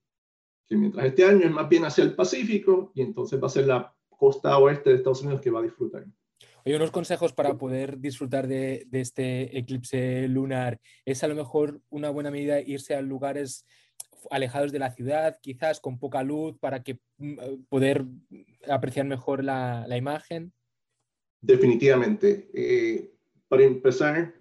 que 0.65 0.75
mientras 0.75 1.05
este 1.05 1.23
año 1.23 1.45
es 1.45 1.51
más 1.51 1.69
bien 1.69 1.85
hacia 1.85 2.03
el 2.03 2.15
Pacífico 2.15 2.91
y 2.95 3.01
entonces 3.01 3.41
va 3.41 3.47
a 3.47 3.51
ser 3.51 3.67
la 3.67 3.95
costa 4.09 4.57
oeste 4.57 4.89
de 4.89 4.95
Estados 4.97 5.21
Unidos 5.21 5.41
que 5.41 5.51
va 5.51 5.59
a 5.59 5.63
disfrutar. 5.63 6.05
Oye, 6.65 6.75
unos 6.75 6.91
consejos 6.91 7.31
para 7.33 7.57
poder 7.57 7.99
disfrutar 7.99 8.47
de, 8.47 8.83
de, 8.87 9.01
este 9.01 9.57
eclipse 9.57 10.27
lunar. 10.27 10.79
¿Es 11.05 11.23
a 11.23 11.27
lo 11.27 11.35
mejor 11.35 11.81
una 11.89 12.09
buena 12.09 12.31
medida 12.31 12.59
irse 12.59 12.95
a 12.95 13.01
lugares 13.01 13.65
alejados 14.31 14.71
de 14.71 14.79
la 14.79 14.91
ciudad, 14.91 15.39
quizás 15.41 15.79
con 15.79 15.99
poca 15.99 16.23
luz, 16.23 16.57
para 16.59 16.83
que 16.83 16.99
mm, 17.17 17.39
eh, 17.39 17.59
poder 17.69 18.05
apreciar 18.69 19.05
mejor 19.05 19.43
la, 19.43 19.85
la 19.87 19.97
imagen? 19.97 20.53
Definitivamente. 21.41 22.49
Eh, 22.53 23.13
para 23.47 23.63
empezar, 23.63 24.33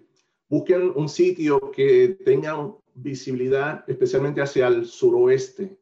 busquen 0.47 0.91
un 0.95 1.09
sitio 1.09 1.71
que 1.71 2.19
tenga 2.25 2.73
visibilidad, 2.93 3.83
especialmente 3.87 4.41
hacia 4.41 4.67
el 4.67 4.85
suroeste, 4.85 5.79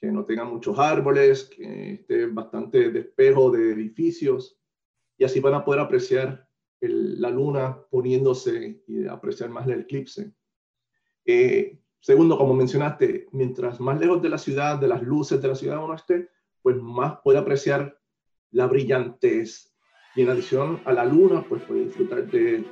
que 0.00 0.12
no 0.12 0.24
tenga 0.24 0.44
muchos 0.44 0.78
árboles, 0.78 1.44
que 1.44 1.94
esté 1.94 2.26
bastante 2.26 2.90
despejo 2.90 3.50
de 3.50 3.72
edificios, 3.72 4.60
y 5.16 5.24
así 5.24 5.40
van 5.40 5.54
a 5.54 5.64
poder 5.64 5.80
apreciar 5.80 6.48
la 6.80 7.30
luna 7.30 7.82
poniéndose 7.90 8.84
y 8.86 9.06
apreciar 9.06 9.50
más 9.50 9.66
el 9.66 9.80
eclipse. 9.80 10.32
Eh, 11.24 11.80
segundo, 12.00 12.38
como 12.38 12.54
mencionaste, 12.54 13.26
mientras 13.32 13.80
más 13.80 13.98
lejos 14.00 14.22
de 14.22 14.28
la 14.28 14.38
ciudad, 14.38 14.78
de 14.78 14.88
las 14.88 15.02
luces 15.02 15.40
de 15.40 15.48
la 15.48 15.54
ciudad 15.54 15.82
uno 15.82 15.94
esté, 15.94 16.28
pues 16.62 16.76
más 16.76 17.18
puede 17.22 17.38
apreciar 17.38 17.98
la 18.50 18.66
brillantez. 18.66 19.72
Y 20.16 20.22
en 20.22 20.30
adición 20.30 20.80
a 20.84 20.92
la 20.92 21.04
luna, 21.04 21.44
pues 21.48 21.62
puede 21.62 21.84
disfrutar 21.84 22.26
de 22.26 22.64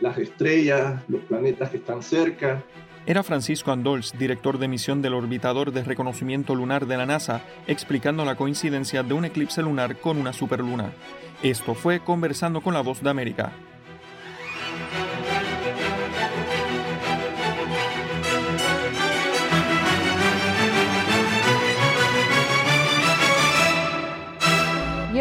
las 0.00 0.18
estrellas, 0.18 1.02
los 1.08 1.22
planetas 1.22 1.70
que 1.70 1.78
están 1.78 2.02
cerca. 2.02 2.62
Era 3.06 3.22
Francisco 3.22 3.72
Andols, 3.72 4.14
director 4.16 4.58
de 4.58 4.68
misión 4.68 5.02
del 5.02 5.14
orbitador 5.14 5.72
de 5.72 5.82
reconocimiento 5.82 6.54
lunar 6.54 6.86
de 6.86 6.96
la 6.96 7.06
NASA, 7.06 7.42
explicando 7.66 8.24
la 8.24 8.36
coincidencia 8.36 9.02
de 9.02 9.14
un 9.14 9.24
eclipse 9.24 9.62
lunar 9.62 9.98
con 9.98 10.18
una 10.18 10.32
superluna. 10.32 10.92
Esto 11.42 11.74
fue 11.74 12.00
Conversando 12.00 12.60
con 12.60 12.74
la 12.74 12.80
Voz 12.80 13.02
de 13.02 13.10
América. 13.10 13.52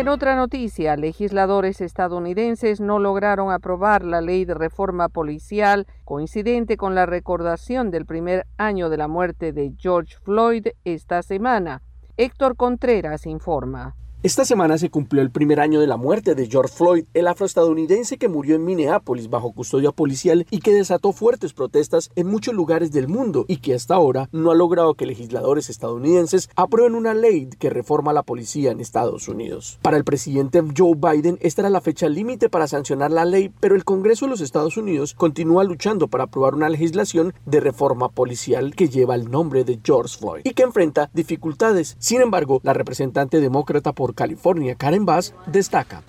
En 0.01 0.09
otra 0.09 0.35
noticia, 0.35 0.97
legisladores 0.97 1.79
estadounidenses 1.79 2.81
no 2.81 2.97
lograron 2.97 3.51
aprobar 3.51 4.03
la 4.03 4.19
ley 4.19 4.45
de 4.45 4.55
reforma 4.55 5.09
policial 5.09 5.85
coincidente 6.05 6.75
con 6.75 6.95
la 6.95 7.05
recordación 7.05 7.91
del 7.91 8.07
primer 8.07 8.47
año 8.57 8.89
de 8.89 8.97
la 8.97 9.07
muerte 9.07 9.53
de 9.53 9.75
George 9.77 10.15
Floyd 10.23 10.69
esta 10.85 11.21
semana. 11.21 11.83
Héctor 12.17 12.55
Contreras 12.55 13.27
informa. 13.27 13.95
Esta 14.23 14.45
semana 14.45 14.77
se 14.77 14.91
cumplió 14.91 15.23
el 15.23 15.31
primer 15.31 15.59
año 15.59 15.79
de 15.79 15.87
la 15.87 15.97
muerte 15.97 16.35
de 16.35 16.45
George 16.45 16.71
Floyd, 16.71 17.05
el 17.15 17.25
afroestadounidense 17.25 18.19
que 18.19 18.29
murió 18.29 18.55
en 18.55 18.63
Minneapolis 18.63 19.31
bajo 19.31 19.51
custodia 19.51 19.91
policial 19.91 20.45
y 20.51 20.59
que 20.59 20.75
desató 20.75 21.11
fuertes 21.11 21.53
protestas 21.53 22.11
en 22.15 22.27
muchos 22.27 22.53
lugares 22.53 22.91
del 22.91 23.07
mundo 23.07 23.45
y 23.47 23.57
que 23.57 23.73
hasta 23.73 23.95
ahora 23.95 24.29
no 24.31 24.51
ha 24.51 24.55
logrado 24.55 24.93
que 24.93 25.07
legisladores 25.07 25.71
estadounidenses 25.71 26.51
aprueben 26.55 26.93
una 26.93 27.15
ley 27.15 27.49
que 27.57 27.71
reforma 27.71 28.13
la 28.13 28.21
policía 28.21 28.69
en 28.69 28.79
Estados 28.79 29.27
Unidos. 29.27 29.79
Para 29.81 29.97
el 29.97 30.03
presidente 30.03 30.61
Joe 30.77 30.93
Biden, 30.93 31.39
esta 31.41 31.63
era 31.63 31.71
la 31.71 31.81
fecha 31.81 32.07
límite 32.07 32.47
para 32.47 32.67
sancionar 32.67 33.09
la 33.09 33.25
ley, 33.25 33.51
pero 33.59 33.73
el 33.73 33.85
Congreso 33.85 34.25
de 34.25 34.29
los 34.29 34.41
Estados 34.41 34.77
Unidos 34.77 35.15
continúa 35.15 35.63
luchando 35.63 36.09
para 36.09 36.25
aprobar 36.25 36.53
una 36.53 36.69
legislación 36.69 37.33
de 37.47 37.59
reforma 37.59 38.09
policial 38.09 38.75
que 38.75 38.87
lleva 38.87 39.15
el 39.15 39.31
nombre 39.31 39.63
de 39.63 39.79
George 39.83 40.19
Floyd 40.19 40.41
y 40.43 40.53
que 40.53 40.61
enfrenta 40.61 41.09
dificultades. 41.11 41.95
Sin 41.97 42.21
embargo, 42.21 42.61
la 42.61 42.73
representante 42.73 43.41
demócrata 43.41 43.93
por 43.93 44.10
California, 44.13 44.75
Karen 44.75 45.05
Bass, 45.05 45.33
destaca. 45.47 46.03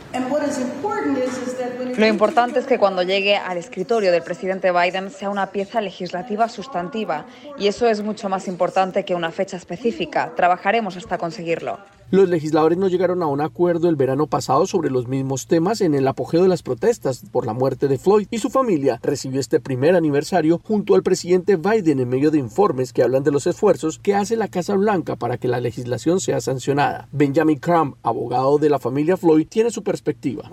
Lo 1.97 2.07
importante 2.07 2.59
es 2.59 2.66
que 2.66 2.79
cuando 2.79 3.03
llegue 3.03 3.37
al 3.37 3.59
escritorio 3.59 4.12
del 4.12 4.23
presidente 4.23 4.73
Biden 4.73 5.11
sea 5.11 5.29
una 5.29 5.49
pieza 5.49 5.81
legislativa 5.81 6.49
sustantiva 6.49 7.27
y 7.59 7.66
eso 7.66 7.87
es 7.87 8.03
mucho 8.03 8.29
más 8.29 8.49
importante 8.49 9.05
que 9.05 9.15
una 9.15 9.31
fecha 9.31 9.57
específica. 9.57 10.33
Trabajaremos 10.35 10.97
hasta 10.97 11.19
conseguirlo. 11.19 11.79
Los 12.13 12.29
legisladores 12.29 12.77
no 12.77 12.89
llegaron 12.89 13.23
a 13.23 13.27
un 13.27 13.41
acuerdo 13.41 13.89
el 13.89 13.97
verano 13.97 14.27
pasado 14.27 14.67
sobre 14.67 14.91
los 14.91 15.09
mismos 15.09 15.47
temas 15.47 15.81
en 15.81 15.95
el 15.95 16.07
apogeo 16.07 16.43
de 16.43 16.49
las 16.49 16.63
protestas 16.63 17.25
por 17.33 17.47
la 17.47 17.55
muerte 17.55 17.89
de 17.89 17.97
Floyd 17.97 18.27
y 18.31 18.37
su 18.37 18.51
familia 18.51 19.01
recibió 19.03 19.41
este 19.41 19.61
primer 19.61 19.97
aniversario 19.97 20.61
junto 20.63 20.95
al 20.95 21.03
presidente 21.03 21.57
Biden 21.57 22.01
en 22.01 22.11
medio 22.11 22.31
de 22.31 22.37
informes 22.37 22.93
que 22.93 23.03
hablan 23.03 23.25
de 23.25 23.31
los 23.31 23.47
esfuerzos 23.47 23.99
que 23.99 24.15
hace 24.15 24.37
la 24.37 24.49
Casa 24.49 24.75
Blanca 24.75 25.17
para 25.17 25.39
que 25.39 25.49
la 25.49 25.63
legislación 25.63 26.21
sea 26.21 26.43
sancionada. 26.43 27.09
Benjamin 27.13 27.59
Crump, 27.59 27.97
abogado 28.03 28.59
de 28.59 28.69
la 28.69 28.79
familia 28.79 29.17
Floyd, 29.17 29.47
tiene 29.49 29.71
su 29.71 29.83
perspectiva. 29.83 30.51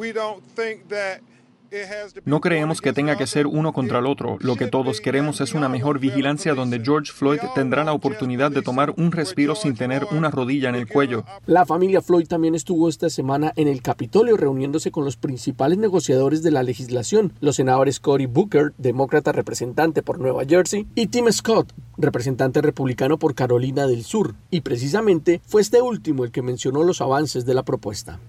No 2.25 2.41
creemos 2.41 2.81
que 2.81 2.93
tenga 2.93 3.17
que 3.17 3.27
ser 3.27 3.47
uno 3.47 3.73
contra 3.73 3.99
el 3.99 4.05
otro. 4.05 4.37
Lo 4.41 4.55
que 4.55 4.67
todos 4.67 5.01
queremos 5.01 5.41
es 5.41 5.53
una 5.53 5.69
mejor 5.69 5.99
vigilancia 5.99 6.53
donde 6.53 6.79
George 6.79 7.11
Floyd 7.11 7.39
tendrá 7.55 7.83
la 7.83 7.93
oportunidad 7.93 8.51
de 8.51 8.61
tomar 8.61 8.93
un 8.97 9.11
respiro 9.11 9.55
sin 9.55 9.75
tener 9.75 10.05
una 10.11 10.29
rodilla 10.31 10.69
en 10.69 10.75
el 10.75 10.87
cuello. 10.87 11.25
La 11.45 11.65
familia 11.65 12.01
Floyd 12.01 12.27
también 12.27 12.55
estuvo 12.55 12.89
esta 12.89 13.09
semana 13.09 13.53
en 13.55 13.67
el 13.67 13.81
Capitolio 13.81 14.37
reuniéndose 14.37 14.91
con 14.91 15.05
los 15.05 15.17
principales 15.17 15.77
negociadores 15.77 16.43
de 16.43 16.51
la 16.51 16.63
legislación, 16.63 17.33
los 17.39 17.55
senadores 17.57 17.99
Cory 17.99 18.25
Booker, 18.25 18.73
demócrata 18.77 19.31
representante 19.31 20.01
por 20.01 20.19
Nueva 20.19 20.43
Jersey, 20.45 20.87
y 20.95 21.07
Tim 21.07 21.31
Scott, 21.31 21.73
representante 21.97 22.61
republicano 22.61 23.17
por 23.17 23.35
Carolina 23.35 23.87
del 23.87 24.03
Sur. 24.03 24.35
Y 24.49 24.61
precisamente 24.61 25.41
fue 25.45 25.61
este 25.61 25.81
último 25.81 26.23
el 26.23 26.31
que 26.31 26.41
mencionó 26.41 26.83
los 26.83 27.01
avances 27.01 27.45
de 27.45 27.53
la 27.53 27.63
propuesta. 27.63 28.19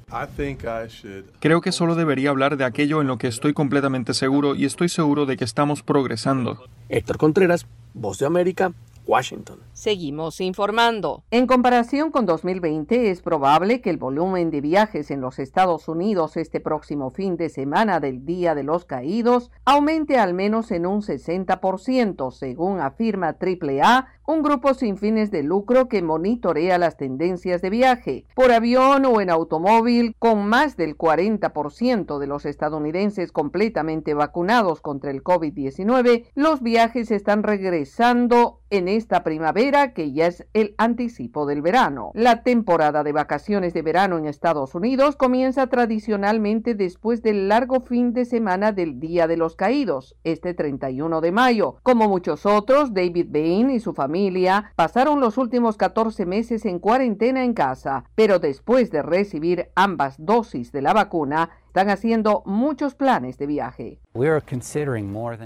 Creo 1.40 1.60
que 1.60 1.72
solo 1.72 1.94
debería 1.94 2.30
hablar 2.30 2.56
de 2.56 2.64
aquello 2.64 3.00
en 3.00 3.06
lo 3.06 3.18
que 3.18 3.29
estoy 3.30 3.54
completamente 3.54 4.12
seguro 4.12 4.54
y 4.54 4.66
estoy 4.66 4.88
seguro 4.88 5.24
de 5.24 5.36
que 5.36 5.44
estamos 5.44 5.82
progresando. 5.82 6.64
Héctor 6.88 7.16
Contreras, 7.16 7.66
Voz 7.94 8.18
de 8.18 8.26
América, 8.26 8.72
Washington. 9.10 9.58
Seguimos 9.72 10.40
informando. 10.40 11.24
En 11.32 11.48
comparación 11.48 12.12
con 12.12 12.26
2020, 12.26 13.10
es 13.10 13.22
probable 13.22 13.80
que 13.80 13.90
el 13.90 13.96
volumen 13.96 14.50
de 14.50 14.60
viajes 14.60 15.10
en 15.10 15.20
los 15.20 15.40
Estados 15.40 15.88
Unidos 15.88 16.36
este 16.36 16.60
próximo 16.60 17.10
fin 17.10 17.36
de 17.36 17.48
semana 17.48 17.98
del 17.98 18.24
Día 18.24 18.54
de 18.54 18.62
los 18.62 18.84
Caídos 18.84 19.50
aumente 19.64 20.16
al 20.18 20.32
menos 20.32 20.70
en 20.70 20.86
un 20.86 21.02
60%, 21.02 22.30
según 22.30 22.80
afirma 22.80 23.36
AAA, 23.40 24.06
un 24.30 24.42
grupo 24.42 24.74
sin 24.74 24.96
fines 24.96 25.32
de 25.32 25.42
lucro 25.42 25.88
que 25.88 26.02
monitorea 26.02 26.78
las 26.78 26.96
tendencias 26.96 27.62
de 27.62 27.70
viaje 27.70 28.26
por 28.34 28.52
avión 28.52 29.04
o 29.04 29.20
en 29.20 29.28
automóvil, 29.28 30.14
con 30.18 30.46
más 30.46 30.76
del 30.76 30.96
40% 30.96 32.18
de 32.18 32.26
los 32.28 32.46
estadounidenses 32.46 33.32
completamente 33.32 34.14
vacunados 34.14 34.80
contra 34.80 35.10
el 35.10 35.24
COVID-19, 35.24 36.26
los 36.34 36.62
viajes 36.62 37.10
están 37.10 37.42
regresando 37.42 38.60
en 38.70 38.86
esta 39.00 39.24
primavera 39.24 39.94
que 39.94 40.12
ya 40.12 40.26
es 40.26 40.46
el 40.52 40.74
anticipo 40.76 41.46
del 41.46 41.62
verano. 41.62 42.10
La 42.14 42.42
temporada 42.42 43.02
de 43.02 43.12
vacaciones 43.12 43.72
de 43.72 43.80
verano 43.80 44.18
en 44.18 44.26
Estados 44.26 44.74
Unidos 44.74 45.16
comienza 45.16 45.68
tradicionalmente 45.68 46.74
después 46.74 47.22
del 47.22 47.48
largo 47.48 47.80
fin 47.80 48.12
de 48.12 48.26
semana 48.26 48.72
del 48.72 49.00
Día 49.00 49.26
de 49.26 49.38
los 49.38 49.56
Caídos, 49.56 50.16
este 50.22 50.52
31 50.52 51.22
de 51.22 51.32
mayo. 51.32 51.76
Como 51.82 52.08
muchos 52.08 52.44
otros, 52.44 52.92
David 52.92 53.28
Bain 53.30 53.70
y 53.70 53.80
su 53.80 53.94
familia 53.94 54.72
pasaron 54.76 55.18
los 55.18 55.38
últimos 55.38 55.78
14 55.78 56.26
meses 56.26 56.66
en 56.66 56.78
cuarentena 56.78 57.42
en 57.42 57.54
casa, 57.54 58.04
pero 58.14 58.38
después 58.38 58.90
de 58.90 59.00
recibir 59.00 59.70
ambas 59.74 60.16
dosis 60.18 60.72
de 60.72 60.82
la 60.82 60.92
vacuna, 60.92 61.48
están 61.70 61.88
haciendo 61.88 62.42
muchos 62.46 62.96
planes 62.96 63.38
de 63.38 63.46
viaje. 63.46 64.00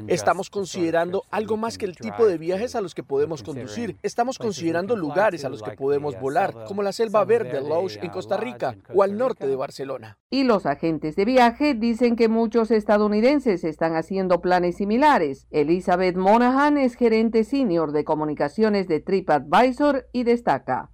Estamos 0.08 0.48
considerando 0.48 1.24
algo 1.30 1.58
más 1.58 1.76
que 1.76 1.84
el 1.84 1.96
tipo 1.96 2.26
de 2.26 2.38
viajes 2.38 2.74
a 2.74 2.80
los 2.80 2.94
que 2.94 3.02
podemos 3.02 3.42
conducir. 3.42 3.98
Estamos 4.02 4.38
considerando 4.38 4.96
lugares 4.96 5.44
a 5.44 5.50
los 5.50 5.62
que 5.62 5.72
podemos 5.72 6.18
volar, 6.18 6.64
como 6.66 6.82
la 6.82 6.92
Selva 6.92 7.26
Verde 7.26 7.60
Lodge 7.60 7.98
en 8.02 8.08
Costa 8.08 8.38
Rica 8.38 8.74
o 8.94 9.02
al 9.02 9.18
norte 9.18 9.46
de 9.46 9.54
Barcelona. 9.54 10.16
Y 10.30 10.44
los 10.44 10.64
agentes 10.64 11.14
de 11.14 11.26
viaje 11.26 11.74
dicen 11.74 12.16
que 12.16 12.28
muchos 12.28 12.70
estadounidenses 12.70 13.62
están 13.62 13.94
haciendo 13.94 14.40
planes 14.40 14.78
similares. 14.78 15.46
Elizabeth 15.50 16.16
Monahan 16.16 16.78
es 16.78 16.94
gerente 16.94 17.44
senior 17.44 17.92
de 17.92 18.04
comunicaciones 18.04 18.88
de 18.88 19.00
TripAdvisor 19.00 20.08
y 20.10 20.24
destaca. 20.24 20.88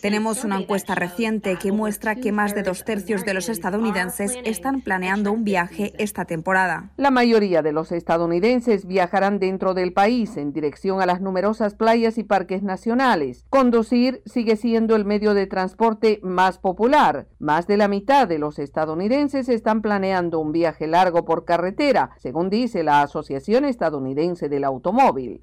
Tenemos 0.00 0.44
una 0.44 0.60
encuesta 0.60 0.94
reciente 0.94 1.58
que 1.60 1.72
muestra 1.72 2.14
que 2.14 2.30
más 2.30 2.54
de 2.54 2.62
dos 2.62 2.84
tercios 2.84 3.24
de 3.24 3.34
los 3.34 3.48
estadounidenses 3.48 4.35
están 4.44 4.80
planeando 4.80 5.32
un 5.32 5.44
viaje 5.44 5.92
esta 5.98 6.24
temporada. 6.24 6.90
La 6.96 7.10
mayoría 7.10 7.62
de 7.62 7.72
los 7.72 7.92
estadounidenses 7.92 8.86
viajarán 8.86 9.38
dentro 9.38 9.74
del 9.74 9.92
país 9.92 10.36
en 10.36 10.52
dirección 10.52 11.00
a 11.00 11.06
las 11.06 11.20
numerosas 11.20 11.74
playas 11.74 12.18
y 12.18 12.24
parques 12.24 12.62
nacionales. 12.62 13.46
Conducir 13.50 14.22
sigue 14.26 14.56
siendo 14.56 14.96
el 14.96 15.04
medio 15.04 15.34
de 15.34 15.46
transporte 15.46 16.20
más 16.22 16.58
popular. 16.58 17.28
Más 17.38 17.66
de 17.66 17.76
la 17.76 17.88
mitad 17.88 18.28
de 18.28 18.38
los 18.38 18.58
estadounidenses 18.58 19.48
están 19.48 19.82
planeando 19.82 20.40
un 20.40 20.52
viaje 20.52 20.86
largo 20.86 21.24
por 21.24 21.44
carretera, 21.44 22.10
según 22.18 22.50
dice 22.50 22.82
la 22.82 23.02
Asociación 23.02 23.64
Estadounidense 23.64 24.48
del 24.48 24.64
Automóvil. 24.64 25.42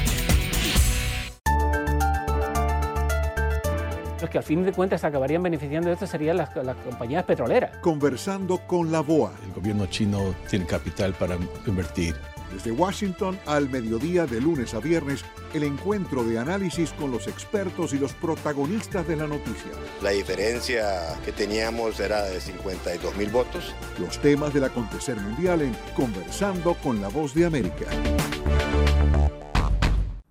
Los 4.21 4.29
que 4.29 4.37
al 4.37 4.43
fin 4.43 4.63
de 4.63 4.71
cuentas 4.71 5.03
acabarían 5.03 5.41
beneficiando 5.41 5.87
de 5.87 5.95
esto 5.95 6.05
serían 6.05 6.37
las, 6.37 6.55
las 6.55 6.77
compañías 6.77 7.23
petroleras. 7.23 7.77
Conversando 7.77 8.59
con 8.59 8.91
la 8.91 9.01
BOA. 9.01 9.33
El 9.43 9.53
gobierno 9.53 9.87
chino 9.87 10.35
tiene 10.47 10.65
capital 10.67 11.13
para 11.13 11.37
invertir. 11.65 12.15
Desde 12.53 12.71
Washington 12.71 13.39
al 13.45 13.69
mediodía 13.69 14.25
de 14.25 14.41
lunes 14.41 14.73
a 14.73 14.79
viernes, 14.79 15.23
el 15.53 15.63
encuentro 15.63 16.23
de 16.23 16.37
análisis 16.37 16.91
con 16.91 17.09
los 17.09 17.27
expertos 17.27 17.93
y 17.93 17.97
los 17.97 18.13
protagonistas 18.13 19.07
de 19.07 19.15
la 19.15 19.25
noticia. 19.25 19.71
La 20.03 20.11
diferencia 20.11 21.17
que 21.25 21.31
teníamos 21.31 21.99
era 21.99 22.23
de 22.23 22.39
52 22.39 23.15
mil 23.15 23.29
votos. 23.29 23.73
Los 23.99 24.19
temas 24.19 24.53
del 24.53 24.65
acontecer 24.65 25.15
mundial 25.17 25.61
en 25.61 25.75
Conversando 25.95 26.75
con 26.75 27.01
la 27.01 27.07
Voz 27.07 27.33
de 27.33 27.45
América. 27.45 27.87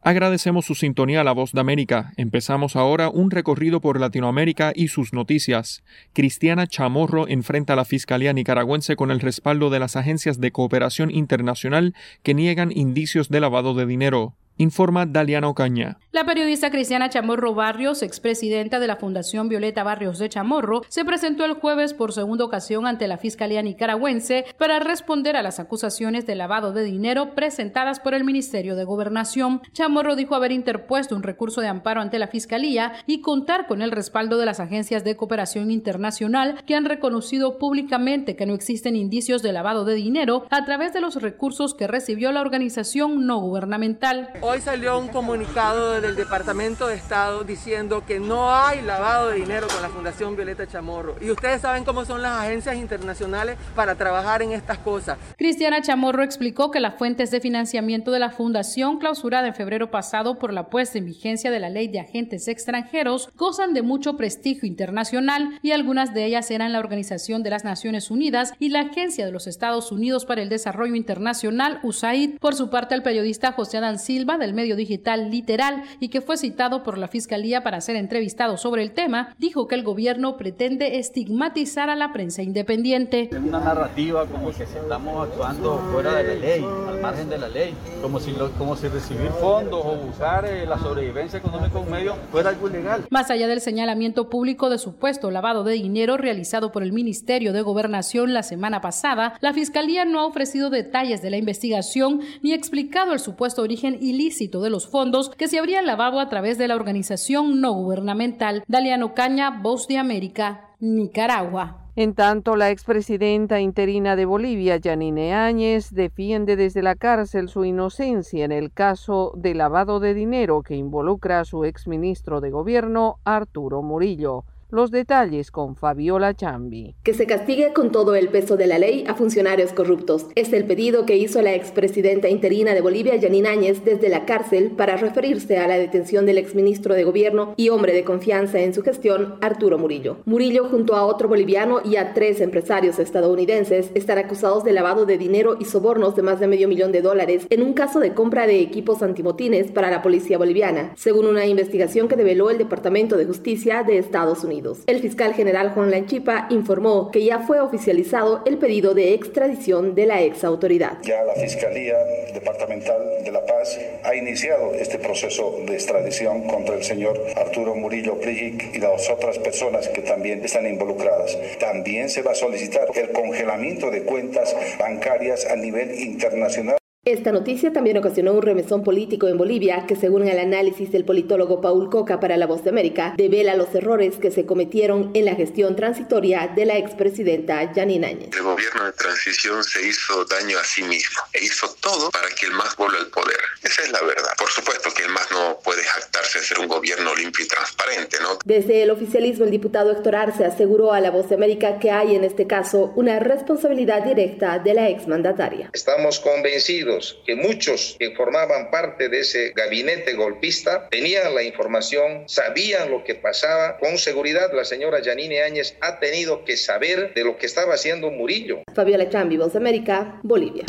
Agradecemos 0.02 0.64
su 0.64 0.74
sintonía 0.74 1.20
a 1.20 1.24
la 1.24 1.32
voz 1.32 1.52
de 1.52 1.60
América. 1.60 2.14
Empezamos 2.16 2.74
ahora 2.74 3.10
un 3.10 3.31
recorrido 3.31 3.82
por 3.82 4.01
Latinoamérica 4.01 4.72
y 4.74 4.89
sus 4.89 5.12
noticias. 5.12 5.82
Cristiana 6.14 6.66
Chamorro 6.66 7.28
enfrenta 7.28 7.74
a 7.74 7.77
la 7.77 7.85
Fiscalía 7.85 8.32
nicaragüense 8.32 8.97
con 8.97 9.10
el 9.10 9.20
respaldo 9.20 9.68
de 9.68 9.78
las 9.78 9.97
agencias 9.97 10.40
de 10.40 10.52
cooperación 10.52 11.10
internacional 11.10 11.94
que 12.22 12.32
niegan 12.32 12.72
indicios 12.74 13.28
de 13.28 13.40
lavado 13.40 13.74
de 13.74 13.85
dinero. 13.85 14.35
Informa 14.61 15.07
Daliana 15.07 15.49
Ocaña. 15.49 15.97
La 16.12 16.27
periodista 16.27 16.70
Cristiana 16.70 17.09
Chamorro 17.09 17.55
Barrios, 17.55 18.03
expresidenta 18.03 18.78
de 18.78 18.87
la 18.87 18.97
Fundación 18.97 19.49
Violeta 19.49 19.85
Barrios 19.85 20.19
de 20.19 20.28
Chamorro, 20.28 20.82
se 20.89 21.03
presentó 21.03 21.47
el 21.47 21.55
jueves 21.55 21.95
por 21.95 22.12
segunda 22.12 22.45
ocasión 22.45 22.87
ante 22.87 23.09
la 23.09 23.16
Fiscalía 23.16 23.62
nicaragüense 23.62 24.45
para 24.59 24.81
responder 24.81 25.35
a 25.35 25.43
las 25.43 25.61
acusaciones 25.61 26.27
de 26.27 26.35
lavado 26.35 26.74
de 26.74 26.82
dinero 26.82 27.35
presentadas 27.35 28.01
por 28.01 28.12
el 28.12 28.24
Ministerio 28.24 28.77
de 28.77 28.85
Gobernación. 28.85 29.62
Chamorro 29.73 30.15
dijo 30.15 30.35
haber 30.35 30.53
interpuesto 30.53 31.16
un 31.16 31.23
recurso 31.23 31.62
de 31.62 31.69
amparo 31.69 32.03
ante 32.03 32.19
la 32.19 32.28
Fiscalía 32.28 32.93
y 33.07 33.23
contar 33.23 33.66
con 33.66 33.81
el 33.81 33.93
respaldo 33.93 34.37
de 34.37 34.45
las 34.45 34.61
agencias 34.61 35.05
de 35.05 35.16
cooperación 35.16 35.70
internacional 35.70 36.62
que 36.66 36.74
han 36.74 36.85
reconocido 36.85 37.57
públicamente 37.57 38.37
que 38.37 38.45
no 38.45 38.53
existen 38.53 38.95
indicios 38.95 39.43
de 39.43 39.55
lavado 39.55 39.87
de 39.87 39.95
dinero 39.95 40.45
a 40.51 40.66
través 40.66 40.93
de 40.93 41.01
los 41.01 41.15
recursos 41.23 41.73
que 41.73 41.87
recibió 41.87 42.31
la 42.31 42.43
organización 42.43 43.27
no 43.27 43.39
gubernamental. 43.39 44.28
Hoy 44.52 44.60
salió 44.60 44.98
un 44.98 45.06
comunicado 45.06 46.01
del 46.01 46.16
Departamento 46.16 46.89
de 46.89 46.97
Estado 46.97 47.44
diciendo 47.44 48.05
que 48.05 48.18
no 48.18 48.52
hay 48.52 48.82
lavado 48.82 49.28
de 49.28 49.36
dinero 49.36 49.68
con 49.68 49.81
la 49.81 49.89
Fundación 49.89 50.35
Violeta 50.35 50.66
Chamorro. 50.66 51.14
Y 51.20 51.31
ustedes 51.31 51.60
saben 51.60 51.85
cómo 51.85 52.05
son 52.05 52.20
las 52.20 52.32
agencias 52.32 52.74
internacionales 52.74 53.56
para 53.77 53.94
trabajar 53.94 54.43
en 54.43 54.51
estas 54.51 54.78
cosas. 54.78 55.18
Cristiana 55.39 55.82
Chamorro 55.82 56.24
explicó 56.24 56.72
que 56.72 56.81
las 56.81 56.97
fuentes 56.97 57.31
de 57.31 57.40
financiamiento 57.40 58.10
de 58.10 58.18
la 58.18 58.31
fundación, 58.31 58.98
clausurada 58.98 59.47
en 59.47 59.55
febrero 59.55 59.93
pasado 59.93 60.40
por 60.40 60.52
la 60.52 60.68
puesta 60.68 60.98
en 60.98 61.05
vigencia 61.05 61.52
de 61.52 61.60
la 61.60 61.70
ley 61.70 61.86
de 61.86 62.01
agentes 62.01 62.48
extranjeros, 62.48 63.31
gozan 63.36 63.72
de 63.72 63.82
mucho 63.82 64.16
prestigio 64.16 64.66
internacional 64.66 65.60
y 65.62 65.70
algunas 65.70 66.12
de 66.12 66.24
ellas 66.24 66.51
eran 66.51 66.72
la 66.72 66.81
Organización 66.81 67.44
de 67.44 67.51
las 67.51 67.62
Naciones 67.62 68.10
Unidas 68.10 68.52
y 68.59 68.70
la 68.70 68.81
Agencia 68.81 69.24
de 69.24 69.31
los 69.31 69.47
Estados 69.47 69.93
Unidos 69.93 70.24
para 70.24 70.43
el 70.43 70.48
Desarrollo 70.48 70.97
Internacional, 70.97 71.78
USAID. 71.85 72.40
Por 72.40 72.56
su 72.56 72.68
parte, 72.68 72.97
el 72.97 73.05
periodista 73.05 73.52
José 73.52 73.78
Adán 73.78 74.01
Silva 74.01 74.39
del 74.40 74.54
medio 74.54 74.74
digital 74.74 75.30
Literal 75.30 75.84
y 76.00 76.08
que 76.08 76.20
fue 76.20 76.36
citado 76.36 76.82
por 76.82 76.98
la 76.98 77.06
Fiscalía 77.06 77.62
para 77.62 77.80
ser 77.80 77.94
entrevistado 77.96 78.56
sobre 78.56 78.82
el 78.82 78.90
tema, 78.92 79.34
dijo 79.38 79.68
que 79.68 79.76
el 79.76 79.84
gobierno 79.84 80.36
pretende 80.36 80.98
estigmatizar 80.98 81.88
a 81.90 81.94
la 81.96 82.12
prensa 82.12 82.42
independiente. 82.42 83.28
Es 83.30 83.38
una 83.38 83.60
narrativa 83.60 84.26
como 84.26 84.50
que 84.50 84.64
estamos 84.64 85.28
actuando 85.28 85.78
fuera 85.92 86.14
de 86.14 86.24
la 86.24 86.34
ley, 86.34 86.64
al 86.88 87.00
margen 87.00 87.28
de 87.28 87.38
la 87.38 87.48
ley, 87.48 87.74
como 88.02 88.18
si, 88.18 88.32
lo- 88.32 88.50
como 88.52 88.74
si 88.76 88.88
recibir 88.88 89.28
fondos 89.40 89.84
o 89.84 89.92
usar 90.08 90.44
eh, 90.46 90.66
la 90.66 90.78
sobrevivencia 90.78 91.38
económica 91.38 91.74
de 91.74 91.78
un 91.84 91.90
medio 91.90 92.14
fuera 92.32 92.50
algo 92.50 92.68
ilegal. 92.68 93.04
Más 93.10 93.30
allá 93.30 93.46
del 93.46 93.60
señalamiento 93.60 94.28
público 94.30 94.70
de 94.70 94.78
supuesto 94.78 95.30
lavado 95.30 95.62
de 95.64 95.74
dinero 95.74 96.16
realizado 96.16 96.72
por 96.72 96.82
el 96.82 96.92
Ministerio 96.92 97.52
de 97.52 97.60
Gobernación 97.62 98.32
la 98.32 98.42
semana 98.42 98.80
pasada, 98.80 99.34
la 99.40 99.52
Fiscalía 99.52 100.04
no 100.04 100.20
ha 100.20 100.26
ofrecido 100.26 100.70
detalles 100.70 101.22
de 101.22 101.30
la 101.30 101.36
investigación 101.36 102.20
ni 102.42 102.52
explicado 102.52 103.12
el 103.12 103.20
supuesto 103.20 103.62
origen 103.62 103.98
ilícito 104.20 104.60
de 104.60 104.68
los 104.68 104.86
fondos 104.86 105.30
que 105.30 105.48
se 105.48 105.59
habrían 105.59 105.86
lavado 105.86 106.20
a 106.20 106.28
través 106.28 106.59
de 106.59 106.68
la 106.68 106.76
organización 106.76 107.62
no 107.62 107.72
gubernamental. 107.72 108.64
Daliano 108.68 109.14
Caña, 109.14 109.62
Voz 109.62 109.88
de 109.88 109.97
América, 109.97 110.74
Nicaragua. 110.78 111.86
En 111.97 112.14
tanto, 112.14 112.55
la 112.55 112.70
expresidenta 112.70 113.60
interina 113.60 114.16
de 114.16 114.26
Bolivia, 114.26 114.76
Yanine 114.76 115.34
Áñez, 115.34 115.90
defiende 115.90 116.56
desde 116.56 116.82
la 116.82 116.97
cárcel 116.97 117.48
su 117.48 117.64
inocencia 117.64 118.44
en 118.44 118.52
el 118.52 118.72
caso 118.72 119.32
de 119.36 119.55
lavado 119.55 120.01
de 120.01 120.14
dinero 120.14 120.62
que 120.62 120.76
involucra 120.76 121.40
a 121.40 121.44
su 121.44 121.64
exministro 121.64 122.40
de 122.40 122.51
Gobierno, 122.51 123.16
Arturo 123.24 123.82
Murillo. 123.82 124.44
Los 124.72 124.92
detalles 124.92 125.51
con 125.51 125.74
Fabiola 125.74 126.32
Chambi. 126.32 126.94
Que 127.02 127.12
se 127.12 127.26
castigue 127.26 127.72
con 127.72 127.90
todo 127.90 128.14
el 128.14 128.28
peso 128.28 128.56
de 128.56 128.68
la 128.68 128.78
ley 128.78 129.05
a 129.09 129.16
funcionarios 129.16 129.72
corruptos. 129.72 130.26
Es 130.36 130.52
el 130.52 130.64
pedido 130.64 131.06
que 131.06 131.16
hizo 131.16 131.42
la 131.42 131.55
expresidenta 131.55 132.28
interina 132.28 132.72
de 132.72 132.80
Bolivia, 132.80 133.16
Yanine 133.16 133.48
Áñez, 133.48 133.84
desde 133.84 134.09
la 134.09 134.24
cárcel 134.26 134.70
para 134.70 134.97
referirse 134.97 135.59
a 135.59 135.66
la 135.66 135.76
detención 135.76 136.24
del 136.24 136.38
exministro 136.38 136.94
de 136.94 137.02
gobierno 137.02 137.52
y 137.56 137.70
hombre 137.70 137.92
de 137.92 138.05
confianza 138.05 138.60
en 138.60 138.72
su 138.72 138.82
gestión, 138.82 139.34
Arturo 139.40 139.76
Murillo. 139.76 140.18
Murillo, 140.24 140.68
junto 140.68 140.94
a 140.94 141.05
otro 141.05 141.26
boliviano 141.26 141.80
y 141.84 141.97
a 141.97 142.14
tres 142.14 142.40
empresarios 142.40 143.01
estadounidenses, 143.01 143.90
están 143.94 144.18
acusados 144.18 144.62
de 144.62 144.72
lavado 144.72 145.05
de 145.05 145.18
dinero 145.18 145.56
y 145.59 145.64
sobornos 145.64 146.14
de 146.14 146.22
más 146.22 146.38
de 146.38 146.47
medio 146.47 146.68
millón 146.68 146.92
de 146.92 147.02
dólares 147.02 147.44
en 147.51 147.62
un 147.62 147.72
caso 147.72 147.98
de 147.98 148.14
compra 148.14 148.47
de 148.47 148.60
equipos 148.60 149.02
antimotines 149.02 149.72
para 149.72 149.90
la 149.90 150.01
policía 150.01 150.38
boliviana, 150.38 150.92
según 150.94 151.26
una 151.26 151.44
investigación 151.44 152.06
que 152.06 152.14
develó 152.14 152.51
el 152.51 152.59
Departamento 152.59 153.16
de 153.16 153.26
Justicia 153.26 153.82
de 153.82 153.98
Estados 153.98 154.44
Unidos. 154.44 154.60
El 154.87 155.01
fiscal 155.01 155.35
general 155.35 155.70
Juan 155.70 155.91
Lanchipa 155.91 156.47
informó 156.51 157.11
que 157.11 157.24
ya 157.24 157.41
fue 157.41 157.61
oficializado 157.61 158.43
el 158.45 158.59
pedido 158.59 158.95
de 158.95 159.15
extradición 159.15 159.95
de 159.95 160.07
la 160.07 160.23
ex 160.23 160.45
autoridad. 160.45 160.99
Ya 161.03 161.23
la 161.24 161.35
Fiscalía 161.35 161.97
Departamental 162.35 163.01
de 163.24 163.32
La 163.32 163.45
Paz 163.47 163.78
ha 164.05 164.15
iniciado 164.15 164.74
este 164.74 164.99
proceso 164.99 165.59
de 165.66 165.74
extradición 165.74 166.47
contra 166.47 166.74
el 166.74 166.85
señor 166.85 167.20
Arturo 167.37 167.74
Murillo 167.74 168.20
Prijic 168.20 168.74
y 168.74 168.78
las 168.78 169.09
otras 169.09 169.39
personas 169.39 169.89
que 169.89 170.03
también 170.03 170.45
están 170.45 170.66
involucradas. 170.66 171.39
También 171.59 172.09
se 172.09 172.23
va 172.23 172.32
a 172.32 172.35
solicitar 172.35 172.89
el 172.95 173.11
congelamiento 173.12 173.91
de 173.91 174.03
cuentas 174.03 174.55
bancarias 174.78 175.47
a 175.47 175.57
nivel 175.57 175.99
internacional. 175.99 176.80
Esta 177.06 177.32
noticia 177.32 177.72
también 177.72 177.97
ocasionó 177.97 178.35
un 178.35 178.43
remesón 178.43 178.85
político 178.85 179.27
en 179.27 179.39
Bolivia 179.39 179.86
que, 179.89 179.97
según 179.97 180.28
el 180.28 180.39
análisis 180.39 180.93
del 180.93 181.06
politólogo 181.06 181.62
Paul 181.62 181.89
Coca 181.89 182.20
para 182.20 182.36
La 182.36 182.47
Voz 182.47 182.62
de 182.62 182.68
América, 182.68 183.14
devela 183.16 183.55
los 183.55 183.74
errores 183.74 184.18
que 184.18 184.31
se 184.31 184.44
cometieron 184.44 185.10
en 185.14 185.24
la 185.24 185.35
gestión 185.35 185.77
transitoria 185.77 186.52
de 186.55 186.66
la 186.66 186.77
expresidenta 186.77 187.72
Janine 187.74 188.06
Áñez. 188.06 188.28
El 188.36 188.43
gobierno 188.43 188.85
de 188.85 188.93
transición 188.93 189.64
se 189.64 189.89
hizo 189.89 190.27
daño 190.27 190.59
a 190.59 190.64
sí 190.64 190.82
mismo 190.82 191.22
e 191.32 191.43
hizo 191.43 191.74
todo 191.81 192.10
para 192.10 192.28
que 192.39 192.44
el 192.44 192.52
MAS 192.52 192.77
vuelva 192.77 192.98
al 192.98 193.06
poder. 193.06 193.40
Esa 193.62 193.81
es 193.81 193.93
la 193.93 194.02
verdad. 194.02 194.32
Por 194.36 194.51
supuesto 194.51 194.90
que 194.94 195.05
el 195.05 195.09
MAS 195.09 195.31
no 195.31 195.59
puede 195.64 195.82
jactarse 195.82 196.40
de 196.40 196.44
ser 196.44 196.59
un 196.59 196.68
gobierno 196.68 197.14
limpio 197.14 197.47
y 197.47 197.48
transparente, 197.48 198.18
¿no? 198.20 198.39
Desde 198.44 198.82
el 198.82 198.90
oficialismo, 198.90 199.47
el 199.47 199.51
diputado 199.51 199.90
Héctor 199.90 200.16
Arce 200.16 200.44
aseguró 200.44 200.93
a 200.93 201.01
La 201.01 201.10
Voz 201.10 201.31
de 201.31 201.36
América 201.36 201.78
que 201.78 201.90
hay 201.90 202.14
en 202.14 202.24
este 202.24 202.47
caso 202.47 202.93
una 202.94 203.18
responsabilidad 203.20 204.05
directa 204.05 204.59
de 204.59 204.74
la 204.74 204.90
exmandataria. 204.90 205.70
Estamos 205.72 206.20
convencidos 206.20 206.89
que 207.24 207.36
muchos 207.36 207.96
que 207.98 208.14
formaban 208.14 208.70
parte 208.70 209.08
de 209.08 209.20
ese 209.20 209.52
gabinete 209.54 210.14
golpista 210.14 210.88
tenían 210.88 211.34
la 211.34 211.42
información, 211.42 212.24
sabían 212.26 212.90
lo 212.90 213.04
que 213.04 213.14
pasaba. 213.14 213.78
Con 213.78 213.98
seguridad, 213.98 214.52
la 214.52 214.64
señora 214.64 215.00
Yanine 215.00 215.42
Áñez 215.42 215.76
ha 215.80 216.00
tenido 216.00 216.44
que 216.44 216.56
saber 216.56 217.14
de 217.14 217.24
lo 217.24 217.36
que 217.36 217.46
estaba 217.46 217.74
haciendo 217.74 218.10
Murillo. 218.10 218.62
Fabiola 218.74 219.08
Chambi, 219.08 219.36
Voz 219.36 219.52
de 219.52 219.58
América, 219.58 220.20
Bolivia. 220.22 220.64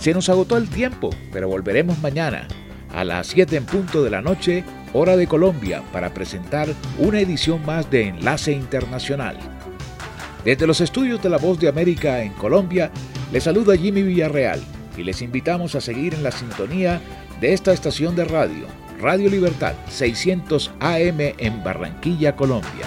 Se 0.00 0.12
nos 0.14 0.28
agotó 0.28 0.56
el 0.56 0.68
tiempo, 0.70 1.10
pero 1.32 1.48
volveremos 1.48 1.98
mañana 1.98 2.48
a 2.92 3.04
las 3.04 3.28
7 3.28 3.56
en 3.56 3.66
punto 3.66 4.02
de 4.02 4.10
la 4.10 4.22
noche, 4.22 4.64
hora 4.92 5.16
de 5.16 5.26
Colombia, 5.26 5.82
para 5.92 6.14
presentar 6.14 6.68
una 6.98 7.20
edición 7.20 7.64
más 7.64 7.90
de 7.90 8.08
Enlace 8.08 8.52
Internacional. 8.52 9.36
Desde 10.44 10.66
los 10.66 10.80
estudios 10.80 11.22
de 11.22 11.28
La 11.28 11.36
Voz 11.36 11.60
de 11.60 11.68
América 11.68 12.22
en 12.22 12.32
Colombia, 12.32 12.90
les 13.32 13.44
saluda 13.44 13.76
Jimmy 13.76 14.02
Villarreal 14.02 14.60
y 14.96 15.02
les 15.02 15.22
invitamos 15.22 15.74
a 15.74 15.80
seguir 15.80 16.14
en 16.14 16.22
la 16.22 16.30
sintonía 16.30 17.00
de 17.40 17.52
esta 17.52 17.72
estación 17.72 18.16
de 18.16 18.24
radio, 18.24 18.66
Radio 19.00 19.30
Libertad 19.30 19.74
600 19.88 20.72
AM 20.80 21.20
en 21.20 21.62
Barranquilla, 21.62 22.34
Colombia. 22.34 22.86